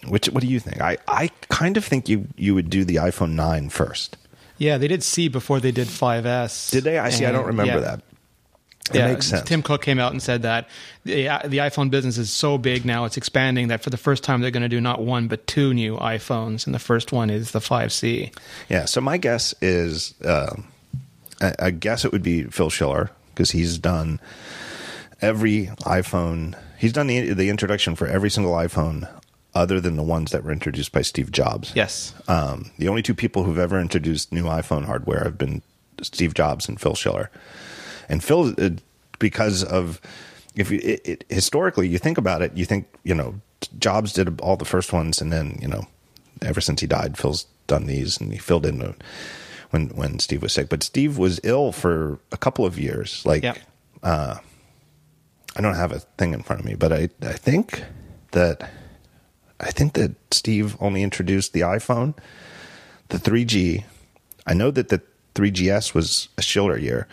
Which, 0.07 0.27
what 0.27 0.41
do 0.41 0.47
you 0.47 0.59
think? 0.59 0.81
I, 0.81 0.97
I 1.07 1.29
kind 1.49 1.77
of 1.77 1.83
think 1.83 2.07
you 2.07 2.27
you 2.37 2.55
would 2.55 2.69
do 2.69 2.85
the 2.85 2.95
iPhone 2.95 3.31
9 3.31 3.69
first. 3.69 4.17
Yeah, 4.57 4.77
they 4.77 4.87
did 4.87 5.03
C 5.03 5.27
before 5.27 5.59
they 5.59 5.71
did 5.71 5.87
5S. 5.87 6.71
Did 6.71 6.83
they? 6.83 6.99
I 6.99 7.09
see. 7.09 7.25
I 7.25 7.31
don't 7.31 7.47
remember 7.47 7.73
yeah. 7.73 7.79
that. 7.79 8.01
It 8.89 8.95
yeah, 8.95 9.13
makes 9.13 9.27
sense. 9.27 9.47
Tim 9.47 9.61
Cook 9.61 9.83
came 9.83 9.99
out 9.99 10.13
and 10.13 10.21
said 10.21 10.41
that 10.41 10.67
the 11.03 11.27
the 11.45 11.59
iPhone 11.59 11.91
business 11.91 12.17
is 12.17 12.31
so 12.31 12.57
big 12.57 12.85
now, 12.85 13.05
it's 13.05 13.17
expanding 13.17 13.67
that 13.67 13.83
for 13.83 13.89
the 13.89 13.97
first 13.97 14.23
time 14.23 14.41
they're 14.41 14.51
going 14.51 14.63
to 14.63 14.69
do 14.69 14.81
not 14.81 15.01
one 15.01 15.27
but 15.27 15.45
two 15.45 15.73
new 15.73 15.95
iPhones, 15.97 16.65
and 16.65 16.73
the 16.73 16.79
first 16.79 17.11
one 17.11 17.29
is 17.29 17.51
the 17.51 17.59
5C. 17.59 18.35
yeah. 18.67 18.85
So 18.85 18.99
my 18.99 19.17
guess 19.17 19.53
is, 19.61 20.15
um 20.25 20.67
I, 21.41 21.55
I 21.59 21.71
guess 21.71 22.05
it 22.05 22.11
would 22.11 22.23
be 22.23 22.43
Phil 22.43 22.69
Schiller 22.69 23.11
because 23.33 23.51
he's 23.51 23.77
done 23.77 24.19
every 25.21 25.67
iPhone. 25.81 26.57
He's 26.77 26.93
done 26.93 27.07
the 27.07 27.33
the 27.33 27.49
introduction 27.49 27.95
for 27.95 28.07
every 28.07 28.29
single 28.29 28.53
iPhone, 28.53 29.09
other 29.53 29.79
than 29.79 29.95
the 29.95 30.03
ones 30.03 30.31
that 30.31 30.43
were 30.43 30.51
introduced 30.51 30.91
by 30.91 31.01
Steve 31.01 31.31
Jobs. 31.31 31.71
Yes. 31.75 32.13
Um, 32.27 32.71
the 32.77 32.87
only 32.87 33.01
two 33.01 33.15
people 33.15 33.43
who've 33.43 33.59
ever 33.59 33.79
introduced 33.79 34.31
new 34.31 34.45
iPhone 34.45 34.85
hardware 34.85 35.23
have 35.23 35.37
been 35.37 35.61
Steve 36.01 36.33
Jobs 36.33 36.67
and 36.67 36.79
Phil 36.79 36.95
Schiller. 36.95 37.29
And 38.07 38.23
Phil, 38.23 38.53
uh, 38.57 38.69
because 39.19 39.63
of 39.63 39.99
if 40.55 40.71
you 40.71 40.79
it, 40.83 41.01
it, 41.07 41.25
historically 41.29 41.87
you 41.87 41.97
think 41.97 42.17
about 42.17 42.41
it, 42.41 42.55
you 42.55 42.65
think 42.65 42.87
you 43.03 43.15
know 43.15 43.39
Jobs 43.77 44.13
did 44.13 44.39
all 44.41 44.57
the 44.57 44.65
first 44.65 44.93
ones, 44.93 45.21
and 45.21 45.31
then 45.31 45.57
you 45.61 45.67
know 45.67 45.87
ever 46.41 46.61
since 46.61 46.81
he 46.81 46.87
died, 46.87 47.17
Phil's 47.17 47.45
done 47.67 47.85
these, 47.85 48.19
and 48.19 48.31
he 48.31 48.37
filled 48.37 48.65
in 48.65 48.79
the, 48.79 48.95
when 49.71 49.89
when 49.89 50.19
Steve 50.19 50.41
was 50.41 50.53
sick. 50.53 50.69
But 50.69 50.83
Steve 50.83 51.17
was 51.17 51.39
ill 51.43 51.71
for 51.71 52.19
a 52.31 52.37
couple 52.37 52.65
of 52.65 52.77
years. 52.79 53.23
Like 53.25 53.43
Yep. 53.43 53.57
I 55.55 55.61
don't 55.61 55.75
have 55.75 55.91
a 55.91 55.99
thing 56.17 56.33
in 56.33 56.41
front 56.43 56.59
of 56.61 56.65
me, 56.65 56.75
but 56.75 56.91
I 56.93 57.09
I 57.21 57.33
think 57.33 57.83
that 58.31 58.69
I 59.59 59.71
think 59.71 59.93
that 59.93 60.11
Steve 60.31 60.77
only 60.79 61.03
introduced 61.03 61.53
the 61.53 61.61
iPhone, 61.61 62.13
the 63.09 63.17
3G. 63.17 63.83
I 64.47 64.53
know 64.53 64.71
that 64.71 64.87
the 64.89 65.01
3GS 65.35 65.93
was 65.93 66.29
a 66.37 66.41
Schiller 66.41 66.77
year 66.77 67.07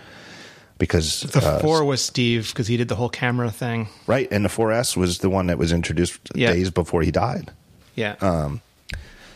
because 0.78 1.22
The 1.22 1.44
uh, 1.44 1.58
4 1.60 1.84
was 1.84 2.02
Steve 2.04 2.48
because 2.52 2.66
he 2.68 2.76
did 2.76 2.88
the 2.88 2.94
whole 2.94 3.08
camera 3.08 3.50
thing. 3.50 3.88
right, 4.06 4.28
and 4.30 4.44
the 4.44 4.48
4S 4.48 4.96
was 4.96 5.18
the 5.18 5.30
one 5.30 5.46
that 5.48 5.58
was 5.58 5.72
introduced 5.72 6.18
Yeah. 6.34 6.52
days 6.52 6.70
before 6.70 7.02
he 7.02 7.10
died. 7.10 7.50
Yeah. 7.94 8.14
Uh, 8.20 8.56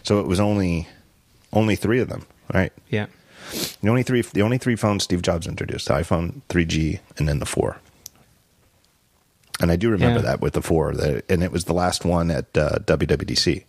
So 0.03 0.21
it 0.21 0.27
was 0.27 0.39
only 0.41 0.87
only 1.53 1.77
three 1.77 2.01
of 2.01 2.09
them, 2.09 2.23
right? 2.55 2.73
Yeah. 2.89 3.07
The 3.83 3.89
only 3.89 4.03
three, 4.03 4.23
the 4.23 4.43
only 4.43 4.59
three 4.59 4.77
phones 4.77 5.03
Steve 5.05 5.23
Jobs 5.23 5.47
introduced: 5.47 5.89
the 5.89 5.95
iPhone 5.95 6.43
3G, 6.49 7.01
and 7.19 7.29
then 7.29 7.39
the 7.41 7.47
four. 7.47 7.79
And 9.61 9.71
I 9.71 9.77
do 9.77 9.91
remember 9.91 10.21
Yeah. 10.21 10.27
that 10.27 10.41
with 10.41 10.55
the 10.55 10.63
four, 10.63 10.95
that, 10.95 11.25
and 11.31 11.43
it 11.43 11.53
was 11.53 11.65
the 11.65 11.75
last 11.75 12.05
one 12.05 12.31
at 12.31 12.57
uh, 12.57 12.79
WWDC. 12.85 13.65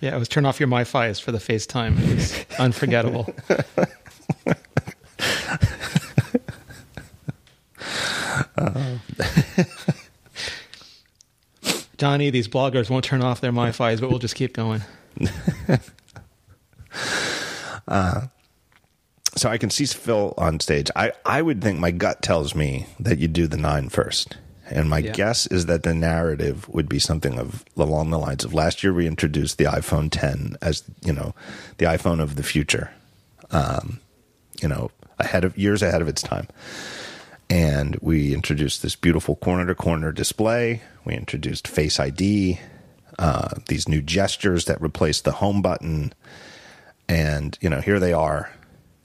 Yeah, 0.00 0.14
it 0.14 0.18
was 0.18 0.28
turn 0.28 0.44
off 0.46 0.60
your 0.60 0.68
MiFi's 0.68 1.18
for 1.20 1.32
the 1.32 1.38
FaceTime. 1.38 1.98
It 2.02 2.14
was 2.14 2.44
unforgettable. 2.58 3.34
Johnny, 11.98 12.30
these 12.30 12.48
bloggers 12.48 12.90
won't 12.90 13.04
turn 13.04 13.22
off 13.22 13.40
their 13.40 13.52
MiFi's, 13.52 14.00
but 14.00 14.10
we'll 14.10 14.18
just 14.18 14.34
keep 14.34 14.52
going. 14.52 14.82
So 17.88 19.50
I 19.50 19.58
can 19.58 19.68
see 19.70 19.84
Phil 19.86 20.32
on 20.38 20.60
stage. 20.60 20.90
I, 20.96 21.12
I 21.26 21.42
would 21.42 21.60
think 21.62 21.78
my 21.78 21.90
gut 21.90 22.22
tells 22.22 22.54
me 22.54 22.86
that 22.98 23.18
you 23.18 23.28
do 23.28 23.46
the 23.46 23.58
nine 23.58 23.90
first. 23.90 24.36
And 24.70 24.88
my 24.88 24.98
Yeah. 24.98 25.12
guess 25.12 25.46
is 25.46 25.66
that 25.66 25.82
the 25.82 25.94
narrative 25.94 26.68
would 26.70 26.88
be 26.88 26.98
something 26.98 27.38
of 27.38 27.64
along 27.76 28.10
the 28.10 28.18
lines 28.18 28.44
of 28.44 28.54
last 28.54 28.82
year 28.82 28.92
we 28.92 29.06
introduced 29.06 29.58
the 29.58 29.64
iPhone 29.64 30.08
10 30.10 30.56
as 30.62 30.82
you 31.04 31.12
know 31.12 31.34
the 31.78 31.84
iPhone 31.86 32.20
of 32.20 32.34
the 32.36 32.42
future, 32.42 32.90
um, 33.52 34.00
you 34.60 34.68
know 34.68 34.90
ahead 35.20 35.44
of 35.44 35.56
years 35.56 35.82
ahead 35.82 36.02
of 36.02 36.08
its 36.08 36.20
time, 36.20 36.48
and 37.48 37.96
we 38.00 38.34
introduced 38.34 38.82
this 38.82 38.96
beautiful 38.96 39.36
corner 39.36 39.66
to 39.66 39.74
corner 39.76 40.10
display. 40.10 40.82
We 41.04 41.14
introduced 41.14 41.68
Face 41.68 42.00
ID, 42.00 42.58
uh, 43.20 43.50
these 43.68 43.88
new 43.88 44.02
gestures 44.02 44.64
that 44.64 44.82
replace 44.82 45.20
the 45.20 45.32
home 45.32 45.62
button, 45.62 46.12
and 47.08 47.56
you 47.60 47.70
know 47.70 47.80
here 47.80 47.98
they 47.98 48.12
are 48.12 48.50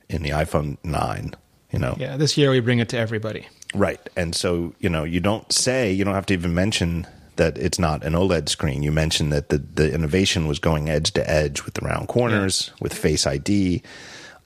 in 0.09 0.23
the 0.23 0.29
iPhone 0.31 0.77
9. 0.83 1.33
You 1.71 1.79
know, 1.79 1.95
Yeah, 1.97 2.17
this 2.17 2.37
year 2.37 2.51
we 2.51 2.59
bring 2.59 2.79
it 2.79 2.89
to 2.89 2.97
everybody. 2.97 3.47
Right. 3.73 3.99
And 4.17 4.35
so, 4.35 4.75
you 4.79 4.89
know, 4.89 5.05
you 5.05 5.21
don't 5.21 5.49
say, 5.53 5.89
you 5.91 6.03
don't 6.03 6.13
have 6.15 6.25
to 6.25 6.33
even 6.33 6.53
mention 6.53 7.07
that 7.37 7.57
it's 7.57 7.79
not 7.79 8.03
an 8.03 8.11
OLED 8.13 8.49
screen. 8.49 8.83
You 8.83 8.91
mention 8.91 9.29
that 9.29 9.47
the, 9.47 9.59
the 9.59 9.93
innovation 9.93 10.47
was 10.47 10.59
going 10.59 10.89
edge 10.89 11.11
to 11.13 11.29
edge 11.29 11.63
with 11.63 11.75
the 11.75 11.85
round 11.85 12.09
corners, 12.09 12.71
with 12.81 12.93
Face 12.93 13.25
ID, 13.25 13.81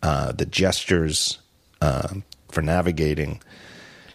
uh, 0.03 0.33
the 0.33 0.45
gestures 0.45 1.39
uh, 1.81 2.09
for 2.51 2.61
navigating. 2.61 3.41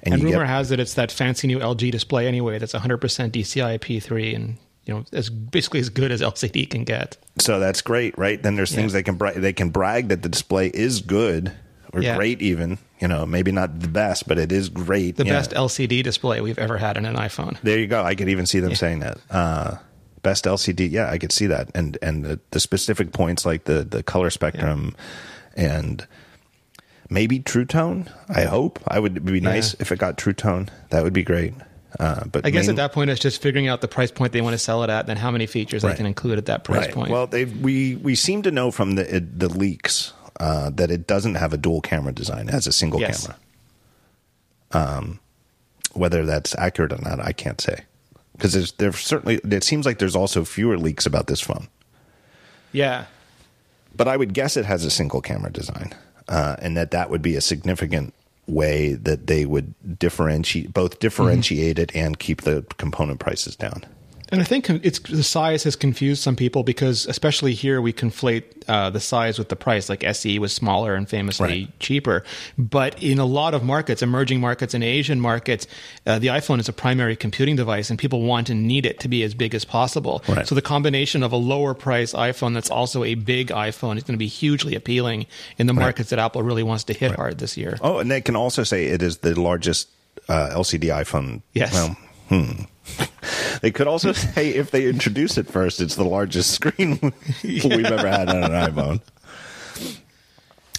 And, 0.04 0.18
you 0.20 0.24
rumor 0.26 0.38
get- 0.38 0.46
has 0.46 0.70
it 0.70 0.78
it's 0.78 0.94
that 0.94 1.10
fancy 1.10 1.48
new 1.48 1.58
LG 1.58 1.90
display 1.90 2.26
anyway 2.28 2.58
that's 2.58 2.72
100% 2.72 3.00
DCI 3.32 3.80
P3 3.80 4.36
and 4.36 4.56
you 4.90 4.96
know 4.96 5.04
as 5.12 5.30
basically 5.30 5.78
as 5.80 5.88
good 5.88 6.10
as 6.10 6.20
LCD 6.20 6.68
can 6.68 6.82
get. 6.84 7.16
so 7.38 7.60
that's 7.60 7.80
great, 7.80 8.18
right? 8.18 8.42
Then 8.42 8.56
there's 8.56 8.74
things 8.74 8.92
Yeah. 8.92 8.98
they 8.98 9.02
can 9.04 9.14
bra- 9.14 9.32
they 9.36 9.52
can 9.52 9.70
brag 9.70 10.08
that 10.08 10.22
the 10.22 10.28
display 10.28 10.66
is 10.74 11.00
good 11.00 11.52
or 11.92 12.02
Yeah. 12.02 12.16
great 12.16 12.42
even. 12.42 12.78
You 13.00 13.08
know, 13.08 13.24
maybe 13.24 13.52
not 13.52 13.80
the 13.80 13.88
best, 13.88 14.26
but 14.28 14.36
it 14.38 14.50
is 14.52 14.68
great. 14.68 15.16
The 15.16 15.24
Yeah. 15.24 15.32
best 15.34 15.52
LCD 15.54 16.02
display 16.02 16.40
we've 16.40 16.58
ever 16.58 16.76
had 16.78 16.96
in 16.96 17.06
an 17.06 17.14
iPhone. 17.16 17.56
There 17.62 17.78
you 17.78 17.86
go. 17.86 18.02
I 18.04 18.14
could 18.16 18.28
even 18.28 18.46
see 18.46 18.60
them 18.60 18.74
saying 18.74 18.98
that. 19.00 19.18
Uh, 19.30 19.76
best 20.22 20.44
LCD. 20.46 20.86
Yeah, 20.90 21.08
I 21.10 21.16
could 21.18 21.32
see 21.32 21.46
that. 21.46 21.70
And 21.74 21.96
and 22.02 22.24
the, 22.24 22.40
the 22.50 22.60
specific 22.60 23.12
points 23.12 23.46
like 23.46 23.64
the 23.64 23.84
the 23.84 24.02
color 24.02 24.30
spectrum 24.30 24.94
and 25.56 26.06
maybe 27.08 27.38
True 27.40 27.64
Tone. 27.64 28.10
I 28.28 28.42
hope. 28.44 28.78
I 28.86 28.98
would 28.98 29.24
be 29.24 29.40
nice 29.40 29.72
Yeah. 29.74 29.76
if 29.80 29.92
it 29.92 29.98
got 29.98 30.18
True 30.18 30.32
Tone. 30.34 30.68
That 30.90 31.02
would 31.04 31.12
be 31.14 31.22
great. 31.22 31.54
Uh, 31.98 32.24
but 32.30 32.46
I 32.46 32.50
guess 32.50 32.66
main- 32.66 32.70
at 32.70 32.76
that 32.76 32.92
point 32.92 33.10
it's 33.10 33.20
just 33.20 33.42
figuring 33.42 33.66
out 33.68 33.80
the 33.80 33.88
price 33.88 34.10
point 34.12 34.32
they 34.32 34.40
want 34.40 34.54
to 34.54 34.58
sell 34.58 34.82
it 34.84 34.90
at, 34.90 35.06
then 35.06 35.16
how 35.16 35.30
many 35.30 35.46
features 35.46 35.82
Right. 35.82 35.90
they 35.90 35.96
can 35.96 36.06
include 36.06 36.38
at 36.38 36.46
that 36.46 36.62
price 36.64 36.86
right. 36.86 36.94
point. 36.94 37.10
Well, 37.10 37.26
they 37.26 37.46
we 37.46 37.96
we 37.96 38.14
seem 38.14 38.42
to 38.42 38.50
know 38.50 38.70
from 38.70 38.92
the 38.94 39.04
the 39.36 39.48
leaks 39.48 40.12
uh, 40.38 40.70
that 40.70 40.90
it 40.90 41.06
doesn't 41.06 41.34
have 41.34 41.52
a 41.52 41.56
dual 41.56 41.80
camera 41.80 42.12
design. 42.12 42.48
It 42.48 42.52
has 42.52 42.66
a 42.66 42.72
single 42.72 43.00
Yes. 43.00 43.26
camera. 43.26 43.38
Um, 44.72 45.20
whether 45.94 46.24
that's 46.24 46.54
accurate 46.56 46.92
or 46.92 46.98
not, 47.02 47.18
I 47.20 47.32
can't 47.32 47.60
say 47.60 47.80
because 48.32 48.52
there's 48.52 48.72
there's 48.72 48.96
certainly 48.98 49.36
it 49.42 49.64
seems 49.64 49.84
like 49.84 49.98
there's 49.98 50.14
also 50.16 50.44
fewer 50.44 50.78
leaks 50.78 51.06
about 51.06 51.26
this 51.26 51.40
phone. 51.40 51.66
yeah. 52.72 53.06
but 53.96 54.06
I 54.06 54.16
would 54.16 54.32
guess 54.32 54.56
it 54.56 54.64
has 54.64 54.84
a 54.84 54.90
single 54.90 55.20
camera 55.20 55.50
design, 55.50 55.92
uh, 56.28 56.54
and 56.60 56.76
that 56.76 56.92
that 56.92 57.10
would 57.10 57.22
be 57.22 57.34
a 57.34 57.40
significant 57.40 58.14
way 58.50 58.94
that 58.94 59.26
they 59.26 59.46
would 59.46 59.74
differentiate 59.98 60.72
both 60.72 60.92
mm-hmm. 60.92 61.00
differentiate 61.00 61.78
it 61.78 61.94
and 61.94 62.18
keep 62.18 62.42
the 62.42 62.64
component 62.78 63.20
prices 63.20 63.56
down. 63.56 63.84
And 64.32 64.40
I 64.40 64.44
think 64.44 64.70
it's 64.70 64.98
the 65.00 65.22
size 65.22 65.64
has 65.64 65.76
confused 65.76 66.22
some 66.22 66.36
people 66.36 66.62
because, 66.62 67.06
especially 67.06 67.52
here, 67.54 67.80
we 67.80 67.92
conflate 67.92 68.44
uh, 68.68 68.90
the 68.90 69.00
size 69.00 69.38
with 69.38 69.48
the 69.48 69.56
price. 69.56 69.88
Like 69.88 70.04
SE 70.04 70.38
was 70.38 70.52
smaller 70.52 70.94
and 70.94 71.08
famously 71.08 71.46
Right. 71.64 71.80
cheaper, 71.80 72.22
but 72.56 73.02
in 73.02 73.18
a 73.18 73.24
lot 73.24 73.54
of 73.54 73.64
markets, 73.64 74.02
emerging 74.02 74.40
markets 74.40 74.72
and 74.74 74.84
Asian 74.84 75.20
markets, 75.20 75.66
uh, 76.06 76.18
the 76.18 76.28
iPhone 76.28 76.60
is 76.60 76.68
a 76.68 76.72
primary 76.72 77.16
computing 77.16 77.56
device, 77.56 77.90
and 77.90 77.98
people 77.98 78.22
want 78.22 78.50
and 78.50 78.66
need 78.68 78.86
it 78.86 79.00
to 79.00 79.08
be 79.08 79.22
as 79.24 79.34
big 79.34 79.54
as 79.54 79.64
possible. 79.64 80.22
Right. 80.28 80.46
So 80.46 80.54
the 80.54 80.62
combination 80.62 81.22
of 81.22 81.32
a 81.32 81.36
lower 81.36 81.74
price 81.74 82.12
iPhone 82.12 82.54
that's 82.54 82.70
also 82.70 83.02
a 83.04 83.14
big 83.16 83.48
iPhone 83.48 83.96
is 83.96 84.04
going 84.04 84.14
to 84.14 84.18
be 84.18 84.28
hugely 84.28 84.74
appealing 84.74 85.26
in 85.58 85.66
the 85.66 85.72
markets 85.74 86.10
that 86.10 86.18
Apple 86.18 86.42
really 86.42 86.62
wants 86.62 86.84
to 86.84 86.92
hit 86.92 87.12
hard 87.16 87.38
this 87.38 87.56
year. 87.56 87.78
Oh, 87.80 87.98
and 87.98 88.10
they 88.10 88.20
can 88.20 88.36
also 88.36 88.62
say 88.62 88.86
it 88.86 89.02
is 89.02 89.18
the 89.18 89.38
largest 89.40 89.88
uh, 90.28 90.50
LCD 90.52 90.84
iPhone. 90.90 91.42
Yes. 91.52 91.72
Well, 91.72 91.96
hmm. 92.28 92.62
they 93.62 93.70
could 93.70 93.86
also 93.86 94.12
say 94.12 94.50
if 94.50 94.70
they 94.70 94.86
introduce 94.88 95.36
it 95.38 95.46
first, 95.48 95.80
it's 95.80 95.94
the 95.96 96.04
largest 96.04 96.50
screen 96.54 96.98
we've 97.42 97.84
ever 97.84 98.08
had 98.08 98.28
on 98.28 98.44
an 98.44 98.50
iPhone. 98.52 99.00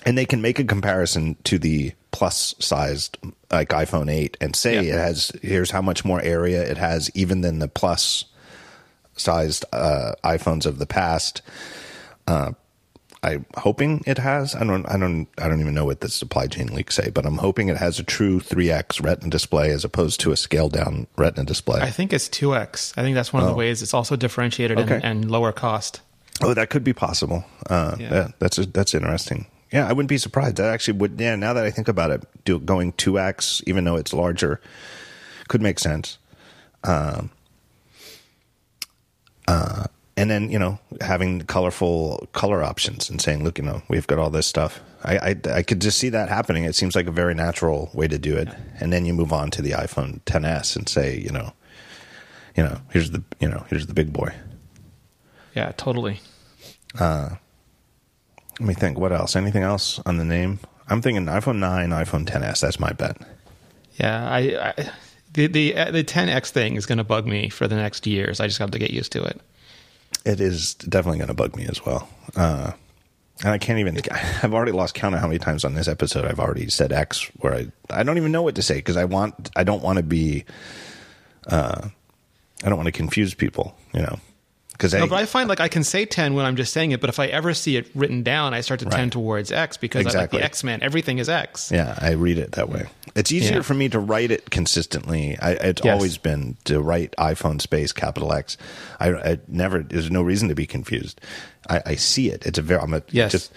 And 0.05 0.18
they 0.18 0.26
can 0.26 0.41
make 0.41 0.57
a 0.59 0.64
comparison 0.64 1.36
to 1.43 1.59
the 1.59 1.93
plus 2.12 2.55
sized 2.59 3.18
like 3.51 3.70
iPhone 3.70 4.12
8 4.12 4.36
and 4.41 4.55
say 4.55 4.76
Yeah. 4.76 4.95
it 4.95 4.97
has 4.97 5.32
here's 5.41 5.72
how 5.72 5.82
much 5.82 6.03
more 6.03 6.22
area 6.22 6.64
it 6.64 6.78
has 6.78 7.09
even 7.14 7.41
than 7.41 7.59
the 7.59 7.68
plus 7.68 8.26
sized 9.16 9.64
uh, 9.72 10.14
iPhones 10.24 10.66
of 10.66 10.80
the 10.80 10.88
past. 10.88 11.41
Uh, 12.28 12.51
I'm 13.24 13.45
hoping 13.55 14.03
it 14.07 14.17
has. 14.17 14.55
I 14.55 14.63
don't. 14.63 14.84
I 14.88 14.97
don't. 14.97 15.28
I 15.38 15.47
don't 15.47 15.59
even 15.61 15.76
know 15.76 15.86
what 15.86 16.01
the 16.01 16.09
supply 16.09 16.47
chain 16.47 16.67
leaks 16.74 16.95
say, 16.95 17.11
but 17.11 17.24
I'm 17.26 17.38
hoping 17.38 17.69
it 17.69 17.78
has 17.78 17.99
a 17.99 18.03
true 18.03 18.39
3x 18.39 19.03
Retina 19.03 19.30
display 19.30 19.69
as 19.69 19.86
opposed 19.86 20.19
to 20.22 20.32
a 20.32 20.36
scaled 20.38 20.74
down 20.74 21.05
Retina 21.17 21.45
display. 21.45 21.82
I 21.82 21.91
think 21.91 22.13
it's 22.13 22.28
2x. 22.30 22.93
I 22.97 23.03
think 23.03 23.13
that's 23.13 23.32
one 23.32 23.43
of 23.43 23.49
Oh. 23.49 23.51
the 23.51 23.57
ways 23.57 23.84
it's 23.84 23.93
also 23.93 24.15
differentiated 24.15 24.80
Okay. 24.80 24.95
and, 24.95 25.03
and 25.05 25.32
lower 25.32 25.51
cost. 25.51 26.01
oh, 26.41 26.55
that 26.55 26.72
could 26.72 26.84
be 26.84 26.93
possible. 26.93 27.45
Uh, 27.69 27.95
Yeah. 27.99 28.13
yeah. 28.13 28.28
that's 28.39 28.57
that's 28.57 28.95
interesting. 28.95 29.45
Yeah, 29.72 29.88
I 29.88 29.93
wouldn't 29.93 30.09
be 30.09 30.17
surprised. 30.17 30.55
That 30.57 30.74
actually 30.74 30.97
would. 30.97 31.19
Yeah, 31.22 31.36
now 31.36 31.53
that 31.53 31.63
I 31.63 31.69
think 31.69 31.88
about 31.88 32.09
it, 32.11 32.24
do, 32.43 32.57
going 32.59 32.91
2x, 32.93 33.61
even 33.67 33.84
though 33.84 33.95
it's 33.97 34.13
larger, 34.13 34.59
could 35.47 35.61
make 35.61 35.78
sense. 35.80 36.17
Um, 36.84 37.30
uh, 39.47 39.86
and 40.22 40.30
then 40.30 40.51
you 40.51 40.59
know 40.59 40.78
having 41.01 41.41
colorful 41.41 42.28
color 42.32 42.63
options 42.63 43.09
and 43.09 43.19
saying, 43.19 43.43
look, 43.43 43.57
you 43.57 43.63
know, 43.63 43.82
we've 43.89 44.05
got 44.05 44.19
all 44.19 44.30
this 44.30 44.45
stuff. 44.45 44.80
I, 45.03 45.17
I 45.17 45.36
I 45.51 45.63
could 45.63 45.82
just 45.82 45.97
see 45.97 46.09
that 46.09 46.30
happening. 46.30 46.63
It 46.63 46.76
seems 46.76 46.95
like 46.95 47.07
a 47.07 47.11
very 47.11 47.34
natural 47.34 47.89
way 47.93 48.07
to 48.07 48.19
do 48.19 48.38
it. 48.38 48.47
And 48.80 48.93
then 48.93 49.05
you 49.05 49.13
move 49.13 49.34
on 49.34 49.49
to 49.51 49.63
the 49.63 49.72
iPhone 49.72 50.22
10s 50.22 50.76
and 50.76 50.88
say, 50.88 51.17
you 51.17 51.32
know, 51.32 51.53
you 52.55 52.63
know, 52.63 52.78
here's 52.91 53.09
the 53.09 53.24
you 53.39 53.49
know 53.49 53.65
here's 53.69 53.88
the 53.88 53.95
big 53.95 54.13
boy. 54.13 54.32
Yeah, 55.56 55.72
totally. 55.72 56.19
Let 58.60 58.68
me 58.68 58.73
think. 58.76 58.99
What 58.99 59.11
else? 59.11 59.35
Anything 59.35 59.64
else 59.64 59.99
on 60.06 60.18
the 60.18 60.26
name? 60.26 60.60
I'm 60.88 61.02
thinking 61.02 61.26
iPhone 61.26 61.57
9, 61.57 61.89
iPhone 61.89 62.26
10s. 62.26 62.60
That's 62.60 62.80
my 62.80 62.91
bet. 62.91 63.18
Yeah, 63.95 64.30
I, 64.30 64.73
I 64.77 64.89
the 65.34 65.48
the 65.48 65.76
uh, 65.76 65.89
the 65.89 66.03
10x 66.03 66.52
thing 66.52 66.76
is 66.76 66.85
going 66.85 66.99
to 66.99 67.03
bug 67.03 67.26
me 67.26 67.49
for 67.49 67.68
the 67.68 67.76
next 67.76 68.06
years. 68.06 68.39
I 68.39 68.45
just 68.45 68.60
have 68.60 68.72
to 68.72 68.80
get 68.80 68.91
used 68.91 69.11
to 69.14 69.23
it. 69.23 69.41
It 70.26 70.39
is 70.39 70.76
definitely 70.76 71.18
going 71.18 71.30
to 71.30 71.34
bug 71.34 71.56
me 71.56 71.65
as 71.65 71.84
well. 71.85 72.07
Uh, 72.35 72.72
and 73.43 73.49
I 73.49 73.57
can't 73.57 73.80
even. 73.80 73.98
I've 74.43 74.53
already 74.53 74.72
lost 74.72 74.93
count 74.93 75.15
of 75.15 75.22
how 75.22 75.27
many 75.27 75.39
times 75.39 75.65
on 75.65 75.73
this 75.73 75.88
episode 75.88 76.26
I've 76.26 76.39
already 76.39 76.69
said 76.69 76.91
X, 76.93 77.23
where 77.39 77.56
I 77.56 77.68
I 77.89 78.03
don't 78.03 78.18
even 78.18 78.31
know 78.31 78.43
what 78.43 78.56
to 78.56 78.61
say 78.61 78.76
because 78.76 78.98
I 78.98 79.06
want 79.06 79.49
I 79.56 79.64
don't 79.64 79.81
want 79.81 79.98
to 79.98 80.03
be. 80.03 80.45
Uh, 81.48 81.88
I 82.64 82.69
don't 82.69 82.77
want 82.77 82.85
to 82.85 82.91
confuse 82.91 83.34
people, 83.34 83.76
you 83.95 84.02
know, 84.03 84.19
because 84.73 84.93
No, 84.93 85.07
but 85.07 85.15
I 85.15 85.26
find 85.26 85.49
like 85.49 85.60
I 85.60 85.68
can 85.68 85.84
say 85.84 86.06
10 86.06 86.35
when 86.35 86.45
I'm 86.45 86.56
just 86.56 86.72
saying 86.72 86.91
it, 86.91 87.02
but 87.02 87.10
if 87.10 87.19
I 87.19 87.26
ever 87.26 87.56
see 87.56 87.76
it 87.77 87.89
written 87.95 88.22
down, 88.22 88.53
I 88.53 88.61
start 88.61 88.80
to 88.81 88.85
Right. 88.85 88.95
tend 88.95 89.11
towards 89.14 89.52
X 89.52 89.77
because 89.77 90.02
I 90.02 90.10
like 90.10 90.14
Exactly. 90.14 90.39
the 90.39 90.45
X 90.45 90.64
Men. 90.64 90.84
Everything 90.84 91.18
is 91.18 91.27
X. 91.27 91.72
Yeah, 91.72 91.98
I 91.99 92.11
read 92.11 92.38
it 92.38 92.52
that 92.52 92.69
way. 92.69 92.85
It's 93.15 93.31
easier 93.31 93.57
Yeah. 93.57 93.61
for 93.61 93.73
me 93.73 93.89
to 93.89 93.99
write 93.99 94.31
it 94.31 94.49
consistently. 94.51 95.38
I, 95.41 95.51
it's 95.51 95.81
Yes. 95.83 95.93
always 95.93 96.17
been 96.17 96.55
to 96.65 96.81
write 96.81 97.13
iPhone 97.17 97.61
space 97.61 97.91
capital 97.91 98.31
X. 98.33 98.57
I, 98.99 99.09
I 99.13 99.39
never. 99.47 99.79
There's 99.83 100.09
no 100.11 100.21
reason 100.21 100.47
to 100.49 100.55
be 100.55 100.65
confused. 100.65 101.19
I, 101.69 101.81
I 101.85 101.95
see 101.95 102.29
it. 102.29 102.45
It's 102.45 102.57
a 102.57 102.61
very. 102.61 102.81
I'm 102.81 102.93
a, 102.93 103.01
Yes. 103.11 103.31
Just. 103.31 103.51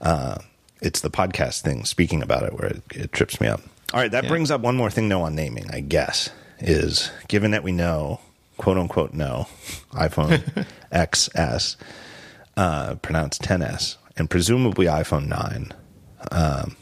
Uh, 0.00 0.38
it's 0.80 1.00
the 1.00 1.10
podcast 1.10 1.62
thing 1.62 1.84
speaking 1.84 2.22
about 2.22 2.44
it 2.44 2.52
where 2.54 2.68
it, 2.68 2.82
it 2.94 3.12
trips 3.12 3.40
me 3.40 3.48
up. 3.48 3.60
All 3.92 4.00
right, 4.00 4.10
that 4.12 4.24
Yeah. 4.24 4.30
brings 4.30 4.50
up 4.50 4.60
one 4.60 4.76
more 4.76 4.90
thing. 4.90 5.08
No 5.08 5.22
on 5.22 5.34
naming, 5.34 5.68
I 5.72 5.80
guess, 5.80 6.30
is 6.60 7.10
given 7.26 7.50
that 7.50 7.64
we 7.64 7.72
know, 7.72 8.20
quote 8.58 8.78
unquote, 8.78 9.12
no 9.12 9.48
iPhone 9.92 10.66
XS, 10.92 11.74
uh, 12.56 12.94
pronounced 12.96 13.42
10s, 13.42 13.96
and 14.16 14.30
presumably 14.30 14.86
iPhone 14.86 15.26
9. 15.26 15.72
Um, 16.30 16.76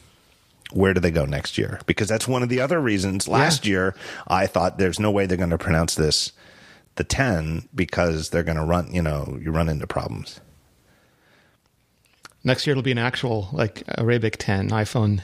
where 0.71 0.93
do 0.93 0.99
they 0.99 1.11
go 1.11 1.25
next 1.25 1.57
year? 1.57 1.79
Because 1.85 2.07
that's 2.07 2.27
one 2.27 2.43
of 2.43 2.49
the 2.49 2.59
other 2.59 2.79
reasons. 2.79 3.27
Last 3.27 3.65
yeah. 3.65 3.71
year, 3.71 3.95
I 4.27 4.47
thought 4.47 4.77
there's 4.77 4.99
no 4.99 5.11
way 5.11 5.25
they're 5.25 5.37
going 5.37 5.49
to 5.49 5.57
pronounce 5.57 5.95
this 5.95 6.31
the 6.95 7.03
10 7.03 7.69
because 7.73 8.29
they're 8.29 8.43
going 8.43 8.57
to 8.57 8.65
run, 8.65 8.93
you 8.93 9.01
know, 9.01 9.37
you 9.41 9.51
run 9.51 9.69
into 9.69 9.87
problems. 9.87 10.41
Next 12.43 12.67
year 12.67 12.73
it'll 12.73 12.83
be 12.83 12.91
an 12.91 12.97
actual 12.97 13.49
like 13.51 13.83
Arabic 13.97 14.37
10 14.37 14.69
iPhone 14.69 15.21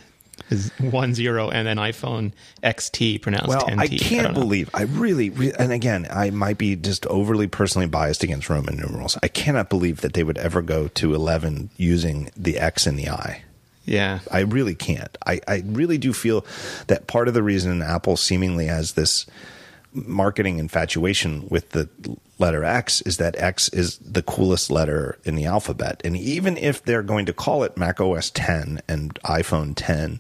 is 0.50 0.72
one 0.80 1.14
zero 1.14 1.50
and 1.50 1.68
then 1.68 1.78
iPhone 1.78 2.34
XT 2.64 3.22
pronounced 3.22 3.48
well, 3.48 3.62
10T. 3.62 3.80
I 3.80 3.88
can't 3.88 4.28
I 4.28 4.32
believe 4.32 4.70
I 4.74 4.84
really, 4.84 5.32
and 5.58 5.72
again, 5.72 6.08
I 6.10 6.32
might 6.32 6.58
be 6.58 6.76
just 6.76 7.06
overly 7.08 7.48
personally 7.48 7.88
biased 7.88 8.24
against 8.24 8.50
Roman 8.50 8.76
numerals. 8.76 9.18
I 9.24 9.28
cannot 9.28 9.70
believe 9.70 10.02
that 10.02 10.14
they 10.14 10.24
would 10.24 10.38
ever 10.38 10.62
go 10.62 10.90
to 10.90 11.14
11 11.14 11.70
using 11.78 12.30
the 12.36 12.58
X 12.58 12.86
and 12.86 13.00
the 13.00 13.10
I. 13.10 13.44
Yeah. 13.86 14.20
I 14.32 14.42
really 14.42 14.76
can't. 14.76 15.18
I, 15.26 15.42
I 15.48 15.64
really 15.66 15.98
do 15.98 16.14
feel 16.14 16.46
that 16.88 17.08
part 17.08 17.28
of 17.28 17.34
the 17.34 17.44
reason 17.44 17.82
Apple 17.82 18.18
seemingly 18.18 18.68
has 18.68 18.94
this 18.94 19.26
marketing 19.94 20.58
infatuation 20.60 21.48
with 21.50 21.70
the 21.70 21.90
letter 22.40 22.64
X 22.64 23.02
is 23.02 23.18
that 23.18 23.36
X 23.38 23.70
is 23.70 23.98
the 23.98 24.24
coolest 24.24 24.72
letter 24.72 25.20
in 25.24 25.36
the 25.36 25.46
alphabet. 25.46 26.02
And 26.04 26.18
even 26.18 26.58
if 26.58 26.84
they're 26.84 27.04
going 27.04 27.26
to 27.28 27.34
call 27.34 27.64
it 27.64 27.78
Mac 27.78 28.02
OS 28.02 28.30
10 28.32 28.82
and 28.88 29.14
iPhone 29.24 29.74
10, 29.76 30.20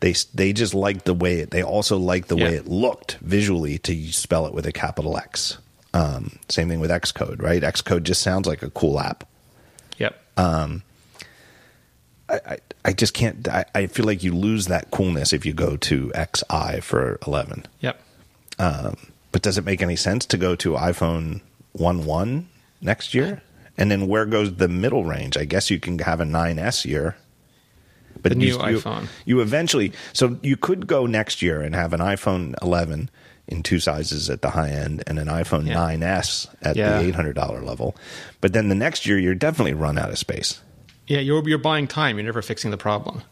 they 0.00 0.14
they 0.34 0.52
just 0.52 0.74
like 0.74 1.04
the 1.04 1.14
way 1.14 1.40
it, 1.40 1.50
they 1.50 1.62
also 1.62 1.96
like 1.96 2.26
the 2.26 2.36
yeah. 2.36 2.44
way 2.44 2.54
it 2.54 2.66
looked 2.66 3.16
visually 3.18 3.78
to 3.78 4.12
spell 4.12 4.46
it 4.46 4.52
with 4.52 4.66
a 4.66 4.72
capital 4.72 5.16
X. 5.16 5.58
Um, 5.94 6.38
same 6.48 6.68
thing 6.68 6.80
with 6.80 6.90
Xcode, 6.90 7.40
right? 7.40 7.62
Xcode 7.62 8.02
just 8.02 8.20
sounds 8.20 8.46
like 8.46 8.62
a 8.62 8.70
cool 8.70 9.00
app. 9.00 9.26
Yep. 9.98 10.20
Um, 10.36 10.82
I, 12.28 12.40
I, 12.46 12.58
I 12.84 12.92
just 12.92 13.14
can't. 13.14 13.46
I, 13.48 13.64
I 13.74 13.86
feel 13.86 14.04
like 14.04 14.22
you 14.22 14.34
lose 14.34 14.66
that 14.66 14.90
coolness 14.90 15.32
if 15.32 15.46
you 15.46 15.52
go 15.52 15.76
to 15.76 16.12
XI 16.14 16.80
for 16.80 17.18
11. 17.26 17.66
Yep. 17.80 18.00
Um, 18.58 18.96
but 19.32 19.42
does 19.42 19.58
it 19.58 19.64
make 19.64 19.82
any 19.82 19.96
sense 19.96 20.26
to 20.26 20.36
go 20.36 20.54
to 20.56 20.72
iPhone 20.72 21.40
1.1 21.76 22.44
next 22.80 23.14
year? 23.14 23.42
And 23.76 23.90
then 23.90 24.06
where 24.06 24.26
goes 24.26 24.54
the 24.54 24.68
middle 24.68 25.04
range? 25.04 25.36
I 25.36 25.44
guess 25.44 25.70
you 25.70 25.80
can 25.80 25.98
have 26.00 26.20
a 26.20 26.24
9S 26.24 26.84
year. 26.84 27.16
But 28.22 28.30
the 28.30 28.36
new 28.36 28.46
you, 28.46 28.58
iPhone. 28.58 29.08
You 29.24 29.40
eventually, 29.40 29.92
so 30.12 30.38
you 30.42 30.56
could 30.56 30.86
go 30.86 31.06
next 31.06 31.42
year 31.42 31.60
and 31.60 31.74
have 31.74 31.92
an 31.92 32.00
iPhone 32.00 32.54
11 32.62 33.10
in 33.48 33.62
two 33.62 33.80
sizes 33.80 34.30
at 34.30 34.40
the 34.40 34.50
high 34.50 34.70
end 34.70 35.02
and 35.06 35.18
an 35.18 35.28
iPhone 35.28 35.66
yeah. 35.66 35.74
9S 35.74 36.48
at 36.62 36.76
yeah. 36.76 37.02
the 37.02 37.12
$800 37.12 37.62
level. 37.64 37.96
But 38.40 38.52
then 38.52 38.68
the 38.68 38.74
next 38.74 39.04
year, 39.04 39.18
you're 39.18 39.34
definitely 39.34 39.74
run 39.74 39.98
out 39.98 40.10
of 40.10 40.18
space. 40.18 40.60
Yeah, 41.06 41.20
you're 41.20 41.46
you're 41.48 41.58
buying 41.58 41.86
time. 41.86 42.16
You're 42.16 42.24
never 42.24 42.42
fixing 42.42 42.70
the 42.70 42.76
problem. 42.76 43.22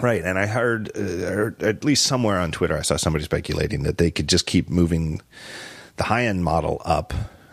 Right, 0.00 0.22
and 0.24 0.38
I 0.38 0.46
heard, 0.46 0.90
uh, 0.96 1.50
at 1.64 1.84
least 1.84 2.06
somewhere 2.06 2.38
on 2.38 2.50
Twitter, 2.50 2.78
I 2.78 2.82
saw 2.82 2.96
somebody 2.96 3.24
speculating 3.24 3.82
that 3.82 3.98
they 3.98 4.10
could 4.10 4.26
just 4.26 4.46
keep 4.46 4.70
moving 4.70 5.20
the 5.96 6.04
high 6.04 6.24
end 6.24 6.44
model 6.44 6.80
up, 6.86 7.12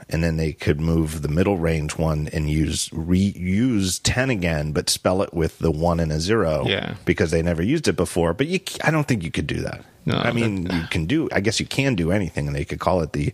and 0.09 0.23
then 0.23 0.37
they 0.37 0.53
could 0.53 0.79
move 0.79 1.21
the 1.21 1.27
middle 1.27 1.57
range 1.57 1.97
one 1.97 2.29
and 2.31 2.49
use 2.49 2.87
reuse 2.89 3.99
ten 4.01 4.29
again, 4.29 4.71
but 4.71 4.89
spell 4.89 5.21
it 5.21 5.33
with 5.33 5.59
the 5.59 5.71
one 5.71 5.99
and 5.99 6.13
a 6.13 6.19
zero. 6.19 6.65
Yeah, 6.65 6.95
because 7.03 7.31
they 7.31 7.41
never 7.41 7.61
used 7.61 7.87
it 7.89 7.97
before. 7.97 8.33
But 8.33 8.47
you, 8.47 8.59
I 8.83 8.91
don't 8.91 9.07
think 9.07 9.23
you 9.23 9.31
could 9.31 9.47
do 9.47 9.61
that. 9.61 9.83
No, 10.05 10.15
I 10.15 10.31
mean, 10.31 10.63
you 10.63 10.83
can 10.89 11.05
do. 11.05 11.27
I 11.33 11.41
guess 11.41 11.59
you 11.59 11.65
can 11.65 11.95
do 11.95 12.11
anything, 12.11 12.47
and 12.47 12.55
they 12.55 12.65
could 12.65 12.79
call 12.79 13.01
it 13.01 13.11
the 13.11 13.33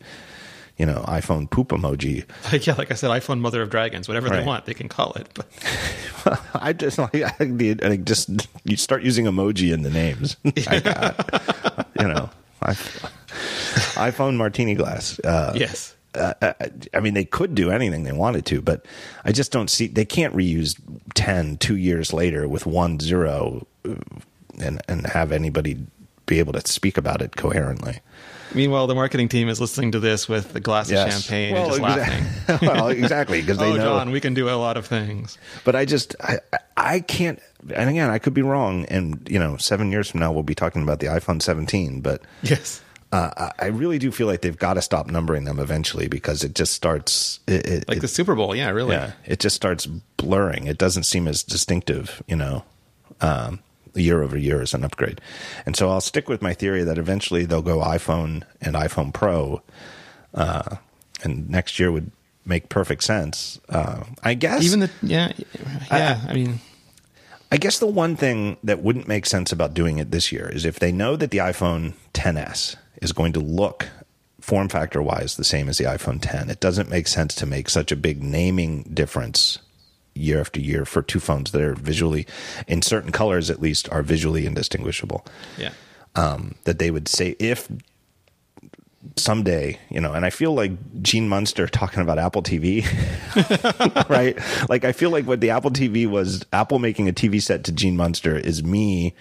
you 0.77 0.85
know, 0.85 1.03
iPhone 1.07 1.49
poop 1.49 1.69
emoji. 1.69 2.25
Like, 2.51 2.67
yeah, 2.67 2.75
like 2.75 2.91
I 2.91 2.93
said, 2.95 3.09
iPhone 3.09 3.39
Mother 3.39 3.61
of 3.61 3.69
Dragons, 3.69 4.07
whatever 4.07 4.29
right. 4.29 4.39
they 4.39 4.45
want, 4.45 4.65
they 4.65 4.73
can 4.73 4.87
call 4.87 5.13
it. 5.13 5.27
But 5.33 6.39
I 6.53 6.73
just 6.73 6.97
like 6.97 7.15
I, 7.15 7.75
I 7.83 7.97
just 7.97 8.29
you 8.63 8.77
start 8.77 9.03
using 9.03 9.25
emoji 9.25 9.73
in 9.73 9.81
the 9.81 9.89
names. 9.89 10.37
I, 10.45 11.83
you 11.99 12.07
know, 12.07 12.29
I, 12.61 12.73
iPhone 13.95 14.35
martini 14.35 14.75
glass. 14.75 15.19
Uh, 15.19 15.53
yes. 15.55 15.95
Uh, 16.13 16.33
uh, 16.41 16.53
I 16.93 17.01
mean, 17.01 17.13
they 17.13 17.25
could 17.25 17.55
do 17.55 17.71
anything 17.71 18.03
they 18.03 18.13
wanted 18.13 18.45
to, 18.45 18.61
but 18.61 18.85
I 19.25 19.33
just 19.33 19.51
don't 19.51 19.69
see 19.69 19.87
they 19.87 20.05
can't 20.05 20.33
reuse 20.33 20.79
10 21.13 21.57
two 21.57 21.75
years 21.75 22.13
later 22.13 22.47
with 22.47 22.65
one 22.65 22.99
zero 22.99 23.67
uh, 23.87 23.95
and 24.61 24.81
and 24.87 25.07
have 25.07 25.31
anybody 25.31 25.77
be 26.25 26.39
able 26.39 26.53
to 26.53 26.61
speak 26.67 26.97
about 26.97 27.21
it 27.21 27.35
coherently. 27.35 27.99
Meanwhile, 28.53 28.87
the 28.87 28.95
marketing 28.95 29.29
team 29.29 29.49
is 29.49 29.59
listening 29.59 29.91
to 29.93 29.99
this 29.99 30.29
with 30.29 30.55
a 30.55 30.59
glass 30.59 30.89
yes. 30.89 31.07
of 31.07 31.23
champagne 31.23 31.53
well, 31.53 31.73
and 31.73 31.81
just 31.81 31.81
exa- 31.81 32.47
laughing. 32.47 32.67
well, 32.67 32.87
exactly 32.89 33.41
because 33.41 33.57
they 33.57 33.65
oh, 33.71 33.75
know. 33.75 33.83
John, 33.83 34.11
we 34.11 34.21
can 34.21 34.33
do 34.33 34.49
a 34.49 34.55
lot 34.55 34.77
of 34.77 34.85
things. 34.85 35.37
But 35.63 35.75
I 35.75 35.85
just, 35.85 36.15
I, 36.21 36.39
I 36.77 36.99
can't. 36.99 37.39
And 37.73 37.89
again, 37.89 38.09
I 38.09 38.19
could 38.19 38.33
be 38.33 38.41
wrong. 38.41 38.85
And 38.85 39.27
you 39.29 39.39
know, 39.39 39.57
seven 39.57 39.91
years 39.91 40.09
from 40.09 40.19
now, 40.19 40.31
we'll 40.31 40.43
be 40.43 40.55
talking 40.55 40.83
about 40.83 40.99
the 40.99 41.07
iPhone 41.07 41.41
17. 41.41 42.01
But 42.01 42.21
yes, 42.43 42.81
uh, 43.11 43.51
I 43.57 43.67
really 43.67 43.97
do 43.97 44.11
feel 44.11 44.27
like 44.27 44.41
they've 44.41 44.57
got 44.57 44.73
to 44.73 44.81
stop 44.81 45.07
numbering 45.07 45.45
them 45.45 45.59
eventually 45.59 46.07
because 46.07 46.43
it 46.43 46.53
just 46.53 46.73
starts 46.73 47.39
it, 47.47 47.67
it, 47.67 47.87
like 47.87 48.01
the 48.01 48.07
Super 48.07 48.35
Bowl. 48.35 48.55
Yeah, 48.55 48.69
really. 48.71 48.95
Yeah, 48.95 49.13
it 49.25 49.39
just 49.39 49.55
starts 49.55 49.85
blurring. 49.85 50.67
It 50.67 50.77
doesn't 50.77 51.03
seem 51.03 51.27
as 51.27 51.43
distinctive, 51.43 52.21
you 52.27 52.35
know. 52.35 52.63
Um, 53.21 53.59
year 53.95 54.21
over 54.23 54.37
year 54.37 54.61
as 54.61 54.73
an 54.73 54.83
upgrade. 54.83 55.21
And 55.65 55.75
so 55.75 55.89
I'll 55.89 56.01
stick 56.01 56.29
with 56.29 56.41
my 56.41 56.53
theory 56.53 56.83
that 56.83 56.97
eventually 56.97 57.45
they'll 57.45 57.61
go 57.61 57.79
iPhone 57.79 58.43
and 58.61 58.75
iPhone 58.75 59.13
Pro, 59.13 59.61
uh, 60.33 60.77
and 61.23 61.49
next 61.49 61.79
year 61.79 61.91
would 61.91 62.11
make 62.45 62.69
perfect 62.69 63.03
sense. 63.03 63.59
Uh, 63.69 64.03
I 64.23 64.33
guess 64.33 64.63
even 64.63 64.81
the 64.81 64.89
yeah 65.01 65.31
yeah. 65.91 66.19
I, 66.25 66.31
I 66.31 66.33
mean. 66.33 66.59
I 67.51 67.57
guess 67.57 67.77
the 67.77 67.85
one 67.85 68.15
thing 68.15 68.57
that 68.63 68.81
wouldn't 68.81 69.07
make 69.07 69.25
sense 69.25 69.51
about 69.51 69.75
doing 69.75 69.99
it 69.99 70.09
this 70.11 70.31
year 70.31 70.49
is 70.49 70.65
if 70.65 70.79
they 70.79 70.91
know 70.91 71.15
that 71.15 71.29
the 71.29 71.37
iPhone 71.37 71.93
10s 72.13 72.75
is 73.01 73.13
going 73.13 73.33
to 73.33 73.39
look 73.39 73.87
form 74.45 74.69
factor 74.69 75.01
wise 75.01 75.37
the 75.37 75.43
same 75.43 75.69
as 75.69 75.77
the 75.77 75.85
iPhone 75.85 76.19
10. 76.21 76.49
It 76.49 76.59
doesn't 76.59 76.89
make 76.89 77.07
sense 77.07 77.33
to 77.35 77.45
make 77.45 77.69
such 77.69 77.91
a 77.91 77.95
big 77.95 78.21
naming 78.21 78.83
difference 78.83 79.59
year 80.15 80.39
after 80.39 80.59
year 80.59 80.85
for 80.85 81.01
two 81.01 81.19
phones 81.19 81.51
that 81.51 81.61
are 81.61 81.75
visually, 81.75 82.25
in 82.67 82.81
certain 82.81 83.11
colors 83.11 83.49
at 83.49 83.61
least, 83.61 83.89
are 83.91 84.01
visually 84.01 84.45
indistinguishable. 84.45 85.25
Yeah. 85.57 85.71
Um, 86.15 86.55
that 86.63 86.79
they 86.79 86.91
would 86.91 87.07
say 87.09 87.35
if 87.39 87.69
someday, 89.17 89.79
you 89.89 89.99
know, 89.99 90.13
and 90.13 90.25
I 90.25 90.29
feel 90.29 90.53
like 90.53 90.71
Gene 91.01 91.29
Munster 91.29 91.67
talking 91.67 92.01
about 92.01 92.17
Apple 92.17 92.41
TV, 92.41 92.83
right? 94.09 94.37
Like 94.69 94.85
I 94.85 94.91
feel 94.91 95.09
like 95.09 95.25
what 95.25 95.41
the 95.41 95.51
Apple 95.51 95.71
TV 95.71 96.07
was, 96.07 96.45
Apple 96.53 96.79
making 96.79 97.07
a 97.09 97.13
TV 97.13 97.41
set 97.41 97.63
to 97.65 97.71
Gene 97.71 97.97
Munster 97.97 98.37
is 98.37 98.63
me 98.63 99.13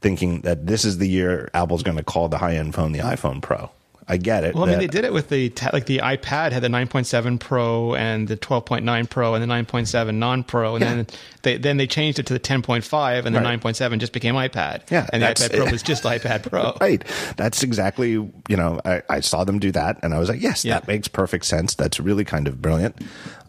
thinking 0.00 0.40
that 0.42 0.66
this 0.66 0.84
is 0.84 0.98
the 0.98 1.08
year 1.08 1.48
Apple's 1.54 1.82
going 1.82 1.96
to 1.96 2.04
call 2.04 2.28
the 2.28 2.38
high 2.38 2.56
end 2.56 2.74
phone 2.74 2.92
the 2.92 2.98
iPhone 2.98 3.40
Pro. 3.40 3.70
I 4.08 4.16
get 4.16 4.42
it. 4.42 4.54
Well, 4.54 4.64
I 4.64 4.70
mean, 4.70 4.78
they 4.78 4.88
did 4.88 5.04
it 5.04 5.12
with 5.12 5.28
the 5.28 5.52
like 5.72 5.86
the 5.86 5.98
iPad 5.98 6.52
had 6.52 6.62
the 6.62 6.68
9.7 6.68 7.38
Pro 7.38 7.94
and 7.94 8.26
the 8.26 8.36
12.9 8.36 9.08
Pro 9.08 9.34
and 9.34 9.42
the 9.42 9.54
9.7 9.54 10.14
non-Pro, 10.14 10.74
and 10.74 10.82
yeah. 10.82 10.94
then 10.94 11.06
they 11.42 11.56
then 11.56 11.76
they 11.76 11.86
changed 11.86 12.18
it 12.18 12.26
to 12.26 12.32
the 12.32 12.40
10.5, 12.40 13.24
and 13.24 13.34
the 13.34 13.40
right. 13.40 13.60
9.7 13.60 13.98
just 13.98 14.12
became 14.12 14.34
iPad. 14.34 14.90
Yeah, 14.90 15.06
and 15.12 15.22
the 15.22 15.28
iPad 15.28 15.54
Pro 15.54 15.70
was 15.70 15.82
just 15.82 16.02
iPad 16.02 16.42
Pro. 16.50 16.76
Right. 16.80 17.04
That's 17.36 17.62
exactly 17.62 18.10
you 18.10 18.56
know 18.56 18.80
I, 18.84 19.02
I, 19.08 19.20
saw 19.20 19.44
them 19.44 19.58
do 19.58 19.70
that, 19.72 20.00
and 20.02 20.14
I 20.14 20.18
was 20.18 20.28
like, 20.28 20.42
yes, 20.42 20.64
yeah. 20.64 20.74
that 20.74 20.88
makes 20.88 21.06
perfect 21.06 21.44
sense. 21.44 21.74
That's 21.74 22.00
really 22.00 22.24
kind 22.24 22.48
of 22.48 22.60
brilliant. 22.60 22.96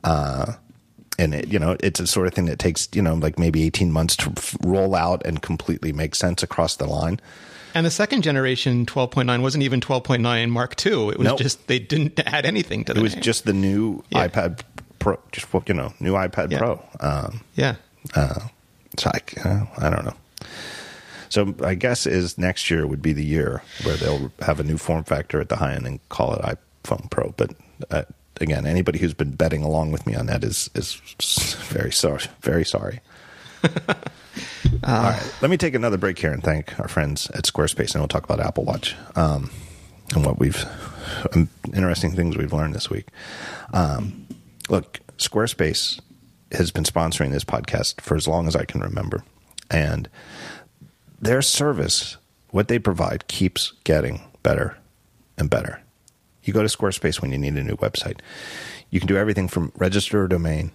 Uh, 0.03 0.53
and 1.17 1.33
it, 1.33 1.47
you 1.47 1.59
know, 1.59 1.77
it's 1.79 1.99
a 1.99 2.07
sort 2.07 2.27
of 2.27 2.33
thing 2.33 2.45
that 2.45 2.59
takes 2.59 2.87
you 2.93 3.01
know 3.01 3.15
like 3.15 3.39
maybe 3.39 3.63
18 3.63 3.91
months 3.91 4.15
to 4.17 4.31
roll 4.61 4.93
out 4.93 5.25
and 5.25 5.41
completely 5.41 5.91
make 5.91 6.13
sense 6.13 6.43
across 6.43 6.75
the 6.75 6.85
line. 6.85 7.19
And 7.73 7.85
the 7.85 7.91
second 7.91 8.21
generation 8.21 8.85
12.9 8.85 9.41
wasn't 9.41 9.63
even 9.63 9.79
12.9 9.81 10.49
Mark 10.49 10.85
II. 10.85 11.09
It 11.09 11.17
was 11.17 11.25
nope. 11.25 11.39
just 11.39 11.67
they 11.67 11.79
didn't 11.79 12.19
add 12.25 12.45
anything 12.45 12.85
to 12.85 12.91
it. 12.91 12.97
It 12.97 13.01
was 13.01 13.15
name. 13.15 13.23
just 13.23 13.45
the 13.45 13.53
new 13.53 14.03
yeah. 14.09 14.27
iPad 14.27 14.61
Pro, 14.99 15.19
just 15.31 15.47
you 15.67 15.73
know, 15.73 15.93
new 15.99 16.13
iPad 16.13 16.51
yeah. 16.51 16.57
Pro. 16.59 16.83
Um, 16.99 17.41
yeah. 17.55 17.75
Uh, 18.15 18.47
so 18.97 19.11
I, 19.13 19.47
uh, 19.47 19.65
I 19.77 19.89
don't 19.89 20.05
know. 20.05 20.13
So 21.29 21.55
I 21.63 21.73
guess 21.73 22.05
is 22.05 22.37
next 22.37 22.69
year 22.69 22.85
would 22.85 23.01
be 23.01 23.11
the 23.11 23.25
year 23.25 23.63
where 23.83 23.97
they'll 23.97 24.31
have 24.41 24.59
a 24.59 24.63
new 24.63 24.77
form 24.77 25.03
factor 25.03 25.41
at 25.41 25.49
the 25.49 25.55
high 25.55 25.73
end 25.73 25.87
and 25.87 26.09
call 26.09 26.35
it 26.35 26.57
iPhone 26.83 27.09
Pro. 27.09 27.33
But 27.35 27.55
uh, 27.89 28.03
again, 28.39 28.67
anybody 28.67 28.99
who's 28.99 29.15
been 29.15 29.31
betting 29.31 29.63
along 29.63 29.91
with 29.91 30.05
me 30.05 30.13
on 30.13 30.27
that 30.27 30.43
is 30.43 30.69
is 30.75 30.93
very 31.69 31.91
sorry, 31.91 32.25
very 32.41 32.63
sorry. 32.63 33.01
Uh, 33.63 33.69
All 34.85 35.03
right, 35.03 35.35
let 35.41 35.49
me 35.49 35.57
take 35.57 35.75
another 35.75 35.97
break 35.97 36.19
here 36.19 36.31
and 36.31 36.43
thank 36.43 36.77
our 36.79 36.87
friends 36.87 37.29
at 37.31 37.45
Squarespace, 37.45 37.93
and 37.93 38.01
we'll 38.01 38.07
talk 38.07 38.23
about 38.23 38.39
Apple 38.39 38.65
Watch 38.65 38.95
um, 39.15 39.49
and 40.13 40.25
what 40.25 40.39
we've 40.39 40.65
um, 41.33 41.49
interesting 41.73 42.11
things 42.15 42.37
we've 42.37 42.53
learned 42.53 42.75
this 42.75 42.89
week. 42.89 43.07
Um, 43.73 44.27
look, 44.69 44.99
Squarespace 45.17 45.99
has 46.51 46.71
been 46.71 46.83
sponsoring 46.83 47.31
this 47.31 47.43
podcast 47.43 48.01
for 48.01 48.15
as 48.15 48.27
long 48.27 48.47
as 48.47 48.55
I 48.55 48.65
can 48.65 48.81
remember, 48.81 49.23
and 49.71 50.09
their 51.21 51.41
service, 51.41 52.17
what 52.49 52.67
they 52.67 52.79
provide, 52.79 53.27
keeps 53.27 53.73
getting 53.83 54.21
better 54.43 54.77
and 55.37 55.49
better. 55.49 55.81
You 56.43 56.51
go 56.51 56.61
to 56.61 56.67
Squarespace 56.67 57.21
when 57.21 57.31
you 57.31 57.37
need 57.37 57.55
a 57.55 57.63
new 57.63 57.77
website. 57.77 58.19
You 58.89 58.99
can 58.99 59.07
do 59.07 59.17
everything 59.17 59.47
from 59.47 59.71
register 59.77 60.25
a 60.25 60.29
domain 60.29 60.71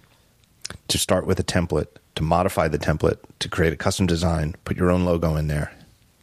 to 0.89 0.99
start 0.99 1.27
with 1.27 1.39
a 1.41 1.45
template, 1.45 1.89
to 2.15 2.23
modify 2.23 2.69
the 2.69 2.79
template, 2.79 3.19
to 3.39 3.49
create 3.49 3.73
a 3.73 3.77
custom 3.77 4.07
design, 4.07 4.55
put 4.65 4.77
your 4.77 4.91
own 4.91 5.05
logo 5.05 5.37
in 5.37 5.49
there, 5.49 5.73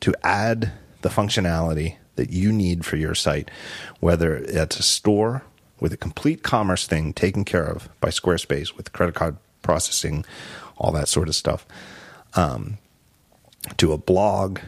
to 0.02 0.14
add 0.24 0.72
the 1.02 1.10
functionality 1.10 1.98
that 2.16 2.32
you 2.32 2.52
need 2.52 2.86
for 2.86 2.98
your 2.98 3.16
site, 3.16 3.50
whether 4.00 4.36
it's 4.36 4.80
a 4.80 4.84
store 4.84 5.44
with 5.80 5.94
a 5.94 5.98
complete 5.98 6.44
commerce 6.44 6.88
thing 6.88 7.14
taken 7.14 7.44
care 7.44 7.66
of 7.66 7.90
by 8.00 8.10
Squarespace 8.10 8.76
with 8.76 8.94
credit 8.94 9.16
card 9.16 9.38
processing, 9.62 10.26
all 10.78 10.92
that 10.92 11.08
sort 11.08 11.28
of 11.28 11.36
stuff, 11.36 11.66
um, 12.36 12.78
to 13.78 13.92
a 13.92 13.98
blog, 13.98 14.60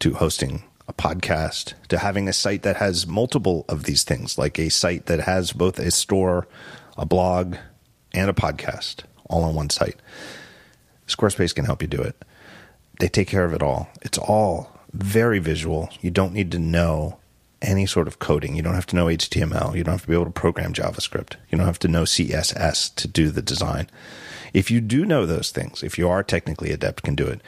to 0.00 0.14
hosting 0.14 0.62
a 0.88 0.92
podcast, 0.92 1.74
to 1.88 1.98
having 1.98 2.28
a 2.28 2.32
site 2.32 2.62
that 2.62 2.76
has 2.76 3.06
multiple 3.06 3.64
of 3.68 3.84
these 3.84 4.02
things, 4.02 4.36
like 4.36 4.58
a 4.58 4.68
site 4.68 5.06
that 5.06 5.20
has 5.20 5.52
both 5.52 5.78
a 5.78 5.90
store, 5.90 6.48
a 6.98 7.06
blog, 7.06 7.56
and 8.12 8.28
a 8.28 8.34
podcast 8.34 9.04
all 9.30 9.44
on 9.44 9.54
one 9.54 9.70
site. 9.70 9.96
Squarespace 11.06 11.54
can 11.54 11.64
help 11.64 11.80
you 11.82 11.88
do 11.88 12.00
it. 12.02 12.22
They 12.98 13.08
take 13.08 13.28
care 13.28 13.44
of 13.44 13.54
it 13.54 13.62
all. 13.62 13.88
It's 14.02 14.18
all 14.18 14.78
very 14.92 15.38
visual. 15.38 15.88
You 16.00 16.10
don't 16.10 16.34
need 16.34 16.52
to 16.52 16.58
know 16.58 17.18
any 17.62 17.86
sort 17.86 18.08
of 18.08 18.18
coding. 18.18 18.56
You 18.56 18.62
don't 18.62 18.74
have 18.74 18.86
to 18.86 18.96
know 18.96 19.06
HTML. 19.06 19.74
You 19.76 19.84
don't 19.84 19.94
have 19.94 20.02
to 20.02 20.08
be 20.08 20.14
able 20.14 20.26
to 20.26 20.30
program 20.30 20.72
JavaScript. 20.72 21.34
You 21.48 21.58
don't 21.58 21.66
have 21.66 21.78
to 21.80 21.88
know 21.88 22.02
CSS 22.02 22.94
to 22.96 23.08
do 23.08 23.30
the 23.30 23.42
design. 23.42 23.88
If 24.52 24.70
you 24.70 24.80
do 24.80 25.04
know 25.04 25.26
those 25.26 25.50
things, 25.50 25.82
if 25.82 25.98
you 25.98 26.08
are 26.08 26.22
technically 26.22 26.70
adept, 26.70 27.02
can 27.02 27.14
do 27.14 27.26
it, 27.26 27.40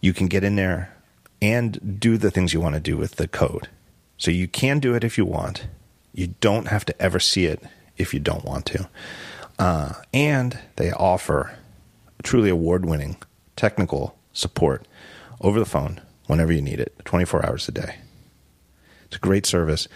you 0.00 0.12
can 0.12 0.28
get 0.28 0.44
in 0.44 0.56
there 0.56 0.94
and 1.40 1.98
do 2.00 2.16
the 2.16 2.30
things 2.30 2.52
you 2.52 2.60
want 2.60 2.74
to 2.74 2.80
do 2.80 2.96
with 2.96 3.16
the 3.16 3.28
code. 3.28 3.68
So 4.16 4.30
you 4.30 4.46
can 4.46 4.78
do 4.78 4.94
it 4.94 5.04
if 5.04 5.18
you 5.18 5.24
want. 5.24 5.66
You 6.12 6.28
don't 6.40 6.68
have 6.68 6.84
to 6.86 7.02
ever 7.02 7.18
see 7.18 7.46
it 7.46 7.62
if 7.96 8.14
you 8.14 8.20
don't 8.20 8.44
want 8.44 8.66
to. 8.66 8.88
Uh, 9.58 9.94
and 10.12 10.58
they 10.76 10.90
offer 10.92 11.56
truly 12.22 12.50
award 12.50 12.84
winning 12.84 13.16
technical 13.56 14.16
support 14.32 14.86
over 15.40 15.58
the 15.58 15.66
phone 15.66 16.00
whenever 16.26 16.52
you 16.52 16.62
need 16.62 16.80
it, 16.80 16.94
24 17.04 17.46
hours 17.46 17.68
a 17.68 17.72
day. 17.72 17.96
It's 19.04 19.16
a 19.16 19.20
great 19.20 19.46
service. 19.46 19.86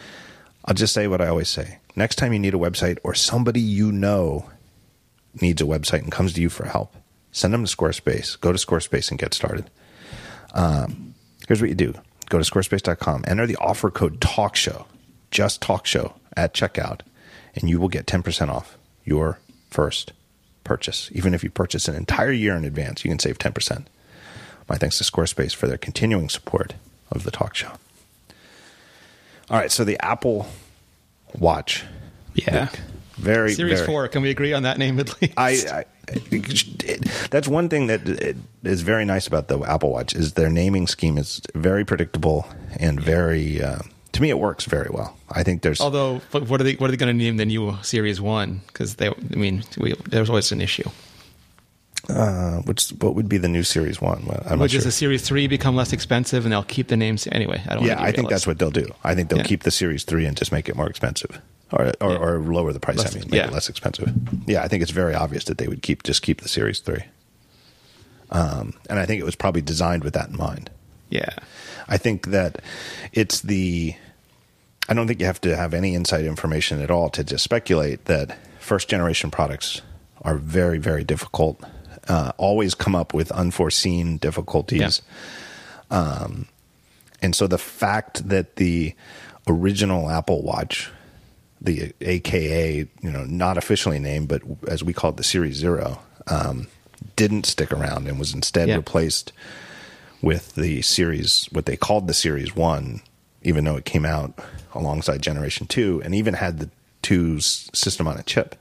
I'll 0.65 0.75
just 0.75 0.95
say 0.95 1.09
what 1.09 1.21
I 1.21 1.29
always 1.29 1.49
say. 1.49 1.79
Next 1.97 2.17
time 2.17 2.33
you 2.33 2.39
need 2.39 2.55
a 2.55 2.59
website 2.59 2.99
or 3.03 3.15
somebody 3.15 3.61
you 3.61 3.91
know 3.91 4.51
needs 5.41 5.61
a 5.63 5.65
website 5.65 6.03
and 6.03 6.13
comes 6.13 6.35
to 6.35 6.41
you 6.41 6.49
for 6.49 6.67
help, 6.67 6.95
send 7.33 7.55
them 7.55 7.65
to 7.65 7.77
Squarespace. 7.77 8.39
Go 8.39 8.53
to 8.53 8.59
Squarespace 8.59 9.11
and 9.11 9.19
get 9.19 9.35
started. 9.35 9.71
Um, 10.55 11.15
here's 11.47 11.61
what 11.61 11.71
you 11.71 11.75
do 11.75 11.95
go 12.29 12.39
to 12.39 12.45
squarespace.com, 12.45 13.25
enter 13.27 13.47
the 13.47 13.57
offer 13.57 13.91
code 13.91 14.21
TALKSHOW, 14.21 14.85
just 15.31 15.63
TALKSHOW 15.63 16.13
at 16.37 16.53
checkout, 16.53 17.01
and 17.55 17.71
you 17.71 17.81
will 17.81 17.89
get 17.89 18.07
10% 18.07 18.51
off 18.51 18.77
your 19.05 19.39
first 19.71 20.13
purchase. 20.65 21.11
Even 21.13 21.35
if 21.35 21.43
you 21.43 21.51
purchase 21.51 21.89
an 21.89 21.95
entire 21.95 22.33
year 22.33 22.55
in 22.55 22.65
advance, 22.65 23.05
you 23.05 23.11
can 23.11 23.19
save 23.19 23.39
10%. 23.39 23.87
My 24.69 24.77
thanks 24.77 24.99
to 24.99 25.05
Squarespace 25.05 25.55
for 25.55 25.67
their 25.67 25.79
continuing 25.79 26.29
support 26.29 26.75
of 27.11 27.25
the 27.25 27.31
talk 27.31 27.55
show. 27.55 27.73
All 29.51 29.59
right, 29.59 29.73
so 29.73 29.83
the 29.85 30.03
Apple 30.05 30.47
Watch. 31.39 31.85
Yeah. 32.35 32.69
Very 33.17 33.55
Series 33.55 33.81
very, 33.81 33.87
4, 33.87 34.09
can 34.09 34.23
we 34.23 34.31
agree 34.31 34.53
on 34.53 34.63
that 34.63 34.79
name 34.79 35.01
at 35.01 35.21
least? 35.21 35.35
I, 35.37 35.51
I 35.51 35.85
it, 36.31 37.01
that's 37.31 37.49
one 37.49 37.69
thing 37.69 37.89
that 37.89 38.37
is 38.63 38.83
very 38.83 39.05
nice 39.05 39.27
about 39.27 39.49
the 39.49 39.59
Apple 39.63 39.91
Watch 39.91 40.15
is 40.15 40.35
their 40.35 40.51
naming 40.51 40.87
scheme 40.87 41.19
is 41.19 41.41
very 41.55 41.85
predictable 41.85 42.47
and 42.79 43.01
very 43.01 43.63
uh, 43.63 43.79
to 44.13 44.23
me 44.23 44.31
it 44.31 44.39
works 44.39 44.65
very 44.65 44.89
well. 44.91 45.17
I 45.31 45.43
think 45.43 45.63
there's 45.63 45.81
although 45.81 46.19
what 46.31 46.61
are 46.61 46.65
they 46.65 46.75
what 46.75 46.89
are 46.89 46.91
they 46.91 46.97
going 46.97 47.17
to 47.17 47.25
name 47.25 47.37
the 47.37 47.47
new 47.47 47.77
Series 47.83 48.21
One? 48.21 48.63
Because 48.67 48.97
they, 48.97 49.09
I 49.09 49.15
mean, 49.37 49.65
we, 49.77 49.95
there's 50.09 50.29
always 50.29 50.53
an 50.53 50.61
issue. 50.61 50.89
Uh, 52.09 52.63
which 52.63 52.89
what 53.01 53.15
would 53.15 53.29
be 53.29 53.37
the 53.37 53.49
new 53.49 53.63
Series 53.63 54.01
One? 54.01 54.27
I'm 54.47 54.59
which 54.59 54.73
is 54.73 54.85
the 54.85 54.93
Series 54.93 55.23
Three 55.23 55.47
become 55.47 55.77
less 55.77 55.93
expensive, 55.93 56.47
and 56.47 56.53
they'll 56.53 56.63
keep 56.63 56.89
the 56.89 56.97
names 56.97 57.27
anyway. 57.31 57.63
I 57.69 57.75
don't. 57.75 57.85
Yeah, 57.85 58.01
I 58.03 58.13
think 58.13 58.31
that's 58.31 58.47
what 58.47 58.59
they'll 58.59 58.71
do. 58.71 58.87
I 59.05 59.15
think 59.15 59.29
they'll 59.29 59.39
yeah. 59.39 59.45
keep 59.45 59.65
the 59.65 59.71
Series 59.71 60.05
Three 60.05 60.25
and 60.25 60.37
just 60.37 60.51
make 60.51 60.71
it 60.71 60.77
more 60.77 60.89
expensive, 60.89 61.41
or 61.71 61.93
or, 62.01 62.13
yeah. 62.13 62.19
or 62.19 62.39
lower 62.39 62.73
the 62.73 62.81
price. 62.81 62.99
Less, 62.99 63.15
I 63.15 63.19
mean, 63.19 63.29
make 63.31 63.39
yeah. 63.39 63.49
it 63.49 63.53
less 63.53 63.69
expensive. 63.69 64.11
Yeah, 64.47 64.63
I 64.63 64.69
think 64.69 64.83
it's 64.83 64.93
very 64.93 65.15
obvious 65.15 65.45
that 65.45 65.59
they 65.59 65.69
would 65.69 65.83
keep 65.83 66.03
just 66.03 66.23
keep 66.23 66.41
the 66.41 66.49
Series 66.49 66.81
Three. 66.81 67.05
Um, 68.31 68.75
and 68.89 68.99
I 68.99 69.07
think 69.07 69.21
it 69.21 69.25
was 69.25 69.37
probably 69.37 69.63
designed 69.63 70.05
with 70.05 70.15
that 70.15 70.29
in 70.31 70.37
mind. 70.37 70.71
Yeah, 71.11 71.35
I 71.89 71.97
think 71.97 72.29
that 72.29 72.63
it's 73.13 73.41
the. 73.41 73.95
I 74.91 74.95
don't 74.95 75.07
think 75.07 75.21
you 75.21 75.27
have 75.27 75.41
to 75.43 75.55
have 75.55 75.75
any 75.75 75.95
inside 75.95 76.25
information 76.25 76.81
at 76.81 76.91
all 76.91 77.11
to 77.11 77.23
just 77.23 77.45
speculate 77.45 78.07
that 78.07 78.39
first 78.59 78.89
generation 78.89 79.31
products 79.31 79.83
are 80.23 80.37
very 80.37 80.79
very 80.79 81.05
difficult 81.05 81.63
uh, 82.09 82.33
always 82.39 82.75
come 82.75 82.97
up 82.97 83.15
with 83.15 83.31
unforeseen 83.33 84.17
difficulties. 84.17 85.03
Yeah. 85.91 85.99
Um, 85.99 86.49
and 87.21 87.35
so 87.35 87.47
the 87.47 87.59
fact 87.59 88.29
that 88.29 88.57
the 88.57 88.95
original 89.47 90.09
Apple 90.11 90.43
Watch, 90.43 90.91
the 91.61 91.93
AKA, 92.01 92.89
you 93.03 93.11
know, 93.11 93.25
not 93.25 93.59
officially 93.59 93.99
named, 93.99 94.29
but 94.29 94.43
as 94.67 94.83
we 94.83 94.93
call 94.93 95.11
it, 95.11 95.17
the 95.17 95.25
Series 95.25 95.57
Zero, 95.57 96.01
um, 96.29 96.69
didn't 97.17 97.47
stick 97.47 97.73
around 97.73 98.07
and 98.07 98.19
was 98.19 98.35
instead 98.35 98.69
yeah. 98.69 98.77
replaced 98.77 99.33
with 100.23 100.55
the 100.55 100.83
Series, 100.83 101.49
what 101.53 101.67
they 101.67 101.77
called 101.77 102.07
the 102.07 102.15
Series 102.15 102.55
One, 102.55 103.01
even 103.43 103.65
though 103.65 103.77
it 103.77 103.85
came 103.85 104.05
out 104.05 104.39
alongside 104.75 105.23
Generation 105.23 105.67
Two 105.67 106.01
and 106.05 106.15
even 106.15 106.35
had 106.35 106.59
the 106.59 106.71
two 107.03 107.41
system 107.41 108.09
on 108.09 108.19
a 108.19 108.23
chip. 108.23 108.57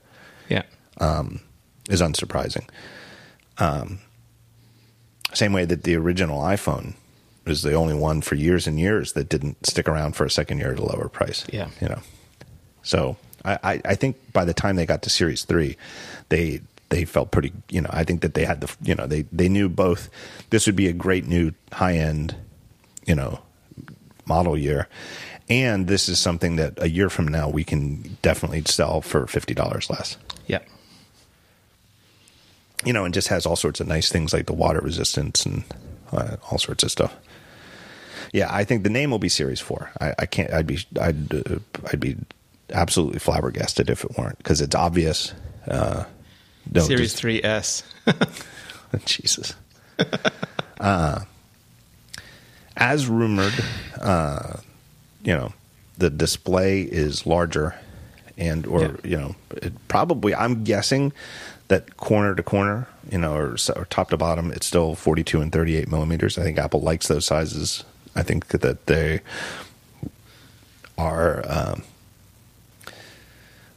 Yeah, 0.48 0.62
um, 0.98 1.40
is 1.88 2.00
unsurprising. 2.00 2.68
Um, 3.58 4.00
same 5.34 5.52
way 5.52 5.64
that 5.64 5.82
the 5.82 5.96
original 5.96 6.40
iPhone 6.40 6.94
was 7.44 7.62
the 7.62 7.74
only 7.74 7.94
one 7.94 8.20
for 8.20 8.34
years 8.34 8.66
and 8.66 8.78
years 8.78 9.12
that 9.14 9.28
didn't 9.28 9.66
stick 9.66 9.88
around 9.88 10.14
for 10.14 10.24
a 10.24 10.30
second 10.30 10.58
year 10.58 10.72
at 10.72 10.78
a 10.78 10.84
lower 10.84 11.08
price. 11.08 11.44
Yeah, 11.52 11.68
you 11.80 11.88
know. 11.88 12.00
So 12.82 13.16
I, 13.44 13.80
I 13.84 13.94
think 13.94 14.16
by 14.32 14.44
the 14.44 14.54
time 14.54 14.76
they 14.76 14.86
got 14.86 15.02
to 15.02 15.10
Series 15.10 15.44
Three, 15.44 15.76
they 16.28 16.60
they 16.90 17.04
felt 17.04 17.30
pretty. 17.30 17.52
You 17.68 17.82
know, 17.82 17.90
I 17.92 18.04
think 18.04 18.22
that 18.22 18.34
they 18.34 18.44
had 18.44 18.60
the 18.60 18.74
you 18.82 18.94
know 18.94 19.06
they 19.06 19.22
they 19.32 19.48
knew 19.48 19.68
both 19.68 20.10
this 20.50 20.66
would 20.66 20.76
be 20.76 20.88
a 20.88 20.92
great 20.92 21.26
new 21.26 21.52
high 21.72 21.96
end, 21.96 22.34
you 23.06 23.14
know, 23.14 23.40
model 24.26 24.56
year, 24.56 24.88
and 25.48 25.86
this 25.86 26.08
is 26.08 26.18
something 26.18 26.56
that 26.56 26.74
a 26.78 26.88
year 26.88 27.10
from 27.10 27.28
now 27.28 27.48
we 27.48 27.64
can 27.64 28.16
definitely 28.22 28.62
sell 28.66 29.00
for 29.00 29.26
fifty 29.26 29.54
dollars 29.54 29.90
less. 29.90 30.16
Yeah 30.46 30.60
you 32.84 32.92
know, 32.92 33.04
and 33.04 33.12
just 33.14 33.28
has 33.28 33.46
all 33.46 33.56
sorts 33.56 33.80
of 33.80 33.86
nice 33.86 34.08
things 34.08 34.32
like 34.32 34.46
the 34.46 34.52
water 34.52 34.80
resistance 34.80 35.44
and 35.44 35.64
uh, 36.12 36.36
all 36.50 36.58
sorts 36.58 36.84
of 36.84 36.90
stuff. 36.90 37.14
Yeah, 38.32 38.48
I 38.50 38.64
think 38.64 38.82
the 38.82 38.90
name 38.90 39.10
will 39.10 39.18
be 39.18 39.28
Series 39.28 39.60
Four. 39.60 39.90
I, 40.00 40.14
I 40.18 40.26
can't. 40.26 40.52
I'd 40.52 40.66
be. 40.66 40.78
I'd. 41.00 41.34
Uh, 41.34 41.58
I'd 41.92 42.00
be 42.00 42.16
absolutely 42.70 43.18
flabbergasted 43.18 43.88
if 43.88 44.04
it 44.04 44.16
weren't 44.18 44.38
because 44.38 44.60
it's 44.60 44.74
obvious. 44.74 45.32
Uh, 45.66 46.04
Series 46.76 47.14
Three 47.14 47.42
S. 47.42 47.82
Jesus. 49.04 49.54
uh, 50.80 51.20
as 52.76 53.06
rumored, 53.06 53.54
uh, 54.00 54.58
you 55.22 55.34
know, 55.34 55.52
the 55.98 56.10
display 56.10 56.82
is 56.82 57.26
larger, 57.26 57.74
and 58.36 58.66
or 58.66 58.82
yeah. 58.82 58.96
you 59.04 59.16
know, 59.16 59.34
it 59.50 59.72
probably. 59.88 60.34
I'm 60.34 60.64
guessing 60.64 61.12
that 61.68 61.96
corner 61.96 62.34
to 62.34 62.42
corner, 62.42 62.88
you 63.10 63.18
know, 63.18 63.34
or, 63.34 63.56
or, 63.76 63.84
top 63.86 64.10
to 64.10 64.16
bottom, 64.16 64.50
it's 64.50 64.66
still 64.66 64.94
42 64.94 65.40
and 65.40 65.52
38 65.52 65.88
millimeters. 65.90 66.38
I 66.38 66.42
think 66.42 66.58
Apple 66.58 66.80
likes 66.80 67.08
those 67.08 67.26
sizes. 67.26 67.84
I 68.16 68.22
think 68.22 68.48
that 68.48 68.86
they 68.86 69.20
are 70.96 71.44
um, 71.46 71.84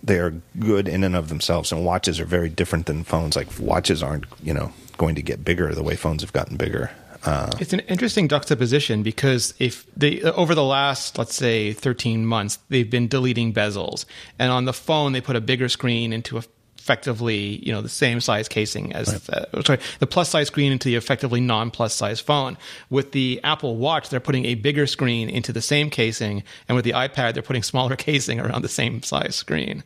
they 0.04 0.20
are 0.20 0.34
good 0.60 0.88
in 0.88 1.04
and 1.04 1.16
of 1.16 1.30
themselves. 1.30 1.72
And 1.72 1.86
watches 1.86 2.20
are 2.20 2.26
very 2.26 2.50
different 2.50 2.86
than 2.86 3.04
phones. 3.04 3.36
Like 3.36 3.48
watches 3.60 4.02
aren't, 4.02 4.26
you 4.44 4.54
know, 4.54 4.74
going 4.98 5.16
to 5.16 5.22
get 5.22 5.44
bigger 5.44 5.74
the 5.74 5.84
way 5.84 5.96
phones 5.96 6.22
have 6.22 6.34
gotten 6.34 6.58
bigger. 6.58 6.92
Uh, 7.24 7.52
it's 7.60 7.74
an 7.74 7.82
interesting 7.82 8.28
juxtaposition 8.28 9.04
because 9.04 9.54
if 9.60 9.86
they 9.96 10.22
over 10.24 10.56
the 10.56 10.64
last 10.64 11.20
let's 11.20 11.36
say 11.36 11.72
13 11.72 12.26
months 12.26 12.58
they've 12.70 12.90
been 12.90 13.08
deleting 13.08 13.54
bezels 13.54 14.06
and 14.40 14.52
on 14.52 14.66
the 14.66 14.74
phone 14.74 15.12
they 15.12 15.22
put 15.22 15.36
a 15.36 15.42
bigger 15.42 15.70
screen 15.70 16.14
into 16.14 16.40
a 16.40 16.44
effectively 16.82 17.64
you 17.64 17.72
know 17.72 17.82
the 17.82 17.90
same 17.90 18.20
size 18.20 18.48
casing 18.48 18.92
as 18.94 19.14
right. 19.14 19.48
the, 19.52 19.64
sorry 19.64 19.80
the 20.00 20.08
plus 20.08 20.30
size 20.30 20.48
screen 20.48 20.72
into 20.72 20.90
the 20.90 20.96
effectively 20.96 21.40
non 21.40 21.70
plus 21.70 21.94
size 21.94 22.20
phone. 22.20 22.58
With 22.90 23.12
the 23.12 23.40
Apple 23.44 23.76
Watch, 23.76 24.10
they're 24.10 24.20
putting 24.20 24.46
a 24.46 24.56
bigger 24.56 24.88
screen 24.88 25.30
into 25.30 25.54
the 25.54 25.62
same 25.62 25.92
casing, 25.92 26.44
and 26.68 26.76
with 26.76 26.84
the 26.84 26.92
iPad, 26.92 27.34
they're 27.34 27.44
putting 27.44 27.62
smaller 27.62 27.96
casing 28.08 28.40
around 28.40 28.64
the 28.64 28.70
same 28.70 29.04
size 29.04 29.36
screen. 29.36 29.84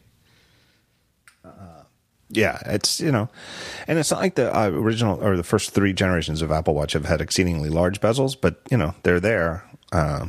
Uh, 2.32 2.34
yeah, 2.40 2.60
it's 2.66 3.00
you 3.00 3.12
know, 3.12 3.30
and 3.88 4.00
it's 4.00 4.12
not 4.12 4.20
like 4.20 4.36
the 4.36 4.56
uh, 4.56 4.70
original 4.70 5.24
or 5.24 5.38
the 5.38 5.44
first 5.44 5.72
three 5.72 5.94
generations 5.94 6.42
of 6.42 6.52
Apple 6.52 6.74
Watch 6.74 6.94
have 6.94 7.06
had 7.06 7.22
exceedingly 7.22 7.70
large 7.70 8.02
bezels, 8.02 8.36
but 8.40 8.62
you 8.70 8.78
know 8.78 8.94
they're 9.04 9.20
there. 9.20 9.64
Uh, 9.92 10.28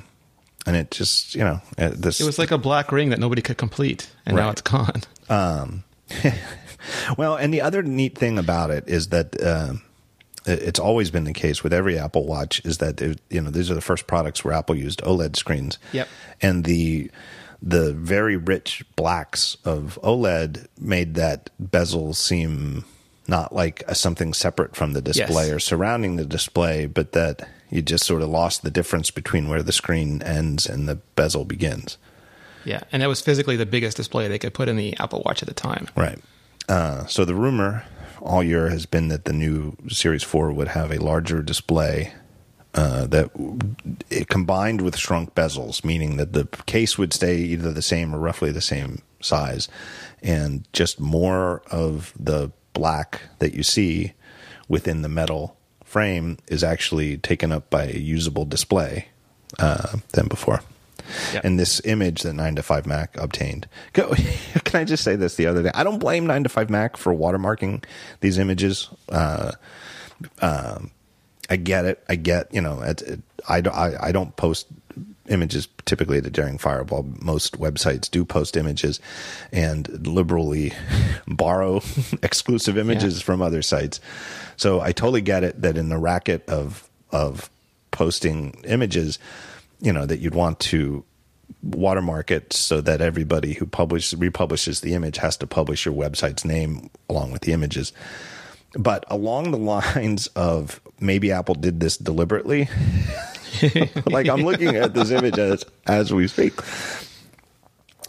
and 0.66 0.76
it 0.76 0.90
just 0.90 1.34
you 1.34 1.42
know 1.42 1.60
this 1.76 2.20
it 2.20 2.24
was 2.26 2.38
like 2.38 2.50
a 2.50 2.58
black 2.58 2.92
ring 2.92 3.10
that 3.10 3.18
nobody 3.18 3.40
could 3.40 3.56
complete 3.56 4.10
and 4.26 4.36
right. 4.36 4.42
now 4.42 4.50
it's 4.50 4.62
gone 4.62 5.00
um, 5.30 5.84
Well, 7.16 7.36
and 7.36 7.52
the 7.52 7.60
other 7.60 7.82
neat 7.82 8.16
thing 8.16 8.38
about 8.38 8.70
it 8.70 8.88
is 8.88 9.08
that 9.08 9.40
uh, 9.40 9.74
it's 10.44 10.78
always 10.78 11.10
been 11.10 11.24
the 11.24 11.32
case 11.32 11.62
with 11.62 11.72
every 11.72 11.98
Apple 11.98 12.26
Watch 12.26 12.64
is 12.64 12.78
that 12.78 13.00
it, 13.00 13.20
you 13.30 13.40
know 13.40 13.50
these 13.50 13.70
are 13.70 13.74
the 13.74 13.80
first 13.80 14.06
products 14.06 14.44
where 14.44 14.54
Apple 14.54 14.76
used 14.76 15.02
OLED 15.02 15.36
screens. 15.36 15.78
Yep. 15.92 16.08
And 16.40 16.64
the 16.64 17.10
the 17.62 17.92
very 17.92 18.36
rich 18.36 18.84
blacks 18.96 19.56
of 19.64 19.98
OLED 20.02 20.66
made 20.78 21.14
that 21.14 21.50
bezel 21.58 22.12
seem 22.14 22.84
not 23.28 23.52
like 23.54 23.82
a, 23.88 23.94
something 23.94 24.32
separate 24.32 24.76
from 24.76 24.92
the 24.92 25.02
display 25.02 25.46
Yes. 25.46 25.50
or 25.52 25.58
surrounding 25.58 26.16
the 26.16 26.24
display, 26.24 26.86
but 26.86 27.12
that 27.12 27.48
you 27.70 27.82
just 27.82 28.04
sort 28.04 28.22
of 28.22 28.28
lost 28.28 28.62
the 28.62 28.70
difference 28.70 29.10
between 29.10 29.48
where 29.48 29.62
the 29.62 29.72
screen 29.72 30.22
ends 30.22 30.66
and 30.66 30.88
the 30.88 30.94
bezel 31.16 31.44
begins. 31.44 31.98
Yeah, 32.64 32.82
and 32.92 33.02
that 33.02 33.08
was 33.08 33.20
physically 33.20 33.56
the 33.56 33.66
biggest 33.66 33.96
display 33.96 34.28
they 34.28 34.38
could 34.38 34.54
put 34.54 34.68
in 34.68 34.76
the 34.76 34.96
Apple 34.98 35.22
Watch 35.24 35.42
at 35.42 35.48
the 35.48 35.54
time. 35.54 35.88
Right. 35.96 36.18
Uh, 36.68 37.06
so 37.06 37.24
the 37.24 37.34
rumor 37.34 37.84
all 38.20 38.42
year 38.42 38.68
has 38.68 38.86
been 38.86 39.08
that 39.08 39.24
the 39.24 39.32
new 39.32 39.76
Series 39.88 40.22
4 40.22 40.52
would 40.52 40.68
have 40.68 40.90
a 40.92 40.98
larger 41.02 41.42
display 41.42 42.12
uh, 42.76 43.06
that 43.06 43.30
it 44.10 44.28
combined 44.28 44.82
with 44.82 44.96
shrunk 44.96 45.34
bezels, 45.34 45.84
meaning 45.84 46.18
that 46.18 46.34
the 46.34 46.44
case 46.66 46.98
would 46.98 47.12
stay 47.12 47.38
either 47.38 47.72
the 47.72 47.82
same 47.82 48.14
or 48.14 48.18
roughly 48.18 48.52
the 48.52 48.60
same 48.60 49.00
size, 49.20 49.68
and 50.22 50.68
just 50.72 51.00
more 51.00 51.62
of 51.70 52.12
the 52.18 52.52
black 52.74 53.22
that 53.38 53.54
you 53.54 53.62
see 53.62 54.12
within 54.68 55.02
the 55.02 55.08
metal 55.08 55.56
frame 55.84 56.36
is 56.48 56.62
actually 56.62 57.16
taken 57.16 57.50
up 57.50 57.70
by 57.70 57.84
a 57.84 57.96
usable 57.96 58.44
display 58.44 59.08
uh, 59.58 59.96
than 60.12 60.28
before. 60.28 60.60
Yep. 61.32 61.44
And 61.44 61.58
this 61.58 61.80
image 61.84 62.22
that 62.22 62.34
9to5Mac 62.34 63.16
obtained. 63.16 63.68
Go, 63.92 64.12
can 64.64 64.80
I 64.80 64.84
just 64.84 65.04
say 65.04 65.16
this 65.16 65.36
the 65.36 65.46
other 65.46 65.62
day? 65.62 65.70
I 65.72 65.84
don't 65.84 65.98
blame 65.98 66.26
9to5Mac 66.26 66.96
for 66.96 67.14
watermarking 67.14 67.84
these 68.20 68.38
images. 68.38 68.90
Uh, 69.08 69.52
um, 70.42 70.90
I 71.48 71.56
get 71.56 71.84
it. 71.84 72.02
I 72.08 72.16
get, 72.16 72.52
you 72.52 72.60
know, 72.60 72.80
it, 72.82 73.02
it, 73.02 73.20
I, 73.48 73.60
don't- 73.60 73.74
I, 73.76 73.96
I 74.08 74.12
don't 74.12 74.34
post 74.36 74.66
images 75.28 75.68
typically 75.84 76.20
to 76.20 76.30
Daring 76.30 76.58
Fireball. 76.58 77.04
Most 77.20 77.58
websites 77.60 78.10
do 78.10 78.24
post 78.24 78.56
images 78.56 79.00
and 79.52 80.06
liberally 80.06 80.72
borrow 81.26 81.82
exclusive 82.22 82.78
images 82.78 83.18
Yeah. 83.18 83.24
from 83.24 83.42
other 83.42 83.62
sites. 83.62 84.00
So 84.56 84.80
I 84.80 84.92
totally 84.92 85.20
get 85.20 85.44
it 85.44 85.60
that 85.62 85.76
in 85.76 85.88
the 85.88 85.98
racket 85.98 86.48
of 86.48 86.88
of 87.10 87.50
posting 87.90 88.52
images, 88.64 89.18
you 89.80 89.92
know, 89.92 90.06
that 90.06 90.18
you'd 90.18 90.34
want 90.34 90.60
to 90.60 91.04
watermark 91.62 92.30
it 92.30 92.52
so 92.52 92.80
that 92.80 93.00
everybody 93.00 93.54
who 93.54 93.66
publish 93.66 94.12
republishes 94.14 94.80
the 94.80 94.94
image 94.94 95.16
has 95.18 95.36
to 95.38 95.46
publish 95.46 95.84
your 95.86 95.94
website's 95.94 96.44
name 96.44 96.90
along 97.08 97.32
with 97.32 97.42
the 97.42 97.52
images. 97.52 97.92
But 98.78 99.04
along 99.08 99.50
the 99.52 99.58
lines 99.58 100.26
of 100.28 100.80
maybe 101.00 101.32
Apple 101.32 101.54
did 101.54 101.80
this 101.80 101.96
deliberately, 101.96 102.68
like 104.06 104.28
I'm 104.28 104.42
looking 104.44 104.76
at 104.76 104.94
this 104.94 105.10
image 105.10 105.38
as 105.38 105.64
as 105.86 106.12
we 106.12 106.28
speak. 106.28 106.52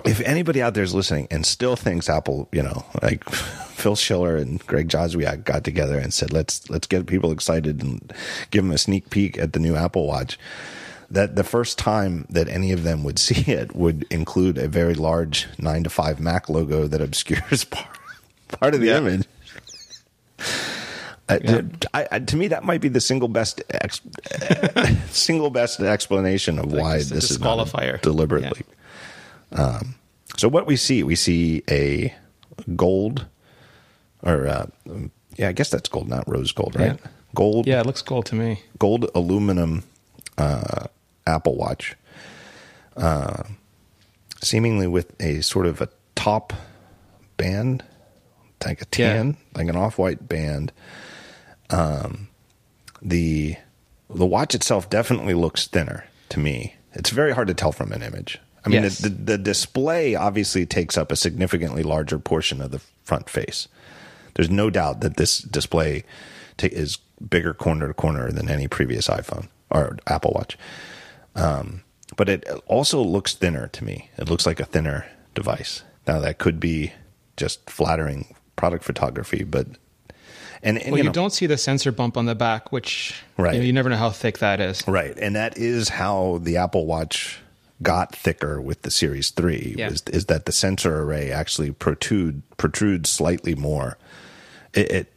If 0.06 0.22
anybody 0.22 0.62
out 0.62 0.74
there 0.74 0.84
is 0.84 0.94
listening 0.94 1.28
and 1.32 1.46
still 1.46 1.76
thinks 1.76 2.10
Apple, 2.10 2.48
you 2.52 2.62
know, 2.64 2.86
like 3.02 3.24
Phil 3.30 3.96
Schiller 3.96 4.38
and 4.38 4.66
Greg 4.68 4.90
Joswiak 4.90 5.44
got 5.44 5.64
together 5.64 5.98
and 5.98 6.14
said, 6.14 6.32
"Let's 6.32 6.70
let's 6.70 6.88
get 6.88 7.08
people 7.08 7.32
excited 7.32 7.82
and 7.82 8.14
give 8.52 8.64
them 8.64 8.72
a 8.74 8.78
sneak 8.78 9.10
peek 9.10 9.38
at 9.38 9.54
the 9.54 9.60
new 9.60 9.76
Apple 9.76 10.06
Watch," 10.08 10.38
that 11.10 11.36
the 11.36 11.44
first 11.44 11.78
time 11.78 12.26
that 12.30 12.48
any 12.48 12.72
of 12.72 12.84
them 12.84 13.04
would 13.04 13.20
see 13.28 13.52
it 13.52 13.76
would 13.76 14.06
include 14.10 14.58
a 14.58 14.68
very 14.68 14.94
large 14.94 15.48
9to5Mac 15.58 16.50
logo 16.50 16.88
that 16.88 17.02
obscures 17.02 17.64
part 17.64 17.88
part 18.50 18.74
of 18.76 18.82
the 18.82 18.88
Yeah. 18.88 18.98
image. 19.00 19.26
Uh, 21.30 21.40
Yeah. 21.44 21.62
I, 21.94 22.08
I, 22.12 22.20
to 22.20 22.38
me, 22.38 22.48
that 22.48 22.64
might 22.64 22.80
be 22.82 22.88
the 22.88 23.02
single 23.02 23.28
best 23.28 23.62
ex, 23.70 24.00
single 25.12 25.50
best 25.50 25.80
explanation 25.82 26.58
of 26.60 26.72
why 26.72 26.98
this 26.98 27.32
is 27.32 27.40
not 27.40 27.58
disqualifier. 27.68 28.02
deliberately. 28.02 28.64
Um, 29.52 29.96
so 30.38 30.48
what 30.48 30.66
we 30.68 30.76
see, 30.78 31.04
we 31.04 31.16
see 31.16 31.64
a 31.70 32.14
gold, 32.76 33.26
or 34.24 34.48
uh, 34.48 34.66
yeah, 35.36 35.50
I 35.50 35.52
guess 35.52 35.70
that's 35.70 35.90
gold, 35.90 36.08
not 36.08 36.28
rose 36.30 36.52
gold, 36.54 36.76
right? 36.76 36.98
Yeah. 37.00 37.12
Gold, 37.36 37.68
Yeah, 37.68 37.82
it 37.82 37.86
looks 37.86 38.02
gold 38.02 38.26
to 38.28 38.36
me. 38.36 38.62
gold 38.80 39.10
aluminum 39.14 39.84
uh, 40.38 40.86
Apple 41.26 41.56
Watch, 41.56 41.96
uh, 42.96 43.44
seemingly 44.42 44.88
with 44.88 45.14
a 45.22 45.42
sort 45.42 45.66
of 45.66 45.82
a 45.82 45.90
top 46.16 46.54
band, 47.38 47.84
like 48.66 48.82
a 48.82 48.86
Yeah. 48.98 49.14
tan, 49.14 49.38
like 49.56 49.68
an 49.68 49.76
off-white 49.76 50.28
band. 50.28 50.72
Um, 51.70 52.30
the 53.02 53.56
the 54.10 54.26
watch 54.26 54.56
itself 54.56 54.90
definitely 54.90 55.34
looks 55.34 55.68
thinner 55.68 56.06
to 56.30 56.40
me. 56.40 56.76
It's 56.94 57.10
very 57.10 57.34
hard 57.34 57.50
to 57.50 57.54
tell 57.54 57.74
from 57.74 57.92
an 57.92 58.02
image. 58.02 58.40
I 58.66 58.70
mean, 58.70 58.84
Yes. 58.84 59.00
the, 59.00 59.10
the, 59.10 59.16
the 59.34 59.38
display 59.38 60.16
obviously 60.16 60.66
takes 60.66 60.98
up 60.98 61.12
a 61.12 61.16
significantly 61.18 61.84
larger 61.84 62.18
portion 62.18 62.62
of 62.62 62.72
the 62.72 62.80
front 63.04 63.30
face. 63.30 63.68
There's 64.36 64.50
no 64.50 64.70
doubt 64.70 65.02
that 65.02 65.18
this 65.18 65.40
display 65.40 66.04
ta 66.58 66.68
is 66.72 66.98
bigger 67.30 67.54
corner 67.54 67.88
to 67.88 67.94
corner 67.94 68.32
than 68.32 68.50
any 68.50 68.68
previous 68.70 69.08
iPhone 69.10 69.50
or 69.70 69.98
Apple 70.08 70.32
Watch. 70.36 70.58
Um, 71.36 71.84
but 72.16 72.30
it 72.30 72.46
also 72.68 73.02
looks 73.02 73.34
thinner 73.34 73.68
to 73.68 73.84
me. 73.84 74.10
It 74.18 74.30
looks 74.30 74.46
like 74.46 74.60
a 74.62 74.66
thinner 74.66 75.06
device. 75.36 75.84
Now 76.08 76.20
that 76.20 76.38
could 76.38 76.60
be 76.62 76.94
just 77.36 77.70
flattering 77.70 78.36
product 78.58 78.84
photography, 78.84 79.44
but 79.46 79.68
and, 80.62 80.78
and 80.80 80.92
Well, 80.92 80.98
you, 80.98 81.04
know, 81.06 81.12
don't 81.12 81.32
see 81.32 81.46
the 81.46 81.58
sensor 81.58 81.92
bump 81.92 82.18
on 82.18 82.26
the 82.26 82.36
back, 82.36 82.72
which 82.72 83.22
Right. 83.38 83.54
you, 83.54 83.60
know, 83.60 83.66
you 83.68 83.74
never 83.74 83.90
know 83.90 83.96
how 83.98 84.10
thick 84.10 84.40
that 84.40 84.60
is. 84.60 84.86
Right, 84.88 85.16
and 85.18 85.36
that 85.36 85.58
is 85.58 85.88
how 85.90 86.40
the 86.42 86.58
Apple 86.58 86.86
Watch 86.86 87.40
got 87.84 88.14
thicker 88.16 88.60
with 88.60 88.82
the 88.82 88.90
Series 88.92 89.30
Three. 89.30 89.76
Yeah. 89.78 89.90
Is, 89.90 90.02
is 90.12 90.26
that 90.26 90.46
the 90.46 90.52
sensor 90.52 91.02
array 91.04 91.32
actually 91.32 91.72
protrude 91.72 92.42
protrudes 92.58 93.10
slightly 93.10 93.54
more? 93.56 93.98
It, 94.74 94.92
it, 94.92 95.14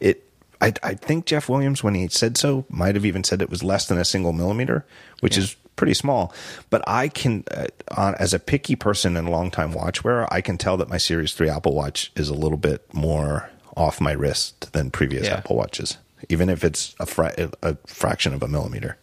it 0.00 0.22
I, 0.60 0.72
I 0.82 0.94
think 0.94 1.26
Jeff 1.26 1.48
Williams, 1.48 1.82
when 1.82 1.94
he 1.94 2.08
said 2.08 2.36
so, 2.36 2.64
might 2.68 2.94
have 2.94 3.04
even 3.06 3.24
said 3.24 3.42
it 3.42 3.50
was 3.50 3.64
less 3.64 3.86
than 3.88 3.98
a 3.98 4.04
single 4.04 4.32
millimeter, 4.32 4.84
which 5.20 5.36
Yeah. 5.36 5.44
is 5.44 5.56
pretty 5.76 5.94
small. 5.94 6.32
But 6.70 6.82
I 6.86 7.08
can, 7.08 7.44
uh, 7.50 7.66
on, 7.96 8.14
as 8.16 8.34
a 8.34 8.38
picky 8.38 8.76
person 8.76 9.16
and 9.16 9.28
a 9.28 9.30
longtime 9.30 9.72
watch 9.72 10.02
wearer, 10.02 10.26
I 10.32 10.40
can 10.40 10.58
tell 10.58 10.76
that 10.78 10.88
my 10.88 10.98
Series 10.98 11.32
Three 11.32 11.48
Apple 11.48 11.74
Watch 11.74 12.12
is 12.16 12.28
a 12.28 12.34
little 12.34 12.58
bit 12.58 12.92
more 12.92 13.50
off 13.76 14.00
my 14.00 14.12
wrist 14.12 14.72
than 14.72 14.90
previous 14.90 15.26
Yeah. 15.26 15.36
Apple 15.36 15.56
Watches, 15.56 15.98
even 16.28 16.48
if 16.48 16.64
it's 16.64 16.94
a, 16.98 17.06
fra- 17.06 17.50
a 17.62 17.76
fraction 17.86 18.32
of 18.34 18.42
a 18.42 18.48
millimeter 18.48 18.96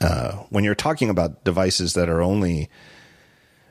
uh, 0.00 0.32
when 0.48 0.64
you're 0.64 0.74
talking 0.74 1.10
about 1.10 1.44
devices 1.44 1.94
that 1.94 2.08
are 2.08 2.22
only 2.22 2.70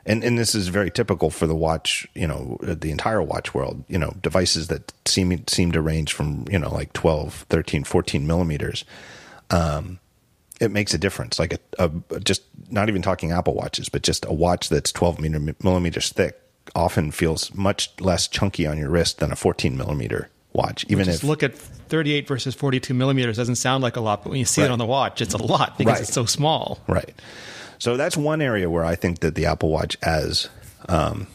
and 0.06 0.24
and 0.24 0.38
this 0.38 0.56
is 0.56 0.68
very 0.68 0.92
typical 0.92 1.30
for 1.30 1.48
the 1.48 1.56
watch 1.56 2.08
you 2.14 2.28
know 2.28 2.58
the 2.62 2.92
entire 2.92 3.22
watch 3.22 3.54
world 3.54 3.84
you 3.88 3.98
know 3.98 4.14
devices 4.22 4.68
that 4.68 4.94
seem 5.06 5.46
seem 5.48 5.72
to 5.72 5.82
range 5.82 6.14
from 6.14 6.46
you 6.50 6.60
know 6.60 6.72
like 6.72 6.94
12 6.94 7.46
13 7.50 7.84
14 7.84 8.26
millimeters 8.28 8.86
um 9.50 10.00
it 10.60 10.72
makes 10.72 10.94
a 10.94 10.98
difference 10.98 11.40
like 11.40 11.54
a, 11.54 11.60
a 12.12 12.20
just 12.20 12.44
not 12.70 12.90
even 12.90 13.02
talking 13.02 13.32
apple 13.32 13.54
watches 13.54 13.90
but 13.90 14.02
just 14.04 14.26
a 14.26 14.34
watch 14.34 14.70
that's 14.70 14.92
12 14.92 15.20
meter- 15.20 15.56
millimeters 15.64 16.10
thick 16.10 16.40
often 16.76 17.12
feels 17.12 17.54
much 17.56 17.92
less 18.00 18.28
chunky 18.28 18.68
on 18.68 18.78
your 18.78 18.90
wrist 18.90 19.20
than 19.20 19.32
a 19.32 19.36
14 19.36 19.76
millimeter 19.78 20.30
watch 20.54 20.86
even 20.90 21.06
Just 21.06 21.24
if 21.24 21.30
look 21.30 21.44
at 21.44 21.56
38 21.58 22.28
versus 22.28 22.54
42 22.56 22.94
millimeters. 22.94 23.38
Doesn't 23.38 23.56
sound 23.56 23.82
like 23.84 23.96
a 23.96 24.00
lot, 24.02 24.24
but 24.24 24.30
when 24.30 24.38
you 24.40 24.46
see 24.46 24.62
it 24.62 24.70
on 24.70 24.78
the 24.78 24.86
watch, 24.86 25.22
it's 25.22 25.34
a 25.34 25.38
lot 25.42 25.76
because 25.78 25.94
Right. 25.94 26.02
it's 26.02 26.14
so 26.14 26.26
small. 26.26 26.80
Right. 26.88 27.20
So 27.80 27.98
that's 27.98 28.16
one 28.16 28.42
area 28.42 28.70
where 28.70 28.86
I 28.86 28.96
think 28.96 29.20
that 29.22 29.34
the 29.36 29.46
Apple 29.48 29.70
Watch, 29.70 29.98
as 30.04 30.50
um, 30.88 31.26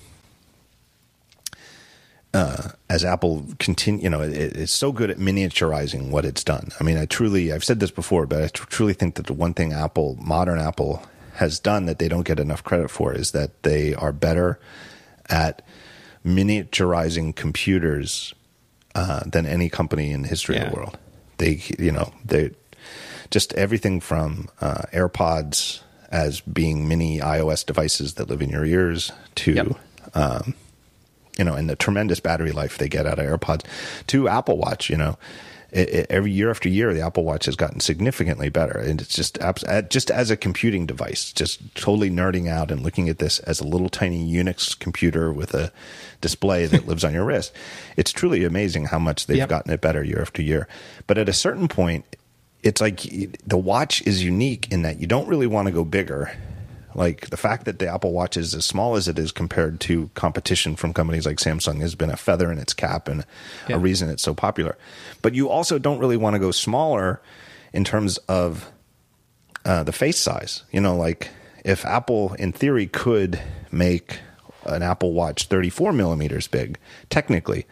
uh, 2.34 2.70
as 2.90 3.04
Apple 3.04 3.46
continue, 3.58 4.02
you 4.04 4.10
know, 4.10 4.20
it, 4.20 4.32
it's 4.56 4.72
so 4.72 4.92
good 4.92 5.08
at 5.10 5.16
miniaturizing 5.18 6.10
what 6.10 6.24
it's 6.24 6.44
done. 6.44 6.70
I 6.80 6.84
mean, 6.84 6.98
I 6.98 7.06
truly, 7.06 7.52
I've 7.52 7.64
said 7.64 7.80
this 7.80 7.90
before, 7.92 8.26
but 8.26 8.42
I 8.42 8.48
tr- 8.48 8.66
truly 8.66 8.92
think 8.92 9.14
that 9.14 9.26
the 9.26 9.32
one 9.32 9.54
thing 9.54 9.72
Apple, 9.72 10.18
modern 10.20 10.58
Apple, 10.58 11.02
has 11.34 11.58
done 11.60 11.86
that 11.86 11.98
they 11.98 12.08
don't 12.08 12.26
get 12.26 12.38
enough 12.40 12.62
credit 12.62 12.90
for 12.90 13.12
is 13.14 13.30
that 13.32 13.62
they 13.62 13.94
are 13.94 14.12
better 14.12 14.58
at 15.30 15.62
miniaturizing 16.24 17.34
computers 17.34 18.34
uh, 18.94 19.22
than 19.26 19.46
any 19.46 19.68
company 19.68 20.10
in 20.10 20.22
the 20.22 20.28
history 20.28 20.56
of 20.58 20.70
the 20.70 20.76
world. 20.76 20.98
They, 21.38 21.62
you 21.78 21.90
know, 21.92 22.12
they 22.24 22.50
just 23.30 23.52
everything 23.54 24.00
from 24.00 24.48
uh, 24.60 24.82
AirPods 24.92 25.80
as 26.10 26.40
being 26.40 26.86
mini 26.86 27.18
iOS 27.18 27.66
devices 27.66 28.14
that 28.14 28.28
live 28.28 28.40
in 28.42 28.50
your 28.50 28.64
ears 28.64 29.10
to, 29.36 29.52
Yep. 29.52 29.66
um, 30.14 30.54
you 31.38 31.44
know, 31.44 31.54
and 31.54 31.68
the 31.68 31.76
tremendous 31.76 32.20
battery 32.20 32.52
life 32.52 32.78
they 32.78 32.88
get 32.88 33.06
out 33.06 33.18
of 33.18 33.26
AirPods 33.26 33.64
to 34.08 34.28
Apple 34.28 34.58
Watch. 34.58 34.88
You 34.88 34.96
know, 34.96 35.18
it, 35.74 35.88
it, 35.88 36.06
every 36.08 36.30
year 36.30 36.50
after 36.50 36.68
year, 36.68 36.94
the 36.94 37.00
Apple 37.00 37.24
Watch 37.24 37.46
has 37.46 37.56
gotten 37.56 37.80
significantly 37.80 38.48
better, 38.48 38.78
and 38.78 39.00
it's 39.00 39.14
just 39.14 39.38
just 39.88 40.10
as 40.10 40.30
a 40.30 40.36
computing 40.36 40.86
device, 40.86 41.32
just 41.32 41.74
totally 41.74 42.10
nerding 42.10 42.48
out 42.48 42.70
and 42.70 42.82
looking 42.82 43.08
at 43.08 43.18
this 43.18 43.40
as 43.40 43.60
a 43.60 43.66
little 43.66 43.88
tiny 43.88 44.32
Unix 44.32 44.78
computer 44.78 45.32
with 45.32 45.52
a 45.52 45.72
display 46.20 46.66
that 46.66 46.86
lives 46.86 47.04
on 47.04 47.12
your 47.12 47.24
wrist. 47.24 47.52
It's 47.96 48.12
truly 48.12 48.44
amazing 48.44 48.86
how 48.86 49.00
much 49.00 49.26
they've 49.26 49.38
yep. 49.38 49.48
gotten 49.48 49.72
it 49.72 49.80
better 49.80 50.04
year 50.04 50.20
after 50.20 50.42
year. 50.42 50.68
But 51.06 51.18
at 51.18 51.28
a 51.28 51.32
certain 51.32 51.66
point, 51.66 52.04
it's 52.62 52.80
like 52.80 53.00
the 53.46 53.58
watch 53.58 54.00
is 54.06 54.24
unique 54.24 54.70
in 54.70 54.82
that 54.82 55.00
you 55.00 55.06
don't 55.08 55.28
really 55.28 55.48
want 55.48 55.66
to 55.66 55.72
go 55.72 55.84
bigger 55.84 56.30
like 56.94 57.30
the 57.30 57.36
fact 57.36 57.64
that 57.64 57.78
the 57.78 57.88
Apple 57.88 58.12
Watch 58.12 58.36
is 58.36 58.54
as 58.54 58.64
small 58.64 58.96
as 58.96 59.08
it 59.08 59.18
is 59.18 59.32
compared 59.32 59.80
to 59.80 60.10
competition 60.14 60.76
from 60.76 60.92
companies 60.92 61.26
like 61.26 61.38
Samsung 61.38 61.80
has 61.80 61.94
been 61.94 62.10
a 62.10 62.16
feather 62.16 62.52
in 62.52 62.58
its 62.58 62.72
cap 62.72 63.08
and 63.08 63.24
yeah. 63.68 63.76
a 63.76 63.78
reason 63.78 64.08
it's 64.08 64.22
so 64.22 64.34
popular. 64.34 64.76
But 65.22 65.34
you 65.34 65.48
also 65.48 65.78
don't 65.78 65.98
really 65.98 66.16
want 66.16 66.34
to 66.34 66.40
go 66.40 66.50
smaller 66.50 67.20
in 67.72 67.84
terms 67.84 68.18
of 68.28 68.70
uh, 69.64 69.82
the 69.82 69.92
face 69.92 70.18
size. 70.18 70.64
You 70.70 70.80
know, 70.80 70.96
like 70.96 71.30
if 71.64 71.84
Apple, 71.84 72.34
in 72.34 72.52
theory, 72.52 72.86
could 72.86 73.40
make 73.72 74.20
an 74.64 74.82
Apple 74.82 75.12
Watch 75.12 75.46
34 75.46 75.92
millimeters 75.92 76.46
big, 76.46 76.78
technically, 77.10 77.66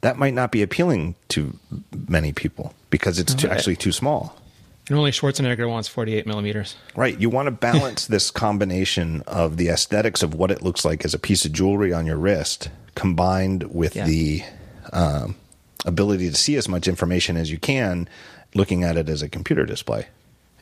that 0.00 0.16
might 0.16 0.34
not 0.34 0.52
be 0.52 0.62
appealing 0.62 1.16
to 1.28 1.58
many 2.08 2.32
people 2.32 2.74
because 2.90 3.18
it's 3.18 3.34
too, 3.34 3.48
actually 3.48 3.76
too 3.76 3.92
small. 3.92 4.37
And 4.88 4.96
only 4.96 5.10
Schwarzenegger 5.10 5.68
wants 5.68 5.88
48 5.88 6.26
millimeters. 6.26 6.76
Right. 6.96 7.18
You 7.20 7.28
want 7.28 7.46
to 7.46 7.50
balance 7.50 8.06
this 8.08 8.30
combination 8.30 9.22
of 9.26 9.56
the 9.56 9.68
aesthetics 9.68 10.22
of 10.22 10.34
what 10.34 10.50
it 10.50 10.62
looks 10.62 10.84
like 10.84 11.04
as 11.04 11.14
a 11.14 11.18
piece 11.18 11.44
of 11.44 11.52
jewelry 11.52 11.92
on 11.92 12.06
your 12.06 12.16
wrist 12.16 12.70
combined 12.94 13.64
with 13.64 13.94
yeah. 13.94 14.06
the 14.06 14.42
um, 14.92 15.36
ability 15.84 16.30
to 16.30 16.36
see 16.36 16.56
as 16.56 16.68
much 16.68 16.88
information 16.88 17.36
as 17.36 17.50
you 17.50 17.58
can 17.58 18.08
looking 18.54 18.82
at 18.82 18.96
it 18.96 19.08
as 19.08 19.22
a 19.22 19.28
computer 19.28 19.64
display 19.64 20.06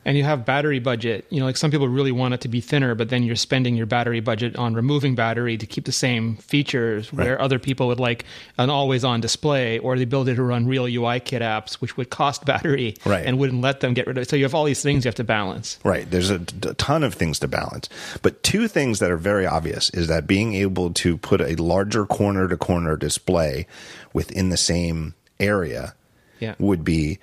and 0.07 0.17
you 0.17 0.23
have 0.23 0.45
battery 0.45 0.79
budget, 0.79 1.27
you 1.31 1.41
know, 1.41 1.47
like 1.47 1.57
some 1.57 1.73
people 1.73 1.89
really 1.89 2.13
want 2.13 2.33
it 2.33 2.41
to 2.43 2.49
be 2.49 2.61
thinner, 2.61 2.95
but 2.95 3.09
then 3.09 3.25
you're 3.25 3.35
spending 3.35 3.75
your 3.75 3.87
battery 3.87 4.21
budget 4.21 4.55
on 4.55 4.73
removing 4.73 5.17
battery 5.17 5.57
to 5.59 5.67
keep 5.67 5.85
the 5.85 5.91
same 5.91 6.37
features 6.37 7.13
right. 7.13 7.27
where 7.27 7.43
other 7.43 7.59
people 7.59 7.89
would 7.89 7.99
like 7.99 8.25
an 8.57 8.71
always 8.71 9.03
on 9.03 9.21
display 9.21 9.81
or 9.81 9.97
the 9.97 10.05
ability 10.05 10.37
to 10.37 10.45
run 10.45 10.69
real 10.69 10.85
UIKit 10.85 11.41
apps, 11.41 11.75
which 11.75 11.97
would 11.97 12.09
cost 12.09 12.45
battery 12.45 12.95
right. 13.05 13.27
and 13.27 13.37
wouldn't 13.41 13.61
let 13.61 13.81
them 13.81 13.95
get 13.95 14.07
rid 14.07 14.17
of 14.17 14.23
it. 14.23 14.31
So 14.31 14.37
you 14.37 14.45
have 14.45 14.55
all 14.55 14.65
these 14.65 14.81
things 14.81 15.05
you 15.05 15.09
have 15.09 15.17
to 15.17 15.25
balance. 15.25 15.81
Right. 15.83 16.09
There's 16.09 16.31
a, 16.31 16.37
a 16.37 16.75
ton 16.75 17.03
of 17.03 17.13
things 17.13 17.41
to 17.41 17.49
balance. 17.49 17.89
But 18.23 18.45
two 18.45 18.69
things 18.69 19.01
that 19.01 19.11
are 19.11 19.17
very 19.17 19.45
obvious 19.45 19.91
is 19.91 20.07
that 20.07 20.29
being 20.29 20.55
able 20.55 20.93
to 20.93 21.17
put 21.17 21.41
a 21.41 21.57
larger 21.57 22.07
corner 22.07 22.47
to 22.47 22.57
corner 22.57 22.97
display 22.97 23.67
within 24.13 24.51
the 24.51 24.57
same 24.57 25.15
area 25.41 25.95
yeah. 26.39 26.55
would 26.61 26.85
be 26.85 27.19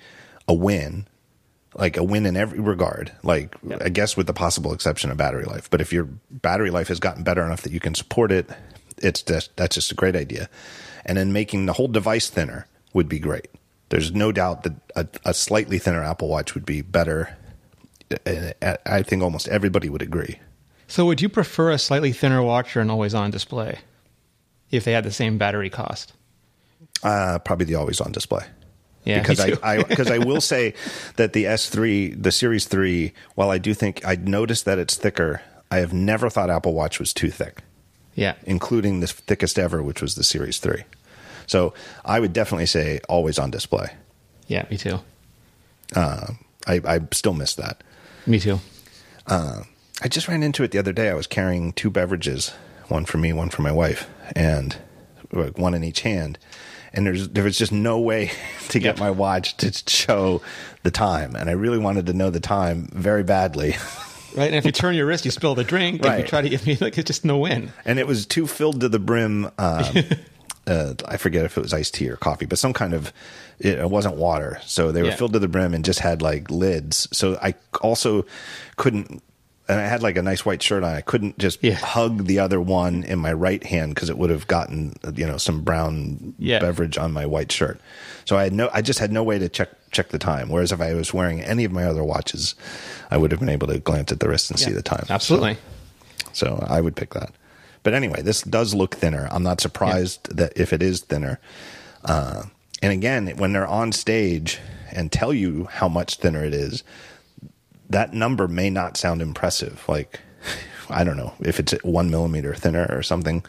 a 0.46 0.52
win 0.52 1.06
like 1.74 1.96
a 1.96 2.04
win 2.04 2.26
in 2.26 2.36
every 2.36 2.60
regard. 2.60 3.12
Like 3.22 3.56
yep. 3.66 3.82
I 3.82 3.88
guess 3.88 4.16
with 4.16 4.26
the 4.26 4.32
possible 4.32 4.72
exception 4.72 5.10
of 5.10 5.16
battery 5.16 5.44
life. 5.44 5.68
But 5.70 5.80
if 5.80 5.92
your 5.92 6.04
battery 6.30 6.70
life 6.70 6.88
has 6.88 7.00
gotten 7.00 7.22
better 7.24 7.44
enough 7.44 7.62
that 7.62 7.72
you 7.72 7.80
can 7.80 7.94
support 7.94 8.32
it, 8.32 8.48
it's 8.98 9.22
just 9.22 9.56
that's 9.56 9.74
just 9.74 9.92
a 9.92 9.94
great 9.94 10.16
idea. 10.16 10.48
And 11.04 11.18
then 11.18 11.32
making 11.32 11.66
the 11.66 11.72
whole 11.74 11.88
device 11.88 12.30
thinner 12.30 12.66
would 12.92 13.08
be 13.08 13.18
great. 13.18 13.48
There's 13.90 14.12
no 14.12 14.32
doubt 14.32 14.62
that 14.62 14.72
a, 14.96 15.06
a 15.24 15.34
slightly 15.34 15.78
thinner 15.78 16.02
Apple 16.02 16.28
Watch 16.28 16.54
would 16.54 16.64
be 16.64 16.80
better. 16.80 17.36
I 18.26 19.02
think 19.02 19.22
almost 19.22 19.48
everybody 19.48 19.88
would 19.88 20.02
agree. 20.02 20.38
So, 20.86 21.06
would 21.06 21.20
you 21.20 21.28
prefer 21.28 21.70
a 21.70 21.78
slightly 21.78 22.12
thinner 22.12 22.42
watch 22.42 22.76
or 22.76 22.80
an 22.80 22.90
always-on 22.90 23.30
display 23.30 23.78
if 24.70 24.84
they 24.84 24.92
had 24.92 25.04
the 25.04 25.10
same 25.10 25.38
battery 25.38 25.70
cost? 25.70 26.12
Uh, 27.02 27.38
probably 27.38 27.66
the 27.66 27.74
always-on 27.74 28.12
display. 28.12 28.44
Yeah, 29.04 29.20
because 29.20 29.40
I 29.40 29.82
because 29.82 30.10
I, 30.10 30.16
I, 30.16 30.18
will 30.18 30.40
say 30.52 30.74
that 31.16 31.34
the 31.34 31.44
S3, 31.44 32.22
the 32.22 32.32
Series 32.32 32.66
3, 32.66 33.12
while 33.34 33.50
I 33.50 33.58
do 33.58 33.74
think 33.74 34.04
I 34.06 34.16
noticed 34.16 34.64
that 34.64 34.78
it's 34.78 34.96
thicker, 34.96 35.42
I 35.70 35.78
have 35.78 35.92
never 35.92 36.30
thought 36.30 36.50
Apple 36.50 36.72
Watch 36.72 36.98
was 36.98 37.12
too 37.12 37.30
thick. 37.30 37.62
Yeah, 38.14 38.34
including 38.44 39.00
the 39.00 39.06
thickest 39.06 39.58
ever, 39.58 39.82
which 39.82 40.00
was 40.00 40.14
the 40.14 40.24
Series 40.24 40.58
3. 40.58 40.84
So 41.46 41.74
I 42.04 42.20
would 42.20 42.32
definitely 42.32 42.66
say 42.66 43.00
always 43.08 43.38
on 43.38 43.50
display. 43.50 43.88
Yeah, 44.46 44.64
me 44.70 44.78
too. 44.78 45.00
Uh, 45.94 46.28
I 46.66 46.80
I 46.84 47.00
still 47.12 47.34
miss 47.34 47.54
that. 47.56 47.82
Me 48.26 48.40
too. 48.40 48.60
Uh, 49.26 49.64
I 50.02 50.08
just 50.08 50.28
ran 50.28 50.42
into 50.42 50.62
it 50.62 50.70
the 50.70 50.78
other 50.78 50.92
day. 50.92 51.10
I 51.10 51.14
was 51.14 51.26
carrying 51.26 51.72
two 51.74 51.90
beverages, 51.90 52.50
one 52.88 53.04
for 53.04 53.18
me, 53.18 53.32
one 53.34 53.50
for 53.50 53.60
my 53.60 53.72
wife, 53.72 54.08
and 54.34 54.76
one 55.30 55.74
in 55.74 55.84
each 55.84 56.00
hand 56.00 56.38
and 56.94 57.06
there's 57.06 57.28
there 57.28 57.44
was 57.44 57.58
just 57.58 57.72
no 57.72 58.00
way 58.00 58.30
to 58.68 58.78
get 58.78 58.96
yep. 58.96 58.98
my 58.98 59.10
watch 59.10 59.56
to 59.58 59.72
show 59.90 60.40
the 60.82 60.90
time, 60.90 61.36
and 61.36 61.48
I 61.48 61.52
really 61.52 61.78
wanted 61.78 62.06
to 62.06 62.12
know 62.12 62.30
the 62.30 62.40
time 62.40 62.88
very 62.92 63.22
badly. 63.22 63.76
Right, 64.36 64.46
and 64.46 64.56
if 64.56 64.64
you 64.64 64.72
turn 64.72 64.96
your 64.96 65.06
wrist, 65.06 65.24
you 65.24 65.30
spill 65.30 65.54
the 65.54 65.62
drink. 65.62 66.02
Right. 66.04 66.14
If 66.14 66.24
you 66.24 66.28
try 66.28 66.42
to 66.42 66.48
give 66.48 66.66
me, 66.66 66.76
like 66.80 66.98
it's 66.98 67.06
just 67.06 67.24
no 67.24 67.38
win. 67.38 67.72
And 67.84 68.00
it 68.00 68.06
was 68.06 68.26
too 68.26 68.48
filled 68.48 68.80
to 68.80 68.88
the 68.88 68.98
brim. 68.98 69.46
Um, 69.58 69.84
uh, 70.66 70.94
I 71.06 71.18
forget 71.18 71.44
if 71.44 71.56
it 71.56 71.60
was 71.60 71.72
iced 71.72 71.94
tea 71.94 72.08
or 72.08 72.16
coffee, 72.16 72.46
but 72.46 72.58
some 72.58 72.72
kind 72.72 72.94
of 72.94 73.12
it, 73.58 73.78
it 73.78 73.90
wasn't 73.90 74.16
water. 74.16 74.58
So 74.64 74.90
they 74.90 75.02
were 75.02 75.08
yeah. 75.08 75.16
filled 75.16 75.34
to 75.34 75.38
the 75.38 75.48
brim 75.48 75.72
and 75.74 75.84
just 75.84 76.00
had 76.00 76.20
like 76.20 76.50
lids. 76.50 77.08
So 77.12 77.38
I 77.40 77.54
also 77.80 78.26
couldn't 78.76 79.22
and 79.66 79.80
I 79.80 79.86
had 79.86 80.02
like 80.02 80.16
a 80.16 80.22
nice 80.22 80.44
white 80.44 80.62
shirt 80.62 80.84
on. 80.84 80.94
I 80.94 81.00
couldn't 81.00 81.38
just 81.38 81.62
yeah. 81.62 81.72
hug 81.72 82.26
the 82.26 82.38
other 82.38 82.60
one 82.60 83.02
in 83.02 83.18
my 83.18 83.32
right 83.32 83.62
hand 83.64 83.94
because 83.94 84.10
it 84.10 84.18
would 84.18 84.30
have 84.30 84.46
gotten 84.46 84.96
you 85.14 85.26
know 85.26 85.38
some 85.38 85.62
brown 85.62 86.34
yeah. 86.38 86.58
beverage 86.58 86.98
on 86.98 87.12
my 87.12 87.24
white 87.24 87.50
shirt. 87.50 87.80
So 88.24 88.36
I 88.36 88.44
had 88.44 88.52
no, 88.52 88.68
I 88.72 88.82
just 88.82 88.98
had 88.98 89.12
no 89.12 89.22
way 89.22 89.38
to 89.38 89.48
check 89.48 89.70
check 89.90 90.10
the 90.10 90.18
time. 90.18 90.48
Whereas 90.48 90.72
if 90.72 90.80
I 90.80 90.94
was 90.94 91.14
wearing 91.14 91.40
any 91.40 91.64
of 91.64 91.72
my 91.72 91.84
other 91.84 92.04
watches, 92.04 92.54
I 93.10 93.16
would 93.16 93.30
have 93.30 93.40
been 93.40 93.48
able 93.48 93.68
to 93.68 93.78
glance 93.78 94.12
at 94.12 94.20
the 94.20 94.28
wrist 94.28 94.50
and 94.50 94.60
yeah. 94.60 94.66
see 94.66 94.72
the 94.72 94.82
time. 94.82 95.06
Absolutely. 95.08 95.56
So, 96.32 96.46
so, 96.46 96.66
I 96.68 96.80
would 96.80 96.96
pick 96.96 97.14
that. 97.14 97.32
But 97.84 97.94
anyway, 97.94 98.22
this 98.22 98.42
does 98.42 98.74
look 98.74 98.96
thinner. 98.96 99.28
I'm 99.30 99.42
not 99.42 99.60
surprised 99.60 100.34
that 100.36 100.52
if 100.56 100.72
it 100.72 100.82
is 100.82 101.00
thinner. 101.00 101.38
Uh, 102.04 102.44
and 102.82 102.92
again, 102.92 103.28
when 103.36 103.52
they're 103.52 103.66
on 103.66 103.92
stage 103.92 104.58
and 104.90 105.12
tell 105.12 105.32
you 105.32 105.68
how 105.70 105.88
much 105.88 106.16
thinner 106.16 106.44
it 106.44 106.54
is, 106.54 106.82
that 107.90 108.12
number 108.12 108.48
may 108.48 108.70
not 108.70 108.96
sound 108.96 109.22
impressive. 109.22 109.84
Like, 109.88 110.20
I 110.90 111.04
don't 111.04 111.16
know 111.16 111.34
if 111.40 111.58
it's 111.60 111.72
one 111.82 112.10
millimeter 112.10 112.54
thinner 112.54 112.86
or 112.90 113.02
something. 113.02 113.44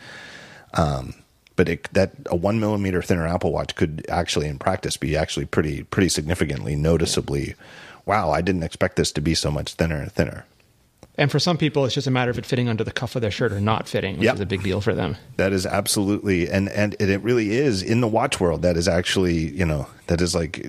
Um, 0.74 1.14
but 1.56 1.70
it, 1.70 1.90
that 1.94 2.12
a 2.26 2.36
one 2.36 2.60
millimeter 2.60 3.02
thinner 3.02 3.26
Apple 3.26 3.52
Watch 3.52 3.76
could 3.76 4.06
actually, 4.10 4.48
in 4.48 4.60
practice, 4.60 4.98
be 4.98 5.16
actually 5.16 5.46
pretty 5.46 5.84
pretty 5.84 6.10
significantly, 6.10 6.76
noticeably. 6.76 7.56
Wow, 8.06 8.32
I 8.32 8.42
didn't 8.42 8.64
expect 8.64 8.98
this 8.98 9.12
to 9.14 9.22
be 9.22 9.34
so 9.34 9.50
much 9.50 9.74
thinner 9.74 9.98
and 9.98 10.12
thinner. 10.12 10.46
And 11.18 11.32
for 11.32 11.40
some 11.40 11.58
people, 11.58 11.86
it's 11.86 11.96
just 11.96 12.08
a 12.08 12.12
matter 12.12 12.30
of 12.30 12.38
it 12.38 12.46
fitting 12.46 12.68
under 12.68 12.84
the 12.84 12.92
cuff 12.92 13.16
of 13.16 13.22
their 13.22 13.32
shirt 13.32 13.54
or 13.54 13.62
not 13.62 13.88
fitting, 13.88 14.18
which 14.18 14.26
yep. 14.26 14.36
is 14.36 14.42
a 14.42 14.46
big 14.46 14.64
deal 14.64 14.82
for 14.82 14.94
them. 14.94 15.16
That 15.38 15.54
is 15.54 15.66
absolutely, 15.66 16.50
and 16.50 16.68
and 16.70 16.94
it 17.00 17.22
really 17.22 17.52
is 17.52 17.82
in 17.82 18.02
the 18.02 18.08
watch 18.08 18.40
world. 18.42 18.64
That 18.64 18.76
is 18.76 18.88
actually, 18.88 19.52
you 19.52 19.66
know, 19.66 19.88
that 20.08 20.20
is 20.20 20.36
like 20.36 20.68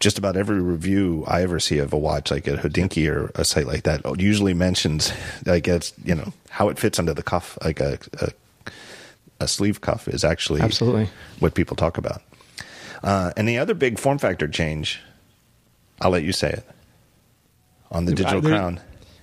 just 0.00 0.16
about 0.16 0.36
every 0.36 0.60
review 0.60 1.24
I 1.26 1.42
ever 1.42 1.60
see 1.60 1.78
of 1.78 1.92
a 1.92 1.98
watch, 1.98 2.30
like 2.30 2.48
at 2.48 2.60
Hodinkee 2.60 3.10
or 3.12 3.30
a 3.34 3.44
site 3.44 3.66
like 3.66 3.82
that, 3.82 4.00
usually 4.18 4.54
mentions 4.54 5.12
like 5.44 5.68
it's 5.68 5.92
you 6.02 6.14
know 6.14 6.32
how 6.48 6.70
it 6.70 6.78
fits 6.78 6.98
under 6.98 7.12
the 7.12 7.22
cuff, 7.22 7.58
like 7.62 7.80
a 7.80 7.98
a, 8.20 8.28
a 9.40 9.48
sleeve 9.48 9.82
cuff 9.82 10.08
is 10.08 10.24
actually 10.24 10.62
absolutely 10.62 11.10
what 11.40 11.54
people 11.54 11.76
talk 11.76 11.98
about. 11.98 12.22
Uh, 13.02 13.32
and 13.36 13.46
the 13.46 13.58
other 13.58 13.74
big 13.74 13.98
form 13.98 14.16
factor 14.16 14.48
change, 14.48 15.00
I'll 16.00 16.10
let 16.10 16.22
you 16.22 16.32
say 16.32 16.50
it 16.50 16.64
on 17.90 18.06
the 18.06 18.14
digital 18.14 18.40
crown 18.40 18.80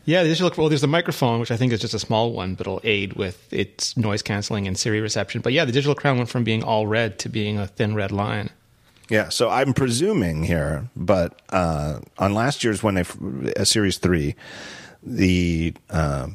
yeah, 0.10 0.24
they 0.24 0.34
should 0.34 0.44
look. 0.44 0.58
Well, 0.58 0.70
there's 0.70 0.82
the 0.82 0.88
microphone, 0.88 1.40
which 1.40 1.52
I 1.52 1.58
think 1.58 1.72
is 1.72 1.80
just 1.80 1.94
a 1.94 2.00
small 2.00 2.34
one, 2.34 2.56
but 2.56 2.66
it'll 2.66 2.82
aid 2.84 3.14
with 3.14 3.52
its 3.54 3.96
noise 3.96 4.24
canceling 4.24 4.68
and 4.68 4.76
Siri 4.76 5.02
reception. 5.02 5.42
But 5.42 5.54
yeah, 5.54 5.66
the 5.66 5.72
digital 5.72 5.94
crown 5.94 6.18
went 6.18 6.30
from 6.30 6.44
being 6.44 6.64
all 6.64 6.88
red 6.88 7.20
to 7.20 7.30
being 7.30 7.60
a 7.60 7.68
thin 7.68 7.94
red 7.94 8.12
line. 8.12 8.50
Yeah, 9.10 9.30
so 9.30 9.50
I'm 9.50 9.74
presuming 9.74 10.44
here, 10.44 10.90
but 10.96 11.40
uh, 11.50 12.00
on 12.18 12.34
last 12.34 12.64
year's 12.64 12.82
when 12.82 12.98
a 12.98 13.66
Series 13.66 14.00
Three, 14.00 14.36
the 15.04 15.76
uh, 15.92 16.30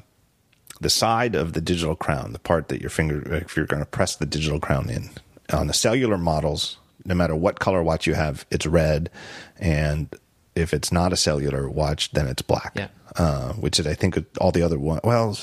the 0.81 0.91
side 0.91 1.35
of 1.35 1.55
the 1.55 1.61
digital 1.61 1.97
crown, 1.97 2.33
the 2.33 2.39
part 2.39 2.69
that 2.69 2.81
your 2.81 2.91
finger, 2.91 3.35
if 3.35 3.57
you're 3.57 3.67
going 3.67 3.83
to 3.83 3.87
press 3.87 4.15
the 4.15 4.27
digital 4.27 4.61
crown 4.61 4.89
in, 4.89 5.11
on 5.53 5.67
the 5.67 5.75
cellular 5.75 6.19
models, 6.19 6.79
no 7.05 7.15
matter 7.17 7.35
what 7.35 7.59
color 7.59 7.83
watch 7.83 8.07
you 8.07 8.15
have, 8.15 8.47
it's 8.53 8.67
red, 8.67 9.11
and 9.59 10.15
if 10.55 10.73
it's 10.73 10.93
not 10.93 11.13
a 11.13 11.17
cellular 11.17 11.69
watch, 11.69 12.11
then 12.13 12.27
it's 12.27 12.43
black. 12.43 12.73
Yeah. 12.77 12.89
Uh, 13.17 13.53
which 13.55 13.79
is, 13.79 13.87
I 13.87 13.95
think, 13.95 14.19
all 14.41 14.51
the 14.51 14.63
other 14.63 14.79
one. 14.79 15.01
Well, 15.05 15.39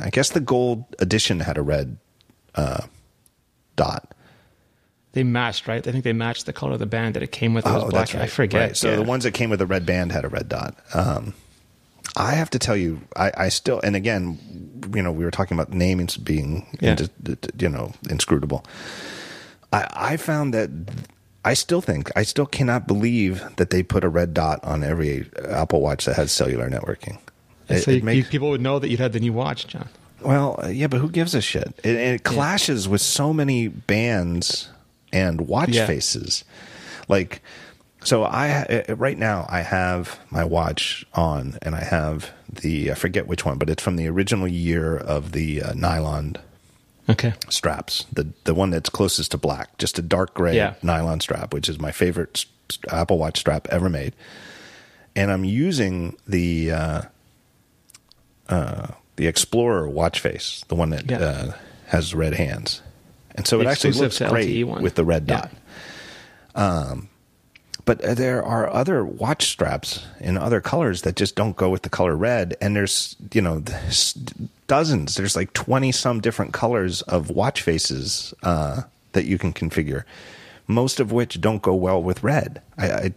I 0.00 0.08
guess 0.10 0.30
the 0.30 0.40
gold 0.40 0.84
edition 0.98 1.40
had 1.40 1.58
a 1.58 1.62
red 1.62 1.98
uh, 2.54 2.86
dot. 3.76 4.14
They 5.12 5.22
matched, 5.22 5.68
right? 5.68 5.86
I 5.86 5.92
think 5.92 6.04
they 6.04 6.14
matched 6.14 6.46
the 6.46 6.54
color 6.54 6.72
of 6.72 6.78
the 6.78 6.86
band 6.86 7.14
that 7.14 7.22
it 7.22 7.30
came 7.30 7.52
with. 7.52 7.66
It 7.66 7.70
oh, 7.70 7.90
black. 7.90 8.14
Right. 8.14 8.22
I 8.22 8.26
forget. 8.28 8.60
Right. 8.60 8.76
So 8.76 8.90
yeah. 8.90 8.96
the 8.96 9.02
ones 9.02 9.24
that 9.24 9.32
came 9.32 9.50
with 9.50 9.58
the 9.58 9.66
red 9.66 9.84
band 9.84 10.10
had 10.10 10.24
a 10.24 10.28
red 10.28 10.48
dot. 10.48 10.74
Um, 10.94 11.34
I 12.16 12.32
have 12.32 12.50
to 12.50 12.58
tell 12.58 12.76
you, 12.76 13.00
I, 13.16 13.32
I, 13.36 13.48
still, 13.48 13.80
and 13.82 13.96
again, 13.96 14.38
you 14.94 15.02
know, 15.02 15.12
we 15.12 15.24
were 15.24 15.30
talking 15.30 15.56
about 15.56 15.70
namings 15.70 16.22
being, 16.22 16.66
yeah. 16.80 16.96
you 17.58 17.68
know, 17.68 17.92
inscrutable. 18.10 18.64
I, 19.72 19.88
I 19.94 20.16
found 20.16 20.52
that 20.54 20.70
I 21.44 21.54
still 21.54 21.80
think 21.80 22.10
I 22.14 22.22
still 22.22 22.46
cannot 22.46 22.86
believe 22.86 23.44
that 23.56 23.70
they 23.70 23.82
put 23.82 24.04
a 24.04 24.08
red 24.08 24.32
dot 24.32 24.62
on 24.62 24.84
every 24.84 25.28
Apple 25.48 25.80
Watch 25.80 26.04
that 26.04 26.14
has 26.14 26.30
cellular 26.30 26.70
networking. 26.70 27.18
It, 27.68 27.82
so 27.82 27.90
you, 27.90 28.02
makes, 28.02 28.28
people 28.28 28.50
would 28.50 28.60
know 28.60 28.78
that 28.78 28.88
you 28.88 28.96
had 28.96 29.12
the 29.12 29.20
new 29.20 29.32
watch, 29.32 29.66
John. 29.66 29.88
Well, 30.20 30.60
uh, 30.62 30.68
yeah, 30.68 30.86
but 30.86 31.00
who 31.00 31.08
gives 31.08 31.34
a 31.34 31.40
shit? 31.40 31.74
It, 31.82 31.96
it 31.96 32.24
clashes 32.24 32.86
yeah. 32.86 32.92
with 32.92 33.00
so 33.00 33.32
many 33.32 33.68
bands 33.68 34.68
and 35.12 35.42
watch 35.42 35.70
yeah. 35.70 35.86
faces. 35.86 36.44
Like, 37.08 37.42
so 38.04 38.22
I 38.22 38.84
uh, 38.88 38.94
right 38.94 39.18
now 39.18 39.46
I 39.48 39.60
have 39.60 40.20
my 40.30 40.44
watch 40.44 41.04
on, 41.14 41.58
and 41.62 41.74
I 41.74 41.82
have 41.82 42.30
the 42.48 42.92
I 42.92 42.94
forget 42.94 43.26
which 43.26 43.44
one, 43.44 43.58
but 43.58 43.68
it's 43.68 43.82
from 43.82 43.96
the 43.96 44.08
original 44.08 44.46
year 44.46 44.96
of 44.96 45.32
the 45.32 45.62
uh, 45.62 45.72
nylon 45.74 46.36
okay. 47.08 47.34
Straps. 47.48 48.06
The 48.12 48.28
the 48.44 48.54
one 48.54 48.70
that's 48.70 48.90
closest 48.90 49.32
to 49.32 49.38
black. 49.38 49.78
Just 49.78 49.98
a 49.98 50.02
dark 50.02 50.34
gray 50.34 50.56
yeah. 50.56 50.74
nylon 50.82 51.20
strap 51.20 51.52
which 51.52 51.68
is 51.68 51.78
my 51.78 51.92
favorite 51.92 52.44
apple 52.90 53.18
watch 53.18 53.38
strap 53.38 53.68
ever 53.68 53.88
made. 53.88 54.14
And 55.14 55.30
i'm 55.30 55.44
using 55.44 56.16
the 56.26 56.72
uh, 56.72 57.02
uh, 58.48 58.88
the 59.16 59.26
explorer 59.26 59.88
watch 59.88 60.20
face 60.20 60.64
the 60.68 60.74
one 60.74 60.90
that 60.90 61.10
yeah. 61.10 61.18
uh, 61.18 61.52
has 61.86 62.14
red 62.14 62.34
hands. 62.34 62.82
And 63.34 63.46
so 63.46 63.58
the 63.58 63.64
it 63.64 63.68
actually 63.68 63.92
looks 63.92 64.18
great 64.18 64.64
with 64.64 64.94
the 64.94 65.04
red 65.04 65.26
dot. 65.26 65.50
Yeah. 66.54 66.62
um, 66.64 67.08
but 67.84 68.00
there 68.00 68.42
are 68.42 68.72
other 68.72 69.04
watch 69.04 69.46
straps 69.46 70.04
in 70.20 70.38
other 70.38 70.60
colors 70.60 71.02
that 71.02 71.16
just 71.16 71.34
don't 71.34 71.56
go 71.56 71.68
with 71.68 71.82
the 71.82 71.88
color 71.88 72.16
red 72.16 72.56
and 72.60 72.76
there's 72.76 73.16
you 73.32 73.42
know 73.42 73.62
dozens. 74.72 75.16
There's 75.16 75.36
like 75.36 75.52
20 75.52 75.92
some 75.92 76.20
different 76.20 76.54
colors 76.54 77.02
of 77.02 77.28
watch 77.28 77.60
faces 77.60 78.32
uh, 78.42 78.84
that 79.12 79.26
you 79.26 79.36
can 79.36 79.52
configure, 79.52 80.04
most 80.66 80.98
of 80.98 81.12
which 81.12 81.42
don't 81.42 81.60
go 81.60 81.74
well 81.74 82.02
with 82.02 82.22
red. 82.22 82.62
I, 82.78 82.90
I, 82.90 83.12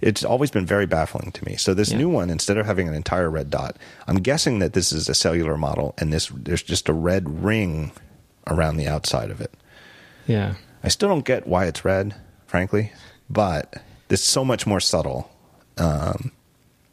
it's 0.00 0.24
always 0.24 0.50
been 0.50 0.64
very 0.64 0.86
baffling 0.86 1.30
to 1.32 1.44
me. 1.44 1.56
So 1.56 1.74
this 1.74 1.90
yeah. 1.90 1.98
new 1.98 2.08
one, 2.08 2.30
instead 2.30 2.56
of 2.56 2.64
having 2.64 2.88
an 2.88 2.94
entire 2.94 3.28
red 3.28 3.50
dot, 3.50 3.76
I'm 4.06 4.16
guessing 4.16 4.60
that 4.60 4.72
this 4.72 4.92
is 4.92 5.08
a 5.10 5.14
cellular 5.14 5.58
model, 5.58 5.94
and 5.98 6.10
this 6.10 6.28
there's 6.34 6.62
just 6.62 6.88
a 6.88 6.94
red 6.94 7.44
ring 7.44 7.92
around 8.46 8.78
the 8.78 8.88
outside 8.88 9.30
of 9.30 9.42
it. 9.42 9.52
Yeah, 10.26 10.54
I 10.82 10.88
still 10.88 11.10
don't 11.10 11.26
get 11.26 11.46
why 11.46 11.66
it's 11.66 11.84
red, 11.84 12.14
frankly, 12.46 12.92
but 13.28 13.74
it's 14.14 14.22
so 14.22 14.44
much 14.44 14.66
more 14.66 14.80
subtle 14.80 15.30
um, 15.76 16.32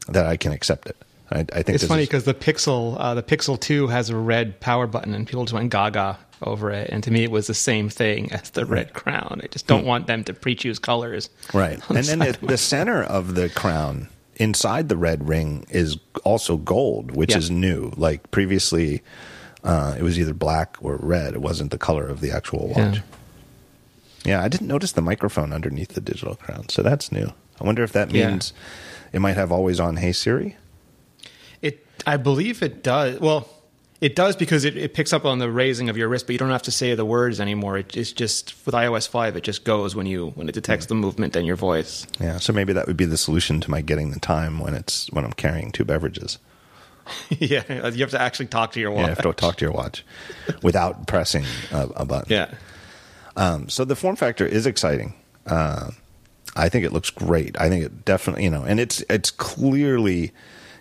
that 0.10 0.26
I 0.26 0.36
can 0.36 0.52
accept 0.52 0.88
it. 0.88 0.98
I, 1.32 1.40
I 1.40 1.64
think 1.64 1.76
it's 1.76 1.86
funny 1.86 2.04
because 2.04 2.26
the 2.26 2.34
Pixel, 2.34 2.98
uh, 3.00 3.14
the 3.14 3.24
Pixel 3.24 3.58
Two 3.58 3.88
has 3.88 4.10
a 4.10 4.18
red 4.18 4.60
power 4.60 4.88
button, 4.88 5.14
and 5.14 5.26
people 5.26 5.46
just 5.46 5.54
went 5.54 5.70
gaga 5.70 6.20
over 6.42 6.72
it. 6.72 6.90
And 6.90 7.04
to 7.04 7.12
me, 7.12 7.24
it 7.24 7.32
was 7.32 7.48
the 7.48 7.54
same 7.54 7.88
thing 7.88 8.32
as 8.34 8.50
the 8.50 8.66
red 8.66 8.94
crown. 8.94 9.40
I 9.44 9.48
just 9.48 9.68
don't 9.68 9.82
hmm. 9.82 9.88
want 9.88 10.08
them 10.08 10.24
to 10.26 10.34
pre-choose 10.34 10.80
colors. 10.80 11.30
Right, 11.54 11.80
and 11.90 12.04
then 12.04 12.20
the, 12.20 12.38
the, 12.42 12.58
center 12.58 13.04
of 13.04 13.36
the 13.36 13.50
crown 13.50 14.10
inside 14.36 14.90
the 14.90 14.98
red 14.98 15.28
ring 15.28 15.66
is 15.70 15.98
also 16.24 16.58
gold, 16.58 17.12
which 17.12 17.32
yeah. 17.32 17.38
is 17.38 17.50
new. 17.50 17.94
Like 17.96 18.30
previously, 18.32 19.02
uh, 19.64 19.96
it 19.98 20.02
was 20.02 20.20
either 20.20 20.34
black 20.34 20.76
or 20.82 20.98
red. 20.98 21.34
It 21.34 21.42
wasn't 21.42 21.72
the 21.72 21.78
color 21.78 22.08
of 22.08 22.20
the 22.20 22.32
actual 22.32 22.68
watch. 22.68 22.96
Yeah. 22.96 23.02
Yeah, 24.24 24.44
I 24.44 24.48
didn't 24.48 24.68
notice 24.68 24.92
the 24.92 25.02
microphone 25.02 25.54
underneath 25.54 25.90
the 25.90 26.02
digital 26.02 26.36
crown, 26.36 26.70
so 26.70 26.82
that's 26.82 27.12
new. 27.12 27.34
I 27.60 27.64
wonder 27.64 27.84
if 27.84 27.92
that 27.94 28.12
means 28.12 28.54
yeah. 28.56 29.18
it 29.18 29.20
might 29.20 29.38
have 29.38 29.52
always 29.52 29.80
on 29.80 29.98
Hey 29.98 30.12
Siri. 30.12 30.58
It, 31.62 31.86
I 32.06 32.18
believe 32.18 32.62
it 32.62 32.84
does. 32.84 33.20
Well, 33.20 33.48
it 34.02 34.16
does 34.16 34.36
because 34.36 34.66
it, 34.66 34.76
it 34.76 34.96
picks 34.96 35.14
up 35.14 35.26
on 35.26 35.38
the 35.38 35.50
raising 35.50 35.88
of 35.88 35.96
your 35.96 36.08
wrist, 36.08 36.26
but 36.26 36.34
you 36.34 36.40
don't 36.40 36.50
have 36.50 36.64
to 36.64 36.72
say 36.72 36.96
the 36.96 37.06
words 37.06 37.40
anymore. 37.40 37.78
It, 37.78 37.96
it's 37.96 38.12
just 38.12 38.56
with 38.66 38.74
iOS 38.74 39.08
five, 39.08 39.36
it 39.36 39.44
just 39.44 39.64
goes 39.64 39.96
when 39.96 40.08
you 40.08 40.30
when 40.30 40.50
it 40.50 40.54
detects 40.54 40.88
the 40.88 40.96
movement 40.96 41.36
and 41.36 41.46
your 41.46 41.56
voice. 41.56 42.08
Yeah, 42.20 42.40
so 42.40 42.52
maybe 42.52 42.74
that 42.74 42.88
would 42.88 42.98
be 42.98 43.06
the 43.06 43.18
solution 43.18 43.62
to 43.62 43.70
my 43.70 43.82
getting 43.82 44.12
the 44.12 44.20
time 44.20 44.60
when 44.60 44.74
it's 44.74 45.12
when 45.12 45.24
I'm 45.24 45.34
carrying 45.34 45.72
two 45.72 45.86
beverages. 45.86 46.40
yeah, 47.30 47.88
you 47.90 48.02
have 48.02 48.12
to 48.12 48.22
actually 48.22 48.48
talk 48.48 48.72
to 48.74 48.80
your 48.80 48.92
watch. 48.92 49.02
Yeah, 49.02 49.04
you 49.04 49.16
have 49.16 49.24
to 49.24 49.34
talk 49.34 49.58
to 49.58 49.66
your 49.66 49.74
watch 49.74 50.04
without 50.64 51.08
pressing 51.08 51.46
a, 51.72 51.88
a 51.98 52.06
button. 52.06 52.32
Yeah. 52.32 52.54
Um, 53.36 53.70
so 53.70 53.86
the 53.86 53.96
form 53.96 54.16
factor 54.16 54.46
is 54.46 54.66
exciting. 54.66 55.14
Uh, 55.46 55.92
I 56.56 56.70
think 56.70 56.86
it 56.86 56.92
looks 56.92 57.10
great. 57.10 57.60
I 57.60 57.70
think 57.70 57.86
it 57.86 58.06
definitely, 58.06 58.44
you 58.44 58.50
know, 58.50 58.64
and 58.64 58.80
it's 58.80 59.02
it's 59.10 59.32
clearly, 59.32 60.32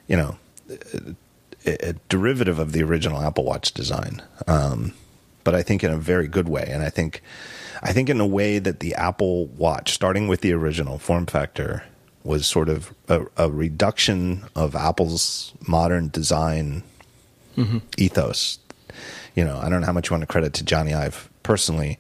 you 0.09 0.17
know, 0.17 0.37
a, 1.65 1.89
a 1.91 1.93
derivative 2.09 2.59
of 2.59 2.73
the 2.73 2.83
original 2.83 3.23
Apple 3.23 3.45
Watch 3.45 3.73
design, 3.73 4.23
um, 4.47 4.93
but 5.45 5.55
I 5.55 5.63
think 5.63 5.85
in 5.85 5.93
a 5.93 5.97
very 5.97 6.27
good 6.27 6.49
way. 6.49 6.67
And 6.69 6.83
I 6.83 6.91
think, 6.91 7.23
I 7.83 7.93
think 7.93 8.09
in 8.09 8.21
a 8.21 8.27
way 8.27 8.59
that 8.59 8.81
the 8.81 8.95
Apple 8.95 9.47
Watch, 9.47 9.93
starting 9.93 10.27
with 10.27 10.41
the 10.41 10.53
original 10.53 10.99
form 10.99 11.27
factor, 11.27 11.85
was 12.25 12.47
sort 12.47 12.69
of 12.69 12.93
a, 13.09 13.23
a 13.37 13.51
reduction 13.51 14.45
of 14.55 14.75
Apple's 14.75 15.53
modern 15.67 16.09
design 16.09 16.83
mm-hmm. 17.57 17.79
ethos. 17.97 18.59
You 19.35 19.45
know, 19.45 19.59
I 19.59 19.69
don't 19.69 19.81
know 19.81 19.87
how 19.87 19.93
much 19.93 20.11
you 20.11 20.15
want 20.15 20.23
to 20.23 20.27
credit 20.27 20.53
to 20.55 20.65
Jony 20.65 20.95
Ive 20.95 21.31
personally, 21.43 21.99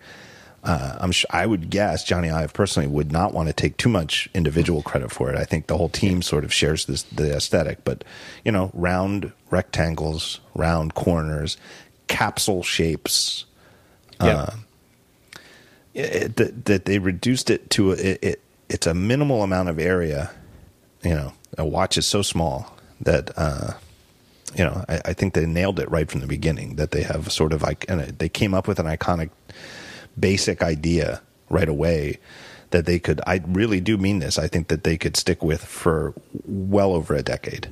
uh, 0.62 0.98
I'm 1.00 1.12
sure 1.12 1.28
I 1.30 1.46
would 1.46 1.70
guess 1.70 2.04
Jony 2.04 2.32
Ive 2.32 2.52
personally 2.52 2.86
would 2.86 3.10
not 3.10 3.32
want 3.32 3.48
to 3.48 3.52
take 3.52 3.76
too 3.78 3.88
much 3.88 4.28
individual 4.34 4.82
credit 4.82 5.10
for 5.10 5.30
it. 5.30 5.38
I 5.38 5.44
think 5.44 5.68
the 5.68 5.76
whole 5.76 5.88
team 5.88 6.20
sort 6.20 6.44
of 6.44 6.52
shares 6.52 6.84
this 6.84 7.02
the 7.04 7.34
aesthetic, 7.34 7.82
but 7.84 8.04
you 8.44 8.52
know, 8.52 8.70
round 8.74 9.32
rectangles, 9.50 10.40
round 10.54 10.94
corners, 10.94 11.56
capsule 12.08 12.62
shapes. 12.62 13.46
Uh, 14.18 14.50
that, 15.94 16.66
that 16.66 16.84
they 16.84 16.98
reduced 16.98 17.48
it 17.48 17.70
to 17.70 17.92
a, 17.92 17.94
it, 17.94 18.18
it, 18.22 18.42
it's 18.68 18.86
a 18.86 18.92
minimal 18.92 19.42
amount 19.42 19.70
of 19.70 19.78
area. 19.78 20.30
You 21.02 21.14
know, 21.14 21.32
a 21.56 21.64
watch 21.64 21.96
is 21.96 22.06
so 22.06 22.20
small 22.20 22.76
that 23.00 23.30
uh, 23.36 23.72
you 24.54 24.64
know 24.64 24.84
I, 24.88 25.00
I, 25.06 25.12
think 25.14 25.32
they 25.32 25.46
nailed 25.46 25.80
it 25.80 25.90
right 25.90 26.10
from 26.10 26.20
the 26.20 26.26
beginning. 26.26 26.76
That 26.76 26.90
they 26.90 27.02
have 27.02 27.32
sort 27.32 27.54
of 27.54 27.62
like 27.62 27.86
and 27.88 28.00
they 28.00 28.28
came 28.28 28.52
up 28.52 28.68
with 28.68 28.78
an 28.78 28.86
iconic 28.86 29.30
basic 30.20 30.62
idea 30.62 31.22
right 31.48 31.68
away 31.68 32.18
that 32.70 32.86
they 32.86 32.98
could 32.98 33.20
I 33.26 33.42
really 33.46 33.80
do 33.80 33.98
mean 33.98 34.20
this. 34.20 34.38
I 34.38 34.48
think 34.48 34.68
that 34.68 34.84
they 34.84 34.96
could 34.96 35.16
stick 35.16 35.42
with 35.42 35.64
for 35.64 36.14
well 36.44 36.92
over 36.92 37.14
a 37.14 37.22
decade. 37.22 37.68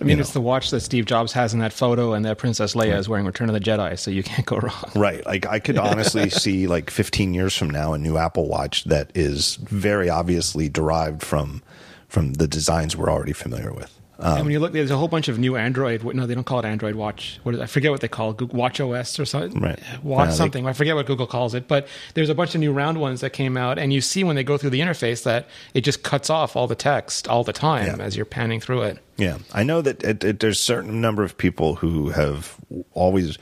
I 0.00 0.04
mean, 0.04 0.16
you 0.16 0.20
it's 0.20 0.30
know. 0.30 0.34
the 0.34 0.46
watch 0.46 0.70
that 0.70 0.80
Steve 0.80 1.04
Jobs 1.04 1.32
has 1.32 1.52
in 1.52 1.60
that 1.60 1.72
photo, 1.72 2.14
and 2.14 2.24
that 2.24 2.38
Princess 2.38 2.74
Leia 2.74 2.96
is 2.96 3.08
wearing 3.08 3.26
Return 3.26 3.48
of 3.48 3.54
the 3.54 3.60
Jedi, 3.60 3.98
so 3.98 4.10
you 4.10 4.22
can't 4.22 4.46
go 4.46 4.56
wrong. 4.56 4.90
Right. 4.94 5.24
Like, 5.26 5.46
I 5.46 5.58
could 5.58 5.76
honestly 5.78 6.30
see, 6.30 6.66
like, 6.66 6.90
15 6.90 7.34
years 7.34 7.56
from 7.56 7.68
now, 7.68 7.92
a 7.92 7.98
new 7.98 8.16
Apple 8.16 8.46
Watch 8.46 8.84
that 8.84 9.10
is 9.14 9.56
very 9.56 10.08
obviously 10.08 10.68
derived 10.68 11.22
from 11.22 11.62
from 12.08 12.32
the 12.34 12.48
designs 12.48 12.96
we're 12.96 13.10
already 13.10 13.32
familiar 13.32 13.72
with. 13.72 13.99
Um, 14.20 14.36
and 14.36 14.44
when 14.44 14.52
you 14.52 14.60
look, 14.60 14.72
there's 14.72 14.90
a 14.90 14.96
whole 14.96 15.08
bunch 15.08 15.28
of 15.28 15.38
new 15.38 15.56
Android. 15.56 16.04
No, 16.04 16.26
they 16.26 16.34
don't 16.34 16.44
call 16.44 16.58
it 16.60 16.64
Android 16.64 16.94
Watch. 16.94 17.40
What 17.42 17.54
is, 17.54 17.60
I 17.60 17.66
forget 17.66 17.90
what 17.90 18.00
they 18.00 18.08
call 18.08 18.32
it. 18.32 18.52
Watch 18.52 18.80
OS 18.80 19.18
or 19.18 19.24
something. 19.24 19.60
Right. 19.60 19.80
Watch 20.02 20.28
yeah, 20.28 20.34
something. 20.34 20.64
They, 20.64 20.70
I 20.70 20.72
forget 20.74 20.94
what 20.94 21.06
Google 21.06 21.26
calls 21.26 21.54
it. 21.54 21.66
But 21.66 21.88
there's 22.14 22.28
a 22.28 22.34
bunch 22.34 22.54
of 22.54 22.60
new 22.60 22.72
round 22.72 23.00
ones 23.00 23.22
that 23.22 23.30
came 23.30 23.56
out, 23.56 23.78
and 23.78 23.92
you 23.92 24.00
see 24.00 24.22
when 24.22 24.36
they 24.36 24.44
go 24.44 24.58
through 24.58 24.70
the 24.70 24.80
interface 24.80 25.22
that 25.24 25.48
it 25.74 25.82
just 25.82 26.02
cuts 26.02 26.28
off 26.30 26.54
all 26.56 26.66
the 26.66 26.74
text 26.74 27.28
all 27.28 27.44
the 27.44 27.52
time 27.52 27.98
yeah. 27.98 28.04
as 28.04 28.16
you're 28.16 28.26
panning 28.26 28.60
through 28.60 28.82
it. 28.82 28.98
Yeah, 29.16 29.38
I 29.52 29.62
know 29.62 29.82
that 29.82 30.02
it, 30.02 30.22
it, 30.24 30.40
there's 30.40 30.58
a 30.58 30.62
certain 30.62 31.00
number 31.00 31.22
of 31.22 31.36
people 31.36 31.76
who 31.76 32.10
have 32.10 32.56
always 32.92 33.38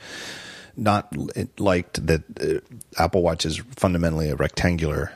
not 0.76 1.12
liked 1.58 2.06
that 2.06 2.22
uh, 2.40 3.02
Apple 3.02 3.22
Watch 3.22 3.44
is 3.44 3.58
fundamentally 3.76 4.30
a 4.30 4.36
rectangular 4.36 5.12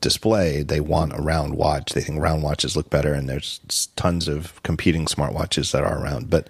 display, 0.00 0.62
they 0.62 0.80
want 0.80 1.12
a 1.12 1.22
round 1.22 1.54
watch. 1.54 1.92
They 1.92 2.00
think 2.00 2.20
round 2.20 2.42
watches 2.42 2.76
look 2.76 2.90
better, 2.90 3.12
and 3.12 3.28
there's 3.28 3.60
tons 3.96 4.28
of 4.28 4.62
competing 4.62 5.06
smartwatches 5.06 5.72
that 5.72 5.82
are 5.84 6.02
around. 6.02 6.30
But 6.30 6.48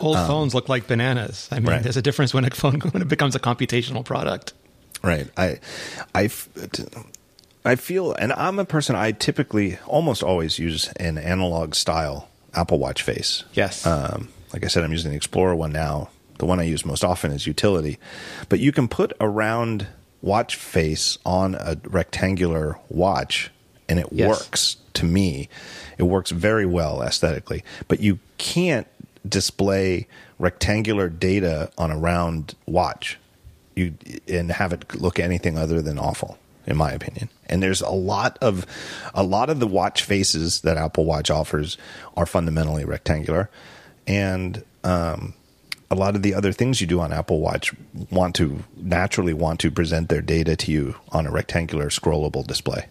old 0.00 0.16
um, 0.16 0.26
phones 0.26 0.54
look 0.54 0.68
like 0.68 0.86
bananas. 0.86 1.48
I 1.50 1.56
mean, 1.56 1.68
right. 1.68 1.82
there's 1.82 1.96
a 1.96 2.02
difference 2.02 2.34
when 2.34 2.44
a 2.44 2.50
phone 2.50 2.80
when 2.92 3.02
it 3.02 3.08
becomes 3.08 3.34
a 3.34 3.40
computational 3.40 4.04
product. 4.04 4.52
Right. 5.02 5.28
I, 5.36 5.60
I, 6.14 6.28
I 7.64 7.76
feel, 7.76 8.12
and 8.14 8.32
I'm 8.32 8.58
a 8.58 8.64
person. 8.64 8.96
I 8.96 9.12
typically 9.12 9.78
almost 9.86 10.22
always 10.22 10.58
use 10.58 10.88
an 10.96 11.16
analog 11.18 11.74
style 11.74 12.28
Apple 12.54 12.78
Watch 12.78 13.02
face. 13.02 13.44
Yes. 13.54 13.86
Um, 13.86 14.28
like 14.52 14.64
I 14.64 14.68
said, 14.68 14.84
I'm 14.84 14.92
using 14.92 15.10
the 15.10 15.16
Explorer 15.16 15.54
one 15.54 15.72
now. 15.72 16.10
The 16.38 16.46
one 16.46 16.58
I 16.58 16.64
use 16.64 16.86
most 16.86 17.04
often 17.04 17.32
is 17.32 17.46
utility, 17.46 17.98
but 18.48 18.60
you 18.60 18.72
can 18.72 18.88
put 18.88 19.12
a 19.20 19.28
round 19.28 19.86
watch 20.22 20.56
face 20.56 21.18
on 21.24 21.54
a 21.54 21.76
rectangular 21.84 22.78
watch 22.88 23.50
and 23.88 23.98
it 23.98 24.06
yes. 24.12 24.28
works 24.28 24.76
to 24.94 25.04
me. 25.04 25.48
It 25.98 26.04
works 26.04 26.30
very 26.30 26.66
well 26.66 27.02
aesthetically, 27.02 27.64
but 27.88 28.00
you 28.00 28.18
can't 28.38 28.86
display 29.28 30.06
rectangular 30.38 31.08
data 31.08 31.70
on 31.76 31.90
a 31.90 31.98
round 31.98 32.54
watch 32.66 33.18
you 33.74 33.94
and 34.28 34.50
have 34.50 34.72
it 34.72 35.00
look 35.00 35.18
anything 35.18 35.58
other 35.58 35.82
than 35.82 35.98
awful 35.98 36.38
in 36.66 36.76
my 36.76 36.92
opinion. 36.92 37.28
And 37.46 37.62
there's 37.62 37.80
a 37.80 37.90
lot 37.90 38.38
of 38.40 38.66
a 39.14 39.22
lot 39.22 39.50
of 39.50 39.60
the 39.60 39.66
watch 39.66 40.04
faces 40.04 40.60
that 40.60 40.76
Apple 40.76 41.04
Watch 41.04 41.30
offers 41.30 41.76
are 42.16 42.26
fundamentally 42.26 42.84
rectangular 42.84 43.50
and 44.06 44.62
um, 44.84 45.34
a 45.90 45.96
lot 45.96 46.14
of 46.14 46.22
the 46.22 46.34
other 46.34 46.52
things 46.52 46.80
you 46.80 46.86
do 46.86 47.00
on 47.00 47.12
Apple 47.12 47.40
Watch 47.40 47.74
want 48.10 48.34
to 48.36 48.62
naturally 48.76 49.34
want 49.34 49.58
to 49.60 49.70
present 49.70 50.08
their 50.08 50.22
data 50.22 50.54
to 50.56 50.70
you 50.70 50.94
on 51.10 51.26
a 51.26 51.30
rectangular 51.30 51.88
scrollable 51.88 52.46
display. 52.46 52.86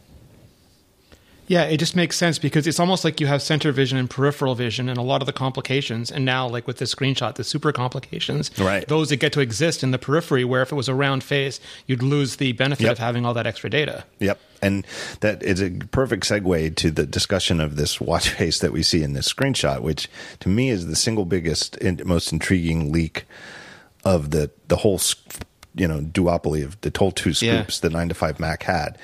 Yeah, 1.50 1.64
it 1.64 1.78
just 1.78 1.96
makes 1.96 2.16
sense 2.16 2.38
because 2.38 2.68
it's 2.68 2.80
almost 2.80 3.04
like 3.04 3.20
you 3.20 3.26
have 3.26 3.42
center 3.42 3.72
vision 3.72 3.98
and 3.98 4.08
peripheral 4.08 4.54
vision 4.54 4.88
and 4.88 5.00
a 5.00 5.02
lot 5.02 5.24
of 5.24 5.26
the 5.26 5.34
complications. 5.34 6.12
And 6.12 6.24
now, 6.24 6.48
like 6.48 6.68
with 6.68 6.78
this 6.78 6.94
screenshot, 6.94 7.34
the 7.36 7.44
super 7.44 7.72
complications, 7.72 8.52
right. 8.60 8.88
those 8.88 9.10
that 9.10 9.16
get 9.18 9.34
to 9.34 9.40
exist 9.40 9.82
in 9.82 9.90
the 9.90 9.98
periphery, 9.98 10.46
where 10.46 10.62
if 10.62 10.72
it 10.72 10.76
was 10.76 10.88
a 10.88 10.94
round 10.94 11.24
face, 11.24 11.60
you'd 11.88 12.04
lose 12.04 12.36
the 12.36 12.52
benefit 12.52 12.84
Yep. 12.84 12.92
of 12.94 12.98
having 13.00 13.26
all 13.26 13.34
that 13.34 13.48
extra 13.48 13.68
data. 13.68 14.04
Yep. 14.20 14.40
And 14.62 14.86
that 15.22 15.42
is 15.42 15.60
a 15.60 15.72
perfect 15.72 16.24
segue 16.30 16.76
to 16.76 16.92
the 16.92 17.08
discussion 17.08 17.60
of 17.60 17.78
this 17.78 18.00
watch 18.00 18.30
face 18.38 18.60
that 18.60 18.72
we 18.72 18.84
see 18.84 19.02
in 19.02 19.14
this 19.14 19.34
screenshot, 19.34 19.82
which 19.82 20.08
to 20.42 20.50
me 20.50 20.70
is 20.70 20.86
the 20.86 20.96
single 20.96 21.26
biggest 21.26 21.78
and 21.78 22.06
most 22.06 22.32
intriguing 22.32 22.92
leak 22.92 23.26
of 24.06 24.30
the, 24.30 24.52
the 24.68 24.76
whole, 24.78 25.00
you 25.80 25.88
know, 25.88 26.02
duopoly 26.02 26.64
of 26.64 26.80
the 26.82 26.92
whole 26.98 27.12
two 27.12 27.30
Yeah. 27.30 27.64
scoops 27.64 27.80
the 27.80 27.90
9to5Mac 27.90 28.64
had, 28.64 28.98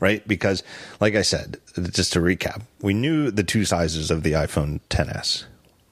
right? 0.00 0.26
Because, 0.26 0.62
like 0.98 1.14
I 1.14 1.22
said, 1.22 1.58
just 1.92 2.12
to 2.14 2.20
recap, 2.20 2.62
we 2.80 2.94
knew 2.94 3.30
the 3.30 3.44
two 3.44 3.64
sizes 3.64 4.10
of 4.10 4.22
the 4.22 4.32
iPhone 4.32 4.80
10s. 4.90 5.44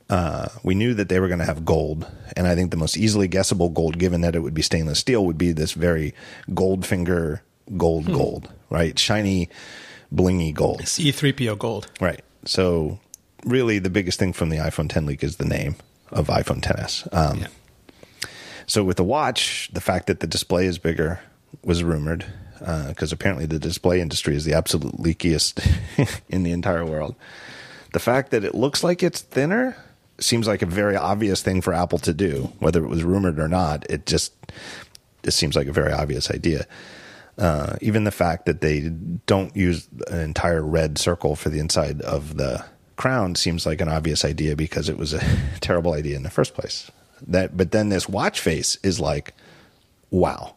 Uh, 0.08 0.48
we 0.64 0.74
knew 0.74 0.92
that 0.94 1.08
they 1.08 1.20
were 1.20 1.28
going 1.28 1.38
to 1.38 1.44
have 1.44 1.64
gold, 1.64 2.04
and 2.36 2.48
I 2.48 2.54
think 2.56 2.70
the 2.72 2.76
most 2.76 2.96
easily 2.96 3.28
guessable 3.28 3.68
gold, 3.68 3.98
given 3.98 4.22
that 4.22 4.34
it 4.34 4.40
would 4.40 4.54
be 4.54 4.62
stainless 4.62 4.98
steel, 4.98 5.24
would 5.26 5.38
be 5.38 5.52
this 5.52 5.72
very 5.72 6.14
gold 6.52 6.84
finger 6.84 7.42
gold 7.76 8.06
gold, 8.12 8.48
right? 8.70 8.98
Shiny, 8.98 9.48
blingy 10.12 10.52
gold, 10.52 10.82
E 10.98 11.12
three 11.12 11.32
P 11.32 11.48
O 11.48 11.54
gold. 11.54 11.86
right? 12.00 12.24
So, 12.44 12.98
really, 13.44 13.78
the 13.78 13.90
biggest 13.90 14.18
thing 14.18 14.32
from 14.32 14.48
the 14.48 14.56
iPhone 14.56 14.88
10 14.88 15.06
leak 15.06 15.22
is 15.22 15.36
the 15.36 15.44
name 15.44 15.76
of 16.10 16.26
iPhone 16.26 16.60
10s. 16.60 17.06
Um, 17.14 17.40
Yeah. 17.40 17.46
So, 18.70 18.84
with 18.84 18.98
the 18.98 19.04
watch, 19.04 19.68
the 19.72 19.80
fact 19.80 20.06
that 20.06 20.20
the 20.20 20.28
display 20.28 20.66
is 20.66 20.78
bigger 20.78 21.18
was 21.64 21.82
rumored 21.82 22.24
because 22.60 23.10
apparently 23.10 23.44
the 23.44 23.58
display 23.58 24.00
industry 24.00 24.36
is 24.36 24.44
the 24.44 24.54
absolute 24.54 24.96
leakiest 24.96 25.60
in 26.28 26.44
the 26.44 26.52
entire 26.52 26.86
world. 26.86 27.16
The 27.94 27.98
fact 27.98 28.30
that 28.30 28.44
it 28.44 28.54
looks 28.54 28.84
like 28.84 29.02
it's 29.02 29.22
thinner 29.22 29.76
seems 30.20 30.46
like 30.46 30.62
a 30.62 30.66
very 30.66 30.94
obvious 30.94 31.42
thing 31.42 31.62
for 31.62 31.74
Apple 31.74 31.98
to 31.98 32.14
do, 32.14 32.52
whether 32.60 32.84
it 32.84 32.86
was 32.86 33.02
rumored 33.02 33.40
or 33.40 33.48
not. 33.48 33.90
It 33.90 34.06
just 34.06 34.34
it 35.24 35.32
seems 35.32 35.56
like 35.56 35.66
a 35.66 35.72
very 35.72 35.92
obvious 35.92 36.30
idea. 36.30 36.64
Uh, 37.36 37.74
even 37.80 38.04
the 38.04 38.12
fact 38.12 38.46
that 38.46 38.60
they 38.60 38.88
don't 39.26 39.56
use 39.56 39.88
an 40.06 40.20
entire 40.20 40.62
red 40.62 40.96
circle 40.96 41.34
for 41.34 41.48
the 41.48 41.58
inside 41.58 42.02
of 42.02 42.36
the 42.36 42.64
crown 42.94 43.34
seems 43.34 43.66
like 43.66 43.80
an 43.80 43.88
obvious 43.88 44.24
idea 44.24 44.54
because 44.54 44.88
it 44.88 44.96
was 44.96 45.12
a 45.12 45.38
terrible 45.60 45.92
idea 45.92 46.14
in 46.14 46.22
the 46.22 46.30
first 46.30 46.54
place. 46.54 46.88
That, 47.28 47.56
but 47.56 47.70
then 47.72 47.88
this 47.88 48.08
watch 48.08 48.40
face 48.40 48.76
is 48.82 48.98
like, 49.00 49.34
wow. 50.10 50.54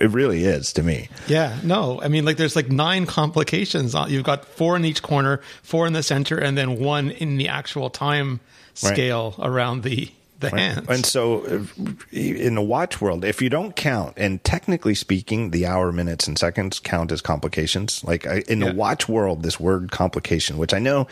it 0.00 0.10
really 0.10 0.44
is 0.44 0.72
to 0.74 0.82
me. 0.82 1.08
Yeah, 1.28 1.58
no, 1.62 2.00
I 2.02 2.08
mean, 2.08 2.24
like 2.24 2.36
there's 2.38 2.56
like 2.56 2.70
nine 2.70 3.06
complications. 3.06 3.94
Uh, 3.94 4.06
You've 4.08 4.24
got 4.24 4.44
four 4.44 4.76
in 4.76 4.84
each 4.84 5.02
corner, 5.02 5.40
four 5.62 5.86
in 5.86 5.92
the 5.92 6.02
center, 6.02 6.38
and 6.38 6.56
then 6.56 6.78
one 6.80 7.10
in 7.10 7.36
the 7.36 7.48
actual 7.48 7.90
time 7.90 8.40
Right. 8.82 8.94
scale 8.94 9.34
around 9.38 9.82
the 9.82 10.10
the 10.40 10.48
hands. 10.48 10.88
And 10.88 11.04
so, 11.04 11.44
uh, 11.44 11.92
in 12.10 12.54
the 12.54 12.62
watch 12.62 13.02
world, 13.02 13.22
if 13.22 13.42
you 13.42 13.50
don't 13.50 13.76
count, 13.76 14.14
and 14.16 14.42
technically 14.42 14.94
speaking, 14.94 15.50
the 15.50 15.66
hour, 15.66 15.92
minutes, 15.92 16.26
and 16.26 16.38
seconds 16.38 16.80
count 16.80 17.12
as 17.12 17.20
complications. 17.20 18.02
Like 18.02 18.24
in 18.24 18.60
Yeah. 18.62 18.70
the 18.70 18.74
watch 18.74 19.10
world, 19.10 19.42
this 19.42 19.60
word 19.60 19.90
complication, 19.92 20.56
which 20.56 20.72
I 20.72 20.78
know 20.78 21.06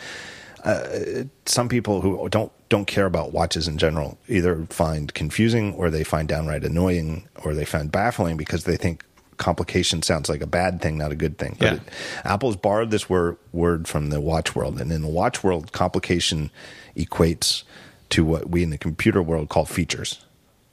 uh, 0.63 1.23
some 1.45 1.67
people 1.69 2.01
who 2.01 2.27
don't 2.29 2.51
don't 2.69 2.85
care 2.85 3.05
about 3.05 3.33
watches 3.33 3.67
in 3.67 3.77
general 3.77 4.17
either 4.27 4.65
find 4.69 5.13
confusing 5.13 5.73
or 5.73 5.89
they 5.89 6.03
find 6.03 6.27
downright 6.27 6.63
annoying 6.63 7.27
or 7.43 7.53
they 7.53 7.65
find 7.65 7.91
baffling 7.91 8.37
because 8.37 8.63
they 8.63 8.77
think 8.77 9.03
complication 9.37 10.01
sounds 10.03 10.29
like 10.29 10.41
a 10.41 10.47
bad 10.47 10.81
thing, 10.81 10.97
not 10.97 11.11
a 11.11 11.15
good 11.15 11.37
thing. 11.37 11.55
But 11.59 11.65
Yeah. 11.65 11.73
it, 11.75 11.81
Apple's 12.23 12.55
borrowed 12.55 12.91
this 12.91 13.09
word 13.09 13.37
word 13.51 13.87
from 13.87 14.09
the 14.09 14.21
watch 14.21 14.55
world, 14.55 14.79
and 14.79 14.91
in 14.91 15.01
the 15.01 15.07
watch 15.07 15.43
world, 15.43 15.71
complication 15.71 16.51
equates 16.95 17.63
to 18.11 18.23
what 18.23 18.49
we 18.49 18.61
in 18.63 18.69
the 18.69 18.77
computer 18.77 19.21
world 19.21 19.49
call 19.49 19.65
features. 19.65 20.19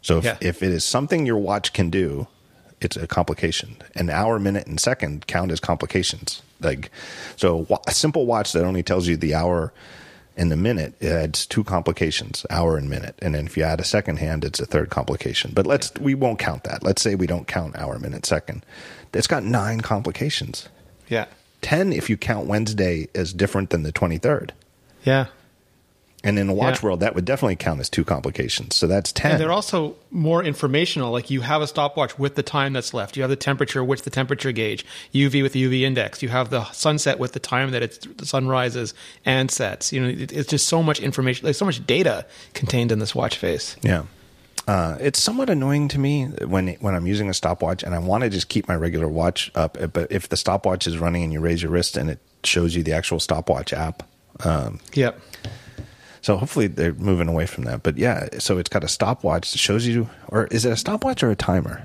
So 0.03 0.19
if, 0.19 0.25
Yeah. 0.25 0.37
if 0.41 0.63
it 0.63 0.71
is 0.71 0.85
something 0.85 1.25
your 1.27 1.39
watch 1.39 1.73
can 1.73 1.89
do, 1.91 2.27
it's 2.81 2.97
a 2.97 3.07
complication. 3.07 3.77
An 3.95 4.11
hour, 4.11 4.39
minute, 4.39 4.67
and 4.67 4.79
second 4.79 5.27
count 5.27 5.51
as 5.51 5.61
complications. 5.61 6.43
Like 6.61 6.91
so, 7.37 7.67
a 7.87 7.93
simple 7.93 8.27
watch 8.27 8.53
that 8.53 8.65
only 8.65 8.83
tells 8.83 9.07
you 9.07 9.17
the 9.17 9.35
hour 9.35 9.73
and 10.37 10.53
the 10.53 10.57
minute 10.57 10.95
it 11.01 11.11
adds 11.11 11.47
two 11.47 11.65
complications, 11.65 12.47
hour 12.51 12.77
and 12.77 12.89
minute. 12.89 13.17
And 13.21 13.35
then 13.35 13.47
if 13.47 13.57
you 13.57 13.65
add 13.65 13.81
a 13.81 13.85
second 13.85 14.19
hand, 14.19 14.45
it's 14.45 14.61
a 14.61 14.67
third 14.67 14.89
complication. 14.91 15.51
But 15.55 15.67
let's 15.67 15.93
we 16.01 16.15
won't 16.15 16.39
count 16.39 16.65
that. 16.65 16.83
Let's 16.83 17.03
say 17.03 17.15
we 17.15 17.27
don't 17.27 17.47
count 17.47 17.77
hour, 17.77 17.99
minute, 17.99 18.25
second. 18.27 18.65
It's 19.13 19.27
got 19.27 19.43
nine 19.43 19.81
complications. 19.81 20.69
yeah, 21.09 21.27
Ten 21.61 21.93
if 21.93 22.09
you 22.11 22.17
count 22.17 22.47
Wednesday 22.47 23.09
as 23.15 23.33
different 23.33 23.71
than 23.71 23.83
the 23.83 23.93
twenty 23.93 24.19
third. 24.19 24.53
yeah. 25.05 25.27
And 26.25 26.37
in 26.37 26.49
the 26.49 26.53
watch 26.53 26.81
Yeah. 26.81 26.87
world, 26.87 27.01
that 27.01 27.15
would 27.15 27.25
definitely 27.25 27.55
count 27.55 27.79
as 27.79 27.89
two 27.89 28.03
complications. 28.05 28.75
So 28.75 28.89
that's 28.89 29.13
ten. 29.13 29.33
And 29.33 29.41
they're 29.41 29.53
also 29.53 29.95
more 30.11 30.43
informational. 30.43 31.13
Like 31.13 31.31
you 31.31 31.43
have 31.43 31.63
a 31.63 31.67
stopwatch 31.69 32.19
with 32.19 32.35
the 32.35 32.43
time 32.43 32.73
that's 32.73 32.93
left. 32.93 33.17
You 33.17 33.23
have 33.23 33.31
the 33.31 33.37
temperature 33.37 33.85
with 33.85 34.03
the 34.03 34.11
temperature 34.11 34.51
gauge. 34.51 34.85
UV 35.15 35.43
with 35.45 35.53
the 35.53 35.63
UV 35.63 35.83
index. 35.83 36.21
You 36.21 36.29
have 36.31 36.51
the 36.51 36.65
sunset 36.73 37.21
with 37.21 37.35
the 37.35 37.39
time 37.39 37.71
that 37.71 37.83
it's 37.83 37.99
the 37.99 38.27
sun 38.27 38.49
rises 38.49 38.95
and 39.25 39.49
sets. 39.49 39.93
You 39.93 40.01
know, 40.03 40.09
it, 40.09 40.33
it's 40.33 40.49
just 40.51 40.67
so 40.67 40.83
much 40.83 40.99
information. 40.99 41.45
There's 41.45 41.57
so 41.59 41.65
much 41.67 41.87
data 41.87 42.27
contained 42.53 42.91
in 42.91 42.99
this 42.99 43.15
watch 43.15 43.37
face. 43.37 43.77
Yeah. 43.83 44.03
Uh, 44.67 44.99
it's 45.01 45.19
somewhat 45.21 45.49
annoying 45.49 45.87
to 45.89 45.99
me 46.01 46.25
when 46.47 46.69
when 46.81 46.95
I'm 46.97 47.07
using 47.07 47.31
a 47.31 47.35
stopwatch 47.35 47.83
and 47.85 47.95
I 47.95 48.01
want 48.01 48.25
to 48.25 48.29
just 48.31 48.49
keep 48.49 48.67
my 48.69 48.75
regular 48.75 49.09
watch 49.09 49.51
up, 49.55 49.79
but 49.93 50.11
if 50.13 50.29
the 50.29 50.37
stopwatch 50.37 50.87
is 50.87 50.99
running 50.99 51.23
and 51.23 51.33
you 51.33 51.39
raise 51.41 51.63
your 51.63 51.71
wrist 51.71 51.97
and 51.97 52.11
it 52.11 52.19
shows 52.45 52.75
you 52.75 52.83
the 52.83 52.93
actual 52.93 53.19
stopwatch 53.21 53.73
app, 53.73 54.03
um, 54.45 54.81
Yep. 54.95 55.19
So 56.23 56.37
hopefully 56.37 56.67
they're 56.67 56.95
moving 56.95 57.29
away 57.29 57.47
from 57.47 57.65
that. 57.65 57.83
But 57.83 57.97
yeah, 57.99 58.29
so 58.39 58.59
it's 58.59 58.69
got 58.71 58.85
a 58.85 58.89
stopwatch 58.89 59.53
that 59.53 59.59
shows 59.59 59.87
you, 59.87 60.09
or 60.29 60.47
is 60.49 60.65
it 60.65 60.73
a 60.73 60.77
stopwatch 60.77 61.23
or 61.23 61.31
a 61.31 61.37
timer? 61.37 61.83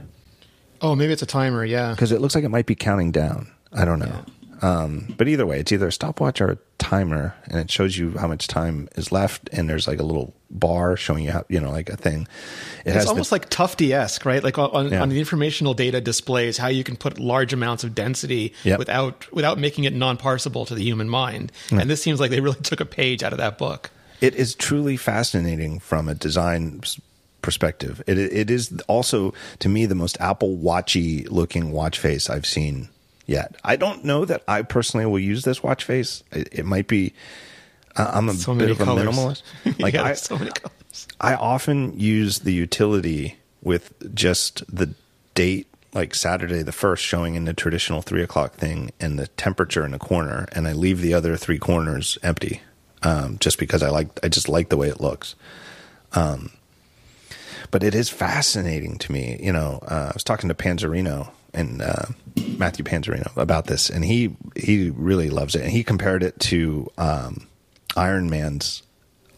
Oh, 0.81 0.95
maybe 0.95 1.13
it's 1.13 1.21
a 1.21 1.25
timer. 1.27 1.63
Yeah. 1.63 1.91
Because 1.91 2.11
it 2.11 2.19
looks 2.21 2.35
like 2.35 2.43
it 2.43 2.49
might 2.49 2.65
be 2.65 2.75
counting 2.75 3.11
down. 3.11 3.47
I 3.71 3.85
don't 3.85 3.99
know. 3.99 4.25
Um, 4.61 5.13
but 5.17 5.27
either 5.27 5.45
way, 5.45 5.59
it's 5.59 5.71
either 5.73 5.87
a 5.87 5.91
stopwatch 5.91 6.39
or 6.39 6.51
a 6.51 6.57
timer, 6.77 7.35
and 7.45 7.59
it 7.59 7.69
shows 7.69 7.97
you 7.97 8.11
how 8.17 8.27
much 8.27 8.47
time 8.47 8.87
is 8.95 9.11
left. 9.11 9.49
And 9.51 9.69
there's 9.69 9.87
like 9.89 9.99
a 9.99 10.03
little 10.03 10.33
bar 10.49 10.95
showing 10.95 11.25
you 11.25 11.31
how, 11.31 11.43
you 11.49 11.59
know, 11.59 11.69
like 11.69 11.89
a 11.89 11.97
thing. 11.97 12.21
It 12.85 12.89
It's 12.89 12.95
has 12.95 13.03
the- 13.05 13.09
almost 13.09 13.31
like 13.33 13.49
Tufte 13.49 13.91
esque, 13.91 14.23
right? 14.25 14.41
Like 14.41 14.57
on, 14.57 14.69
on, 14.71 14.89
Yeah. 14.91 15.01
on 15.01 15.09
the 15.09 15.19
informational 15.19 15.73
data 15.73 15.99
displays, 15.99 16.57
how 16.57 16.67
you 16.67 16.85
can 16.85 16.95
put 16.95 17.19
large 17.19 17.51
amounts 17.51 17.83
of 17.83 17.93
density 17.93 18.53
Yep. 18.63 18.79
without 18.79 19.25
without 19.33 19.59
making 19.59 19.83
it 19.83 19.93
non 19.93 20.17
parsable 20.17 20.65
to 20.67 20.75
the 20.75 20.83
human 20.83 21.09
mind. 21.09 21.51
And 21.71 21.89
this 21.89 22.01
seems 22.01 22.21
like 22.21 22.31
they 22.31 22.39
really 22.39 22.59
took 22.63 22.79
a 22.79 22.85
page 22.85 23.21
out 23.21 23.33
of 23.33 23.39
that 23.39 23.57
book. 23.57 23.89
It 24.23 24.35
is 24.35 24.55
truly 24.55 24.97
fascinating 24.97 25.79
from 25.79 26.09
a 26.09 26.15
design 26.15 26.81
perspective. 27.43 28.01
It 28.07 28.17
it 28.17 28.49
is 28.49 28.73
also 28.87 29.33
to 29.59 29.69
me 29.69 29.85
the 29.85 29.95
most 29.95 30.17
Apple 30.21 30.57
Watchy 30.57 31.29
looking 31.29 31.71
watch 31.73 31.99
face 31.99 32.29
I've 32.29 32.45
seen 32.47 32.89
yet. 33.27 33.55
I 33.63 33.75
don't 33.75 34.05
know 34.05 34.25
that 34.25 34.43
I 34.47 34.63
personally 34.63 35.05
will 35.05 35.19
use 35.19 35.43
this 35.43 35.61
watch 35.61 35.83
face. 35.83 36.23
It, 36.31 36.49
it 36.51 36.65
might 36.65 36.87
be. 36.87 37.13
I'm 37.97 38.29
a 38.29 38.33
So 38.33 38.55
bit 38.55 38.71
of 38.71 38.81
a 38.81 38.85
colors. 38.85 39.07
minimalist. 39.07 39.43
Like 39.79 39.95
yeah, 39.95 40.03
I, 40.03 40.13
so 40.13 40.37
many 40.37 40.51
colors. 40.51 41.07
I 41.21 41.35
often 41.35 41.99
use 41.99 42.39
the 42.39 42.53
utility 42.53 43.37
with 43.61 43.93
just 44.15 44.63
the 44.73 44.95
date, 45.35 45.67
like 45.93 46.15
Saturday 46.15 46.63
the 46.63 46.71
first, 46.71 47.03
showing 47.03 47.35
in 47.35 47.45
the 47.45 47.53
traditional 47.53 48.01
three 48.01 48.23
o'clock 48.23 48.53
thing, 48.55 48.91
and 49.01 49.19
the 49.19 49.27
temperature 49.27 49.85
in 49.85 49.91
the 49.91 49.99
corner, 49.99 50.47
and 50.53 50.67
I 50.67 50.73
leave 50.73 51.01
the 51.01 51.13
other 51.13 51.37
three 51.37 51.59
corners 51.59 52.17
empty, 52.23 52.61
um, 53.03 53.37
just 53.39 53.59
because 53.59 53.83
I 53.83 53.89
like, 53.89 54.07
I 54.23 54.29
just 54.29 54.49
like 54.49 54.69
the 54.69 54.77
way 54.77 54.89
it 54.89 55.01
looks. 55.01 55.35
Um, 56.13 56.51
but 57.71 57.83
it 57.83 57.95
is 57.95 58.09
fascinating 58.09 58.97
to 58.99 59.11
me. 59.11 59.39
You 59.41 59.51
know, 59.53 59.79
uh, 59.87 60.09
I 60.09 60.11
was 60.13 60.23
talking 60.23 60.47
to 60.49 60.55
Panzarino 60.55 61.29
and 61.53 61.81
uh, 61.81 62.05
Matthew 62.57 62.85
Panzarino 62.85 63.35
about 63.35 63.65
this, 63.67 63.89
and 63.89 64.05
he 64.05 64.35
he 64.55 64.89
really 64.91 65.29
loves 65.29 65.55
it, 65.55 65.61
and 65.63 65.71
he 65.71 65.83
compared 65.83 66.21
it 66.23 66.39
to 66.41 66.89
um, 66.97 67.47
Iron 67.97 68.29
Man's 68.29 68.83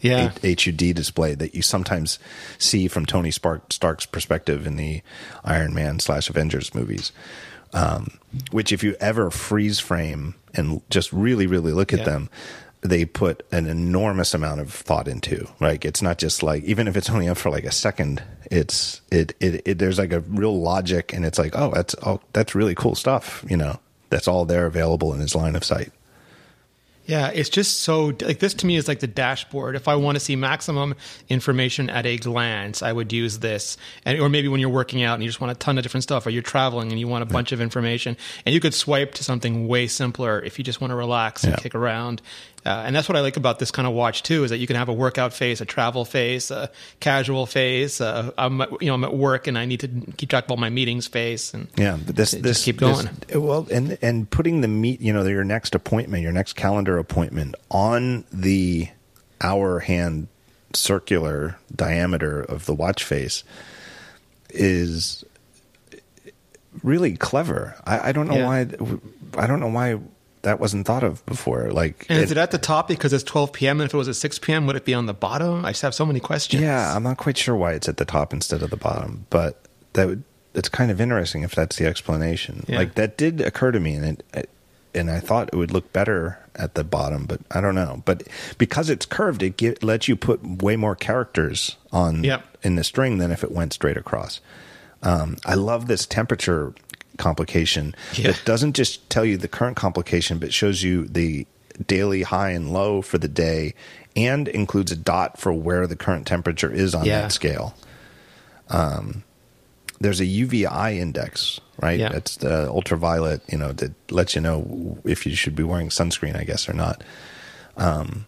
Yeah. 0.02 0.28
HUD 0.42 0.94
display 0.94 1.34
that 1.34 1.54
you 1.54 1.62
sometimes 1.62 2.18
see 2.58 2.88
from 2.88 3.06
Tony 3.06 3.30
Spark, 3.30 3.72
Stark's 3.72 4.04
perspective 4.06 4.66
in 4.66 4.76
the 4.76 5.00
Iron 5.44 5.72
Man 5.74 5.98
slash 5.98 6.28
Avengers 6.28 6.74
movies. 6.74 7.12
Um, 7.72 8.18
which, 8.52 8.70
if 8.72 8.82
you 8.84 8.96
ever 9.00 9.30
freeze 9.30 9.80
frame 9.80 10.34
and 10.54 10.82
just 10.90 11.12
really, 11.12 11.46
really 11.46 11.72
look 11.72 11.92
at 11.92 12.00
Yeah. 12.00 12.04
them, 12.04 12.30
they 12.86 13.04
put 13.04 13.44
an 13.52 13.66
enormous 13.66 14.34
amount 14.34 14.60
of 14.60 14.72
thought 14.72 15.08
into. 15.08 15.48
Like 15.60 15.84
it's 15.84 16.02
not 16.02 16.18
just 16.18 16.42
like 16.42 16.62
even 16.64 16.88
if 16.88 16.96
it's 16.96 17.10
only 17.10 17.28
up 17.28 17.36
for 17.38 17.50
like 17.50 17.64
a 17.64 17.72
second, 17.72 18.22
it's 18.50 19.00
it 19.10 19.34
it, 19.40 19.62
it 19.66 19.78
there's 19.78 19.98
like 19.98 20.12
a 20.12 20.20
real 20.20 20.60
logic, 20.60 21.12
and 21.12 21.24
it's 21.24 21.38
like 21.38 21.56
oh 21.56 21.70
that's 21.74 21.94
oh 22.04 22.20
that's 22.32 22.54
really 22.54 22.74
cool 22.74 22.94
stuff. 22.94 23.44
You 23.48 23.56
know, 23.56 23.78
that's 24.10 24.28
all 24.28 24.44
there 24.44 24.66
available 24.66 25.12
in 25.14 25.20
his 25.20 25.34
line 25.34 25.56
of 25.56 25.64
sight. 25.64 25.92
Yeah, 27.08 27.28
it's 27.32 27.48
just 27.50 27.82
so 27.84 28.06
like 28.20 28.40
this 28.40 28.52
to 28.54 28.66
me 28.66 28.74
is 28.74 28.88
like 28.88 28.98
the 28.98 29.06
dashboard. 29.06 29.76
If 29.76 29.86
I 29.86 29.94
want 29.94 30.16
to 30.16 30.20
see 30.20 30.34
maximum 30.34 30.96
information 31.28 31.88
at 31.88 32.04
a 32.04 32.16
glance, 32.16 32.82
I 32.82 32.92
would 32.92 33.12
use 33.12 33.38
this. 33.38 33.76
And 34.04 34.18
or 34.18 34.28
maybe 34.28 34.48
when 34.48 34.58
you're 34.58 34.70
working 34.70 35.04
out 35.04 35.14
and 35.14 35.22
you 35.22 35.28
just 35.28 35.40
want 35.40 35.52
a 35.52 35.54
ton 35.54 35.78
of 35.78 35.84
different 35.84 36.02
stuff, 36.02 36.26
or 36.26 36.30
you're 36.30 36.42
traveling 36.42 36.90
and 36.90 36.98
you 36.98 37.06
want 37.06 37.22
a 37.22 37.26
bunch 37.26 37.52
of 37.52 37.60
information, 37.60 38.16
and 38.44 38.52
you 38.52 38.60
could 38.60 38.74
swipe 38.74 39.14
to 39.14 39.22
something 39.22 39.68
way 39.68 39.86
simpler 39.86 40.40
if 40.42 40.58
you 40.58 40.64
just 40.64 40.80
want 40.80 40.90
to 40.90 40.96
relax 40.96 41.44
and 41.44 41.52
Yeah. 41.52 41.58
kick 41.60 41.76
around. 41.76 42.22
Uh, 42.66 42.82
and 42.84 42.94
that's 42.96 43.08
what 43.08 43.16
I 43.16 43.20
like 43.20 43.36
about 43.36 43.60
this 43.60 43.70
kind 43.70 43.86
of 43.86 43.94
watch 43.94 44.24
too, 44.24 44.42
is 44.44 44.50
that 44.50 44.58
you 44.58 44.66
can 44.66 44.74
have 44.76 44.88
a 44.88 44.92
workout 44.92 45.32
face, 45.32 45.60
a 45.60 45.64
travel 45.64 46.04
face, 46.04 46.50
a 46.50 46.68
casual 47.00 47.46
face. 47.46 48.00
Uh, 48.00 48.32
I'm 48.36 48.60
you 48.80 48.88
know 48.88 48.94
I'm 48.94 49.04
at 49.04 49.14
work 49.14 49.46
and 49.46 49.56
I 49.56 49.64
need 49.66 49.80
to 49.80 49.88
keep 50.16 50.28
track 50.30 50.44
of 50.46 50.50
all 50.50 50.56
my 50.56 50.68
meetings 50.70 51.06
face. 51.06 51.54
And 51.54 51.68
Yeah, 51.76 51.96
but 52.04 52.16
this 52.16 52.32
this 52.32 52.64
keep 52.64 52.80
this- 52.80 53.04
going. 53.30 53.42
well, 53.46 53.66
and 53.70 53.96
and 54.02 54.28
putting 54.28 54.62
the 54.62 54.68
meet, 54.68 55.00
you 55.00 55.12
know, 55.12 55.24
your 55.24 55.44
next 55.44 55.74
appointment, 55.76 56.22
your 56.24 56.32
next 56.32 56.54
calendar 56.54 56.98
appointment 56.98 57.54
on 57.70 58.24
the 58.32 58.88
hour 59.40 59.78
hand 59.80 60.26
circular 60.74 61.56
diameter 61.74 62.40
of 62.42 62.66
the 62.66 62.74
watch 62.74 63.04
face 63.04 63.44
is 64.50 65.24
really 66.82 67.16
clever. 67.16 67.74
I, 67.86 68.08
I 68.08 68.12
don't 68.12 68.28
know 68.28 68.36
Yeah. 68.36 68.46
why. 68.46 68.60
I 69.38 69.46
don't 69.46 69.60
know 69.60 69.68
why 69.68 69.98
that 70.42 70.60
wasn't 70.60 70.86
thought 70.86 71.02
of 71.02 71.24
before. 71.26 71.70
Like, 71.72 72.06
and 72.08 72.18
is 72.22 72.30
it- 72.30 72.36
it 72.36 72.40
at 72.40 72.50
the 72.52 72.58
top 72.58 72.86
because 72.88 73.12
it's 73.12 73.24
12 73.24 73.52
p.m. 73.52 73.80
and 73.80 73.88
if 73.88 73.94
it 73.94 73.96
was 73.96 74.08
at 74.08 74.16
6 74.16 74.38
p.m. 74.40 74.66
would 74.66 74.76
it 74.76 74.84
be 74.84 74.94
on 74.94 75.06
the 75.06 75.14
bottom? 75.14 75.64
I 75.64 75.70
just 75.70 75.82
have 75.82 75.94
so 75.94 76.06
many 76.06 76.20
questions. 76.20 76.62
Yeah, 76.62 76.94
I'm 76.94 77.02
not 77.02 77.16
quite 77.16 77.36
sure 77.36 77.56
why 77.56 77.72
it's 77.72 77.88
at 77.88 77.96
the 77.96 78.04
top 78.04 78.32
instead 78.32 78.62
of 78.62 78.70
the 78.70 78.76
bottom, 78.76 79.26
but 79.30 79.60
that 79.94 80.06
would 80.06 80.22
it's 80.54 80.68
kind 80.70 80.90
of 80.90 81.00
interesting 81.02 81.42
if 81.42 81.54
that's 81.54 81.76
the 81.76 81.86
explanation. 81.86 82.64
Yeah. 82.66 82.78
Like 82.78 82.94
that 82.94 83.18
did 83.18 83.40
occur 83.42 83.72
to 83.72 83.78
me, 83.80 83.94
and 83.96 84.22
it, 84.32 84.48
and 84.94 85.10
I 85.10 85.20
thought 85.20 85.50
it 85.52 85.56
would 85.56 85.70
look 85.70 85.92
better 85.92 86.38
at 86.54 86.74
the 86.74 86.82
bottom, 86.84 87.26
but 87.26 87.40
I 87.50 87.60
don't 87.60 87.74
know. 87.74 88.02
But 88.06 88.22
because 88.56 88.88
it's 88.88 89.04
curved, 89.04 89.42
it 89.42 89.58
get, 89.58 89.82
lets 89.82 90.08
you 90.08 90.16
put 90.16 90.62
way 90.62 90.76
more 90.76 90.96
characters 90.96 91.76
on 91.92 92.24
Yep. 92.24 92.42
in 92.62 92.76
the 92.76 92.84
string 92.84 93.18
than 93.18 93.30
if 93.30 93.44
it 93.44 93.52
went 93.52 93.74
straight 93.74 93.98
across. 93.98 94.40
Um, 95.02 95.36
I 95.44 95.54
love 95.56 95.88
this 95.88 96.06
temperature 96.06 96.72
complication. 97.18 97.94
Yeah. 98.14 98.30
It 98.30 98.42
doesn't 98.44 98.74
just 98.74 99.08
tell 99.10 99.24
you 99.24 99.36
the 99.36 99.48
current 99.48 99.76
complication, 99.76 100.38
but 100.38 100.52
shows 100.52 100.82
you 100.82 101.06
the 101.06 101.46
daily 101.86 102.22
high 102.22 102.50
and 102.50 102.72
low 102.72 103.02
for 103.02 103.18
the 103.18 103.28
day 103.28 103.74
and 104.14 104.48
includes 104.48 104.90
a 104.92 104.96
dot 104.96 105.38
for 105.38 105.52
where 105.52 105.86
the 105.86 105.96
current 105.96 106.26
temperature 106.26 106.72
is 106.72 106.94
on 106.94 107.04
Yeah. 107.04 107.22
that 107.22 107.32
scale. 107.32 107.74
Um, 108.68 109.22
there's 110.00 110.20
a 110.20 110.24
UVI 110.26 110.98
index, 110.98 111.60
right? 111.80 111.98
Yeah. 111.98 112.10
That's 112.10 112.36
the 112.36 112.68
ultraviolet, 112.68 113.42
you 113.50 113.58
know, 113.58 113.72
that 113.72 113.92
lets 114.10 114.34
you 114.34 114.40
know 114.40 114.98
if 115.04 115.26
you 115.26 115.34
should 115.34 115.54
be 115.56 115.62
wearing 115.62 115.88
sunscreen, 115.88 116.36
I 116.36 116.44
guess, 116.44 116.68
or 116.68 116.72
not. 116.74 117.02
Um, 117.76 118.26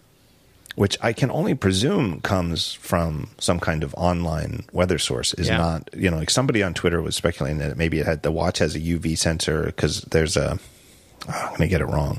which 0.78 0.96
I 1.00 1.12
can 1.12 1.30
only 1.30 1.54
presume 1.54 2.20
comes 2.20 2.72
from 2.74 3.30
some 3.38 3.58
kind 3.58 3.82
of 3.82 3.92
online 3.94 4.64
weather 4.72 4.98
source. 4.98 5.34
Is 5.34 5.48
Yeah. 5.48 5.56
not, 5.58 5.90
you 5.92 6.08
know, 6.10 6.16
like 6.18 6.30
somebody 6.30 6.62
on 6.62 6.72
Twitter 6.72 7.02
was 7.02 7.16
speculating 7.16 7.58
that 7.58 7.76
maybe 7.76 7.98
it 7.98 8.06
had 8.06 8.22
the 8.22 8.30
watch 8.30 8.58
has 8.58 8.76
a 8.76 8.80
UV 8.80 9.16
sensor 9.18 9.64
because 9.64 10.02
there's 10.02 10.36
a. 10.36 10.58
oh, 11.28 11.32
I'm 11.32 11.48
going 11.48 11.60
to 11.60 11.68
get 11.68 11.80
it 11.80 11.86
wrong, 11.86 12.18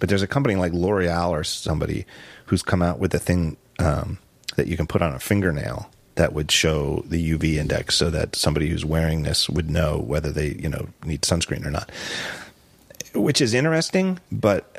but 0.00 0.08
there's 0.10 0.22
a 0.22 0.26
company 0.26 0.54
like 0.54 0.72
L'Oreal 0.74 1.30
or 1.30 1.44
somebody 1.44 2.04
who's 2.46 2.62
come 2.62 2.82
out 2.82 2.98
with 2.98 3.14
a 3.14 3.18
thing 3.18 3.56
um, 3.78 4.18
that 4.56 4.66
you 4.66 4.76
can 4.76 4.86
put 4.86 5.00
on 5.00 5.14
a 5.14 5.18
fingernail 5.18 5.88
that 6.16 6.32
would 6.34 6.50
show 6.52 7.02
the 7.08 7.32
UV 7.32 7.54
index, 7.54 7.94
so 7.96 8.10
that 8.10 8.36
somebody 8.36 8.68
who's 8.68 8.84
wearing 8.84 9.22
this 9.22 9.48
would 9.48 9.68
know 9.70 9.98
whether 9.98 10.30
they, 10.30 10.48
you 10.60 10.68
know, 10.68 10.86
need 11.04 11.22
sunscreen 11.22 11.64
or 11.66 11.70
not. 11.70 11.90
Which 13.14 13.40
is 13.40 13.54
interesting, 13.54 14.20
but 14.30 14.76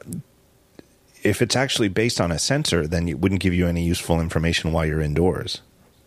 if 1.26 1.42
it's 1.42 1.56
actually 1.56 1.90
based 1.90 2.22
on 2.22 2.32
a 2.32 2.40
sensor, 2.40 2.88
then 2.88 3.08
it 3.10 3.20
wouldn't 3.20 3.42
give 3.42 3.54
you 3.54 3.68
any 3.68 3.84
useful 3.84 4.22
information 4.22 4.72
while 4.72 4.86
you're 4.86 5.02
indoors, 5.02 5.62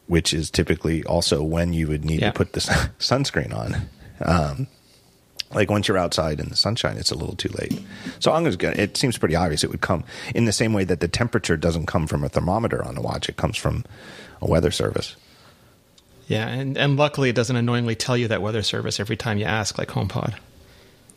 which 0.06 0.32
is 0.32 0.50
typically 0.50 1.04
also 1.04 1.42
when 1.42 1.72
you 1.72 1.88
would 1.88 2.04
need 2.04 2.20
Yeah. 2.20 2.30
to 2.30 2.36
put 2.36 2.52
the 2.52 2.60
sun- 2.62 2.90
sunscreen 2.98 3.54
on. 3.54 3.88
Um, 4.22 4.66
like 5.52 5.70
once 5.70 5.88
you're 5.88 5.96
outside 5.98 6.40
in 6.40 6.48
the 6.50 6.56
sunshine, 6.56 6.96
it's 6.98 7.10
a 7.10 7.14
little 7.14 7.34
too 7.36 7.48
late. 7.58 7.80
So 8.20 8.32
I'm 8.32 8.44
gonna. 8.56 8.76
It 8.76 8.96
seems 8.98 9.16
pretty 9.16 9.34
obvious 9.34 9.64
it 9.64 9.70
would 9.70 9.80
come 9.80 10.04
in 10.34 10.44
the 10.44 10.52
same 10.52 10.72
way 10.74 10.84
that 10.84 11.00
the 11.00 11.08
temperature 11.08 11.56
doesn't 11.56 11.86
come 11.86 12.06
from 12.06 12.22
a 12.22 12.28
thermometer 12.28 12.84
on 12.84 12.94
the 12.94 13.00
watch; 13.00 13.28
it 13.30 13.36
comes 13.38 13.56
from 13.56 13.84
a 14.42 14.46
weather 14.46 14.70
service. 14.70 15.16
Yeah, 16.26 16.46
and, 16.48 16.76
and 16.76 16.98
luckily 16.98 17.30
it 17.30 17.34
doesn't 17.36 17.56
annoyingly 17.56 17.94
tell 17.94 18.14
you 18.14 18.28
that 18.28 18.42
weather 18.42 18.62
service 18.62 19.00
every 19.00 19.16
time 19.16 19.38
you 19.38 19.46
ask, 19.46 19.78
like 19.78 19.88
HomePod. 19.88 20.34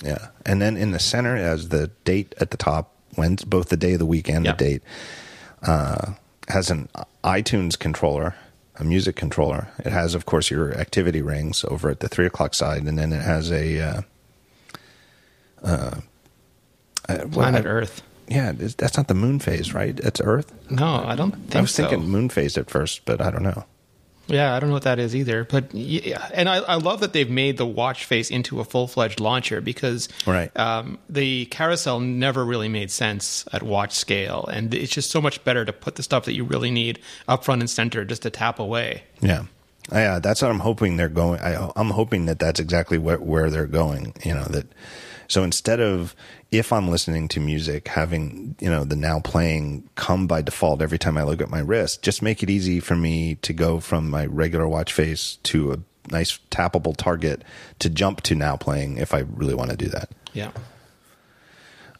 Yeah, 0.01 0.29
and 0.45 0.61
then 0.61 0.77
in 0.77 0.91
the 0.91 0.99
center, 0.99 1.35
as 1.35 1.67
the 1.67 1.87
date 2.05 2.33
at 2.39 2.51
the 2.51 2.57
top, 2.57 2.90
when 3.15 3.35
both 3.47 3.69
the 3.69 3.77
day 3.77 3.93
of 3.93 3.99
the 3.99 4.05
week 4.05 4.29
and 4.29 4.45
Yeah. 4.45 4.51
the 4.53 4.57
date, 4.57 4.81
uh, 5.63 6.13
has 6.47 6.69
an 6.69 6.89
iTunes 7.23 7.77
controller, 7.77 8.35
a 8.77 8.83
music 8.83 9.15
controller. 9.15 9.67
It 9.79 9.91
has, 9.91 10.15
of 10.15 10.25
course, 10.25 10.49
your 10.49 10.73
activity 10.77 11.21
rings 11.21 11.63
over 11.67 11.89
at 11.89 11.99
the 11.99 12.07
three 12.09 12.25
o'clock 12.25 12.53
side, 12.53 12.83
and 12.83 12.97
then 12.97 13.13
it 13.13 13.21
has 13.21 13.51
a. 13.51 13.79
Uh, 13.79 14.01
uh, 15.63 16.01
uh, 17.09 17.25
Planet 17.31 17.65
I- 17.65 17.69
Earth. 17.69 18.01
Yeah, 18.27 18.53
that's 18.53 18.95
not 18.95 19.09
the 19.09 19.13
moon 19.13 19.39
phase, 19.39 19.73
right? 19.73 19.99
It's 19.99 20.21
Earth. 20.23 20.53
No, 20.69 21.03
I 21.05 21.15
don't 21.15 21.31
think 21.33 21.55
I 21.57 21.61
was 21.61 21.71
so. 21.73 21.83
thinking 21.87 22.07
moon 22.09 22.29
phase 22.29 22.57
at 22.57 22.69
first, 22.69 23.01
but 23.03 23.19
I 23.19 23.29
don't 23.29 23.43
know. 23.43 23.65
Yeah, 24.31 24.55
I 24.55 24.59
don't 24.59 24.69
know 24.69 24.73
what 24.75 24.83
that 24.83 24.97
is 24.97 25.15
either. 25.15 25.43
But 25.43 25.73
yeah, 25.73 26.27
and 26.33 26.47
I, 26.49 26.57
I 26.57 26.75
love 26.75 27.01
that 27.01 27.13
they've 27.13 27.29
made 27.29 27.57
the 27.57 27.65
watch 27.65 28.05
face 28.05 28.31
into 28.31 28.59
a 28.59 28.63
full 28.63 28.87
fledged 28.87 29.19
launcher 29.19 29.61
because 29.61 30.09
Right. 30.25 30.49
um, 30.57 30.97
the 31.09 31.45
carousel 31.45 31.99
never 31.99 32.43
really 32.45 32.69
made 32.69 32.89
sense 32.91 33.45
at 33.51 33.61
watch 33.61 33.93
scale, 33.93 34.45
and 34.51 34.73
it's 34.73 34.91
just 34.91 35.11
so 35.11 35.21
much 35.21 35.43
better 35.43 35.65
to 35.65 35.73
put 35.73 35.95
the 35.95 36.03
stuff 36.03 36.25
that 36.25 36.33
you 36.33 36.43
really 36.45 36.71
need 36.71 36.99
up 37.27 37.43
front 37.43 37.61
and 37.61 37.69
center 37.69 38.05
just 38.05 38.21
to 38.23 38.29
tap 38.29 38.57
away. 38.59 39.03
Yeah, 39.19 39.43
yeah, 39.91 40.19
that's 40.19 40.41
what 40.41 40.49
I'm 40.49 40.59
hoping 40.59 40.97
they're 40.97 41.09
going. 41.09 41.39
I, 41.41 41.69
I'm 41.75 41.89
hoping 41.91 42.25
that 42.27 42.39
that's 42.39 42.59
exactly 42.59 42.97
where, 42.97 43.17
where 43.19 43.49
they're 43.49 43.67
going. 43.67 44.13
You 44.23 44.33
know 44.35 44.45
that. 44.45 44.65
So 45.27 45.43
instead 45.43 45.79
of 45.79 46.15
if 46.51 46.73
I'm 46.73 46.89
listening 46.89 47.29
to 47.29 47.39
music, 47.39 47.87
having 47.87 48.55
you 48.59 48.69
know 48.69 48.83
the 48.83 48.95
now 48.95 49.19
playing 49.19 49.89
come 49.95 50.27
by 50.27 50.41
default 50.41 50.81
every 50.81 50.99
time 50.99 51.17
I 51.17 51.23
look 51.23 51.41
at 51.41 51.49
my 51.49 51.59
wrist, 51.59 52.03
just 52.03 52.21
make 52.21 52.43
it 52.43 52.49
easy 52.49 52.79
for 52.79 52.95
me 52.95 53.35
to 53.35 53.53
go 53.53 53.79
from 53.79 54.09
my 54.09 54.25
regular 54.25 54.67
watch 54.67 54.91
face 54.91 55.37
to 55.43 55.71
a 55.71 55.77
nice 56.11 56.39
tappable 56.49 56.95
target 56.95 57.43
to 57.79 57.89
jump 57.89 58.21
to 58.21 58.35
now 58.35 58.57
playing 58.57 58.97
if 58.97 59.13
I 59.13 59.19
really 59.19 59.53
want 59.53 59.71
to 59.71 59.77
do 59.77 59.87
that. 59.87 60.09
Yeah. 60.33 60.51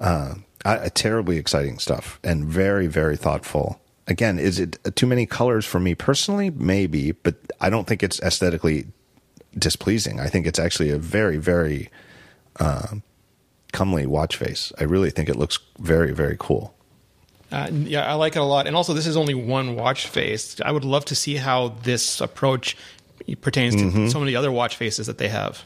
I, 0.01 0.75
uh, 0.77 0.89
terribly 0.93 1.37
exciting 1.37 1.79
stuff 1.79 2.19
and 2.23 2.45
very 2.45 2.87
very 2.87 3.17
thoughtful 3.17 3.79
again 4.07 4.39
is 4.39 4.59
it 4.59 4.77
too 4.95 5.07
many 5.07 5.25
colors 5.25 5.65
for 5.65 5.79
me 5.79 5.95
personally 5.95 6.49
maybe 6.49 7.11
but 7.11 7.35
i 7.59 7.69
don't 7.69 7.87
think 7.87 8.03
it's 8.03 8.19
aesthetically 8.21 8.87
displeasing 9.57 10.19
i 10.19 10.27
think 10.27 10.45
it's 10.45 10.59
actually 10.59 10.89
a 10.89 10.97
very 10.97 11.37
very 11.37 11.89
uh, 12.59 12.95
comely 13.71 14.05
watch 14.05 14.35
face 14.37 14.71
i 14.79 14.83
really 14.83 15.09
think 15.09 15.29
it 15.29 15.35
looks 15.35 15.59
very 15.79 16.11
very 16.11 16.35
cool 16.39 16.73
Uh, 17.51 17.67
yeah, 17.69 18.05
I 18.09 18.13
like 18.13 18.37
it 18.37 18.39
a 18.39 18.45
lot. 18.45 18.65
And 18.65 18.77
also, 18.77 18.93
this 18.93 19.05
is 19.05 19.17
only 19.17 19.33
one 19.33 19.75
watch 19.75 20.07
face. 20.07 20.55
I 20.63 20.71
would 20.71 20.85
love 20.85 21.03
to 21.11 21.15
see 21.15 21.35
how 21.35 21.75
this 21.83 22.21
approach 22.21 22.77
pertains 23.41 23.75
to 23.75 23.81
Mm-hmm. 23.83 24.17
of 24.17 24.25
the 24.25 24.37
other 24.37 24.51
watch 24.53 24.77
faces 24.77 25.07
that 25.07 25.17
they 25.17 25.27
have. 25.27 25.61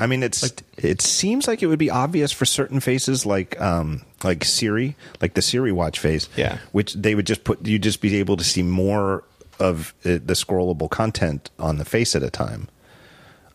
I 0.00 0.06
mean, 0.08 0.22
it's 0.24 0.42
it 0.76 1.00
seems 1.00 1.46
like 1.46 1.62
it 1.62 1.66
would 1.68 1.78
be 1.78 1.88
obvious 1.90 2.32
for 2.32 2.44
certain 2.46 2.80
faces, 2.80 3.24
like 3.24 3.60
um, 3.60 4.02
like 4.24 4.42
Siri, 4.44 4.96
like 5.20 5.34
the 5.34 5.42
Siri 5.42 5.70
watch 5.70 6.00
face. 6.00 6.28
Yeah. 6.36 6.58
which 6.72 6.94
they 6.94 7.14
would 7.14 7.26
just 7.28 7.44
put 7.44 7.64
you 7.64 7.78
just 7.78 8.00
be 8.00 8.16
able 8.18 8.36
to 8.36 8.44
see 8.44 8.64
more 8.64 9.22
of 9.60 9.94
uh, 10.04 10.18
the 10.24 10.34
scrollable 10.34 10.90
content 10.90 11.50
on 11.60 11.78
the 11.78 11.84
face 11.84 12.16
at 12.16 12.24
a 12.24 12.30
time. 12.30 12.66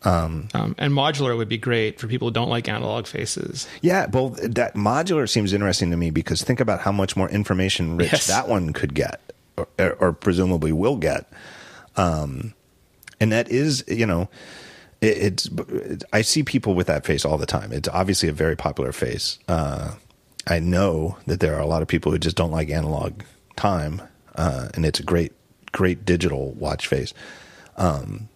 Um, 0.06 0.50
and 0.54 0.94
modular 0.94 1.38
would 1.38 1.48
be 1.48 1.58
great 1.58 2.00
for 2.00 2.08
people 2.08 2.28
who 2.28 2.34
don't 2.34 2.50
like 2.50 2.68
analog 2.68 3.08
faces. 3.08 3.68
Yeah, 3.82 4.08
well, 4.12 4.30
that 4.42 4.76
modular 4.76 5.30
seems 5.30 5.54
interesting 5.54 5.92
to 5.92 5.98
me 5.98 6.10
because 6.12 6.42
think 6.44 6.60
about 6.60 6.82
how 6.82 6.92
much 6.92 7.16
more 7.16 7.30
information 7.30 7.96
rich 7.98 8.12
Yes. 8.12 8.28
that 8.28 8.48
one 8.50 8.74
could 8.74 8.94
get, 8.94 9.22
or, 9.58 9.94
or 10.00 10.12
presumably 10.14 10.72
will 10.74 10.98
get. 10.98 11.32
Um, 11.96 12.54
and 13.22 13.32
that 13.32 13.50
is, 13.50 13.86
you 13.88 14.06
know, 14.06 14.28
it, 15.00 15.18
it's. 15.18 15.50
I 16.12 16.22
see 16.22 16.44
people 16.44 16.74
with 16.76 16.88
that 16.88 17.06
face 17.06 17.24
all 17.24 17.38
the 17.38 17.46
time. 17.46 17.72
It's 17.72 17.88
obviously 17.88 18.28
a 18.28 18.34
very 18.34 18.56
popular 18.58 18.92
face. 18.92 19.40
Uh, 19.48 19.94
I 20.48 20.60
know 20.60 21.18
that 21.28 21.40
there 21.40 21.56
are 21.56 21.62
a 21.62 21.66
lot 21.68 21.82
of 21.82 21.88
people 21.88 22.12
who 22.12 22.18
just 22.20 22.36
don't 22.36 22.52
like 22.52 22.70
analog 22.70 23.22
time, 23.56 24.02
uh, 24.36 24.68
and 24.74 24.86
it's 24.86 25.00
a 25.00 25.04
great, 25.04 25.32
great 25.72 26.04
digital 26.04 26.52
watch 26.54 26.88
face. 26.88 27.14
Um, 27.78 28.28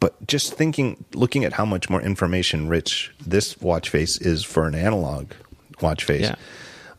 but 0.00 0.26
just 0.26 0.54
thinking, 0.54 1.04
looking 1.14 1.44
at 1.44 1.54
how 1.54 1.64
much 1.64 1.90
more 1.90 2.00
information 2.02 2.68
rich 2.68 3.12
this 3.24 3.60
watch 3.60 3.88
face 3.90 4.16
is 4.18 4.44
for 4.44 4.66
an 4.66 4.74
analog 4.74 5.32
watch 5.80 6.04
face, 6.04 6.30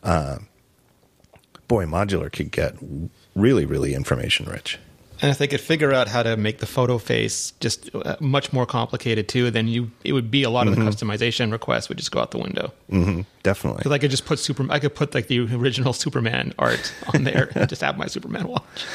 Yeah. 0.04 0.38
boy, 1.68 1.84
modular 1.86 2.30
could 2.32 2.50
get 2.50 2.74
really, 3.34 3.64
really 3.64 3.94
information 3.94 4.46
rich. 4.46 4.78
And 5.22 5.30
if 5.30 5.36
they 5.36 5.46
could 5.48 5.60
figure 5.60 5.92
out 5.92 6.08
how 6.08 6.22
to 6.22 6.34
make 6.38 6.60
the 6.60 6.66
photo 6.66 6.96
face 6.96 7.52
just 7.60 7.94
uh, 7.94 8.16
much 8.20 8.54
more 8.54 8.64
complicated 8.64 9.28
too, 9.28 9.50
then 9.50 9.68
you 9.68 9.90
it 10.02 10.14
would 10.14 10.30
be 10.30 10.44
a 10.44 10.50
lot 10.50 10.66
of 10.66 10.74
the 10.74 10.80
customization 10.80 11.52
requests 11.52 11.90
would 11.90 11.98
just 11.98 12.10
go 12.10 12.20
out 12.20 12.30
the 12.30 12.38
window. 12.38 12.72
hmm 12.88 13.20
Definitely. 13.42 13.78
Because 13.80 13.92
I 13.92 13.98
could 13.98 14.10
just 14.10 14.24
put 14.24 14.38
super, 14.38 14.66
I 14.70 14.78
could 14.78 14.94
put 14.94 15.14
like 15.14 15.26
the 15.26 15.40
original 15.40 15.92
Superman 16.04 16.54
art 16.58 16.92
on 17.12 17.24
there 17.24 17.50
and 17.54 17.68
just 17.68 17.82
have 17.82 17.98
my 17.98 18.06
Superman 18.06 18.48
watch. 18.48 18.86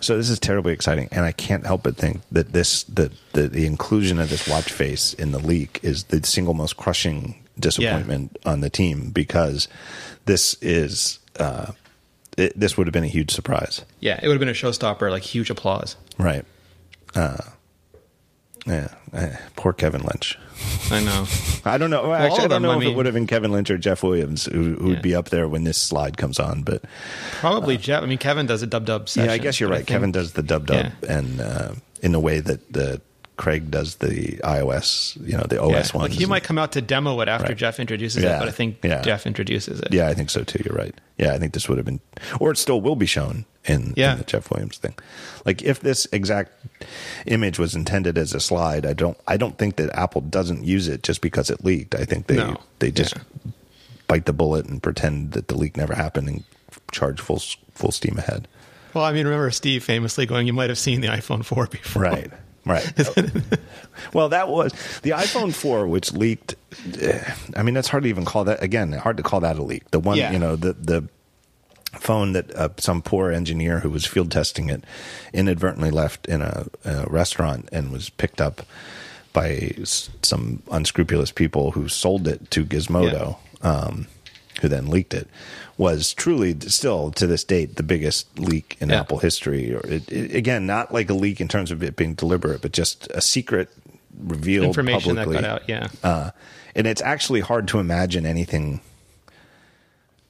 So 0.00 0.16
this 0.16 0.30
is 0.30 0.38
terribly 0.40 0.72
exciting, 0.72 1.08
and 1.12 1.24
I 1.24 1.32
can't 1.32 1.66
help 1.66 1.82
but 1.82 1.96
think 1.96 2.22
that 2.32 2.52
this 2.52 2.84
that 2.84 3.12
the, 3.32 3.48
the 3.48 3.66
inclusion 3.66 4.18
of 4.18 4.30
this 4.30 4.48
watch 4.48 4.72
face 4.72 5.12
in 5.14 5.32
the 5.32 5.38
leak 5.38 5.80
is 5.82 6.04
the 6.04 6.24
single 6.26 6.54
most 6.54 6.76
crushing 6.76 7.36
disappointment 7.58 8.36
on 8.46 8.60
the 8.60 8.70
team 8.70 9.10
because 9.10 9.68
this 10.24 10.54
is 10.62 11.18
uh, 11.38 11.72
it, 12.38 12.58
this 12.58 12.76
would 12.76 12.86
have 12.86 12.94
been 12.94 13.04
a 13.04 13.08
huge 13.08 13.30
surprise, 13.30 13.84
Yeah, 14.00 14.18
it 14.22 14.26
would 14.26 14.34
have 14.34 14.40
been 14.40 14.48
a 14.48 14.52
showstopper, 14.52 15.10
like 15.10 15.22
huge 15.22 15.50
applause. 15.50 15.96
right? 16.18 16.44
Uh, 17.14 17.36
yeah, 18.66 18.88
eh, 19.14 19.36
poor 19.56 19.72
Kevin 19.72 20.02
Lynch. 20.02 20.38
I 20.90 21.02
know. 21.02 21.26
I 21.64 21.78
don't 21.78 21.90
know. 21.90 22.02
all 22.02 22.14
Actually, 22.14 22.38
I 22.38 22.40
don't 22.42 22.50
them, 22.50 22.62
know 22.62 22.70
I 22.72 22.76
if 22.78 22.82
it 22.84 22.94
would 22.96 23.06
have 23.06 23.14
been 23.14 23.26
Kevin 23.26 23.50
Lynch 23.52 23.70
or 23.70 23.78
Jeff 23.78 24.02
Williams 24.02 24.44
who, 24.46 24.74
who 24.74 24.88
Yeah. 24.88 24.88
would 24.94 25.02
be 25.02 25.14
up 25.14 25.30
there 25.30 25.48
when 25.48 25.64
this 25.64 25.78
slide 25.78 26.16
comes 26.18 26.38
on, 26.38 26.62
but 26.62 26.82
Probably 27.40 27.76
Jeff. 27.78 28.02
I 28.02 28.06
mean, 28.06 28.18
Kevin 28.18 28.46
does 28.46 28.62
a 28.62 28.66
dub 28.66 28.84
dub 28.84 29.08
session. 29.08 29.28
yeah, 29.28 29.34
I 29.34 29.38
guess 29.38 29.58
you're 29.60 29.68
right. 29.70 29.78
think- 29.78 29.88
Kevin 29.88 30.12
does 30.12 30.32
the 30.32 30.42
dub 30.42 30.66
dub, 30.66 30.92
and 31.08 31.40
uh, 31.40 31.72
in 32.02 32.12
the 32.12 32.20
way 32.20 32.40
that 32.40 32.72
the 32.72 33.00
Craig 33.40 33.70
does 33.70 33.96
the 33.96 34.36
iOS, 34.44 35.16
you 35.26 35.34
know, 35.34 35.44
the 35.48 35.58
OS 35.60 35.70
Yeah, 35.70 35.98
ones. 35.98 36.10
like 36.10 36.12
he 36.12 36.26
might 36.26 36.42
come 36.44 36.58
out 36.58 36.72
to 36.72 36.82
demo 36.82 37.18
it 37.20 37.28
after 37.28 37.48
Right. 37.48 37.56
Jeff 37.56 37.80
introduces 37.80 38.22
Yeah, 38.22 38.36
it, 38.36 38.40
but 38.40 38.48
I 38.48 38.50
think 38.50 38.76
yeah. 38.84 39.00
Jeff 39.00 39.26
introduces 39.26 39.80
it. 39.80 39.88
Yeah, 39.92 40.08
I 40.08 40.14
think 40.14 40.28
so 40.28 40.44
too. 40.44 40.62
You're 40.64 40.76
right. 40.76 40.94
Yeah, 41.16 41.32
I 41.32 41.38
think 41.38 41.54
this 41.54 41.66
would 41.66 41.78
have 41.78 41.86
been, 41.86 42.00
or 42.38 42.50
it 42.50 42.58
still 42.58 42.82
will 42.82 42.96
be 42.96 43.06
shown 43.06 43.46
in, 43.64 43.94
Yeah. 43.96 44.12
in 44.12 44.18
the 44.18 44.24
Jeff 44.24 44.50
Williams 44.50 44.76
thing. 44.76 44.94
Like 45.46 45.62
if 45.62 45.80
this 45.80 46.06
exact 46.12 46.52
image 47.26 47.58
was 47.58 47.74
intended 47.74 48.18
as 48.18 48.34
a 48.34 48.40
slide, 48.40 48.84
I 48.84 48.92
don't, 48.92 49.16
I 49.26 49.38
don't 49.38 49.56
think 49.56 49.76
that 49.76 49.88
Apple 49.98 50.20
doesn't 50.20 50.64
use 50.64 50.86
it 50.86 51.02
just 51.02 51.22
because 51.22 51.48
it 51.48 51.64
leaked. 51.64 51.94
I 51.94 52.04
think 52.04 52.26
they 52.26 52.36
No. 52.36 52.56
they 52.78 52.90
just 52.90 53.14
bite 54.06 54.26
the 54.26 54.34
bullet 54.34 54.66
and 54.66 54.82
pretend 54.82 55.32
that 55.32 55.48
the 55.48 55.56
leak 55.56 55.78
never 55.78 55.94
happened 55.94 56.28
and 56.28 56.44
charge 56.92 57.20
full 57.22 57.40
full 57.74 57.90
steam 57.92 58.18
ahead. 58.18 58.46
Well, 58.92 59.04
I 59.04 59.12
mean, 59.12 59.24
remember 59.24 59.50
Steve 59.50 59.82
famously 59.84 60.26
going, 60.26 60.46
"You 60.46 60.52
might 60.52 60.68
have 60.68 60.78
seen 60.78 61.00
the 61.00 61.08
iPhone 61.08 61.42
4 61.44 61.66
before." 61.68 62.02
Right. 62.02 62.30
Right. 62.64 62.92
well, 64.12 64.28
that 64.30 64.48
was 64.48 64.72
the 65.02 65.10
iPhone 65.10 65.54
4, 65.54 65.86
which 65.86 66.12
leaked. 66.12 66.54
eh, 67.00 67.34
I 67.56 67.62
mean, 67.62 67.74
that's 67.74 67.88
hard 67.88 68.02
to 68.04 68.08
even 68.08 68.24
call 68.24 68.44
that, 68.44 68.62
again, 68.62 68.92
hard 68.92 69.16
to 69.16 69.22
call 69.22 69.40
that 69.40 69.58
a 69.58 69.62
leak. 69.62 69.90
The 69.90 69.98
one, 70.00 70.18
Yeah. 70.18 70.32
you 70.32 70.38
know, 70.38 70.56
the, 70.56 70.74
the 70.74 71.08
phone 71.98 72.32
that 72.34 72.54
uh, 72.54 72.68
some 72.78 73.02
poor 73.02 73.32
engineer 73.32 73.80
who 73.80 73.90
was 73.90 74.04
field 74.06 74.30
testing 74.30 74.68
it 74.68 74.84
inadvertently 75.32 75.90
left 75.90 76.26
in 76.28 76.40
a, 76.42 76.66
a 76.84 77.04
restaurant 77.08 77.68
and 77.72 77.90
was 77.90 78.10
picked 78.10 78.40
up 78.40 78.62
by 79.32 79.72
s- 79.80 80.10
some 80.22 80.62
unscrupulous 80.70 81.32
people 81.32 81.72
who 81.72 81.88
sold 81.88 82.28
it 82.28 82.50
to 82.50 82.64
Gizmodo, 82.64 83.38
um, 83.62 84.06
who 84.60 84.68
then 84.68 84.86
leaked 84.88 85.14
it, 85.14 85.28
was 85.80 86.12
truly 86.12 86.54
still 86.60 87.10
to 87.10 87.26
this 87.26 87.42
date 87.42 87.76
the 87.76 87.82
biggest 87.82 88.38
leak 88.38 88.76
in 88.80 88.90
Yeah. 88.90 89.00
Apple 89.00 89.16
history. 89.18 89.74
Or 89.74 89.80
it, 89.86 90.12
it, 90.12 90.34
again, 90.34 90.66
not 90.66 90.92
like 90.92 91.08
a 91.08 91.14
leak 91.14 91.40
in 91.40 91.48
terms 91.48 91.70
of 91.70 91.82
it 91.82 91.96
being 91.96 92.12
deliberate, 92.12 92.60
but 92.60 92.72
just 92.72 93.08
a 93.14 93.22
secret 93.22 93.70
revealed 94.18 94.66
Information 94.66 95.16
publicly. 95.16 95.36
that 95.36 95.42
got 95.42 95.50
out. 95.50 95.68
Yeah. 95.70 95.88
Uh, 96.02 96.30
and 96.76 96.86
it's 96.86 97.00
actually 97.00 97.40
hard 97.40 97.66
to 97.68 97.78
imagine 97.78 98.26
anything 98.26 98.82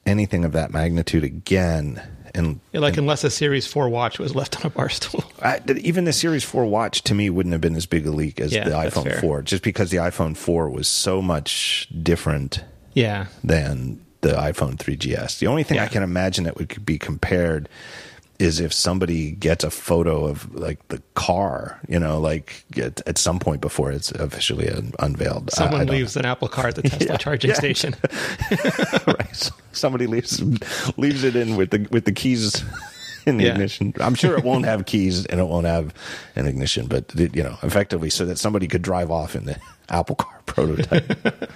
anything 0.05 0.45
of 0.45 0.53
that 0.53 0.71
magnitude 0.71 1.23
again. 1.25 2.01
And 2.33 2.61
Yeah, 2.71 2.79
like 2.79 2.95
unless 2.95 3.23
a 3.25 3.29
Series 3.29 3.67
4 3.67 3.89
watch 3.89 4.19
was 4.19 4.33
left 4.33 4.55
on 4.57 4.65
a 4.65 4.69
bar 4.69 4.87
stool. 4.89 5.23
I, 5.41 5.59
even 5.77 6.05
the 6.05 6.13
Series 6.13 6.45
4 6.45 6.65
watch 6.65 7.01
to 7.03 7.13
me 7.13 7.29
wouldn't 7.29 7.51
have 7.51 7.61
been 7.61 7.75
as 7.75 7.85
big 7.85 8.07
a 8.07 8.11
leak 8.11 8.39
as 8.39 8.53
Yeah, 8.53 8.63
the 8.69 8.75
iPhone 8.75 9.19
4, 9.19 9.41
just 9.41 9.63
because 9.63 9.89
the 9.91 9.97
iPhone 9.97 10.35
4 10.37 10.69
was 10.69 10.87
so 10.87 11.21
much 11.21 11.89
different 12.01 12.63
Yeah. 12.93 13.25
than 13.43 13.99
the 14.21 14.33
iPhone 14.33 14.75
3GS. 14.77 15.39
The 15.39 15.47
only 15.47 15.63
thing 15.63 15.79
I 15.79 15.87
can 15.87 16.03
imagine 16.03 16.43
that 16.45 16.57
would 16.57 16.85
be 16.85 16.97
compared 16.97 17.67
is 18.39 18.59
if 18.59 18.73
somebody 18.73 19.31
gets 19.31 19.63
a 19.63 19.69
photo 19.69 20.25
of 20.25 20.51
like 20.55 20.87
the 20.87 20.99
car, 21.13 21.79
you 21.87 21.99
know, 21.99 22.19
like 22.19 22.63
at, 22.75 22.99
at 23.07 23.17
some 23.19 23.37
point 23.37 23.61
before 23.61 23.91
it's 23.91 24.11
officially 24.13 24.67
un- 24.69 24.93
unveiled. 24.99 25.51
I- 25.51 25.63
I 25.63 25.67
Someone 25.67 25.85
don't 25.85 25.95
leaves 25.95 26.15
an 26.17 26.25
Apple 26.25 26.47
car 26.47 26.69
at 26.69 26.75
the 26.75 26.81
Tesla 26.81 27.05
Yeah, 27.11 27.17
charging 27.17 27.49
yeah. 27.49 27.55
station. 27.55 27.95
right. 29.07 29.51
Somebody 29.73 30.07
leaves 30.07 30.41
leaves 30.97 31.23
it 31.23 31.35
in 31.35 31.55
with 31.55 31.69
the 31.71 31.87
with 31.91 32.05
the 32.05 32.11
keys 32.11 32.63
in 33.27 33.37
the 33.37 33.43
Yeah. 33.45 33.51
ignition. 33.51 33.93
I'm 33.99 34.15
sure 34.15 34.35
it 34.37 34.43
won't 34.43 34.65
have 34.65 34.85
keys 34.87 35.25
and 35.27 35.39
it 35.39 35.43
won't 35.47 35.67
have 35.67 35.93
an 36.35 36.47
ignition, 36.47 36.87
but 36.87 37.13
it, 37.15 37.35
you 37.35 37.43
know, 37.43 37.57
effectively, 37.61 38.09
so 38.09 38.25
that 38.25 38.39
somebody 38.39 38.67
could 38.67 38.81
drive 38.81 39.11
off 39.11 39.35
in 39.35 39.45
the 39.45 39.57
Apple 39.89 40.15
Car 40.15 40.41
prototype. 40.47 41.51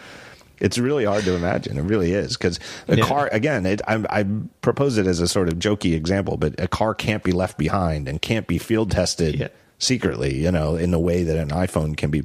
It's 0.60 0.78
really 0.78 1.06
hard 1.06 1.24
to 1.26 1.36
imagine. 1.36 1.78
It 1.78 1.82
really 1.84 2.14
is 2.14 2.38
because 2.38 2.60
a 2.88 2.98
Yeah. 2.98 3.06
car 3.06 3.30
again. 3.32 3.66
It, 3.66 3.82
I, 3.88 4.04
I 4.10 4.26
propose 4.62 4.98
it 4.98 5.08
as 5.08 5.20
a 5.20 5.28
sort 5.28 5.48
of 5.50 5.56
jokey 5.56 5.94
example, 5.96 6.38
but 6.38 6.60
a 6.60 6.68
car 6.68 6.94
can't 6.96 7.24
be 7.24 7.32
left 7.32 7.58
behind 7.58 8.08
and 8.08 8.22
can't 8.22 8.48
be 8.48 8.58
field 8.58 8.92
tested. 8.92 9.36
Yeah. 9.40 9.48
Secretly, 9.78 10.34
you 10.34 10.50
know, 10.54 10.78
in 10.78 10.92
the 10.92 10.98
way 11.00 11.24
that 11.24 11.36
an 11.36 11.50
iPhone 11.50 11.98
can 11.98 12.10
be 12.10 12.24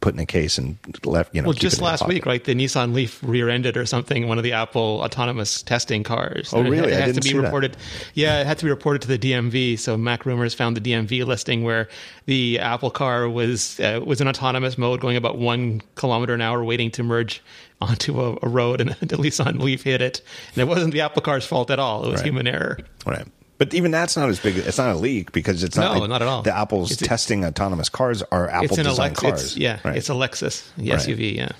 put 0.00 0.14
in 0.14 0.20
a 0.20 0.24
case 0.24 0.58
and 0.58 0.78
left, 1.04 1.34
you 1.34 1.42
know. 1.42 1.48
Well, 1.48 1.52
just 1.52 1.78
it 1.78 1.82
last 1.82 2.06
week, 2.06 2.24
right? 2.24 2.42
The 2.42 2.54
Nissan 2.54 2.94
Leaf 2.94 3.18
rear-ended 3.24 3.76
or 3.76 3.84
something. 3.84 4.28
One 4.28 4.38
of 4.38 4.44
the 4.44 4.52
Apple 4.52 5.00
autonomous 5.02 5.60
testing 5.60 6.04
cars. 6.04 6.52
Oh, 6.54 6.62
really? 6.62 6.92
It, 6.92 6.96
I 7.02 7.06
has 7.06 7.16
to 7.16 7.20
be 7.20 7.30
see 7.30 7.36
that. 7.36 7.42
reported. 7.42 7.76
Yeah, 8.14 8.40
it 8.40 8.46
had 8.46 8.58
to 8.58 8.64
be 8.66 8.70
reported 8.70 9.02
to 9.02 9.08
the 9.08 9.18
DMV. 9.18 9.76
So 9.80 9.96
MacRumors 9.96 10.54
found 10.54 10.76
the 10.76 10.80
DMV 10.80 11.26
listing 11.26 11.64
where 11.64 11.88
the 12.26 12.60
Apple 12.60 12.92
car 12.92 13.28
was 13.28 13.80
uh, 13.80 14.00
was 14.06 14.20
in 14.20 14.28
autonomous 14.28 14.78
mode, 14.78 15.00
going 15.00 15.16
about 15.16 15.36
one 15.36 15.82
kilometer 15.96 16.32
an 16.32 16.42
hour, 16.42 16.62
waiting 16.62 16.92
to 16.92 17.02
merge 17.02 17.42
onto 17.84 18.20
a, 18.20 18.36
a 18.42 18.48
road, 18.48 18.80
and 18.80 18.90
the 19.00 19.16
Nissan 19.16 19.60
Leaf 19.60 19.82
hit 19.84 20.02
it. 20.02 20.20
And 20.54 20.58
it 20.62 20.66
wasn't 20.68 20.92
the 20.92 21.00
Apple 21.02 21.22
car's 21.22 21.46
fault 21.46 21.70
at 21.70 21.78
all. 21.78 22.04
It 22.04 22.08
was 22.10 22.16
Right. 22.20 22.26
human 22.26 22.46
error. 22.46 22.78
Right. 23.06 23.26
But 23.56 23.72
even 23.72 23.92
that's 23.92 24.16
not 24.16 24.28
as 24.28 24.40
big. 24.40 24.56
It's 24.56 24.78
not 24.78 24.94
a 24.94 24.98
leak 24.98 25.30
because 25.30 25.62
it's 25.62 25.76
not. 25.76 25.94
No, 25.94 26.00
like 26.00 26.08
not 26.10 26.22
at 26.22 26.28
all. 26.28 26.42
The 26.42 26.56
Apple's 26.56 26.90
It's 26.90 27.02
a- 27.02 27.04
testing 27.04 27.44
autonomous 27.44 27.88
cars 27.88 28.22
are 28.32 28.48
Apple 28.50 28.64
It's 28.64 28.78
an 28.78 28.84
designed 28.84 29.16
Alex. 29.16 29.20
cars. 29.20 29.42
It's, 29.44 29.56
yeah, 29.56 29.78
Right. 29.84 29.96
it's 29.96 30.08
a 30.10 30.12
Lexus 30.12 30.64
the 30.76 30.90
Right. 30.90 30.98
SUV. 31.00 31.36
Yeah. 31.36 31.50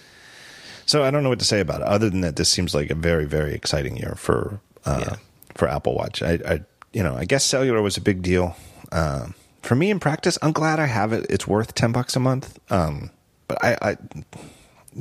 so 0.86 1.04
I 1.04 1.10
don't 1.12 1.22
know 1.22 1.28
what 1.28 1.38
to 1.38 1.44
say 1.44 1.60
about 1.60 1.80
it, 1.82 1.86
other 1.86 2.10
than 2.10 2.20
that 2.22 2.34
this 2.36 2.48
seems 2.48 2.74
like 2.74 2.90
a 2.90 2.94
very, 2.96 3.24
very 3.26 3.54
exciting 3.54 3.96
year 3.96 4.14
for 4.16 4.60
uh, 4.84 5.04
Yeah. 5.06 5.16
for 5.54 5.68
Apple 5.68 5.94
Watch. 5.94 6.20
I, 6.22 6.32
I, 6.46 6.60
you 6.92 7.02
know, 7.02 7.14
I 7.16 7.24
guess 7.24 7.44
cellular 7.44 7.80
was 7.80 7.96
a 7.96 8.00
big 8.02 8.22
deal. 8.22 8.56
Um, 8.92 9.34
for 9.62 9.74
me 9.76 9.88
in 9.90 9.98
practice, 10.00 10.36
I'm 10.42 10.52
glad 10.52 10.78
I 10.80 10.86
have 10.86 11.12
it. 11.12 11.26
It's 11.30 11.46
worth 11.46 11.74
ten 11.74 11.92
bucks 11.92 12.16
a 12.16 12.20
month. 12.20 12.58
Um, 12.70 13.10
but 13.48 13.64
I, 13.64 13.78
I, 13.80 13.96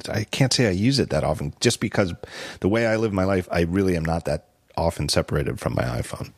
I 0.10 0.24
can't 0.26 0.54
say 0.54 0.68
I 0.68 0.72
use 0.72 1.00
it 1.00 1.10
that 1.10 1.24
often, 1.24 1.54
just 1.60 1.80
because 1.80 2.14
the 2.60 2.70
way 2.70 2.88
I 2.88 2.96
live 2.96 3.14
my 3.14 3.26
life, 3.26 3.48
I 3.52 3.62
really 3.62 3.96
am 3.96 4.06
not 4.06 4.26
that 4.26 4.48
often 4.76 5.10
separated 5.10 5.60
from 5.60 5.76
my 5.76 5.84
iPhone. 5.84 6.32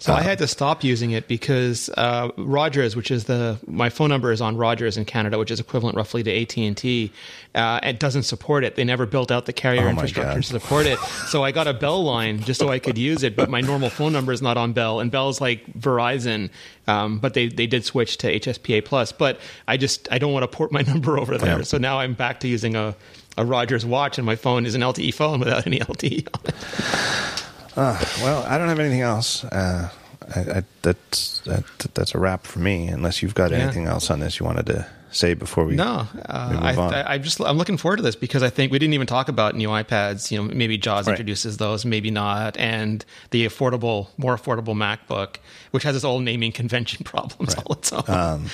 So 0.00 0.12
I 0.14 0.20
Uh, 0.20 0.22
had 0.22 0.38
to 0.38 0.46
stop 0.46 0.82
using 0.82 1.10
it 1.12 1.28
because 1.28 1.88
uh, 1.96 2.30
Rogers, 2.38 2.96
which 2.96 3.10
is 3.10 3.24
the 3.24 3.58
my 3.66 3.90
phone 3.90 4.08
number 4.08 4.32
is 4.32 4.40
on 4.40 4.56
Rogers 4.56 4.96
in 4.96 5.04
Canada, 5.04 5.38
which 5.38 5.50
is 5.50 5.60
equivalent 5.60 5.94
roughly 5.96 6.22
to 6.22 6.30
AT 6.42 6.56
and 6.56 6.76
T. 6.76 7.12
Uh, 7.54 7.78
it 7.82 7.98
doesn't 8.00 8.22
support 8.22 8.64
it. 8.64 8.76
They 8.76 8.84
never 8.84 9.04
built 9.06 9.30
out 9.30 9.44
the 9.46 9.52
carrier 9.52 9.82
Oh 9.86 9.88
infrastructure 9.90 10.32
God. 10.34 10.42
to 10.42 10.60
support 10.60 10.86
it. 10.86 10.98
So 11.28 11.44
I 11.44 11.52
got 11.52 11.68
a 11.68 11.74
Bell 11.74 12.02
line 12.02 12.40
just 12.40 12.58
so 12.60 12.70
I 12.70 12.78
could 12.78 12.96
use 12.96 13.22
it, 13.22 13.36
but 13.36 13.50
my 13.50 13.60
normal 13.60 13.90
phone 13.90 14.12
number 14.12 14.32
is 14.32 14.40
not 14.42 14.56
on 14.56 14.72
Bell, 14.72 15.00
and 15.00 15.10
Bell's 15.10 15.40
like 15.40 15.64
Verizon. 15.78 16.48
Um, 16.88 17.18
but 17.18 17.34
they 17.34 17.48
they 17.48 17.66
did 17.66 17.84
switch 17.84 18.16
to 18.18 18.26
HSPA 18.40 18.84
plus. 18.84 19.12
But 19.12 19.38
I 19.68 19.76
just 19.76 20.08
I 20.10 20.18
don't 20.18 20.32
want 20.32 20.44
to 20.44 20.48
port 20.56 20.72
my 20.72 20.80
number 20.92 21.18
over 21.18 21.36
there. 21.36 21.58
Yeah. 21.58 21.64
So 21.64 21.76
now 21.78 21.98
I'm 22.00 22.14
back 22.14 22.40
to 22.40 22.48
using 22.48 22.74
a 22.74 22.96
a 23.36 23.44
Rogers 23.44 23.84
watch, 23.84 24.16
and 24.18 24.24
my 24.26 24.34
phone 24.36 24.64
is 24.64 24.74
an 24.74 24.80
LTE 24.80 25.12
phone 25.14 25.40
without 25.40 25.66
any 25.66 25.78
LTE 25.78 26.26
on 26.34 26.40
it. 26.46 27.44
Well, 27.76 28.44
I 28.46 28.58
don't 28.58 28.68
have 28.68 28.78
anything 28.80 29.00
else. 29.02 29.44
Uh, 29.44 29.88
I, 30.34 30.40
I, 30.40 30.62
that's 30.82 31.40
that, 31.40 31.64
that's 31.94 32.14
a 32.14 32.18
wrap 32.18 32.44
for 32.46 32.58
me. 32.60 32.88
Unless 32.88 33.22
you've 33.22 33.34
got 33.34 33.50
Yeah. 33.50 33.58
anything 33.58 33.86
else 33.86 34.10
on 34.10 34.20
this 34.20 34.38
you 34.38 34.46
wanted 34.46 34.66
to 34.66 34.86
say 35.12 35.34
before 35.34 35.64
we 35.64 35.74
No, 35.74 35.84
uh, 35.84 36.06
I, 36.28 37.14
I'm 37.14 37.22
just 37.24 37.40
I'm 37.40 37.56
looking 37.58 37.76
forward 37.76 37.96
to 37.96 38.02
this 38.04 38.14
because 38.14 38.44
I 38.44 38.50
think 38.50 38.70
we 38.70 38.78
didn't 38.78 38.94
even 38.94 39.08
talk 39.08 39.28
about 39.28 39.56
new 39.56 39.68
iPads. 39.68 40.30
You 40.30 40.38
know, 40.38 40.54
maybe 40.54 40.78
Joz 40.78 41.06
Right. 41.06 41.08
introduces 41.08 41.56
those, 41.56 41.84
maybe 41.84 42.10
not, 42.12 42.56
and 42.56 43.04
the 43.30 43.44
affordable, 43.46 44.06
more 44.18 44.36
affordable 44.36 44.76
MacBook, 44.76 45.36
which 45.72 45.82
has 45.82 45.96
its 45.96 46.04
own 46.04 46.24
naming 46.24 46.52
convention 46.52 47.02
problems 47.04 47.54
all 47.56 47.72
its 47.74 47.92
own. 47.92 48.04
Um, 48.08 48.46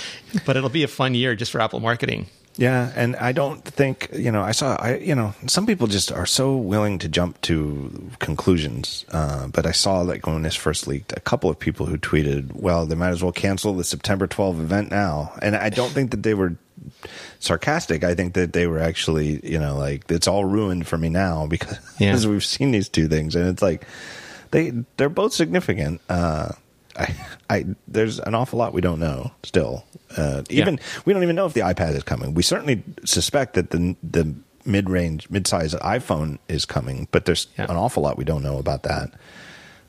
but 0.47 0.57
it'll 0.57 0.71
be 0.71 0.83
a 0.83 0.89
fun 0.89 1.15
year 1.15 1.35
just 1.35 1.53
for 1.53 1.61
Apple 1.61 1.81
marketing. 1.81 2.27
Yeah, 2.59 2.91
and 2.97 3.17
I 3.17 3.33
don't 3.33 3.63
think 3.63 4.09
you 4.15 4.33
know. 4.33 4.41
I 4.43 4.53
saw, 4.53 4.77
I 4.77 4.97
you 4.97 5.15
know, 5.15 5.35
some 5.47 5.67
people 5.67 5.87
just 5.89 6.11
are 6.11 6.25
so 6.25 6.57
willing 6.57 6.99
to 7.01 7.09
jump 7.09 7.39
to 7.43 8.11
conclusions. 8.19 9.05
Uh, 9.11 9.49
but 9.49 9.67
I 9.67 9.73
saw 9.73 10.01
like 10.01 10.27
when 10.27 10.43
this 10.43 10.57
first 10.57 10.87
leaked, 10.87 11.13
a 11.15 11.21
couple 11.21 11.51
of 11.51 11.59
people 11.59 11.85
who 11.85 11.99
tweeted, 11.99 12.55
"Well, 12.55 12.87
they 12.87 12.95
might 12.95 13.11
as 13.11 13.23
well 13.23 13.33
cancel 13.33 13.75
the 13.75 13.85
September 13.85 14.27
12 14.27 14.59
event 14.61 14.91
now." 14.91 15.35
And 15.43 15.55
I 15.55 15.69
don't 15.69 15.91
think 15.91 16.13
that 16.13 16.23
they 16.23 16.33
were 16.33 16.57
sarcastic. 17.41 18.05
I 18.05 18.15
think 18.15 18.33
that 18.35 18.53
they 18.55 18.67
were 18.67 18.79
actually, 18.81 19.41
you 19.47 19.59
know, 19.59 19.77
like 19.77 20.11
it's 20.11 20.27
all 20.29 20.45
ruined 20.47 20.87
for 20.87 20.97
me 20.97 21.09
now 21.11 21.47
because 21.47 21.79
Yeah. 21.99 22.17
we've 22.27 22.45
seen 22.45 22.71
these 22.71 22.89
two 22.89 23.07
things, 23.09 23.35
and 23.37 23.49
it's 23.49 23.63
like 23.63 23.85
they 24.51 24.73
they're 24.97 25.11
both 25.11 25.35
significant. 25.35 26.01
Uh, 26.09 26.53
I, 26.99 27.15
I 27.51 27.67
there's 27.87 28.19
an 28.21 28.35
awful 28.35 28.59
lot 28.59 28.73
we 28.73 28.81
don't 28.81 29.01
know 29.01 29.33
still. 29.43 29.85
Uh, 30.17 30.43
even 30.51 30.75
yeah. 30.75 30.83
we 31.05 31.13
don't 31.13 31.23
even 31.23 31.37
know 31.37 31.47
if 31.47 31.53
the 31.53 31.61
iPad 31.61 31.95
is 31.95 32.03
coming. 32.03 32.35
We 32.35 32.43
certainly 32.43 32.83
suspect 33.05 33.55
that 33.55 33.71
the 33.71 33.97
the 34.03 34.35
mid 34.65 34.91
range, 34.91 35.31
mid 35.31 35.47
size 35.47 35.75
iPhone 35.75 36.39
is 36.49 36.65
coming, 36.65 37.09
but 37.13 37.25
there's 37.25 37.47
yeah. 37.59 37.67
an 37.69 37.77
awful 37.77 38.03
lot 38.03 38.17
we 38.17 38.25
don't 38.25 38.43
know 38.43 38.59
about 38.59 38.83
that. 38.83 39.13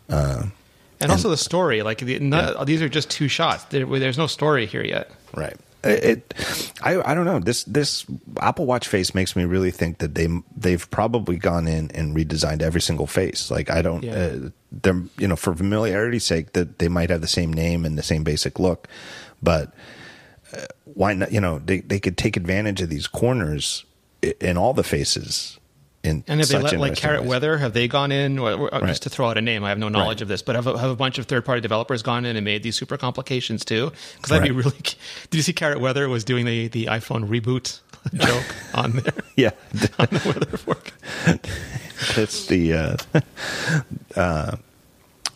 Uh, 0.10 0.44
and, 0.44 0.52
and, 1.02 1.12
also 1.12 1.30
the 1.30 1.38
story, 1.38 1.84
like 1.84 2.00
the, 2.00 2.20
not, 2.20 2.56
yeah. 2.58 2.64
these 2.64 2.82
are 2.82 2.90
just 2.90 3.10
two 3.10 3.28
shots. 3.28 3.66
There, 3.66 3.86
there's 3.86 4.18
no 4.18 4.28
story 4.28 4.66
here 4.66 4.84
yet. 4.84 5.12
Right. 5.36 5.58
It, 5.88 6.34
I, 6.82 7.12
I 7.12 7.14
don't 7.14 7.26
know. 7.26 7.40
This 7.40 7.64
this 7.66 8.06
Apple 8.40 8.66
Watch 8.66 8.88
face 8.88 9.16
makes 9.16 9.36
me 9.36 9.46
really 9.46 9.72
think 9.72 10.00
that 10.00 10.16
they 10.16 10.28
they've 10.56 10.90
probably 10.92 11.38
gone 11.38 11.68
in 11.68 11.92
and 11.92 12.16
redesigned 12.16 12.62
every 12.62 12.82
single 12.82 13.08
face. 13.08 13.50
Like 13.50 13.70
I 13.70 13.82
don't, 13.82 14.04
yeah. 14.04 14.14
uh, 14.16 14.50
they're 14.72 15.02
you 15.18 15.28
know 15.28 15.36
for 15.36 15.56
familiarity's 15.56 16.26
sake 16.26 16.54
that 16.54 16.80
they 16.80 16.88
might 16.88 17.10
have 17.10 17.22
the 17.22 17.28
same 17.28 17.54
name 17.54 17.86
and 17.86 17.98
the 17.98 18.04
same 18.04 18.24
basic 18.24 18.60
look, 18.60 18.88
but 19.42 19.74
uh, 20.54 20.66
why 20.86 21.14
not? 21.14 21.32
You 21.32 21.42
know 21.42 21.60
they 21.60 21.80
they 21.80 22.00
could 22.00 22.18
take 22.18 22.38
advantage 22.38 22.82
of 22.82 22.90
these 22.90 23.08
corners 23.08 23.86
in 24.42 24.58
all 24.58 24.74
the 24.74 24.84
faces 24.84 25.60
in 26.08 26.24
and 26.28 26.40
have 26.40 26.50
they 26.50 26.60
let 26.60 26.80
like 26.80 26.96
Carrot 26.96 27.22
ways. 27.22 27.30
Weather 27.30 27.58
have 27.58 27.74
they 27.74 27.88
gone 27.88 28.12
in 28.12 28.40
or, 28.40 28.54
or, 28.54 28.70
right. 28.70 28.88
just 28.88 29.04
to 29.04 29.10
throw 29.10 29.30
out 29.30 29.38
a 29.38 29.42
name 29.42 29.64
I 29.64 29.70
have 29.70 29.78
no 29.78 29.90
knowledge 29.90 30.18
right. 30.18 30.24
of 30.24 30.28
this 30.28 30.42
but 30.42 30.56
have 30.56 30.68
a, 30.68 30.78
have 30.78 30.90
a 30.90 30.96
bunch 30.96 31.18
of 31.18 31.26
third 31.26 31.46
party 31.46 31.62
developers 31.62 32.02
gone 32.02 32.26
in 32.26 32.36
and 32.36 32.44
made 32.44 32.64
these 32.64 32.76
super 32.76 32.98
complications 32.98 33.64
too 33.64 33.92
because 34.16 34.32
I'd 34.32 34.40
right. 34.40 34.50
be 34.50 34.52
really 34.52 34.78
did 35.30 35.38
you 35.38 35.42
see 35.42 35.54
Carrot 35.54 35.80
Weather 35.80 36.10
was 36.10 36.24
doing 36.24 36.46
the 36.46 36.68
the 36.68 36.86
iPhone 36.86 37.28
reboot 37.28 37.80
joke 38.14 38.56
on 38.74 38.92
there 38.92 39.14
yeah 39.36 39.52
on 40.00 40.08
the 40.12 40.22
weather 40.26 40.58
fork 40.58 40.94
that's 42.16 42.48
the 42.48 42.74
uh, 42.74 42.98
uh, 44.16 44.56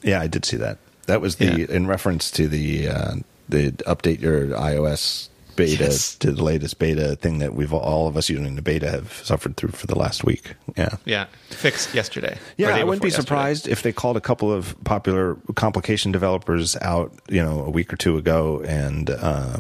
yeah 0.04 0.22
I 0.22 0.28
did 0.28 0.46
see 0.46 0.58
that 0.58 0.78
that 1.08 1.22
was 1.22 1.36
the 1.36 1.46
yeah. 1.46 1.66
in 1.70 1.88
reference 1.88 2.32
to 2.32 2.48
the 2.48 2.88
uh, 2.88 3.14
the 3.50 3.72
update 3.86 4.22
your 4.22 4.48
iOS 4.48 5.30
beta 5.66 5.84
yes. 5.86 6.16
to 6.16 6.32
the 6.32 6.44
latest 6.44 6.80
beta 6.80 7.16
thing 7.16 7.40
that 7.40 7.54
we've 7.54 7.74
all 7.74 8.08
of 8.08 8.18
us 8.18 8.30
using 8.30 8.56
the 8.56 8.62
beta 8.62 8.90
have 8.90 9.14
suffered 9.14 9.58
through 9.58 9.70
for 9.70 9.88
the 9.88 9.98
last 9.98 10.24
week. 10.24 10.56
Yeah, 10.78 10.98
yeah, 11.06 11.26
fixed 11.50 11.94
yesterday. 11.94 12.38
Yeah, 12.58 12.76
I 12.76 12.84
wouldn't 12.84 13.02
be 13.02 13.10
yesterday. 13.10 13.26
surprised 13.26 13.68
if 13.68 13.84
they 13.84 13.92
called 13.92 14.18
a 14.18 14.22
couple 14.22 14.52
of 14.52 14.76
popular 14.84 15.38
complication 15.56 16.12
developers 16.12 16.76
out, 16.78 17.14
you 17.30 17.42
know, 17.42 17.64
a 17.64 17.70
week 17.70 17.92
or 17.94 17.98
two 17.98 18.18
ago 18.18 18.62
and. 18.66 19.10
Uh, 19.10 19.58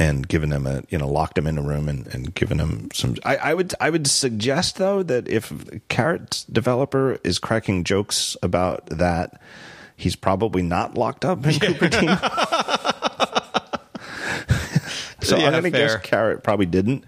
and 0.00 0.28
given 0.28 0.50
them 0.50 0.64
a 0.64 0.84
you 0.90 0.96
know 0.96 1.08
locked 1.08 1.34
them 1.34 1.48
in 1.48 1.58
a 1.58 1.62
room 1.62 1.88
and, 1.88 2.06
and 2.14 2.32
given 2.36 2.58
them 2.58 2.88
some 2.94 3.16
I, 3.24 3.36
I 3.36 3.54
would 3.54 3.74
I 3.80 3.90
would 3.90 4.06
suggest 4.06 4.76
though 4.76 5.02
that 5.02 5.26
if 5.26 5.52
Carrot's 5.88 6.44
developer 6.44 7.18
is 7.24 7.40
cracking 7.40 7.82
jokes 7.82 8.36
about 8.40 8.86
that 8.86 9.40
he's 9.96 10.16
probably 10.16 10.62
not 10.62 10.94
locked 10.94 11.24
up 11.24 11.44
in 11.44 11.52
Cupertino. 11.54 12.94
So 15.20 15.36
yeah, 15.36 15.46
I'm 15.46 15.52
going 15.52 15.64
to 15.64 15.70
guess 15.70 15.96
Carrot 16.02 16.42
probably 16.42 16.66
didn't, 16.66 17.04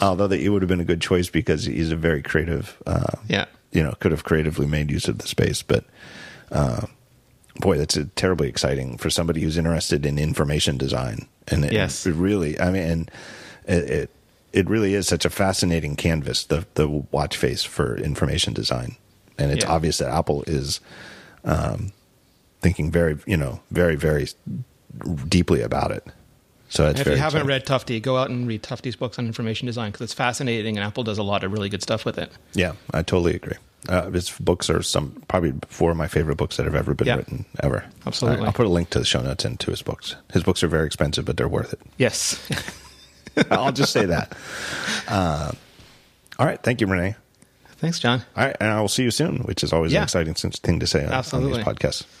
although 0.00 0.26
that 0.26 0.40
it 0.40 0.48
would 0.48 0.62
have 0.62 0.68
been 0.68 0.80
a 0.80 0.84
good 0.84 1.00
choice 1.00 1.28
because 1.28 1.64
he's 1.64 1.92
a 1.92 1.96
very 1.96 2.22
creative. 2.22 2.82
Uh, 2.86 3.12
yeah, 3.28 3.46
you 3.72 3.82
know, 3.82 3.92
could 4.00 4.10
have 4.10 4.24
creatively 4.24 4.66
made 4.66 4.90
use 4.90 5.08
of 5.08 5.18
the 5.18 5.28
space, 5.28 5.62
but. 5.62 5.84
Uh, 6.52 6.86
boy, 7.56 7.78
that's 7.78 7.98
terribly 8.16 8.48
exciting 8.48 8.98
for 8.98 9.10
somebody 9.10 9.40
who's 9.40 9.56
interested 9.56 10.04
in 10.04 10.18
information 10.18 10.76
design. 10.76 11.26
And 11.48 11.64
it, 11.64 11.72
yes. 11.72 12.06
it 12.06 12.14
really, 12.14 12.60
I 12.60 12.70
mean, 12.70 13.08
it, 13.66 13.90
it, 13.90 14.10
it 14.52 14.68
really 14.68 14.94
is 14.94 15.06
such 15.06 15.24
a 15.24 15.30
fascinating 15.30 15.96
canvas, 15.96 16.44
the 16.44 16.64
the 16.74 16.88
watch 16.88 17.36
face 17.36 17.64
for 17.64 17.96
information 17.96 18.52
design, 18.54 18.96
and 19.36 19.50
it's 19.50 19.64
yeah. 19.64 19.72
obvious 19.72 19.98
that 19.98 20.08
Apple 20.08 20.44
is 20.46 20.80
um, 21.44 21.92
thinking 22.60 22.90
very, 22.90 23.18
you 23.26 23.36
know, 23.36 23.60
very 23.72 23.96
very 23.96 24.28
deeply 25.28 25.60
about 25.60 25.90
it. 25.90 26.06
So 26.74 26.88
if 26.88 27.06
you 27.06 27.14
haven't 27.14 27.46
read 27.46 27.64
Tufte, 27.64 28.02
go 28.02 28.16
out 28.16 28.30
and 28.30 28.48
read 28.48 28.64
Tufte's 28.64 28.96
books 28.96 29.16
on 29.16 29.26
information 29.26 29.66
design 29.66 29.92
because 29.92 30.02
it's 30.02 30.12
fascinating, 30.12 30.76
and 30.76 30.84
Apple 30.84 31.04
does 31.04 31.18
a 31.18 31.22
lot 31.22 31.44
of 31.44 31.52
really 31.52 31.68
good 31.68 31.82
stuff 31.82 32.04
with 32.04 32.18
it. 32.18 32.32
Yeah, 32.52 32.72
I 32.92 33.02
totally 33.02 33.36
agree. 33.36 33.54
Uh, 33.88 34.10
his 34.10 34.30
books 34.40 34.68
are 34.68 34.82
some 34.82 35.22
probably 35.28 35.54
four 35.68 35.92
of 35.92 35.96
my 35.96 36.08
favorite 36.08 36.36
books 36.36 36.56
that 36.56 36.64
have 36.64 36.74
ever 36.74 36.92
been 36.92 37.06
yeah. 37.06 37.16
written 37.16 37.44
ever. 37.62 37.84
Absolutely, 38.04 38.44
I'll 38.44 38.52
put 38.52 38.66
a 38.66 38.70
link 38.70 38.90
to 38.90 38.98
the 38.98 39.04
show 39.04 39.22
notes 39.22 39.44
and 39.44 39.60
to 39.60 39.70
his 39.70 39.82
books. 39.82 40.16
His 40.32 40.42
books 40.42 40.64
are 40.64 40.68
very 40.68 40.86
expensive, 40.86 41.24
but 41.24 41.36
they're 41.36 41.46
worth 41.46 41.72
it. 41.72 41.80
Yes, 41.96 42.44
I'll 43.52 43.70
just 43.70 43.92
say 43.92 44.06
that. 44.06 44.36
Uh, 45.06 45.52
all 46.40 46.46
right, 46.46 46.60
thank 46.60 46.80
you, 46.80 46.88
Rene. 46.88 47.14
Thanks, 47.76 48.00
John. 48.00 48.22
All 48.36 48.46
right, 48.46 48.56
and 48.58 48.70
I 48.70 48.80
will 48.80 48.88
see 48.88 49.04
you 49.04 49.12
soon, 49.12 49.40
which 49.40 49.62
is 49.62 49.72
always 49.72 49.92
yeah. 49.92 50.00
an 50.00 50.04
exciting 50.04 50.34
thing 50.34 50.80
to 50.80 50.88
say 50.88 51.04
on, 51.04 51.12
on 51.12 51.46
these 51.46 51.58
podcasts. 51.58 52.04